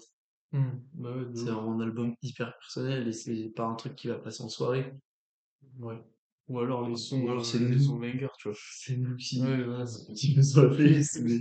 Hmm. 0.52 0.70
Bah 0.94 1.16
ouais, 1.16 1.26
C'est 1.34 1.50
un 1.50 1.80
album 1.80 2.16
hyper 2.22 2.56
personnel 2.60 3.08
et 3.08 3.14
c'est 3.14 3.50
pas 3.56 3.66
un 3.66 3.76
truc 3.76 3.96
qui 3.96 4.08
va 4.08 4.20
passer 4.20 4.44
en 4.44 4.50
soirée. 4.50 4.94
Ouais. 5.80 6.02
Ou 6.48 6.60
alors 6.60 6.88
les 6.88 6.94
Ou 6.94 6.98
sons, 6.98 7.28
alors 7.28 7.46
c'est 7.46 7.60
euh, 7.60 7.68
les 7.70 7.76
nous, 7.76 7.80
sons 7.80 7.98
bangers, 8.00 8.28
tu 8.38 8.48
vois. 8.50 8.58
c'est 8.72 8.98
nous 8.98 9.16
qui, 9.18 9.42
Ouais, 9.42 9.64
voilà. 9.64 9.86
c'est- 9.86 10.14
qui 10.14 10.36
faisons 10.36 10.64
la 10.64 10.70
playlist, 10.76 11.22
mais 11.22 11.40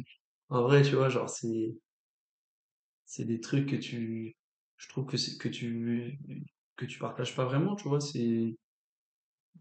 en 0.49 0.63
vrai, 0.63 0.83
tu 0.83 0.95
vois, 0.97 1.09
genre, 1.09 1.29
c'est, 1.31 1.75
c'est 3.05 3.25
des 3.25 3.41
trucs 3.41 3.69
que 3.69 3.77
tu 3.77 4.37
je 4.77 4.89
trouve 4.89 5.07
que 5.07 5.17
c'est 5.17 5.37
que 5.39 5.49
tu 5.49 6.19
que 6.77 6.85
tu 6.87 6.99
partages 6.99 7.35
pas 7.37 7.45
vraiment 7.45 7.77
tu 7.77 7.89
vois 7.89 8.01
c'est 8.01 8.57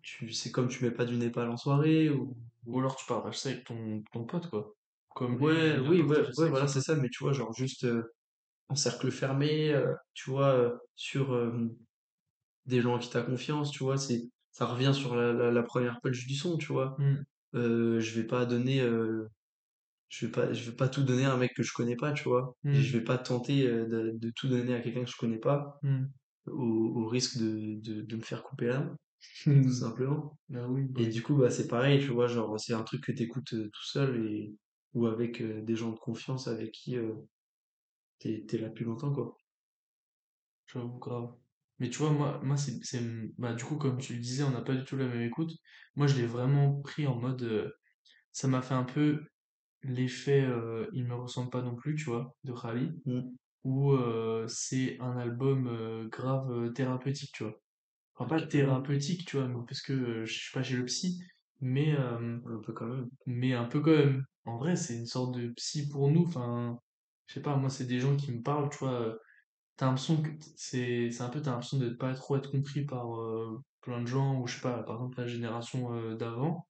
tu 0.03 0.31
c'est 0.31 0.51
comme 0.51 0.67
tu 0.69 0.83
mets 0.83 0.91
pas 0.91 1.05
du 1.05 1.17
Népal 1.17 1.49
en 1.49 1.57
soirée 1.57 2.09
ou 2.09 2.35
Ou 2.65 2.79
alors 2.79 2.95
tu 2.95 3.05
partages 3.05 3.39
ça 3.39 3.49
avec 3.49 3.63
ton, 3.65 4.03
ton 4.11 4.25
pote, 4.25 4.49
quoi. 4.49 4.73
Comme 5.15 5.35
ouais 5.41 5.77
oui 5.79 6.01
ouais 6.01 6.21
ouais 6.37 6.49
voilà 6.49 6.67
c'est 6.67 6.81
ça 6.81 6.95
mais 6.95 7.09
tu 7.09 7.23
vois 7.23 7.33
genre 7.33 7.53
juste 7.53 7.83
euh, 7.83 8.03
en 8.69 8.75
cercle 8.75 9.11
fermé 9.11 9.71
euh, 9.73 9.93
tu 10.13 10.29
vois 10.31 10.53
euh, 10.55 10.77
sur 10.95 11.33
des 12.65 12.81
gens 12.81 12.99
qui 12.99 13.09
t'as 13.09 13.23
confiance 13.23 13.71
tu 13.71 13.83
vois 13.83 13.97
c'est 13.97 14.21
ça 14.51 14.65
revient 14.65 14.93
sur 14.93 15.15
la, 15.15 15.31
la, 15.33 15.51
la 15.51 15.63
première 15.63 15.99
page 16.01 16.25
du 16.27 16.35
son 16.35 16.57
tu 16.57 16.71
vois. 16.73 16.95
Euh, 17.55 17.99
je 17.99 18.19
vais 18.19 18.27
pas 18.27 18.45
donner 18.45 18.81
je 20.09 20.25
vais 20.25 20.31
pas 20.31 20.53
je 20.53 20.69
vais 20.69 20.75
pas 20.75 20.89
tout 20.89 21.03
donner 21.03 21.25
à 21.25 21.33
un 21.33 21.37
mec 21.37 21.53
que 21.55 21.63
je 21.63 21.71
connais 21.73 21.95
pas 21.95 22.11
tu 22.13 22.23
vois. 22.23 22.55
Et 22.71 22.81
je 22.81 22.97
vais 22.97 23.03
pas 23.03 23.17
tenter 23.17 23.63
de, 23.67 24.11
de 24.13 24.31
tout 24.35 24.47
donner 24.47 24.73
à 24.75 24.81
quelqu'un 24.81 25.03
que 25.03 25.09
je 25.11 25.17
connais 25.17 25.39
pas 25.39 25.79
Hmm. 25.83 26.05
au, 26.47 27.03
au 27.03 27.07
risque 27.07 27.37
de, 27.39 27.79
de, 27.81 28.01
de 28.01 28.15
me 28.15 28.21
faire 28.21 28.43
couper 28.43 28.67
l'âme, 28.67 28.95
tout 29.43 29.71
simplement. 29.71 30.37
Ah 30.53 30.67
oui, 30.69 30.83
bah 30.83 31.01
Et 31.01 31.07
du 31.07 31.21
coup, 31.21 31.35
bah, 31.35 31.49
c'est 31.49 31.67
pareil, 31.67 31.99
tu 31.99 32.07
vois, 32.07 32.27
genre, 32.27 32.59
c'est 32.59 32.73
un 32.73 32.83
truc 32.83 33.03
que 33.03 33.11
t'écoutes 33.11 33.53
euh, 33.53 33.69
tout 33.73 33.83
seul 33.85 34.25
et, 34.25 34.55
ou 34.93 35.05
avec 35.07 35.41
euh, 35.41 35.61
des 35.61 35.75
gens 35.75 35.91
de 35.91 35.99
confiance 35.99 36.47
avec 36.47 36.71
qui 36.71 36.97
euh, 36.97 37.13
t'es, 38.19 38.45
là 38.57 38.69
plus 38.69 38.85
longtemps, 38.85 39.11
quoi. 39.13 39.37
J'avoue, 40.67 40.97
grave. 40.99 41.33
Mais 41.79 41.89
tu 41.89 41.99
vois, 41.99 42.11
moi, 42.11 42.39
moi 42.43 42.57
c'est, 42.57 42.79
c'est, 42.83 43.01
bah, 43.37 43.53
du 43.53 43.63
coup, 43.63 43.75
comme 43.77 43.97
tu 43.99 44.13
le 44.13 44.19
disais, 44.19 44.43
on 44.43 44.51
n'a 44.51 44.61
pas 44.61 44.75
du 44.75 44.83
tout 44.85 44.97
la 44.97 45.07
même 45.07 45.21
écoute. 45.21 45.51
Moi, 45.95 46.07
je 46.07 46.15
l'ai 46.17 46.25
vraiment 46.25 46.81
pris 46.81 47.07
en 47.07 47.15
mode, 47.15 47.73
ça 48.31 48.47
m'a 48.47 48.61
fait 48.61 48.75
un 48.75 48.83
peu 48.85 49.23
l'effet, 49.83 50.47
il 50.93 51.05
me 51.05 51.15
ressemble 51.15 51.51
pas 51.51 51.61
non 51.63 51.75
plus, 51.75 51.95
tu 51.95 52.05
vois, 52.05 52.35
de 52.45 52.51
Rally, 52.53 52.91
Mm. 53.05 53.21
où 53.65 53.95
c'est 54.47 54.99
un 55.01 55.17
album 55.17 56.07
grave 56.11 56.73
thérapeutique, 56.73 57.31
tu 57.33 57.43
vois. 57.45 57.60
Pas 58.27 58.41
thérapeutique, 58.45 59.25
tu 59.25 59.37
vois, 59.37 59.47
mais 59.47 59.55
parce 59.67 59.81
que 59.81 59.93
euh, 59.93 60.25
je 60.25 60.33
suis 60.33 60.51
pas 60.53 60.63
chez 60.63 60.75
le 60.77 60.85
psy, 60.85 61.21
mais, 61.59 61.93
euh, 61.97 62.37
un 62.45 62.59
peu 62.61 62.73
quand 62.73 62.85
même. 62.87 63.09
mais 63.25 63.53
un 63.53 63.65
peu 63.65 63.81
quand 63.81 63.91
même. 63.91 64.25
En 64.45 64.57
vrai, 64.57 64.75
c'est 64.75 64.97
une 64.97 65.05
sorte 65.05 65.35
de 65.37 65.49
psy 65.49 65.87
pour 65.89 66.09
nous. 66.11 66.25
Enfin, 66.27 66.79
je 67.27 67.33
sais 67.35 67.41
pas, 67.41 67.55
moi, 67.57 67.69
c'est 67.69 67.85
des 67.87 67.99
gens 67.99 68.15
qui 68.17 68.31
me 68.31 68.41
parlent, 68.41 68.69
tu 68.69 68.77
vois. 68.79 69.01
euh, 69.01 69.17
T'as 69.77 69.87
l'impression 69.87 70.21
que 70.21 70.29
c'est 70.57 71.21
un 71.21 71.29
peu, 71.29 71.41
t'as 71.41 71.51
l'impression 71.51 71.79
de 71.79 71.89
pas 71.91 72.13
trop 72.15 72.37
être 72.37 72.51
compris 72.51 72.85
par 72.85 73.07
plein 73.81 74.01
de 74.01 74.07
gens, 74.07 74.39
ou 74.41 74.47
je 74.47 74.55
sais 74.55 74.61
pas, 74.61 74.83
par 74.83 74.95
exemple, 74.97 75.19
la 75.19 75.27
génération 75.27 76.15
d'avant, 76.15 76.67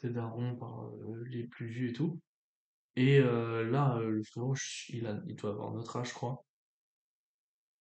tes 0.00 0.10
darons, 0.10 0.56
par 0.56 0.90
les 1.26 1.44
plus 1.48 1.66
vieux 1.68 1.90
et 1.90 1.92
tout. 1.94 2.20
Et 2.96 3.18
euh, 3.20 3.70
là, 3.70 4.00
le 4.00 4.22
frérot, 4.24 4.54
il 4.90 5.06
a, 5.06 5.20
il 5.26 5.36
doit 5.36 5.50
avoir 5.52 5.72
notre 5.72 5.96
âge, 5.98 6.10
je 6.10 6.14
crois. 6.14 6.44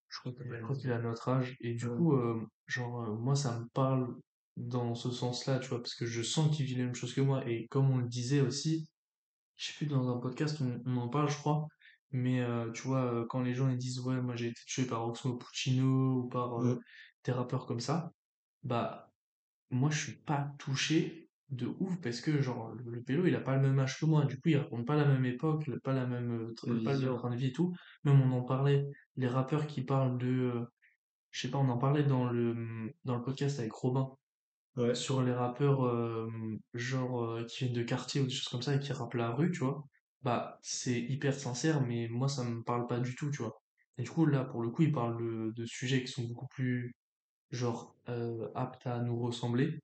Je 0.10 0.20
crois 0.62 0.76
qu'il 0.76 0.92
a 0.92 1.00
notre 1.00 1.30
âge. 1.30 1.58
Et 1.62 1.74
du 1.76 1.90
coup, 1.90 2.14
euh, 2.16 2.42
genre, 2.66 3.02
euh, 3.04 3.16
moi, 3.16 3.36
ça 3.36 3.60
me 3.60 3.68
parle 3.70 4.16
dans 4.56 4.96
ce 4.96 5.12
sens-là, 5.12 5.60
tu 5.60 5.70
vois, 5.70 5.82
parce 5.82 5.96
que 5.96 6.06
je 6.06 6.22
sens 6.22 6.56
qu'il 6.56 6.66
vit 6.66 6.76
les 6.76 6.84
mêmes 6.84 6.96
choses 6.96 7.14
que 7.14 7.22
moi. 7.22 7.48
Et 7.50 7.68
comme 7.68 7.90
on 7.92 7.98
le 7.98 8.08
disait 8.08 8.42
aussi, 8.42 8.90
je 9.58 9.68
sais 9.68 9.74
plus, 9.74 9.88
dans 9.88 10.10
un 10.16 10.20
podcast, 10.20 10.62
on, 10.62 10.82
on 10.86 10.98
en 10.98 11.10
parle, 11.10 11.30
je 11.30 11.38
crois. 11.38 11.68
Mais 12.12 12.42
euh, 12.42 12.72
tu 12.72 12.84
vois, 12.84 13.26
quand 13.30 13.42
les 13.42 13.54
gens 13.54 13.70
ils 13.70 13.78
disent, 13.78 14.00
ouais, 14.02 14.22
moi 14.22 14.36
j'ai 14.36 14.48
été 14.50 14.62
tué 14.68 14.86
par 14.86 15.08
Oxmo 15.08 15.38
Puccino 15.38 16.22
ou 16.24 16.30
par 16.30 16.62
euh, 16.64 16.76
Mm. 16.76 16.80
des 17.26 17.32
rappeurs 17.34 17.66
comme 17.66 17.80
ça, 17.82 18.14
bah, 18.64 19.14
moi 19.72 19.90
je 19.92 20.00
suis 20.04 20.18
pas 20.24 20.54
touché 20.60 21.27
de 21.50 21.68
ouf 21.80 22.00
parce 22.02 22.22
que, 22.22 22.42
genre, 22.42 22.74
le, 22.86 23.02
pélo 23.02 23.26
il 23.26 23.36
a 23.36 23.40
pas 23.40 23.56
le 23.56 23.62
même 23.62 23.80
âge 23.80 24.00
que 24.00 24.06
moi. 24.06 24.26
Du 24.26 24.36
coup, 24.36 24.50
il 24.50 24.58
raconte 24.58 24.86
pas 24.86 24.96
la 24.96 25.06
même 25.06 25.26
époque, 25.26 25.70
pas 25.84 25.94
la 25.94 26.06
même, 26.06 26.32
euh, 26.32 26.84
pas 26.84 26.94
le 26.94 27.16
train 27.16 27.30
de 27.30 27.36
vie 27.36 27.48
et 27.48 27.52
tout. 27.54 27.74
Même 28.04 28.22
on 28.22 28.32
en 28.34 28.44
parlait, 28.44 28.86
les 29.16 29.28
rappeurs 29.28 29.68
qui 29.68 29.82
parlent 29.82 30.18
de. 30.18 30.28
euh, 30.28 30.66
je 31.32 31.42
sais 31.42 31.52
pas, 31.52 31.58
on 31.58 31.70
en 31.70 31.78
parlait 31.78 32.04
dans 32.04 32.26
le, 32.30 32.92
dans 33.06 33.16
le 33.16 33.22
podcast 33.22 33.60
avec 33.60 33.72
Robin 33.72 34.10
Ouais. 34.76 34.94
sur 34.94 35.24
les 35.24 35.34
rappeurs 35.34 35.86
euh, 35.86 36.30
genre 36.76 37.24
euh, 37.24 37.44
qui 37.46 37.64
viennent 37.64 37.74
de 37.76 37.82
quartier 37.82 38.22
ou 38.22 38.26
des 38.26 38.30
choses 38.30 38.48
comme 38.48 38.62
ça 38.62 38.76
et 38.76 38.80
qui 38.80 38.94
rappent 38.94 39.16
la 39.16 39.32
rue, 39.32 39.52
tu 39.52 39.60
vois. 39.60 39.84
Bah, 40.22 40.60
c'est 40.62 41.00
hyper 41.00 41.34
sincère, 41.34 41.82
mais 41.82 42.08
moi 42.10 42.28
ça 42.28 42.44
me 42.44 42.62
parle 42.62 42.86
pas 42.86 43.00
du 43.00 43.16
tout, 43.16 43.32
tu 43.32 43.42
vois. 43.42 43.60
Et 43.98 44.04
du 44.04 44.10
coup, 44.12 44.28
là, 44.28 44.44
pour 44.44 44.62
le 44.62 44.70
coup, 44.70 44.84
il 44.84 44.92
parle 44.92 45.18
de, 45.18 45.52
de 45.56 45.66
sujets 45.66 46.04
qui 46.04 46.12
sont 46.12 46.24
beaucoup 46.28 46.48
plus, 46.48 46.94
genre, 47.50 47.96
aptes 48.54 48.86
à 48.86 49.00
nous 49.00 49.18
ressembler 49.20 49.80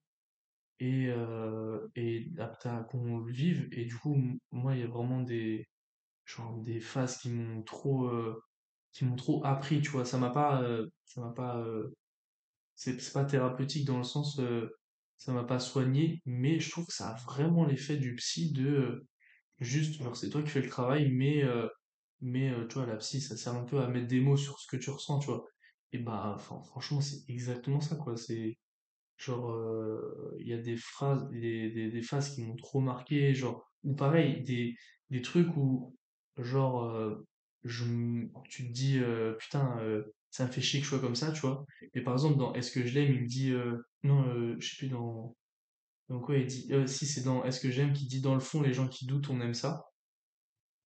et, 0.80 1.08
euh, 1.10 1.88
et 1.96 2.30
qu'on 2.90 3.20
vive. 3.22 3.68
Et 3.72 3.86
du 3.86 3.96
coup, 3.98 4.18
moi, 4.52 4.76
il 4.76 4.82
y 4.82 4.84
a 4.84 4.88
vraiment 4.88 5.22
des, 5.22 5.68
genre, 6.26 6.58
des 6.64 6.80
phases 6.80 7.18
qui 7.20 7.30
m'ont 7.32 7.64
trop, 7.64 8.06
euh, 8.08 8.42
qui 8.94 9.06
m'ont 9.06 9.16
trop 9.16 9.44
appris, 9.46 9.82
tu 9.82 9.92
vois. 9.92 10.06
Ça 10.06 10.18
m'a 10.18 10.32
pas, 10.32 10.64
euh, 10.64 10.88
ça 11.06 11.22
m'a 11.22 11.32
pas 11.34 11.60
euh, 11.60 11.94
c'est 12.76 13.14
pas 13.14 13.26
thérapeutique 13.26 13.86
dans 13.86 13.98
le 13.98 14.04
sens, 14.04 14.40
ça 15.18 15.34
m'a 15.34 15.44
pas 15.44 15.60
soigné, 15.60 16.22
mais 16.26 16.60
je 16.60 16.70
trouve 16.72 16.88
que 16.88 16.94
ça 16.94 17.10
a 17.10 17.16
vraiment 17.16 17.66
l'effet 17.66 17.98
du 17.98 18.16
psy 18.16 18.52
de, 18.54 19.06
Juste, 19.60 20.02
genre, 20.02 20.16
c'est 20.16 20.30
toi 20.30 20.44
qui 20.44 20.50
fais 20.50 20.62
le 20.62 20.70
travail, 20.70 21.12
mais, 21.12 21.44
mais 22.22 22.52
tu 22.68 22.76
vois, 22.76 22.86
la 22.88 22.98
psy, 22.98 23.22
ça 23.22 23.38
sert 23.38 23.54
un 23.56 23.64
peu 23.64 23.80
à 23.82 23.88
mettre 23.88 24.08
des 24.08 24.20
mots 24.22 24.38
sur 24.38 24.60
ce 24.60 24.68
que 24.68 24.78
tu 24.78 24.90
ressens, 24.90 25.20
tu 25.20 25.28
vois. 25.28 25.46
Et 25.92 26.00
bah, 26.00 26.38
franchement, 26.40 27.02
c'est 27.02 27.24
exactement 27.30 27.80
ça, 27.82 27.96
quoi. 27.96 28.18
C'est 28.18 28.58
genre, 29.18 29.52
euh, 29.52 30.36
il 30.40 30.48
y 30.48 30.54
a 30.54 30.58
des 30.58 30.78
phrases, 30.78 31.30
des, 31.30 31.70
des, 31.72 31.90
des 31.92 32.02
phases 32.02 32.36
qui 32.36 32.44
m'ont 32.44 32.56
trop 32.56 32.80
marqué, 32.82 33.34
genre, 33.36 33.72
ou 33.84 33.96
pareil, 33.96 34.44
des, 34.44 34.76
des 35.10 35.22
trucs 35.22 35.56
où, 35.58 35.96
genre, 36.38 36.84
euh, 36.86 37.26
je, 37.64 37.86
tu 38.50 38.68
te 38.68 38.72
dis, 38.74 39.00
euh, 39.00 39.34
putain, 39.34 39.80
ça 40.32 40.46
me 40.48 40.52
fait 40.52 40.62
chier 40.62 40.80
que 40.80 40.86
je 40.86 40.90
sois 40.90 41.00
comme 41.00 41.16
ça, 41.16 41.32
tu 41.32 41.42
vois. 41.42 41.66
Et 41.94 42.02
par 42.02 42.14
exemple, 42.14 42.38
dans 42.38 42.54
Est-ce 42.54 42.72
que 42.72 42.86
je 42.86 42.94
l'aime, 42.94 43.14
il 43.14 43.22
me 43.24 43.28
dit, 43.28 43.54
non, 44.04 44.56
je 44.60 44.68
sais 44.68 44.78
plus 44.78 44.90
dans. 44.90 45.36
Donc 46.10 46.30
ouais, 46.30 46.42
il 46.44 46.48
dit, 46.48 46.68
euh, 46.74 46.88
si 46.88 47.06
c'est 47.06 47.24
dans 47.24 47.44
Est-ce 47.44 47.60
que 47.60 47.70
j'aime 47.72 47.92
qui 47.94 48.08
dit 48.08 48.22
dans 48.22 48.34
le 48.36 48.40
fond 48.40 48.62
les 48.62 48.74
gens 48.74 48.88
qui 48.88 49.06
doutent, 49.06 49.30
on 49.30 49.42
aime 49.42 49.54
ça. 49.54 49.84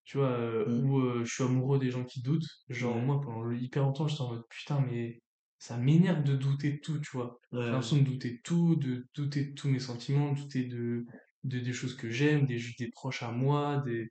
Tu 0.04 0.18
vois, 0.18 0.30
euh, 0.30 0.66
Mm. 0.66 0.90
ou 0.90 1.00
euh, 1.00 1.26
je 1.26 1.34
suis 1.34 1.44
amoureux 1.44 1.80
des 1.80 1.92
gens 1.92 2.06
qui 2.06 2.22
doutent. 2.22 2.48
Genre 2.70 2.96
moi 2.98 3.20
pendant 3.22 3.52
hyper 3.52 3.84
longtemps 3.84 4.08
j'étais 4.08 4.22
en 4.22 4.30
mode 4.30 4.44
putain 4.50 4.80
mais 4.82 5.22
ça 5.60 5.78
m'énerve 5.78 6.24
de 6.24 6.36
douter 6.36 6.74
de 6.74 6.78
tout, 6.78 7.00
tu 7.00 7.12
vois. 7.14 7.40
J'ai 7.52 7.60
ouais, 7.60 7.66
l'impression 7.66 7.98
de 7.98 8.04
douter 8.04 8.32
de 8.32 8.42
tout, 8.44 8.76
de 8.76 9.08
douter 9.16 9.46
de 9.46 9.54
tous 9.54 9.70
mes 9.70 9.80
sentiments, 9.80 10.34
de 10.34 10.40
douter 10.42 10.66
de, 10.66 11.06
de 11.44 11.60
des 11.60 11.74
choses 11.74 11.96
que 11.96 12.10
j'aime, 12.10 12.46
des, 12.46 12.60
des 12.80 12.90
proches 12.90 13.24
à 13.24 13.32
moi, 13.32 13.82
des, 13.86 14.10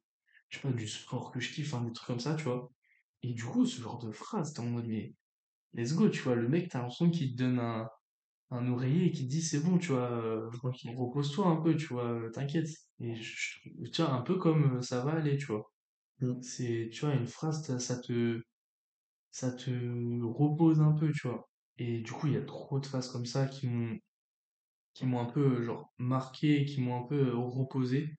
je 0.48 0.58
sais 0.58 0.62
pas, 0.62 0.72
du 0.72 0.88
sport 0.88 1.32
que 1.32 1.40
je 1.40 1.52
kiffe, 1.52 1.72
enfin 1.74 1.84
des 1.84 1.92
trucs 1.92 2.06
comme 2.08 2.20
ça, 2.20 2.34
tu 2.34 2.44
vois. 2.44 2.70
Et 3.22 3.34
du 3.34 3.44
coup, 3.44 3.66
ce 3.66 3.80
genre 3.82 3.98
de 3.98 4.12
phrase, 4.12 4.52
t'es 4.52 4.60
en 4.60 4.66
mode 4.66 4.86
mais 4.86 5.14
let's 5.74 5.94
go, 5.94 6.08
tu 6.08 6.22
vois, 6.22 6.36
le 6.36 6.48
mec, 6.48 6.68
t'as 6.70 6.78
l'impression 6.80 7.10
qu'il 7.10 7.32
te 7.32 7.38
donne 7.38 7.58
un, 7.60 7.88
un 8.50 8.68
oreiller 8.72 9.06
et 9.06 9.12
qui 9.12 9.24
te 9.26 9.30
dit 9.30 9.42
c'est 9.42 9.60
bon, 9.60 9.78
tu 9.78 9.88
vois, 9.92 10.10
euh, 10.12 10.48
repose-toi 10.96 11.46
un 11.46 11.56
peu, 11.56 11.76
tu 11.76 11.88
vois, 11.88 12.04
euh, 12.12 12.30
t'inquiète. 12.30 12.68
Et 13.00 13.14
je, 13.16 13.60
tu 13.92 14.02
vois, 14.02 14.12
un 14.12 14.22
peu 14.22 14.36
comme 14.38 14.78
euh, 14.78 14.82
ça 14.82 15.04
va 15.04 15.12
aller, 15.14 15.36
tu 15.36 15.46
vois. 15.46 15.70
Mm. 16.20 16.40
C'est, 16.42 16.90
tu 16.92 17.00
vois, 17.06 17.14
une 17.14 17.26
phrase, 17.26 17.76
ça 17.78 18.00
te, 18.00 18.40
ça 19.36 19.52
te 19.52 19.70
repose 20.24 20.80
un 20.80 20.92
peu, 20.92 21.12
tu 21.12 21.28
vois. 21.28 21.48
Et 21.78 22.00
du 22.00 22.12
coup, 22.12 22.26
il 22.28 22.34
y 22.34 22.36
a 22.36 22.42
trop 22.42 22.80
de 22.80 22.86
phrases 22.86 23.10
comme 23.12 23.26
ça 23.26 23.46
qui 23.46 23.66
m'ont, 23.68 23.98
qui 24.94 25.06
m'ont 25.06 25.20
un 25.20 25.26
peu, 25.26 25.62
genre, 25.62 25.92
marqué, 25.98 26.64
qui 26.64 26.80
m'ont 26.80 27.04
un 27.04 27.06
peu 27.06 27.28
euh, 27.28 27.36
reposé 27.36 28.10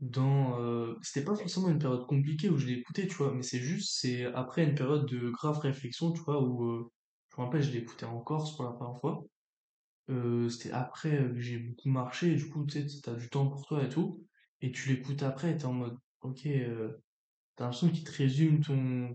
dans, 0.00 0.60
euh, 0.60 0.96
c'était 1.02 1.24
pas 1.24 1.36
forcément 1.36 1.70
une 1.70 1.78
période 1.80 2.06
compliquée 2.06 2.50
où 2.50 2.58
je 2.58 2.68
écouté, 2.70 3.08
tu 3.08 3.14
vois, 3.16 3.34
mais 3.34 3.42
c'est 3.42 3.60
juste, 3.60 4.00
c'est 4.00 4.24
après 4.26 4.64
une 4.64 4.74
période 4.76 5.06
de 5.08 5.30
grave 5.30 5.58
réflexion, 5.60 6.12
tu 6.12 6.22
vois, 6.22 6.42
où, 6.42 6.64
euh, 6.66 6.90
je 7.30 7.40
me 7.40 7.46
rappelle, 7.46 7.62
je 7.62 7.76
écouté 7.78 8.06
en 8.06 8.20
Corse 8.20 8.56
pour 8.56 8.64
la 8.66 8.72
première 8.72 8.98
fois. 9.00 9.22
Euh, 10.10 10.48
c'était 10.48 10.72
après 10.72 11.20
euh, 11.20 11.28
que 11.34 11.40
j'ai 11.40 11.58
beaucoup 11.58 11.88
marché, 11.90 12.32
et 12.32 12.36
du 12.36 12.48
coup, 12.50 12.66
tu 12.66 12.88
sais, 12.88 13.00
t'as 13.02 13.14
du 13.14 13.28
temps 13.30 13.48
pour 13.48 13.66
toi 13.66 13.84
et 13.84 13.88
tout, 13.88 14.26
et 14.60 14.72
tu 14.72 14.88
l'écoutes 14.94 15.22
après, 15.22 15.56
t'es 15.56 15.64
en 15.66 15.72
mode, 15.74 15.98
ok, 16.22 16.46
euh, 16.46 16.92
t'as 17.56 17.64
l'impression 17.64 17.90
qu'il 17.90 18.04
te 18.04 18.12
résume 18.12 18.60
ton, 18.62 19.14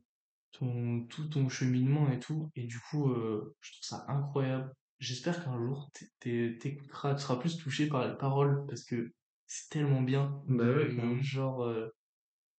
ton, 0.51 1.05
tout 1.07 1.27
ton 1.29 1.49
cheminement 1.49 2.09
et 2.11 2.19
tout. 2.19 2.49
Et 2.55 2.65
du 2.65 2.79
coup, 2.79 3.09
euh, 3.11 3.55
je 3.61 3.71
trouve 3.73 3.83
ça 3.83 4.05
incroyable. 4.07 4.73
J'espère 4.99 5.43
qu'un 5.43 5.57
jour, 5.57 5.89
t'é- 5.93 6.07
t'é- 6.19 6.57
t'écouteras, 6.57 7.15
tu 7.15 7.21
seras 7.21 7.35
plus 7.37 7.57
touché 7.57 7.87
par 7.87 8.07
les 8.07 8.15
paroles 8.17 8.65
parce 8.67 8.83
que 8.83 9.11
c'est 9.45 9.69
tellement 9.69 10.01
bien 10.01 10.41
Bah 10.47 10.65
ouais, 10.65 10.87
carrément. 10.95 11.21
genre. 11.21 11.63
euh, 11.63 11.89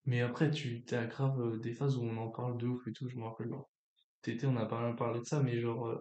Mais 0.05 0.21
après, 0.21 0.49
tu 0.51 0.83
t'as 0.85 1.05
grave 1.05 1.39
euh, 1.41 1.59
des 1.59 1.73
phases 1.73 1.97
où 1.97 2.03
on 2.03 2.17
en 2.17 2.29
parle 2.29 2.57
de 2.57 2.67
ouf 2.67 2.87
et 2.87 2.93
tout, 2.93 3.07
je 3.09 3.17
me 3.17 3.23
rappelle. 3.23 3.51
été, 4.25 4.47
on 4.47 4.55
a 4.57 4.65
pas 4.65 4.81
mal 4.81 4.95
parlé 4.95 5.19
de 5.19 5.25
ça, 5.25 5.41
mais 5.43 5.59
genre. 5.59 5.87
euh, 5.87 5.99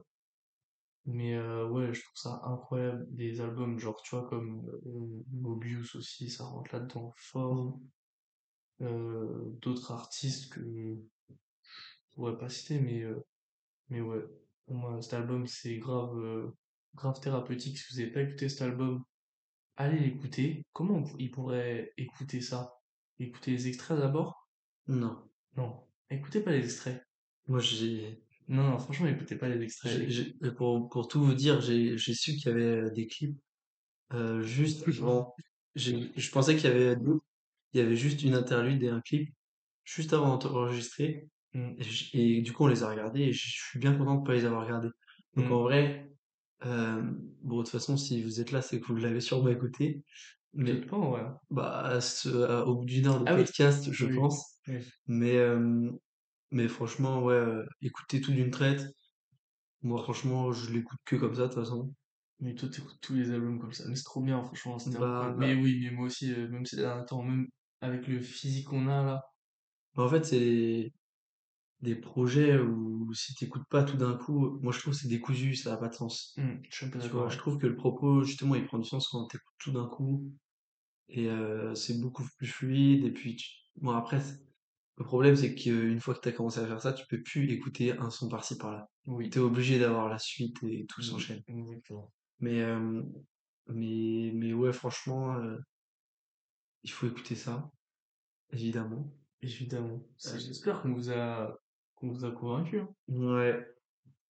Mais 1.07 1.35
euh, 1.37 1.67
ouais, 1.69 1.93
je 1.95 2.03
trouve 2.03 2.17
ça 2.17 2.41
incroyable. 2.45 3.07
Des 3.11 3.41
albums, 3.41 3.79
genre, 3.79 4.01
tu 4.03 4.15
vois, 4.15 4.29
comme 4.29 4.67
euh, 4.87 5.25
Mobius 5.33 5.95
aussi, 5.97 6.31
ça 6.31 6.45
rentre 6.45 6.75
là-dedans 6.75 7.13
fort. 7.17 7.79
Mm. 8.81 8.85
Euh, 8.85 9.51
d'autres 9.61 9.91
artistes 9.91 10.53
que 10.53 10.99
pourrais 12.19 12.39
pas 12.39 12.49
citer, 12.51 12.81
mais 12.81 13.03
euh, 13.03 13.21
Mais 13.91 14.01
ouais, 14.03 14.23
pour 14.67 14.77
moi, 14.77 15.03
cet 15.03 15.15
album, 15.15 15.47
c'est 15.47 15.79
grave, 15.79 16.17
euh, 16.19 16.51
grave 16.95 17.21
thérapeutique. 17.21 17.79
Si 17.79 17.93
vous 17.95 18.01
n'avez 18.01 18.13
pas 18.13 18.23
écouté 18.23 18.49
cet 18.49 18.63
album, 18.63 19.05
allez 19.77 19.99
l'écouter. 19.99 20.65
Comment 20.73 20.97
on 20.97 21.05
pour- 21.05 21.21
il 21.21 21.31
pourrait 21.31 21.93
écouter 21.97 22.41
ça? 22.41 22.75
Écouter 23.19 23.53
les 23.53 23.69
extraits 23.69 23.99
d'abord? 23.99 24.49
Non. 24.89 25.29
Non, 25.57 25.85
écoutez 26.11 26.41
pas 26.41 26.53
les 26.53 26.65
extraits. 26.65 27.03
Moi, 27.47 27.61
j'ai, 27.61 28.23
Non, 28.49 28.65
non, 28.71 28.79
franchement, 28.79 29.09
écoutez 29.09 29.37
pas 29.37 29.49
les 29.49 29.63
extraits. 29.63 30.09
j'ai- 30.09 30.35
pour, 30.57 30.89
pour 30.89 31.09
tout 31.09 31.23
vous 31.23 31.35
dire, 31.35 31.61
j'ai, 31.61 31.99
j'ai 31.99 32.15
su 32.15 32.33
qu'il 32.35 32.47
y 32.47 32.55
avait 32.55 32.91
des 32.93 33.07
clips, 33.07 33.39
euh, 34.13 34.43
juste 34.43 34.87
avant. 35.03 35.35
J'ai, 35.75 36.11
je 36.17 36.31
pensais 36.31 36.57
qu'il 36.57 36.65
y 36.65 36.73
avait, 36.73 36.97
il 37.73 37.81
y 37.81 37.83
avait 37.83 37.97
juste 37.97 38.23
une 38.23 38.35
interlude 38.35 38.83
et 38.83 38.89
un 38.89 39.01
clip, 39.01 39.33
juste 39.85 40.13
avant 40.13 40.39
d'enregistrer. 40.39 41.29
Mm, 41.59 41.75
Et, 42.15 42.43
du 42.43 42.53
coup, 42.53 42.65
on 42.65 42.69
les 42.69 42.83
a 42.83 42.89
regardés 42.91 43.23
et 43.23 43.33
je 43.33 43.49
suis 43.51 43.79
bien 43.79 43.97
content 43.97 44.17
de 44.17 44.27
pas 44.27 44.35
les 44.35 44.45
avoir 44.45 44.65
regardés. 44.65 44.91
Donc, 45.35 45.47
en 45.51 45.61
mm. 45.61 45.63
vrai, 45.63 46.13
euh, 46.67 47.03
bon, 47.43 47.59
de 47.59 47.63
toute 47.63 47.73
façon, 47.73 47.97
si 47.97 48.23
vous 48.23 48.41
êtes 48.41 48.53
là, 48.53 48.63
c'est 48.63 48.81
que 48.81 48.87
vous 48.87 48.97
l'avez 48.97 49.21
sûrement 49.21 49.49
écouté. 49.49 50.03
Mais, 50.55 50.75
pas, 50.81 50.97
ouais. 50.99 51.23
bah, 51.51 51.81
à 51.81 52.01
ce- 52.01 52.29
à- 52.29 52.65
au 52.67 52.77
bout 52.77 52.85
d'une 52.85 53.07
heure 53.07 53.21
de 53.21 53.25
Ah 53.29 53.35
oui, 53.35 53.45
podcast, 53.45 53.93
je 53.93 54.07
oui, 54.07 54.15
pense. 54.17 54.61
oui. 54.69 54.79
Mais, 55.07 55.37
euh, 55.37 55.91
mais 56.51 56.69
franchement, 56.69 57.23
ouais, 57.23 57.35
euh, 57.35 57.65
écouter 57.83 58.21
tout 58.21 58.33
d'une 58.33 58.51
traite. 58.51 58.87
Moi, 59.83 60.03
franchement, 60.03 60.51
je 60.53 60.73
l'écoute 60.73 60.99
que 61.05 61.17
comme 61.17 61.35
ça, 61.35 61.43
de 61.43 61.47
toute 61.49 61.63
façon. 61.63 61.93
Mais 62.41 62.55
toi, 62.55 62.69
t'écoutes 62.69 62.99
tous 63.01 63.15
les 63.15 63.31
albums 63.31 63.59
comme 63.61 63.73
ça. 63.73 63.85
Mais 63.89 63.95
c'est 63.97 64.05
trop 64.05 64.23
bien, 64.23 64.43
franchement, 64.43 64.77
Bah, 64.87 65.35
incroyable. 65.35 65.39
Mais 65.39 65.55
bah, 65.55 65.61
oui, 65.63 65.81
mais 65.83 65.91
moi 65.91 66.07
aussi, 66.07 66.33
euh, 66.33 66.49
même 66.49 66.65
ces 66.67 66.77
derniers 66.77 67.05
temps, 67.05 67.23
même 67.23 67.49
avec 67.81 68.07
le 68.07 68.21
physique 68.21 68.69
qu'on 68.69 68.89
a 68.89 69.03
là. 69.05 69.23
bah, 69.95 70.05
en 70.05 70.09
fait, 70.09 70.25
c'est 70.25 70.93
des 71.81 71.95
projets 71.97 72.59
où 72.59 73.13
si 73.15 73.35
t'écoutes 73.35 73.67
pas 73.71 73.85
tout 73.85 73.97
d'un 73.97 74.15
coup, 74.17 74.59
moi 74.63 74.73
je 74.73 74.81
trouve 74.81 74.95
que 74.95 75.01
c'est 75.01 75.09
décousu, 75.09 75.55
ça 75.55 75.71
n'a 75.71 75.77
pas 75.77 75.89
de 75.89 75.95
sens. 75.95 76.35
Mm, 76.37 76.55
je 76.69 76.77
suis 76.77 76.87
un 76.87 76.91
peu 76.91 76.99
Tu 76.99 77.09
vois, 77.09 77.29
je 77.29 77.39
trouve 77.39 77.59
que 77.59 77.67
le 77.67 77.77
propos, 77.77 78.23
justement, 78.25 78.55
il 78.57 78.67
prend 78.67 78.79
du 78.79 78.89
sens 78.89 79.09
quand 79.09 79.27
t'écoutes 79.27 79.55
tout 79.59 79.73
d'un 79.73 79.87
coup 79.87 80.33
et 81.09 81.29
euh, 81.31 81.75
c'est 81.75 82.01
beaucoup 82.01 82.25
plus 82.39 82.47
fluide. 82.49 83.05
Et 83.05 83.13
puis, 83.13 83.37
tu- 83.37 83.51
bon, 83.77 83.93
après, 83.93 84.21
le 84.99 85.05
problème, 85.05 85.37
c'est 85.37 85.55
qu'une 85.55 86.01
fois 86.01 86.15
que 86.15 86.21
t'as 86.21 86.33
commencé 86.33 86.61
à 86.61 86.67
faire 86.67 86.81
ça, 86.83 86.93
tu 86.93 87.07
peux 87.09 87.23
plus 87.23 87.51
écouter 87.53 87.93
un 87.99 88.11
son 88.11 88.29
par-ci 88.29 88.59
par-là. 88.59 88.89
T'es 89.05 89.13
Oui, 89.13 89.31
obligé 89.39 89.79
d'avoir 89.79 90.09
la 90.09 90.19
suite 90.19 90.57
et 90.65 90.87
tout 90.87 91.01
oui, 91.01 91.07
s'enchaîne. 91.07 91.43
exactement. 91.47 92.13
Mais, 92.41 92.63
euh, 92.63 93.03
mais, 93.69 94.33
mais 94.35 94.53
ouais, 94.53 94.73
franchement, 94.73 95.35
euh, 95.37 95.59
il 96.83 96.91
faut 96.91 97.07
écouter 97.07 97.37
ça, 97.37 97.71
évidemment. 98.53 99.13
Évidemment. 99.43 100.01
Euh, 100.27 100.39
J'espère 100.39 100.83
qu'on 100.83 100.93
vous 100.95 101.11
a, 101.11 101.57
qu'on 101.99 102.11
vous 102.11 102.25
a 102.25 102.31
convaincu. 102.31 102.81
hein. 102.81 102.89
ouais, 103.09 103.67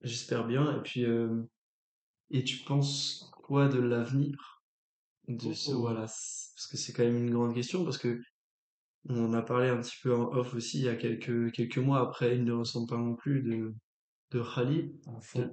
j'espère 0.03 0.47
bien. 0.47 0.79
Et 0.79 0.83
puis, 0.83 1.05
euh, 1.05 1.43
et 2.31 2.45
tu 2.45 2.59
penses 2.65 3.31
quoi 3.43 3.69
de 3.69 3.79
l'avenir 3.79 4.63
de 5.29 5.53
ce, 5.53 5.73
Oh, 5.73 5.81
voilà, 5.81 6.07
c- 6.07 6.51
parce 6.57 6.67
que 6.69 6.77
c'est 6.77 6.93
quand 6.93 7.05
même 7.05 7.17
une 7.17 7.31
grande 7.31 7.55
question, 7.55 7.85
parce 7.85 7.99
que 7.99 8.21
on 9.09 9.25
en 9.27 9.33
a 9.33 9.43
parlé 9.43 9.69
un 9.69 9.81
petit 9.81 9.97
peu 10.03 10.15
en 10.15 10.33
off 10.35 10.55
aussi 10.55 10.79
il 10.79 10.85
y 10.85 10.89
a 10.89 10.97
quelques, 10.97 11.53
quelques 11.53 11.79
mois 11.79 12.01
après, 12.01 12.37
il 12.37 12.45
ne 12.45 12.53
ressemble 12.53 12.89
pas 12.89 12.97
non 12.99 13.15
plus 13.15 13.43
de, 13.43 13.75
de 14.33 14.43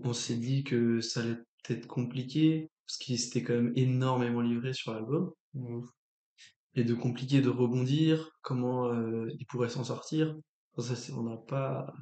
On, 0.03 0.13
s'est 0.13 0.37
dit 0.37 0.63
que 0.63 0.99
ça 1.01 1.21
allait 1.21 1.37
être 1.69 1.87
compliqué, 1.87 2.69
parce 2.85 2.97
qu'il 2.97 3.17
s'était 3.19 3.43
quand 3.43 3.53
même 3.53 3.73
énormément 3.75 4.41
livré 4.41 4.73
sur 4.73 4.93
l'album, 4.93 5.31
Ouf. 5.53 5.89
et 6.75 6.83
de 6.83 6.93
compliqué 6.93 7.41
de 7.41 7.49
rebondir, 7.49 8.31
comment 8.41 8.87
euh, 8.87 9.27
il 9.39 9.45
pourrait 9.45 9.69
s'en 9.69 9.83
sortir. 9.83 10.35
On 10.77 11.23
n'a 11.23 11.37
pas 11.37 11.93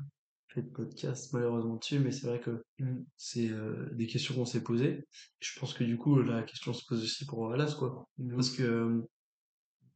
fait 0.47 0.63
de 0.63 0.69
podcast 0.69 1.31
malheureusement 1.33 1.75
dessus, 1.75 1.99
mais 1.99 2.11
c'est 2.11 2.27
vrai 2.27 2.39
que 2.39 2.63
Mm, 2.83 3.03
c'est 3.17 3.49
euh, 3.49 3.89
des 3.93 4.07
questions 4.07 4.35
qu'on 4.35 4.45
s'est 4.45 4.63
posées. 4.63 5.05
Je 5.39 5.59
pense 5.59 5.73
que 5.73 5.83
du 5.83 5.97
coup, 5.97 6.21
la 6.21 6.43
question 6.43 6.73
se 6.73 6.85
pose 6.85 7.03
aussi 7.03 7.25
pour 7.25 7.51
Alas, 7.51 7.75
quoi. 7.77 8.07
Parce 8.35 8.49
que 8.51 8.63
euh, 8.63 9.01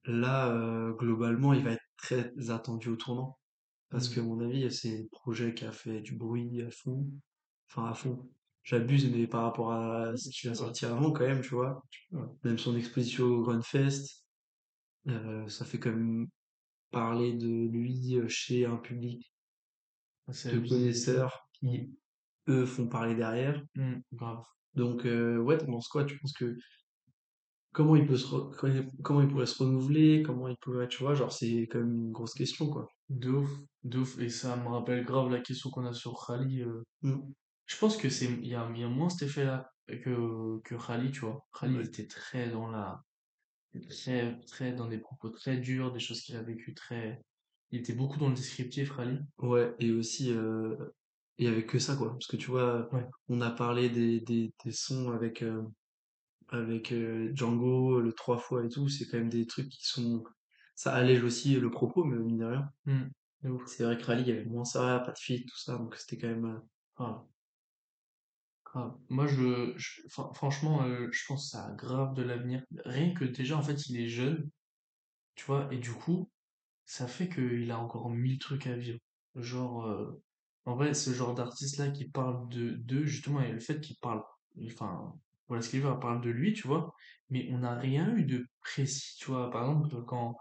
là, 0.05 0.49
euh, 0.51 0.93
globalement, 0.93 1.53
il 1.53 1.63
va 1.63 1.71
être 1.71 1.83
très 1.97 2.31
attendu 2.49 2.89
au 2.89 2.95
tournant. 2.95 3.37
Parce 3.89 4.09
que, 4.09 4.19
à 4.19 4.23
mon 4.23 4.41
avis, 4.41 4.71
c'est 4.71 4.97
le 5.03 5.07
projet 5.09 5.53
qui 5.53 5.65
a 5.65 5.71
fait 5.71 6.01
du 6.01 6.15
bruit 6.15 6.61
à 6.61 6.71
fond. 6.71 7.09
Enfin, 7.69 7.89
à 7.89 7.93
fond. 7.93 8.29
J'abuse, 8.63 9.09
mais 9.11 9.27
par 9.27 9.43
rapport 9.43 9.71
à 9.71 10.15
ce 10.17 10.29
qui 10.29 10.49
a 10.49 10.55
sorti 10.55 10.85
avant, 10.85 11.11
quand 11.11 11.25
même, 11.25 11.41
tu 11.41 11.55
vois. 11.55 11.81
Même 12.43 12.57
son 12.57 12.75
exposition 12.75 13.25
au 13.25 13.41
Grunfest, 13.43 14.25
euh, 15.07 15.47
ça 15.47 15.65
fait 15.65 15.79
quand 15.79 15.91
même 15.91 16.27
parler 16.91 17.33
de 17.33 17.47
lui 17.47 18.15
euh, 18.17 18.27
chez 18.27 18.65
un 18.65 18.77
public 18.77 19.33
de 20.27 20.67
connaisseurs 20.67 21.47
qui, 21.53 21.97
eux, 22.49 22.65
font 22.65 22.87
parler 22.87 23.15
derrière. 23.15 23.63
mm, 23.75 23.95
grave. 24.13 24.43
Donc, 24.73 25.05
euh, 25.05 25.37
ouais, 25.37 25.57
t'en 25.57 25.65
penses 25.67 25.87
quoi? 25.87 26.05
Tu 26.05 26.17
penses 26.19 26.33
que 26.33 26.55
comment 27.71 27.95
il 27.95 28.05
peut 28.05 28.17
se 28.17 28.27
re- 28.27 29.01
comment 29.03 29.21
il 29.21 29.27
pourrait 29.27 29.45
se 29.45 29.63
renouveler? 29.63 30.23
Comment 30.23 30.47
il 30.47 30.57
pourrait, 30.57 30.87
tu 30.87 30.99
vois, 30.99 31.13
genre, 31.13 31.31
c'est 31.31 31.67
quand 31.71 31.79
même 31.79 31.93
une 31.93 32.11
grosse 32.11 32.33
question, 32.33 32.69
quoi. 32.69 32.87
De 33.09 33.29
ouf. 33.29 33.49
De 33.83 33.99
ouf. 33.99 34.19
Et 34.19 34.29
ça 34.29 34.55
me 34.57 34.67
rappelle 34.67 35.03
grave 35.05 35.29
la 35.31 35.39
question 35.41 35.69
qu'on 35.69 35.85
a 35.85 35.93
sur 35.93 36.13
Khali. 36.25 36.61
euh. 36.61 36.83
Mm. 37.01 37.19
Je 37.65 37.77
pense 37.77 37.97
que 37.97 38.09
c'est, 38.09 38.25
il 38.25 38.47
y 38.47 38.55
a, 38.55 38.69
y 38.75 38.83
a 38.83 38.87
moins 38.89 39.09
cet 39.09 39.27
effet-là 39.29 39.69
que, 39.87 40.59
que 40.63 40.75
Khali, 40.75 41.11
tu 41.11 41.21
vois. 41.21 41.45
Khali, 41.57 41.77
Ouais. 41.77 41.85
était 41.85 42.07
très 42.07 42.49
dans 42.49 42.69
la, 42.69 43.01
très, 43.81 44.39
très, 44.41 44.73
dans 44.73 44.87
des 44.87 44.97
propos 44.99 45.29
très 45.29 45.57
durs, 45.57 45.91
des 45.91 45.99
choses 45.99 46.21
qu'il 46.21 46.35
a 46.35 46.41
vécues 46.41 46.73
très. 46.73 47.21
Il 47.71 47.79
était 47.79 47.93
beaucoup 47.93 48.17
dans 48.17 48.29
le 48.29 48.35
descriptif, 48.35 48.91
Rally. 48.91 49.19
Ouais, 49.39 49.73
et 49.79 49.91
aussi, 49.91 50.31
euh, 50.31 50.75
il 51.37 51.45
y 51.45 51.47
avait 51.49 51.65
que 51.65 51.79
ça, 51.79 51.95
quoi. 51.95 52.11
Parce 52.11 52.27
que 52.27 52.37
tu 52.37 52.47
vois, 52.49 52.93
Ouais. 52.93 53.05
on 53.27 53.41
a 53.41 53.51
parlé 53.51 53.89
des, 53.89 54.21
des, 54.21 54.53
des 54.63 54.71
sons 54.71 55.11
avec, 55.11 55.41
euh, 55.41 55.63
avec 56.49 56.91
euh, 56.91 57.31
Django, 57.35 57.99
le 57.99 58.13
trois 58.13 58.37
fois 58.37 58.65
et 58.65 58.69
tout, 58.69 58.87
c'est 58.89 59.05
quand 59.05 59.17
même 59.17 59.29
des 59.29 59.45
trucs 59.45 59.69
qui 59.69 59.85
sont. 59.85 60.23
Ça 60.75 60.93
allège 60.93 61.23
aussi 61.23 61.59
le 61.59 61.71
propos, 61.71 62.03
mais 62.03 62.17
mine 62.17 62.37
de 62.37 62.45
rien. 62.45 62.69
Ouf. 63.43 63.63
C'est 63.67 63.83
vrai 63.83 63.97
que 63.97 64.03
Rally, 64.03 64.21
il 64.23 64.27
y 64.29 64.31
avait 64.31 64.45
moins 64.45 64.65
ça, 64.65 65.01
pas 65.05 65.11
de 65.11 65.17
feat, 65.17 65.47
tout 65.47 65.57
ça, 65.57 65.77
donc 65.77 65.95
c'était 65.95 66.17
quand 66.17 66.27
même. 66.27 66.61
euh, 67.01 67.05
Grave. 68.73 68.97
Moi, 69.09 69.27
je, 69.27 69.73
je- 69.77 70.01
fran- 70.09 70.33
franchement, 70.33 70.83
euh, 70.83 71.07
je 71.11 71.25
pense 71.27 71.45
que 71.45 71.49
ça 71.57 71.65
a 71.67 71.71
grave 71.73 72.13
de 72.13 72.23
l'avenir. 72.23 72.63
Rien 72.85 73.13
que 73.13 73.25
déjà, 73.25 73.57
en 73.57 73.61
fait, 73.61 73.87
il 73.87 73.99
est 73.99 74.09
jeune, 74.09 74.49
tu 75.35 75.45
vois, 75.45 75.69
et 75.73 75.79
du 75.79 75.91
coup, 75.93 76.31
ça 76.85 77.07
fait 77.07 77.29
qu'il 77.29 77.71
a 77.71 77.79
encore 77.79 78.09
mille 78.11 78.39
trucs 78.39 78.67
à 78.67 78.75
vivre. 78.77 78.99
Genre, 79.35 79.85
euh, 79.87 80.23
en 80.65 80.75
vrai, 80.75 80.93
ce 80.95 81.11
genre 81.13 81.35
d'artiste-là 81.35 81.91
qui 81.91 82.09
parle 82.11 82.49
de 82.49 82.71
d'eux, 82.71 83.05
justement, 83.05 83.41
et 83.41 83.51
le 83.53 83.59
fait 83.61 83.81
qu'il 83.81 83.97
parle, 83.99 84.23
enfin, 84.67 85.15
voilà 85.47 85.61
ce 85.63 85.69
qu'il 85.69 85.81
veut, 85.81 85.91
il 85.93 85.99
parle 85.99 86.21
de 86.21 86.29
lui, 86.31 86.53
tu 86.53 86.67
vois, 86.67 86.93
mais 87.29 87.49
on 87.53 87.59
n'a 87.59 87.75
rien 87.75 88.15
eu 88.17 88.25
de 88.25 88.45
précis, 88.61 89.17
tu 89.19 89.27
vois. 89.31 89.51
Par 89.51 89.63
exemple, 89.69 90.03
quand, 90.05 90.35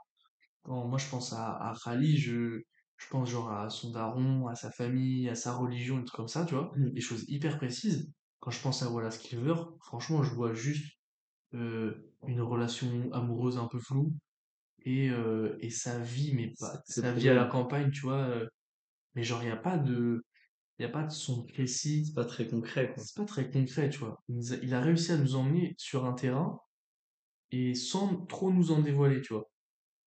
quand 0.62 0.86
moi 0.88 0.98
je 0.98 1.08
pense 1.08 1.32
à, 1.32 1.52
à 1.56 1.72
Rally, 1.72 2.16
je, 2.18 2.62
je 2.96 3.08
pense 3.08 3.28
genre 3.30 3.50
à 3.52 3.70
son 3.70 3.90
daron, 3.92 4.48
à 4.48 4.54
sa 4.54 4.70
famille, 4.70 5.28
à 5.28 5.34
sa 5.34 5.54
religion, 5.56 5.98
des 5.98 6.04
trucs 6.04 6.16
comme 6.16 6.28
ça, 6.28 6.44
tu 6.46 6.54
vois, 6.54 6.72
Mm. 6.76 6.92
des 6.94 7.00
choses 7.00 7.24
hyper 7.28 7.58
précises. 7.58 8.12
Quand 8.40 8.50
je 8.50 8.60
pense 8.62 8.82
à 8.82 8.88
voilà 8.88 9.10
ce 9.10 9.18
qu'il 9.18 9.38
veut, 9.40 9.54
franchement, 9.80 10.22
je 10.22 10.34
vois 10.34 10.54
juste 10.54 10.92
euh, 11.54 12.12
une 12.26 12.40
relation 12.42 13.10
amoureuse 13.12 13.58
un 13.58 13.68
peu 13.68 13.78
floue 13.80 14.14
et, 14.84 15.10
euh, 15.10 15.56
et 15.60 15.70
sa 15.70 15.98
vie, 16.00 16.34
mais 16.34 16.54
C'est 16.54 16.58
pas 16.58 16.82
c'est 16.84 17.02
sa 17.02 17.12
vie 17.12 17.28
à 17.28 17.34
la 17.34 17.46
campagne, 17.46 17.90
tu 17.90 18.02
vois. 18.02 18.18
euh, 18.24 18.46
mais 19.14 19.24
genre, 19.24 19.42
il 19.42 19.46
n'y 19.46 19.52
a 19.52 19.56
pas 19.56 19.78
de, 19.78 20.24
il 20.78 20.82
y 20.84 20.86
a 20.86 20.90
pas 20.90 21.04
de 21.04 21.12
son 21.12 21.44
C'est 22.04 22.14
précis. 22.14 22.14
pas 22.14 22.24
très 22.24 22.46
concret, 22.48 22.92
quoi. 22.94 23.04
C'est 23.04 23.16
pas 23.16 23.24
très 23.26 23.50
concret, 23.50 23.90
tu 23.90 23.98
vois. 23.98 24.16
Il 24.28 24.36
nous 24.36 24.52
a, 24.52 24.56
il 24.56 24.74
a 24.74 24.80
réussi 24.80 25.12
à 25.12 25.18
nous 25.18 25.36
emmener 25.36 25.74
sur 25.78 26.04
un 26.06 26.14
terrain 26.14 26.58
et 27.50 27.74
sans 27.74 28.26
trop 28.26 28.52
nous 28.52 28.70
en 28.72 28.80
dévoiler, 28.80 29.20
tu 29.22 29.34
vois. 29.34 29.44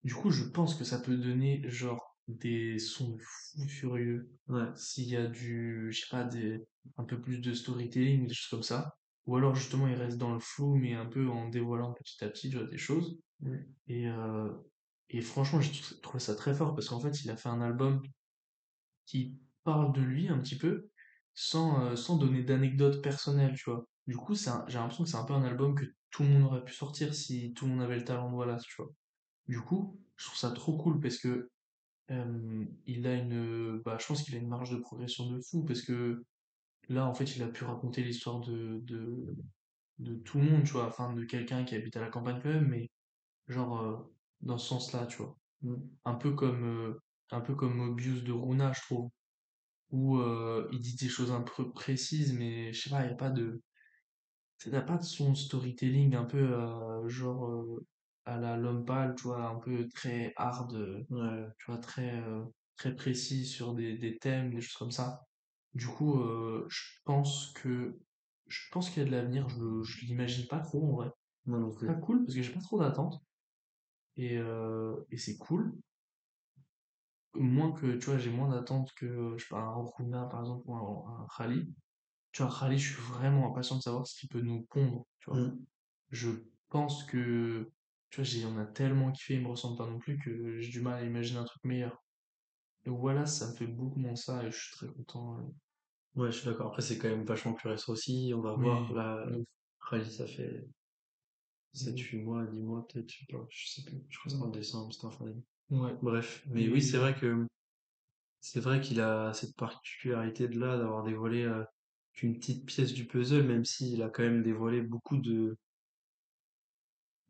Du 0.04 0.16
coup, 0.16 0.32
je 0.32 0.46
pense 0.46 0.76
que 0.76 0.84
ça 0.86 1.00
peut 1.00 1.18
donner 1.18 1.64
genre 1.70 2.09
des 2.30 2.80
sons 2.80 3.12
de 3.16 3.22
fou 3.22 3.68
furieux 3.68 4.30
Ouais. 4.48 4.68
s'il 4.76 5.10
y 5.10 5.16
a 5.18 5.28
du, 5.28 5.90
je 5.92 6.00
sais 6.02 6.08
pas, 6.10 6.24
des, 6.24 6.66
un 6.98 7.04
peu 7.06 7.22
plus 7.22 7.40
de 7.40 7.54
storytelling, 7.54 8.28
des 8.28 8.34
choses 8.34 8.50
comme 8.50 8.64
ça. 8.64 8.94
Ou 9.26 9.36
alors 9.36 9.56
justement, 9.56 9.88
il 9.88 9.96
reste 9.96 10.18
dans 10.18 10.34
le 10.34 10.40
flou, 10.40 10.76
mais 10.76 10.94
un 10.96 11.06
peu 11.06 11.28
en 11.30 11.50
dévoilant 11.50 11.94
petit 11.94 12.24
à 12.24 12.30
petit, 12.30 12.50
tu 12.50 12.58
vois, 12.58 12.68
des 12.68 12.78
choses. 12.78 13.20
Mm. 13.42 13.56
Et, 13.88 14.08
euh, 14.08 14.50
et 15.10 15.22
franchement, 15.22 15.62
j'ai 15.62 15.72
trou- 15.82 15.96
trouvé 16.02 16.20
ça 16.20 16.36
très 16.36 16.54
fort 16.54 16.76
parce 16.76 16.90
qu'en 16.90 17.00
fait, 17.00 17.24
il 17.24 17.30
a 17.32 17.38
fait 17.38 17.50
un 17.50 17.62
album 17.62 18.02
qui 19.06 19.40
parle 19.64 19.94
de 19.94 20.02
lui 20.02 20.30
un 20.30 20.40
petit 20.40 20.58
peu 20.58 20.90
sans, 21.34 21.86
euh, 21.86 21.96
sans 21.96 22.18
donner 22.18 22.44
d'anecdotes 22.44 23.02
personnelles, 23.02 23.56
tu 23.56 23.70
vois. 23.70 23.86
Du 24.08 24.16
coup, 24.18 24.36
j'ai 24.36 24.50
l'impression 24.80 25.04
que 25.04 25.10
c'est 25.10 25.18
un 25.18 25.26
peu 25.26 25.34
un 25.34 25.44
album 25.44 25.76
que 25.76 25.86
tout 26.12 26.24
le 26.24 26.30
monde 26.30 26.44
aurait 26.44 26.64
pu 26.64 26.74
sortir 26.74 27.14
si 27.14 27.54
tout 27.54 27.66
le 27.66 27.72
monde 27.74 27.82
avait 27.82 27.98
le 27.98 28.04
talent 28.04 28.30
de 28.30 28.36
Wallace, 28.36 28.64
tu 28.64 28.82
vois. 28.82 28.92
Du 29.48 29.62
coup, 29.62 30.02
je 30.18 30.26
trouve 30.26 30.38
ça 30.38 30.52
trop 30.52 30.78
cool 30.78 31.00
parce 31.00 31.18
que 31.18 31.50
euh, 32.12 32.66
il 32.86 33.08
a 33.08 33.16
une, 33.16 33.80
bah, 33.86 33.98
je 34.00 34.08
pense 34.08 34.24
qu'il 34.24 34.36
a 34.36 34.40
une 34.40 34.48
marge 34.48 34.72
de 34.72 34.78
progression 34.78 35.30
de 35.30 35.40
fou 35.42 35.64
parce 35.64 35.82
que 35.82 36.24
là, 36.90 37.06
en 37.08 37.14
fait, 37.14 37.36
il 37.36 37.44
a 37.44 37.48
pu 37.48 37.64
raconter 37.64 38.04
l'histoire 38.04 38.40
de, 38.42 38.80
de, 40.00 40.16
tout 40.26 40.40
le 40.40 40.46
monde, 40.46 40.64
tu 40.64 40.72
vois, 40.74 40.88
enfin, 40.88 41.14
de 41.14 41.24
quelqu'un 41.26 41.64
qui 41.66 41.76
habite 41.76 41.98
à 41.98 42.02
la 42.02 42.10
campagne 42.10 42.40
quand 42.42 42.50
même, 42.50 42.68
mais 42.68 42.90
genre 43.48 43.82
euh, 43.82 43.98
dans 44.42 44.58
ce 44.58 44.68
sens-là, 44.70 45.06
tu 45.08 45.18
vois. 45.18 45.38
Un 46.06 46.16
peu 46.16 46.34
comme, 46.34 46.64
euh, 46.64 47.02
un 47.32 47.42
peu 47.42 47.56
comme 47.56 47.76
Mobius 47.76 48.24
de 48.24 48.32
Runa, 48.32 48.74
je 48.74 48.82
trouve, 48.82 49.10
où 49.92 50.18
euh, 50.18 50.68
il 50.72 50.80
dit 50.80 50.96
des 50.96 51.10
choses 51.10 51.32
un 51.32 51.42
peu 51.42 51.72
précises, 51.72 52.34
mais 52.34 52.74
je 52.74 52.82
sais 52.84 52.90
pas, 52.90 53.04
il 53.04 53.08
n'y 53.08 53.14
a 53.14 53.18
pas 53.18 53.30
de, 53.32 53.62
ça 54.60 54.70
n'a 54.70 54.82
pas 54.82 54.98
de 54.98 55.04
son 55.04 55.36
storytelling 55.36 56.16
un 56.16 56.26
peu 56.26 56.38
euh, 56.38 57.08
genre 57.08 57.46
euh, 57.48 57.86
à 58.34 58.38
la 58.38 58.58
L'Homme 58.58 58.86
Pâle, 58.86 59.16
tu 59.16 59.24
vois, 59.24 59.44
un 59.50 59.60
peu 59.60 59.88
très 59.90 60.34
hard, 60.38 60.74
Ouais. 61.10 61.48
tu 61.58 61.72
vois, 61.72 61.80
très, 61.80 62.22
euh, 62.22 62.44
très 62.76 62.96
précis 62.96 63.46
sur 63.46 63.74
des, 63.74 63.98
des 63.98 64.18
thèmes, 64.18 64.54
des 64.54 64.62
choses 64.62 64.78
comme 64.78 64.92
ça. 64.92 65.22
Du 65.74 65.88
coup, 65.88 66.20
euh, 66.22 66.66
je 66.70 66.82
pense 67.06 67.54
que 67.54 68.00
je 68.48 68.62
pense 68.72 68.90
qu'il 68.90 69.04
y 69.04 69.06
a 69.06 69.10
de 69.10 69.12
l'avenir, 69.16 69.48
je, 69.50 69.84
je 69.84 70.06
l'imagine 70.06 70.48
pas 70.48 70.60
trop 70.60 70.84
en 70.88 70.96
vrai. 70.96 71.12
Non 71.46 71.72
C'est 71.80 71.88
pas 71.88 71.94
cool 71.96 72.24
parce 72.24 72.36
que 72.36 72.42
j'ai 72.42 72.54
pas 72.54 72.60
trop 72.62 72.80
d'attentes 72.80 73.22
et, 74.18 74.38
euh, 74.38 74.96
et 75.12 75.18
c'est 75.18 75.38
cool. 75.38 75.74
Moins 77.36 77.72
que, 77.72 77.98
tu 77.98 78.06
vois, 78.08 78.18
j'ai 78.18 78.32
moins 78.32 78.50
d'attentes 78.50 78.92
que, 78.96 79.36
je 79.38 79.44
sais 79.44 79.50
pas, 79.50 79.60
un 79.62 79.72
Rokuna 79.74 80.26
par 80.26 80.42
exemple 80.42 80.64
ou 80.66 80.74
un, 80.76 81.24
un 81.24 81.28
Khali. 81.38 81.74
Tu 82.32 82.42
vois, 82.44 82.52
Khali, 82.52 82.78
je 82.78 82.94
suis 82.94 83.02
vraiment 83.02 83.52
impatient 83.52 83.78
de 83.78 83.82
savoir 83.82 84.08
ce 84.08 84.20
qu'il 84.20 84.30
peut 84.30 84.42
nous 84.42 84.64
pondre, 84.70 85.06
tu 85.20 85.30
vois. 85.30 85.40
Mm. 85.40 85.66
Je 86.10 86.30
pense 86.70 87.04
que, 87.04 87.72
tu 88.10 88.18
vois, 88.18 88.24
j'ai, 88.24 88.46
on 88.46 88.58
a 88.58 88.66
tellement 88.66 89.12
kiffé, 89.12 89.36
il 89.36 89.42
me 89.42 89.48
ressemble 89.50 89.78
pas 89.78 89.88
non 89.88 90.00
plus 90.00 90.18
que 90.18 90.60
j'ai 90.60 90.70
du 90.72 90.82
mal 90.82 91.04
à 91.04 91.06
imaginer 91.06 91.40
un 91.40 91.44
truc 91.46 91.64
meilleur. 91.64 92.04
Et 92.86 92.90
voilà, 92.90 93.26
ça 93.26 93.50
me 93.52 93.56
fait 93.56 93.68
beaucoup 93.68 94.00
moins 94.00 94.16
ça 94.16 94.44
et 94.46 94.52
je 94.52 94.58
suis 94.58 94.72
très 94.76 94.88
content. 94.88 95.38
euh. 95.40 95.44
Ouais, 96.22 96.32
je 96.32 96.38
suis 96.38 96.46
d'accord. 96.48 96.68
Après, 96.68 96.82
c'est 96.82 96.98
quand 96.98 97.10
même 97.10 97.26
vachement 97.26 97.54
plus 97.54 97.70
récent 97.70 97.92
aussi. 97.94 98.32
On 98.36 98.42
va 98.42 98.54
voir. 98.54 98.90
Oui, 98.90 98.96
Là, 98.96 99.26
de 99.26 99.36
ouf, 99.38 99.46
Rally, 99.80 100.12
ça 100.12 100.26
fait 100.28 100.68
de 101.74 101.78
sept 101.78 101.96
ouf. 101.96 102.12
huit 102.12 102.22
mois, 102.22 102.46
10 102.46 102.62
mois, 102.62 102.88
peut-être. 102.88 103.10
Je 103.10 103.18
sais 103.20 103.26
pas. 103.32 103.46
Je 103.50 103.68
sais 103.70 103.84
plus. 103.84 104.02
Je 104.10 104.18
crois 104.20 104.32
que 104.32 104.38
c'est 104.38 104.44
en 104.44 104.50
décembre, 104.50 104.94
c'était 104.94 105.06
en 105.06 105.12
fin 105.12 105.26
d'année. 105.26 105.44
Ouais, 105.70 105.94
Bref. 106.02 106.44
Mais 106.48 106.68
oui, 106.70 106.82
c'est 106.82 106.98
vrai 106.98 107.14
que 107.16 107.46
c'est 108.42 108.60
vrai 108.62 108.82
qu'il 108.82 109.02
a 109.02 109.34
cette 109.34 109.56
particularité 109.56 110.48
de 110.48 110.60
là, 110.60 110.78
d'avoir 110.78 111.04
dévoilé 111.04 111.44
euh, 111.44 111.64
qu'une 112.14 112.36
petite 112.40 112.66
pièce 112.66 112.94
du 112.94 113.06
puzzle, 113.06 113.44
même 113.44 113.66
s'il 113.66 114.02
a 114.02 114.10
quand 114.10 114.24
même 114.24 114.44
dévoilé 114.44 114.82
beaucoup 114.82 115.18
de, 115.18 115.58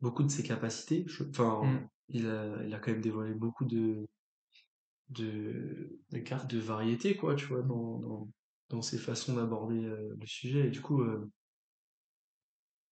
beaucoup 0.00 0.22
de 0.22 0.28
ses 0.30 0.42
capacités. 0.42 1.04
Je- 1.08 1.24
Enfin, 1.24 1.62
hmm, 1.62 1.90
il 2.08 2.26
a, 2.28 2.62
il 2.64 2.74
a 2.74 2.78
quand 2.80 2.92
même 2.92 3.00
dévoilé 3.02 3.34
beaucoup 3.34 3.64
de, 3.64 4.06
de, 5.08 6.00
les 6.10 6.22
cartes. 6.24 6.50
de 6.50 6.58
variété, 6.58 7.16
quoi, 7.16 7.34
tu 7.34 7.46
vois, 7.46 7.62
dans, 7.62 7.98
dans, 7.98 8.28
dans 8.68 8.82
ses 8.82 8.98
façons 8.98 9.34
d'aborder 9.34 9.84
euh, 9.84 10.14
le 10.18 10.26
sujet. 10.26 10.66
Et 10.68 10.70
du 10.70 10.80
coup, 10.80 11.02
euh, 11.02 11.30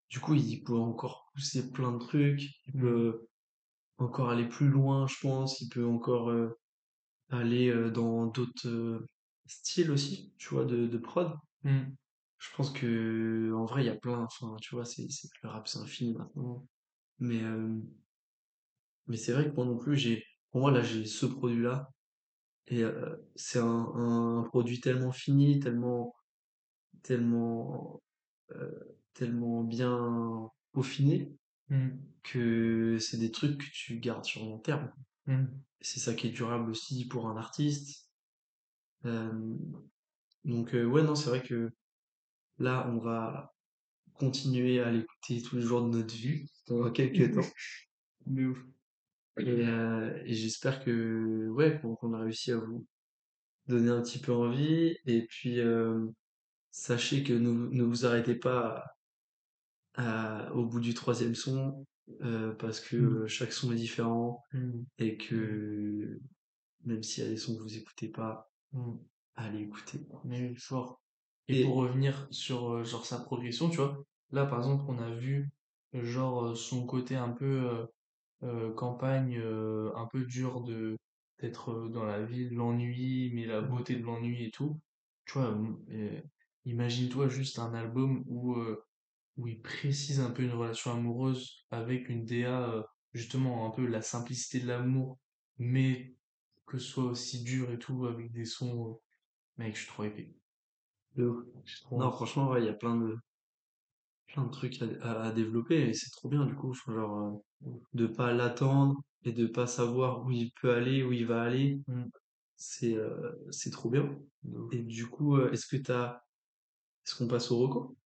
du 0.09 0.19
coup, 0.19 0.33
il 0.35 0.63
peut 0.63 0.75
encore 0.75 1.29
pousser 1.33 1.71
plein 1.71 1.91
de 1.93 1.99
trucs. 1.99 2.43
Il 2.65 2.73
Hmm, 2.73 2.87
peut 2.87 3.27
encore 3.99 4.29
aller 4.31 4.47
plus 4.49 4.69
loin, 4.69 5.07
je 5.07 5.15
pense. 5.21 5.61
Il 5.61 5.69
peut 5.69 5.85
encore 5.87 6.29
euh, 6.31 6.59
aller 7.29 7.73
dans 7.91 8.27
d'autres 8.27 9.05
styles 9.47 9.91
aussi, 9.91 10.33
tu 10.39 10.49
vois, 10.49 10.65
de, 10.65 10.87
de 10.87 10.99
prod. 10.99 11.33
hmm, 11.63 11.97
Je 12.39 12.47
pense 12.55 12.71
que 12.71 13.53
en 13.53 13.65
vrai, 13.65 13.83
il 13.83 13.87
y 13.87 13.89
a 13.89 13.95
plein. 13.95 14.23
Enfin, 14.23 14.55
tu 14.61 14.73
vois, 14.75 14.85
c'est, 14.85 15.07
le 15.43 15.49
rap, 15.49 15.67
c'est 15.67 15.77
infini 15.79 16.13
maintenant. 16.15 16.67
Mais, 17.19 17.43
euh, 17.43 17.79
mais 19.07 19.17
c'est 19.17 19.33
vrai 19.33 19.49
que 19.49 19.55
moi 19.55 19.65
non 19.65 19.77
plus, 19.77 19.95
j'ai, 19.97 20.23
pour 20.51 20.61
moi, 20.61 20.71
là, 20.71 20.81
j'ai 20.81 21.05
ce 21.05 21.25
produit-là. 21.25 21.91
Et 22.67 22.83
euh, 22.83 23.15
c'est 23.35 23.59
un, 23.59 23.65
un 23.95 24.43
produit 24.43 24.81
tellement 24.81 25.11
fini, 25.11 25.59
tellement, 25.59 26.15
tellement, 27.01 28.01
euh, 28.51 28.97
tellement 29.13 29.63
bien 29.63 30.49
peaufiné 30.73 31.31
hmm, 31.69 31.89
que 32.23 32.97
c'est 32.99 33.17
des 33.17 33.31
trucs 33.31 33.57
que 33.57 33.71
tu 33.71 33.99
gardes 33.99 34.25
sur 34.25 34.43
long 34.43 34.59
terme. 34.59 34.91
hmm. 35.27 35.45
C'est 35.79 35.99
ça 35.99 36.13
qui 36.13 36.27
est 36.27 36.31
durable 36.31 36.71
aussi 36.71 37.07
pour 37.07 37.29
un 37.29 37.37
artiste. 37.37 38.09
Donc 40.43 40.73
ouais, 40.73 41.03
non, 41.03 41.15
c'est 41.15 41.29
vrai 41.29 41.43
que 41.43 41.71
là, 42.57 42.89
on 42.89 42.97
va 42.97 43.55
continuer 44.17 44.79
à 44.79 44.91
l'écouter 44.91 45.41
tous 45.41 45.57
les 45.57 45.61
jours 45.61 45.81
de 45.83 45.89
notre 45.97 46.13
vie 46.13 46.45
pendant 46.67 46.91
quelques 46.91 47.33
temps. 47.35 47.47
De 48.25 48.47
ouf. 48.47 48.59
Et, 49.39 49.49
euh, 49.67 50.21
et 50.25 50.33
j'espère 50.33 50.83
que 50.83 51.47
ouais, 51.49 51.79
qu'on 51.81 52.13
a 52.13 52.19
réussi 52.19 52.51
à 52.51 52.57
vous 52.57 52.85
donner 53.67 53.89
un 53.91 54.01
petit 54.01 54.19
peu 54.19 54.33
envie. 54.33 54.97
Et 55.05 55.23
puis 55.27 55.59
euh, 55.59 56.07
sachez 56.71 57.23
que 57.23 57.33
ne, 57.33 57.51
ne 57.51 57.83
vous 57.83 58.05
arrêtez 58.05 58.35
pas 58.35 58.85
à- 59.95 60.51
au 60.53 60.65
bout 60.65 60.79
du 60.79 60.93
troisième 60.93 61.35
son 61.35 61.85
euh, 62.21 62.53
parce 62.53 62.79
que 62.79 62.95
euh, 62.95 63.27
chaque 63.27 63.51
son 63.51 63.71
est 63.73 63.75
différent 63.75 64.43
hmm, 64.53 64.83
et 64.99 65.17
que 65.17 66.19
même 66.85 67.03
s'il 67.03 67.23
y 67.23 67.27
a 67.27 67.29
des 67.29 67.37
sons 67.37 67.55
que 67.57 67.61
vous 67.63 67.77
écoutez 67.77 68.09
pas, 68.09 68.51
allez 69.35 69.61
écouter. 69.61 69.99
Mais 70.25 70.55
fort. 70.55 71.01
Et 71.47 71.63
pour 71.63 71.75
revenir 71.77 72.27
sur 72.31 72.71
euh, 72.73 72.83
genre 72.83 73.05
sa 73.05 73.19
progression, 73.19 73.69
tu 73.69 73.77
vois, 73.77 74.03
là 74.31 74.45
par 74.45 74.59
exemple 74.59 74.83
on 74.87 74.99
a 74.99 75.11
vu 75.13 75.49
euh, 75.95 76.03
genre 76.03 76.45
euh, 76.47 76.55
son 76.55 76.85
côté 76.85 77.15
un 77.15 77.29
peu 77.31 77.87
euh, 78.43 78.73
campagne, 78.75 79.37
euh, 79.39 79.91
un 79.95 80.07
peu 80.07 80.25
dur 80.25 80.61
de 80.63 80.97
d'être 81.39 81.89
dans 81.89 82.05
la 82.05 82.23
ville, 82.25 82.53
l'ennui, 82.53 83.31
mais 83.33 83.45
la 83.45 83.61
beauté 83.61 83.95
de 83.97 84.03
l'ennui 84.03 84.43
et 84.45 84.51
tout. 84.51 84.81
Tu 85.25 85.33
vois, 85.39 85.57
euh, 85.91 86.21
imagine-toi 86.65 87.29
juste 87.29 87.59
un 87.59 87.73
album 87.75 88.23
où 88.27 88.55
euh, 88.55 88.83
où 89.37 89.47
il 89.47 89.61
précise 89.61 90.19
un 90.21 90.31
peu 90.31 90.43
une 90.43 90.53
relation 90.53 90.91
amoureuse 90.93 91.65
avec 91.71 92.09
une 92.09 92.25
DA 92.25 92.85
justement 93.13 93.67
un 93.67 93.71
peu 93.71 93.85
la 93.87 94.01
simplicité 94.01 94.59
de 94.61 94.67
l'amour, 94.67 95.19
mais 95.57 96.17
que 96.67 96.77
ce 96.79 96.87
soit 96.87 97.05
aussi 97.05 97.43
dur 97.43 97.71
et 97.71 97.79
tout, 97.79 98.05
avec 98.07 98.31
des 98.33 98.45
sons, 98.45 98.99
mec, 99.57 99.75
je 99.75 99.81
suis 99.81 99.89
trop 99.89 100.05
épais. 100.05 100.36
De 101.17 101.33
Non, 101.91 102.11
franchement, 102.11 102.49
ouais, 102.51 102.61
il 102.61 102.65
y 102.65 102.69
a 102.69 102.73
plein 102.73 102.95
de, 102.95 103.17
plein 104.27 104.43
de 104.45 104.51
trucs 104.51 104.81
à, 105.01 105.31
développer 105.31 105.89
et 105.89 105.93
c'est 105.93 106.11
trop 106.11 106.29
bien, 106.29 106.45
du 106.45 106.55
coup, 106.55 106.73
genre, 106.73 107.41
euh, 107.65 107.69
de 107.93 108.07
pas 108.07 108.33
l'attendre 108.33 109.01
et 109.23 109.31
de 109.31 109.47
pas 109.47 109.67
savoir 109.67 110.23
où 110.25 110.31
il 110.31 110.51
peut 110.61 110.73
aller, 110.73 111.03
où 111.03 111.11
il 111.11 111.25
va 111.25 111.41
aller, 111.41 111.81
Mm. 111.87 112.03
c'est 112.55 112.95
euh, 112.95 113.33
c'est 113.51 113.71
trop 113.71 113.89
bien. 113.89 114.17
Et 114.71 114.83
du 114.83 115.07
coup, 115.07 115.37
euh, 115.37 115.51
est-ce 115.51 115.65
que 115.65 115.77
t'as, 115.77 116.21
est-ce 117.05 117.15
qu'on 117.15 117.27
passe 117.27 117.51
au 117.51 117.57
reco? 117.57 117.97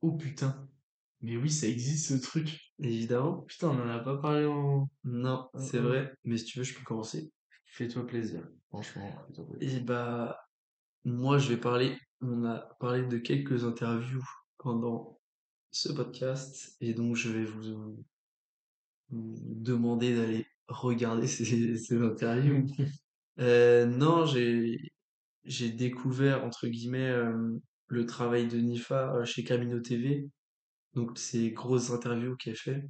Oh 0.00 0.12
putain. 0.12 0.68
Mais 1.20 1.36
oui, 1.36 1.50
ça 1.50 1.68
existe 1.68 2.08
ce 2.08 2.20
truc. 2.20 2.58
Évidemment. 2.80 3.42
Putain, 3.42 3.68
on 3.68 3.80
en 3.80 3.88
a 3.88 4.00
pas 4.00 4.16
parlé 4.16 4.44
en... 4.44 4.88
Non, 5.04 5.48
c'est 5.56 5.78
vrai, 5.78 6.12
mais 6.24 6.36
si 6.36 6.46
tu 6.46 6.58
veux, 6.58 6.64
je 6.64 6.74
peux 6.76 6.82
commencer. 6.82 7.30
Fais-toi 7.66 8.04
plaisir. 8.04 8.42
Franchement, 8.68 9.08
fais-toi 9.28 9.46
plaisir. 9.46 9.78
Et 9.78 9.80
bah, 9.82 10.36
moi, 11.04 11.38
je 11.38 11.48
vais 11.48 11.56
parler, 11.56 11.98
on 12.20 12.44
a 12.44 12.58
parlé 12.80 13.02
de 13.02 13.18
quelques 13.18 13.64
interviews 13.64 14.24
pendant 14.58 15.18
ce 15.70 15.92
podcast, 15.92 16.76
et 16.80 16.94
donc 16.94 17.16
je 17.16 17.30
vais 17.30 17.44
vous, 17.44 18.04
vous 19.10 19.34
demander 19.40 20.14
d'aller 20.16 20.46
regarder 20.68 21.26
ces, 21.26 21.76
ces 21.76 21.96
interviews. 22.02 22.66
Euh, 23.38 23.86
non, 23.86 24.26
j'ai, 24.26 25.70
découvert, 25.70 26.44
entre 26.44 26.68
guillemets, 26.68 27.08
euh, 27.08 27.58
le 27.86 28.04
travail 28.04 28.46
de 28.46 28.58
Nifa 28.58 29.14
euh, 29.14 29.24
chez 29.24 29.42
Camino 29.42 29.80
TV, 29.80 30.28
donc 30.94 31.18
ces 31.18 31.50
grosses 31.50 31.90
interviews 31.90 32.36
qu'elle 32.36 32.56
fait. 32.56 32.84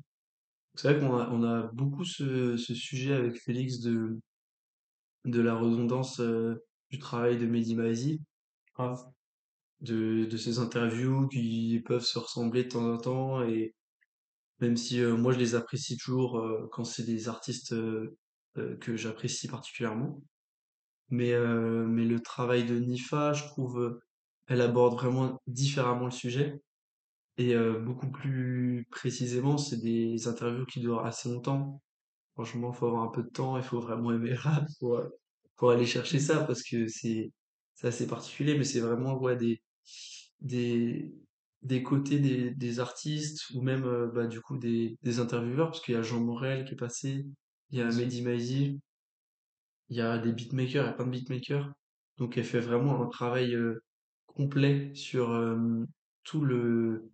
C'est 0.74 0.92
vrai 0.92 1.00
qu'on 1.00 1.16
a, 1.16 1.30
on 1.30 1.44
a 1.44 1.70
beaucoup 1.72 2.04
ce, 2.04 2.56
ce 2.56 2.74
sujet 2.74 3.14
avec 3.14 3.40
Félix 3.40 3.78
de, 3.78 4.18
de 5.24 5.40
la 5.40 5.54
redondance 5.54 6.20
euh, 6.20 6.56
du 6.92 6.98
travail 6.98 7.38
de 7.38 7.46
Mehdi 7.46 7.74
Maizi, 7.74 8.20
Grave. 8.74 9.02
de, 9.80 10.26
de 10.26 10.36
ces 10.36 10.58
interviews 10.58 11.26
qui 11.28 11.82
peuvent 11.84 12.04
se 12.04 12.18
ressembler 12.18 12.64
de 12.64 12.68
temps 12.68 12.92
en 12.92 12.98
temps, 12.98 13.42
et 13.42 13.74
même 14.60 14.76
si 14.76 15.00
euh, 15.00 15.16
moi 15.16 15.32
je 15.32 15.38
les 15.38 15.54
apprécie 15.54 15.96
toujours 15.96 16.38
euh, 16.38 16.68
quand 16.70 16.84
c'est 16.84 17.04
des 17.04 17.28
artistes 17.28 17.72
euh, 17.72 18.16
que 18.80 18.96
j'apprécie 18.96 19.48
particulièrement. 19.48 20.22
Mais, 21.10 21.34
mais 21.86 22.06
le 22.06 22.20
travail 22.20 22.64
de 22.64 22.78
Nifa, 22.78 23.34
je 23.34 23.44
trouve, 23.44 24.00
elle 24.46 24.62
aborde 24.62 24.94
vraiment 24.94 25.42
différemment 25.46 26.06
le 26.06 26.10
sujet. 26.10 26.62
Et 27.36 27.54
beaucoup 27.84 28.10
plus 28.10 28.86
précisément, 28.90 29.58
c'est 29.58 29.76
des 29.76 30.26
interviews 30.26 30.64
qui 30.64 30.80
durent 30.80 31.04
assez 31.04 31.28
longtemps. 31.28 31.82
Franchement, 32.32 32.72
il 32.72 32.78
faut 32.78 32.86
avoir 32.86 33.02
un 33.02 33.08
peu 33.10 33.22
de 33.22 33.28
temps, 33.28 33.58
il 33.58 33.62
faut 33.62 33.78
vraiment 33.78 34.10
aimer 34.10 34.32
rap 34.32 34.64
pour, 34.80 35.02
pour 35.62 35.70
aller 35.70 35.86
chercher 35.86 36.18
ça, 36.18 36.40
parce 36.42 36.64
que 36.64 36.88
c'est 36.88 37.30
assez 37.84 38.08
particulier, 38.08 38.58
mais 38.58 38.64
c'est 38.64 38.80
vraiment 38.80 39.16
ouais, 39.20 39.36
des, 39.36 39.62
des, 40.40 41.14
des 41.62 41.84
côtés 41.84 42.18
des, 42.18 42.50
des 42.50 42.80
artistes, 42.80 43.48
ou 43.54 43.62
même 43.62 43.84
euh, 43.84 44.08
bah, 44.08 44.26
du 44.26 44.40
coup 44.40 44.58
des, 44.58 44.98
des 45.02 45.20
intervieweurs, 45.20 45.68
parce 45.70 45.80
qu'il 45.80 45.94
y 45.94 45.98
a 45.98 46.02
Jean 46.02 46.20
Morel 46.20 46.64
qui 46.64 46.74
est 46.74 46.76
passé, 46.76 47.26
il 47.70 47.78
y 47.78 47.80
a. 47.80 47.86
Mehdi 47.92 48.22
Maizi, 48.22 48.80
il 49.90 49.96
y 49.96 50.00
a 50.00 50.18
des 50.18 50.32
beatmakers, 50.32 50.84
il 50.84 50.86
y 50.86 50.90
a 50.90 50.92
plein 50.94 51.06
de 51.06 51.10
beatmakers. 51.12 51.72
Donc 52.18 52.36
elle 52.36 52.44
fait 52.44 52.58
vraiment 52.60 53.00
un 53.00 53.06
travail 53.08 53.54
euh, 53.54 53.80
complet 54.26 54.92
sur 54.96 55.30
euh, 55.30 55.84
tout 56.24 56.44
le 56.44 57.08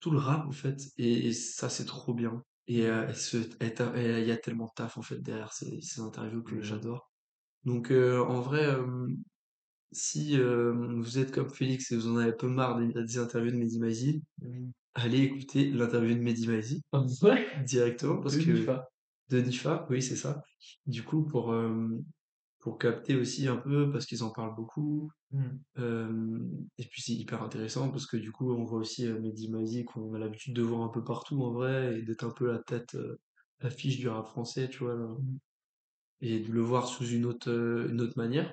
tout 0.00 0.10
le 0.10 0.18
rap 0.18 0.46
en 0.46 0.52
fait 0.52 0.80
et, 0.98 1.28
et 1.28 1.32
ça 1.32 1.68
c'est 1.68 1.84
trop 1.84 2.14
bien. 2.14 2.42
Et 2.68 2.86
euh, 2.86 3.06
il 3.96 4.26
y 4.26 4.30
a 4.32 4.36
tellement 4.36 4.66
de 4.66 4.72
taf 4.74 4.98
en 4.98 5.02
fait 5.02 5.20
derrière 5.20 5.52
ces, 5.52 5.80
ces 5.80 6.00
interviews 6.00 6.42
que 6.42 6.56
ouf. 6.56 6.64
j'adore. 6.64 7.12
Donc 7.66 7.90
euh, 7.90 8.20
en 8.24 8.40
vrai, 8.40 8.66
si 9.92 10.36
vous 10.38 11.18
êtes 11.18 11.32
comme 11.32 11.48
Félix 11.50 11.92
et 11.92 11.96
vous 11.96 12.08
en 12.08 12.16
avez 12.16 12.30
un 12.30 12.36
peu 12.36 12.48
marre 12.48 12.78
des, 12.78 12.92
des 12.92 13.18
interviews 13.18 13.50
de 13.52 13.56
Mehdi 13.56 13.78
Maizi, 13.78 14.22
allez 14.94 15.20
écouter 15.20 15.70
l'interview 15.70 16.14
de 16.14 16.20
Mehdi 16.20 16.48
Maizi 16.48 16.82
Ah 16.92 17.02
ouais? 17.22 17.46
directement 17.64 18.20
parce 18.20 18.36
De 18.36 18.42
que 18.42 18.50
Nifa. 18.50 18.88
de 19.30 19.40
Nifa, 19.40 19.86
oui 19.90 20.02
c'est 20.02 20.16
ça. 20.16 20.42
Du 20.86 21.02
coup 21.04 21.24
pour 21.24 21.54
pour 22.60 22.78
capter 22.78 23.16
aussi 23.16 23.46
un 23.48 23.56
peu 23.56 23.90
parce 23.92 24.06
qu'ils 24.06 24.24
en 24.24 24.30
parlent 24.30 24.54
beaucoup. 24.56 25.10
Mm. 25.30 25.58
Euh, 25.78 26.40
et 26.78 26.84
puis 26.86 27.02
c'est 27.02 27.12
hyper 27.12 27.42
intéressant 27.42 27.90
parce 27.90 28.06
que 28.06 28.16
du 28.16 28.32
coup 28.32 28.52
on 28.52 28.64
voit 28.64 28.80
aussi 28.80 29.06
euh, 29.06 29.20
Mehdi 29.20 29.50
Maizi 29.50 29.84
qu'on 29.84 30.14
a 30.14 30.18
l'habitude 30.18 30.54
de 30.54 30.62
voir 30.62 30.82
un 30.82 30.88
peu 30.88 31.04
partout 31.04 31.42
en 31.44 31.52
vrai 31.52 31.98
et 31.98 32.02
d'être 32.02 32.24
un 32.24 32.30
peu 32.30 32.46
la 32.50 32.58
tête, 32.60 32.94
euh, 32.94 33.18
l'affiche 33.60 33.98
du 33.98 34.08
rap 34.08 34.26
français, 34.26 34.68
tu 34.68 34.78
vois, 34.84 34.94
là. 34.96 35.06
Mm. 35.06 35.38
Et 36.20 36.40
de 36.40 36.52
le 36.52 36.60
voir 36.62 36.88
sous 36.88 37.06
une 37.06 37.26
autre, 37.26 37.50
euh, 37.50 37.88
une 37.90 38.00
autre 38.00 38.16
manière. 38.16 38.52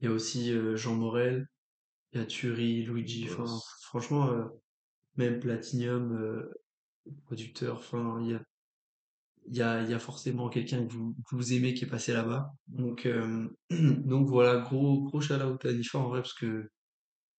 Il 0.00 0.06
y 0.06 0.08
a 0.08 0.12
aussi 0.12 0.52
euh, 0.52 0.76
Jean 0.76 0.94
Morel, 0.94 1.46
il 2.12 2.20
y 2.20 2.22
a 2.22 2.26
Turi, 2.26 2.82
Luigi, 2.84 3.28
enfin 3.30 3.46
franchement 3.82 4.30
euh, 4.30 4.44
même 5.16 5.40
Platinum, 5.40 6.48
producteur, 7.26 7.78
enfin 7.78 8.20
il 8.22 8.30
y 8.30 8.34
a, 8.34 8.42
il 9.50 9.56
y 9.56 9.62
a, 9.62 9.82
il 9.82 9.90
y 9.90 9.94
a 9.94 9.98
forcément 9.98 10.48
quelqu'un 10.48 10.86
que 10.86 10.92
vous, 10.92 11.14
que 11.28 11.34
vous 11.36 11.52
aimez 11.52 11.74
qui 11.74 11.84
est 11.84 11.88
passé 11.88 12.12
là-bas. 12.12 12.52
Donc, 12.68 13.06
euh, 13.06 13.48
donc 13.70 14.28
voilà, 14.28 14.60
gros, 14.60 15.02
gros 15.04 15.20
shout 15.20 15.34
out 15.34 15.64
à 15.64 15.72
Nifa 15.72 15.98
en 15.98 16.08
vrai 16.08 16.20
parce 16.20 16.34
que 16.34 16.70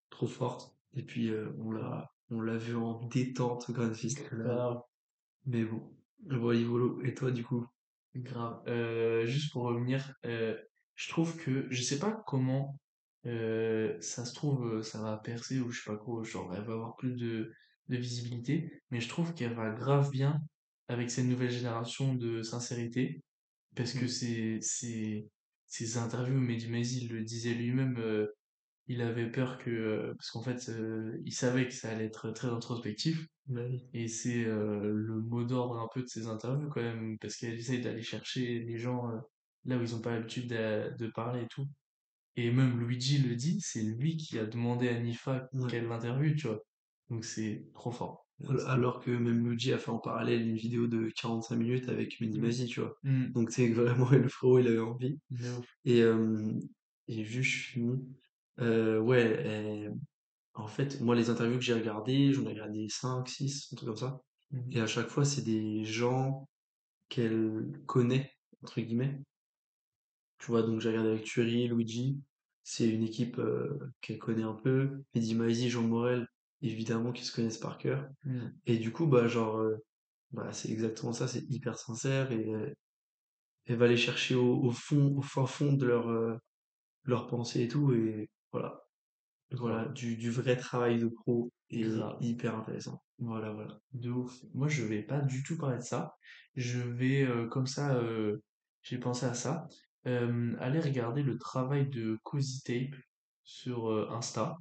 trop 0.09 0.27
forte. 0.27 0.75
Et 0.95 1.03
puis 1.03 1.29
euh, 1.29 1.51
on 1.59 1.71
l'a 1.71 2.11
on 2.31 2.41
l'a 2.41 2.57
vu 2.57 2.75
en 2.75 3.05
détente 3.07 3.71
Grand. 3.71 3.89
Grave. 3.89 4.81
Mais 5.45 5.63
bon, 5.65 5.81
voilà, 6.27 6.63
Volo. 6.63 7.01
Et 7.03 7.13
toi 7.13 7.31
du 7.31 7.43
coup? 7.43 7.65
Grave. 8.15 8.61
Euh, 8.67 9.25
juste 9.25 9.51
pour 9.51 9.63
revenir, 9.63 10.13
euh, 10.25 10.57
je 10.95 11.09
trouve 11.09 11.37
que, 11.37 11.67
je 11.69 11.81
sais 11.81 11.99
pas 11.99 12.23
comment 12.27 12.79
euh, 13.25 13.99
ça 14.01 14.25
se 14.25 14.33
trouve, 14.33 14.65
euh, 14.77 14.83
ça 14.83 15.01
va 15.01 15.17
percer 15.17 15.59
ou 15.59 15.69
je 15.69 15.81
sais 15.83 15.89
pas 15.91 15.97
quoi, 15.97 16.23
genre 16.23 16.53
elle 16.55 16.63
va 16.63 16.73
avoir 16.73 16.95
plus 16.95 17.15
de, 17.15 17.51
de 17.89 17.97
visibilité, 17.97 18.81
mais 18.91 19.01
je 19.01 19.09
trouve 19.09 19.33
qu'elle 19.33 19.53
va 19.53 19.71
grave 19.71 20.09
bien 20.11 20.41
avec 20.87 21.11
cette 21.11 21.25
nouvelle 21.25 21.51
génération 21.51 22.15
de 22.15 22.41
sincérité, 22.41 23.21
parce 23.75 23.93
que 23.93 24.05
Mm. 24.05 24.07
c'est, 24.07 24.59
c'est, 24.61 25.27
ces 25.67 25.97
interviews, 25.97 26.39
Mehdi 26.39 26.67
Maizi 26.69 27.07
le 27.07 27.23
disait 27.23 27.53
lui-même, 27.53 27.97
euh, 27.99 28.27
il 28.89 29.03
avait 29.03 29.29
peur 29.29 29.59
que, 29.59 29.69
euh, 29.69 30.13
parce 30.15 30.31
qu'en 30.31 30.41
fait, 30.41 30.67
euh, 30.69 31.15
il 31.23 31.31
savait 31.31 31.67
que 31.67 31.73
ça 31.73 31.91
allait 31.91 32.05
être 32.05 32.31
très 32.31 32.47
introspectif, 32.47 33.27
oui. 33.47 33.85
et 33.93 34.07
c'est 34.07 34.43
euh, 34.45 34.91
le 34.91 35.21
mot 35.21 35.43
d'ordre 35.43 35.79
un 35.79 35.87
peu 35.93 36.01
de 36.01 36.07
ces 36.07 36.25
interviews 36.25 36.69
quand 36.69 36.81
même, 36.81 37.17
parce 37.19 37.35
qu'elle 37.35 37.53
essaye 37.53 37.81
d'aller 37.81 38.01
chercher 38.01 38.59
les 38.59 38.77
gens 38.79 39.03
là 39.65 39.77
où 39.77 39.83
ils 39.83 39.91
n'ont 39.91 40.01
pas 40.01 40.11
l'habitude 40.15 40.47
de, 40.49 41.07
parler 41.13 41.43
et 41.43 41.47
tout. 41.47 41.67
Et 42.35 42.51
même 42.51 42.79
Luigi 42.79 43.19
le 43.19 43.35
dit, 43.35 43.59
c'est 43.61 43.83
lui 43.83 44.17
qui 44.17 44.39
a 44.39 44.45
demandé 44.45 44.89
à 44.89 44.99
Nifa 44.99 45.47
qu'elle 45.69 45.87
l'interviewe, 45.87 46.35
tu 46.35 46.47
vois. 46.47 46.63
Donc 47.09 47.25
c'est 47.25 47.67
trop 47.75 47.91
fort. 47.91 48.25
Al- 48.47 48.61
Alors 48.67 49.01
que 49.01 49.11
même 49.11 49.45
Luigi 49.47 49.71
a 49.71 49.77
fait 49.77 49.91
en 49.91 49.99
parallèle 49.99 50.47
une 50.47 50.55
vidéo 50.55 50.87
de 50.87 51.11
45 51.15 51.55
minutes 51.57 51.89
avec 51.89 52.19
Mehdi 52.21 52.39
Mm. 52.39 52.67
Tu 52.67 52.79
vois. 52.79 52.95
Mm. 53.03 53.31
Donc 53.33 53.51
c'est 53.51 53.67
vraiment 53.73 54.09
le 54.09 54.27
frérot 54.29 54.59
il 54.59 54.67
avait 54.67 54.79
envie. 54.79 55.19
Et, 55.85 56.01
et 57.07 57.23
juste 57.23 57.51
je 57.51 57.63
finis. 57.67 57.99
Euh, 58.59 58.99
ouais, 58.99 59.89
en 60.59 60.67
fait, 60.67 60.99
moi 61.01 61.15
les 61.15 61.29
interviews 61.29 61.57
que 61.57 61.63
j'ai 61.63 61.73
regardées, 61.73 62.33
j'en 62.33 62.45
ai 62.45 62.49
regardé 62.49 62.87
5 62.89 63.27
6 63.27 63.69
un 63.71 63.75
truc 63.75 63.87
comme 63.87 63.97
ça. 63.97 64.21
Mm. 64.51 64.71
Et 64.71 64.81
à 64.81 64.87
chaque 64.87 65.07
fois, 65.07 65.25
c'est 65.25 65.43
des 65.43 65.85
gens 65.85 66.47
qu'elle 67.07 67.71
connaît, 67.85 68.31
entre 68.63 68.81
guillemets. 68.81 69.21
Tu 70.39 70.47
vois, 70.47 70.63
donc 70.63 70.79
j'ai 70.79 70.89
regardé 70.89 71.09
avec 71.09 71.23
Thury, 71.23 71.67
Luigi. 71.67 72.19
C'est 72.63 72.89
une 72.89 73.03
équipe 73.03 73.39
euh, 73.39 73.79
qu'elle 74.01 74.19
connaît 74.19 74.43
un 74.43 74.53
peu. 74.53 75.03
Mehdi 75.15 75.35
Maizi, 75.35 75.69
Jean 75.69 75.83
Morel, 75.83 76.27
évidemment, 76.61 77.11
qui 77.11 77.25
se 77.25 77.33
connaissent 77.33 77.57
par 77.57 77.77
cœur. 77.77 78.07
Mm. 78.25 78.47
Et 78.65 78.77
du 78.77 78.91
coup, 78.91 79.07
bah, 79.07 79.27
genre, 79.27 79.57
euh, 79.57 79.77
bah, 80.31 80.51
c'est 80.51 80.69
exactement 80.69 81.13
ça, 81.13 81.27
c'est 81.27 81.43
hyper 81.49 81.77
sincère 81.77 82.31
et 82.31 82.53
euh, 82.53 82.71
elle 83.65 83.77
va 83.77 83.85
aller 83.85 83.97
chercher 83.97 84.35
au, 84.35 84.63
au 84.63 84.71
fond, 84.71 85.15
au 85.17 85.21
fin 85.21 85.45
fond 85.45 85.73
de 85.73 85.85
leur, 85.85 86.39
leur 87.03 87.27
pensée 87.27 87.63
et 87.63 87.67
tout. 87.67 87.93
Et 87.93 88.29
voilà, 88.51 88.83
voilà, 89.51 89.85
du, 89.89 90.15
du 90.17 90.29
vrai 90.31 90.55
travail 90.57 90.99
de 90.99 91.07
pro 91.07 91.51
et 91.69 91.81
Grave. 91.81 92.17
hyper 92.21 92.55
intéressant. 92.55 93.03
Voilà, 93.17 93.51
voilà. 93.51 93.79
De 93.93 94.09
ouf. 94.11 94.43
Moi, 94.53 94.67
je 94.67 94.83
vais 94.83 95.03
pas 95.03 95.21
du 95.21 95.43
tout 95.43 95.57
parler 95.57 95.77
de 95.77 95.83
ça. 95.83 96.15
Je 96.55 96.79
vais, 96.79 97.23
euh, 97.23 97.47
comme 97.47 97.67
ça, 97.67 97.95
euh, 97.95 98.37
j'ai 98.81 98.97
pensé 98.97 99.25
à 99.25 99.33
ça, 99.33 99.67
euh, 100.07 100.55
aller 100.59 100.79
regarder 100.79 101.23
le 101.23 101.37
travail 101.37 101.89
de 101.89 102.17
Cozy 102.23 102.61
Tape 102.63 102.99
sur 103.43 103.89
euh, 103.91 104.07
Insta. 104.11 104.55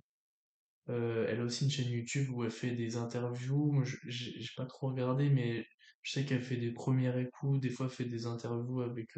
Elle 0.86 1.40
a 1.40 1.44
aussi 1.44 1.64
une 1.64 1.70
chaîne 1.70 1.90
YouTube 1.90 2.30
où 2.30 2.44
elle 2.44 2.50
fait 2.50 2.70
des 2.72 2.96
interviews. 2.96 3.72
Moi, 3.72 3.84
j'ai 4.06 4.48
pas 4.56 4.64
trop 4.64 4.88
regardé, 4.88 5.28
mais 5.28 5.66
je 6.02 6.12
sais 6.12 6.24
qu'elle 6.24 6.40
fait 6.40 6.56
des 6.56 6.72
premières 6.72 7.18
écoutes. 7.18 7.60
Des 7.60 7.68
fois, 7.68 7.86
elle 7.86 7.92
fait 7.92 8.06
des 8.06 8.26
interviews 8.26 8.80
avec. 8.80 9.10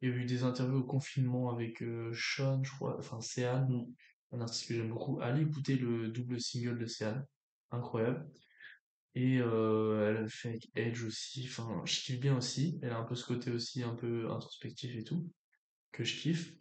Il 0.00 0.08
y 0.10 0.12
a 0.12 0.16
eu 0.16 0.24
des 0.26 0.44
interviews 0.44 0.78
au 0.80 0.84
confinement 0.84 1.50
avec 1.50 1.82
euh, 1.82 2.12
Sean, 2.14 2.62
je 2.62 2.70
crois. 2.72 2.96
Enfin, 2.98 3.20
Céane, 3.20 3.68
Mm. 3.68 3.94
un 4.32 4.40
artiste 4.42 4.68
que 4.68 4.74
j'aime 4.74 4.90
beaucoup. 4.90 5.20
Allez 5.20 5.42
écouter 5.42 5.76
le 5.76 6.08
double 6.08 6.40
single 6.40 6.78
de 6.78 6.86
Céane. 6.86 7.24
Incroyable. 7.70 8.30
Et 9.14 9.38
euh, 9.40 10.10
elle 10.10 10.24
a 10.24 10.28
fait 10.28 10.50
avec 10.50 10.70
Edge 10.76 11.04
aussi. 11.04 11.46
Enfin, 11.48 11.82
je 11.84 12.00
kiffe 12.00 12.20
bien 12.20 12.36
aussi. 12.36 12.78
Elle 12.82 12.92
a 12.92 12.98
un 12.98 13.04
peu 13.04 13.14
ce 13.14 13.26
côté 13.26 13.50
aussi 13.50 13.82
un 13.82 13.94
peu 13.94 14.30
introspectif 14.30 14.94
et 14.96 15.04
tout, 15.04 15.30
que 15.92 16.04
je 16.04 16.16
kiffe. 16.20 16.54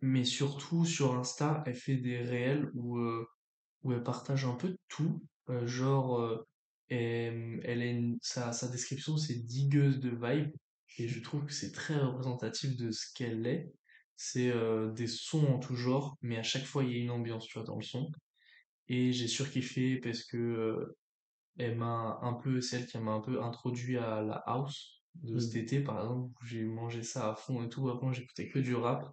Mais 0.00 0.24
surtout 0.24 0.84
sur 0.84 1.14
Insta, 1.14 1.62
elle 1.66 1.74
fait 1.74 1.96
des 1.96 2.18
réels 2.22 2.70
où, 2.74 2.98
euh, 2.98 3.26
où 3.82 3.92
elle 3.92 4.02
partage 4.02 4.44
un 4.44 4.54
peu 4.54 4.68
de 4.70 4.78
tout. 4.88 5.22
Genre, 5.66 6.44
elle, 6.88 7.60
elle 7.64 7.82
une- 7.82 8.18
sa, 8.22 8.52
sa 8.52 8.68
description, 8.68 9.16
c'est 9.16 9.44
digueuse 9.46 10.00
de 10.00 10.10
vibe. 10.10 10.52
Et 10.98 11.08
je 11.08 11.20
trouve 11.20 11.44
que 11.46 11.52
c'est 11.52 11.72
très 11.72 11.98
représentatif 11.98 12.76
de 12.76 12.90
ce 12.90 13.12
qu'elle 13.14 13.46
est. 13.46 13.72
C'est 14.16 14.50
euh, 14.50 14.92
des 14.92 15.08
sons 15.08 15.46
en 15.46 15.58
tout 15.58 15.74
genre, 15.74 16.16
mais 16.22 16.36
à 16.36 16.42
chaque 16.42 16.64
fois, 16.64 16.84
il 16.84 16.92
y 16.92 16.94
a 16.94 16.98
une 16.98 17.10
ambiance, 17.10 17.46
tu 17.46 17.58
vois, 17.58 17.66
dans 17.66 17.76
le 17.76 17.82
son. 17.82 18.10
Et 18.88 19.12
j'ai 19.12 19.28
surkiffé 19.28 19.96
parce 19.96 20.22
que 20.24 20.36
euh, 20.36 20.96
elle 21.58 21.76
m'a 21.76 22.18
un 22.22 22.34
peu, 22.34 22.60
celle 22.60 22.86
qui 22.86 22.98
m'a 22.98 23.12
un 23.12 23.20
peu 23.20 23.42
introduit 23.42 23.98
à 23.98 24.22
la 24.22 24.36
house 24.46 25.02
de 25.22 25.38
cet 25.38 25.54
Mm. 25.54 25.58
été, 25.58 25.80
par 25.80 26.00
exemple, 26.00 26.32
où 26.40 26.46
j'ai 26.46 26.64
mangé 26.64 27.02
ça 27.02 27.30
à 27.30 27.34
fond 27.34 27.62
et 27.64 27.68
tout. 27.68 27.88
Avant, 27.88 28.12
j'écoutais 28.12 28.48
que 28.48 28.58
du 28.58 28.74
rap 28.74 29.12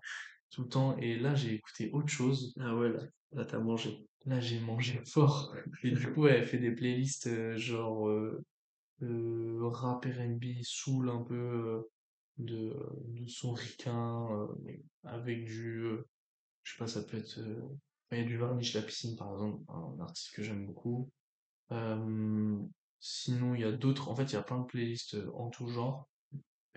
tout 0.50 0.64
le 0.64 0.70
temps. 0.70 0.98
Et 0.98 1.18
là, 1.18 1.36
j'ai 1.36 1.54
écouté 1.54 1.90
autre 1.94 2.10
chose. 2.10 2.54
Ah 2.60 2.76
ouais, 2.76 2.90
là, 2.90 3.00
là 3.32 3.46
t'as 3.46 3.60
mangé. 3.60 4.06
Là, 4.26 4.40
j'ai 4.40 4.60
mangé 4.60 5.02
fort. 5.06 5.56
Et 5.84 5.92
du 5.92 6.12
coup, 6.14 6.28
elle 6.28 6.46
fait 6.46 6.58
des 6.58 6.72
playlists 6.72 7.28
euh, 7.28 7.58
genre 7.58 8.08
euh, 8.10 8.44
euh, 9.04 9.60
rap 9.70 10.06
R&B, 10.06 10.46
soul 10.64 11.10
un 11.10 11.24
peu 11.24 11.36
euh, 11.36 11.82
de, 12.38 12.76
de 13.08 13.28
son 13.28 13.54
ricain, 13.54 14.28
euh, 14.32 14.48
avec 15.04 15.46
du, 15.46 15.84
euh, 15.84 16.08
je 16.64 16.74
sais 16.74 16.78
pas, 16.80 16.88
ça 16.88 17.04
peut 17.04 17.18
être, 17.18 17.40
euh, 17.40 17.62
il 18.12 18.20
y 18.20 18.22
a 18.22 18.26
du 18.26 18.38
Varnish 18.38 18.74
La 18.74 18.82
Piscine 18.82 19.18
par 19.18 19.34
exemple, 19.34 19.64
un 19.70 20.00
artiste 20.02 20.34
que 20.36 20.44
j'aime 20.44 20.66
beaucoup. 20.68 21.12
Euh, 21.72 22.60
sinon, 23.00 23.56
il 23.56 23.62
y 23.62 23.66
a 23.66 23.72
d'autres, 23.72 24.10
en 24.10 24.16
fait, 24.16 24.26
il 24.26 24.34
y 24.34 24.38
a 24.38 24.44
plein 24.44 24.60
de 24.60 24.66
playlists 24.66 25.16
euh, 25.16 25.32
en 25.36 25.50
tout 25.50 25.68
genre 25.68 26.10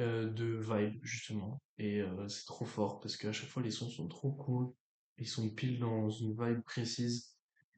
euh, 0.00 0.30
de 0.30 0.44
vibe 0.60 0.98
justement. 1.04 1.62
Et 1.78 2.00
euh, 2.00 2.28
c'est 2.28 2.44
trop 2.46 2.64
fort 2.64 3.00
parce 3.00 3.16
qu'à 3.16 3.32
chaque 3.32 3.48
fois 3.48 3.62
les 3.62 3.70
sons 3.70 3.88
sont 3.90 4.08
trop 4.08 4.32
cool. 4.32 4.72
Ils 5.18 5.28
sont 5.28 5.48
pile 5.50 5.78
dans 5.78 6.10
une 6.10 6.32
vibe 6.32 6.62
précise. 6.62 7.36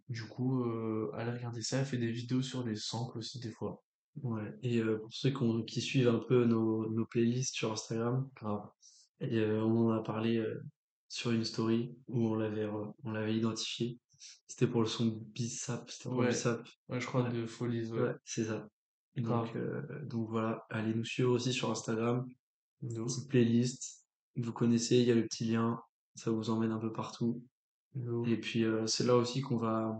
Du 0.09 0.24
coup, 0.24 0.64
euh, 0.64 1.10
allez 1.14 1.32
regarder 1.32 1.62
ça. 1.62 1.78
Elle 1.81 1.86
fait 1.86 1.98
des 1.98 2.12
vidéos 2.12 2.43
sur 2.43 2.64
les 2.64 2.77
samples 2.77 3.18
aussi 3.18 3.40
des 3.40 3.51
fois. 3.51 3.85
Ouais. 4.22 4.55
Et 4.62 4.78
euh, 4.80 4.98
pour 4.98 5.12
ceux 5.12 5.30
qu'on- 5.30 5.62
qui 5.62 5.80
suivent 5.80 6.09
un 6.09 6.18
peu 6.18 6.44
nos, 6.44 6.88
nos 6.90 7.05
playlists 7.06 7.55
sur 7.55 7.72
Instagram, 7.72 8.28
Grave. 8.36 8.68
et, 9.20 9.38
euh, 9.38 9.62
on 9.62 9.88
en 9.88 9.90
a 9.93 10.02
parlé 10.02 10.38
euh, 10.38 10.62
sur 11.09 11.30
une 11.32 11.44
story 11.44 11.94
où 12.09 12.26
on 12.28 12.34
l'avait 12.34 12.66
re- 12.66 12.93
on 13.05 13.10
l'avait 13.12 13.36
identifié. 13.36 13.98
C'était 14.48 14.66
pour 14.66 14.80
le 14.80 14.86
son 14.86 15.06
Bissap, 15.34 15.90
c'était 15.90 16.09
pour 16.09 16.18
Ouais, 16.18 16.28
Bissap. 16.28 16.66
ouais, 16.88 17.01
je 17.01 17.06
crois 17.06 17.22
Ouais, 17.24 17.32
de 17.32 17.47
Folies, 17.47 17.93
ouais. 17.93 18.01
ouais, 18.01 18.14
c'est 18.24 18.44
ça. 18.44 18.66
Donc, 19.16 19.52
Grave. 19.55 20.06
donc 20.09 20.28
voilà, 20.30 20.66
allez 20.70 20.94
nous 20.94 21.05
suivre 21.05 21.32
aussi 21.32 21.52
sur 21.52 21.70
Instagram. 21.70 22.26
De 22.82 23.01
ouf. 23.01 23.09
Petite 23.14 23.28
playlist. 23.28 24.05
Vous 24.36 24.52
connaissez, 24.52 24.97
il 24.98 25.05
y 25.06 25.10
a 25.10 25.14
le 25.14 25.24
petit 25.26 25.44
lien. 25.44 25.80
Ça 26.14 26.30
vous 26.30 26.51
emmène 26.51 26.72
un 26.72 26.78
peu 26.78 26.93
partout. 26.93 27.43
De 27.94 28.10
ouf. 28.10 28.28
Et 28.28 28.38
puis 28.38 28.64
c'est 28.86 29.05
là 29.05 29.16
aussi 29.16 29.40
qu'on 29.43 29.56
va 29.59 29.94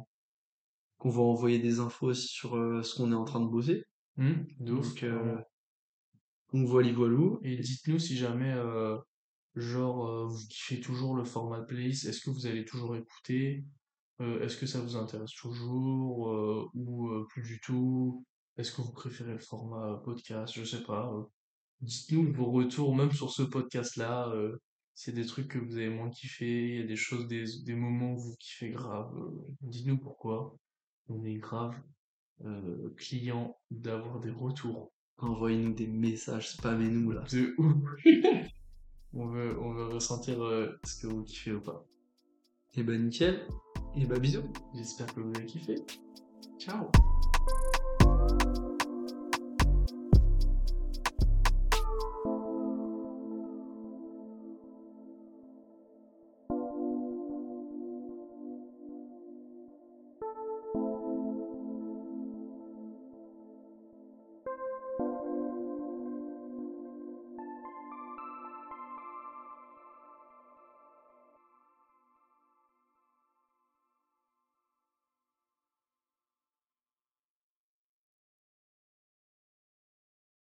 qu'on 0.99 1.11
va 1.11 1.21
envoyer 1.23 1.59
des 1.59 1.79
infos 1.81 2.07
aussi 2.09 2.27
sur 2.29 2.53
ce 2.83 2.95
qu'on 2.95 3.13
est 3.13 3.15
en 3.15 3.25
train 3.25 3.41
de 3.41 3.49
bosser. 3.49 3.85
Ouf, 4.19 4.27
Donc, 4.61 5.03
euh, 5.03 5.37
donc 6.53 6.67
voilà, 6.69 6.93
voilou. 6.93 7.39
Et 7.43 7.57
dites-nous 7.57 7.99
si 7.99 8.17
jamais, 8.17 8.53
euh, 8.53 8.97
genre, 9.55 10.07
euh, 10.07 10.27
vous 10.27 10.47
kiffez 10.49 10.81
toujours 10.81 11.15
le 11.17 11.25
format 11.25 11.63
playlist. 11.63 12.07
Est-ce 12.07 12.21
que 12.21 12.31
vous 12.31 12.47
allez 12.47 12.65
toujours 12.65 12.97
écouter? 12.97 13.65
Euh, 14.21 14.43
est-ce 14.43 14.57
que 14.57 14.67
ça 14.67 14.81
vous 14.81 14.97
intéresse 14.97 15.35
toujours 15.35 16.71
ou 16.75 17.11
plus 17.29 17.43
du 17.43 17.61
tout? 17.61 18.25
Est-ce 18.57 18.73
que 18.73 18.83
vous 18.83 18.93
préférez 18.93 19.33
le 19.35 19.39
format 19.39 20.01
podcast? 20.05 20.55
Je 20.57 20.65
sais 20.65 20.83
pas. 20.83 21.13
Dites-nous 21.81 22.33
vos 22.33 22.51
retours, 22.51 22.97
même 22.97 23.13
sur 23.13 23.31
ce 23.31 23.43
podcast-là. 23.43 24.33
c'est 24.95 25.13
des 25.13 25.27
trucs 25.27 25.49
que 25.49 25.59
vous 25.59 25.77
avez 25.77 25.91
moins 25.91 26.09
kiffé, 26.11 26.69
il 26.71 26.77
y 26.77 26.83
a 26.83 26.87
des 26.87 26.97
choses, 26.97 27.27
des, 27.29 27.45
des 27.65 27.75
moments 27.75 28.15
où 28.15 28.19
vous 28.19 28.37
kiffez 28.39 28.71
grave. 28.71 29.13
dites-nous 29.61 29.99
pourquoi. 29.99 30.57
On 31.09 31.23
est 31.25 31.37
grave 31.37 31.75
euh, 32.45 32.95
client 32.97 33.57
d'avoir 33.71 34.21
des 34.21 34.31
retours. 34.31 34.93
Envoyez-nous 35.19 35.75
des 35.75 35.87
messages, 35.87 36.51
spammez-nous 36.51 37.11
là. 37.13 37.25
De 37.31 37.55
ouf. 37.59 37.77
On 39.19 39.29
veut, 39.29 39.59
on 39.59 39.73
veut 39.73 39.87
ressentir 39.87 40.45
euh, 40.45 40.79
ce 40.85 41.01
que 41.01 41.07
vous 41.07 41.23
kiffez 41.23 41.53
ou 41.53 41.61
pas. 41.63 41.87
Et 42.75 42.83
bah 42.83 42.99
nickel. 42.99 43.47
Et 43.97 44.05
bah 44.05 44.19
bisous. 44.19 44.43
J'espère 44.75 45.07
que 45.15 45.21
vous 45.21 45.33
avez 45.35 45.47
kiffé. 45.47 45.77
Ciao! 46.59 46.91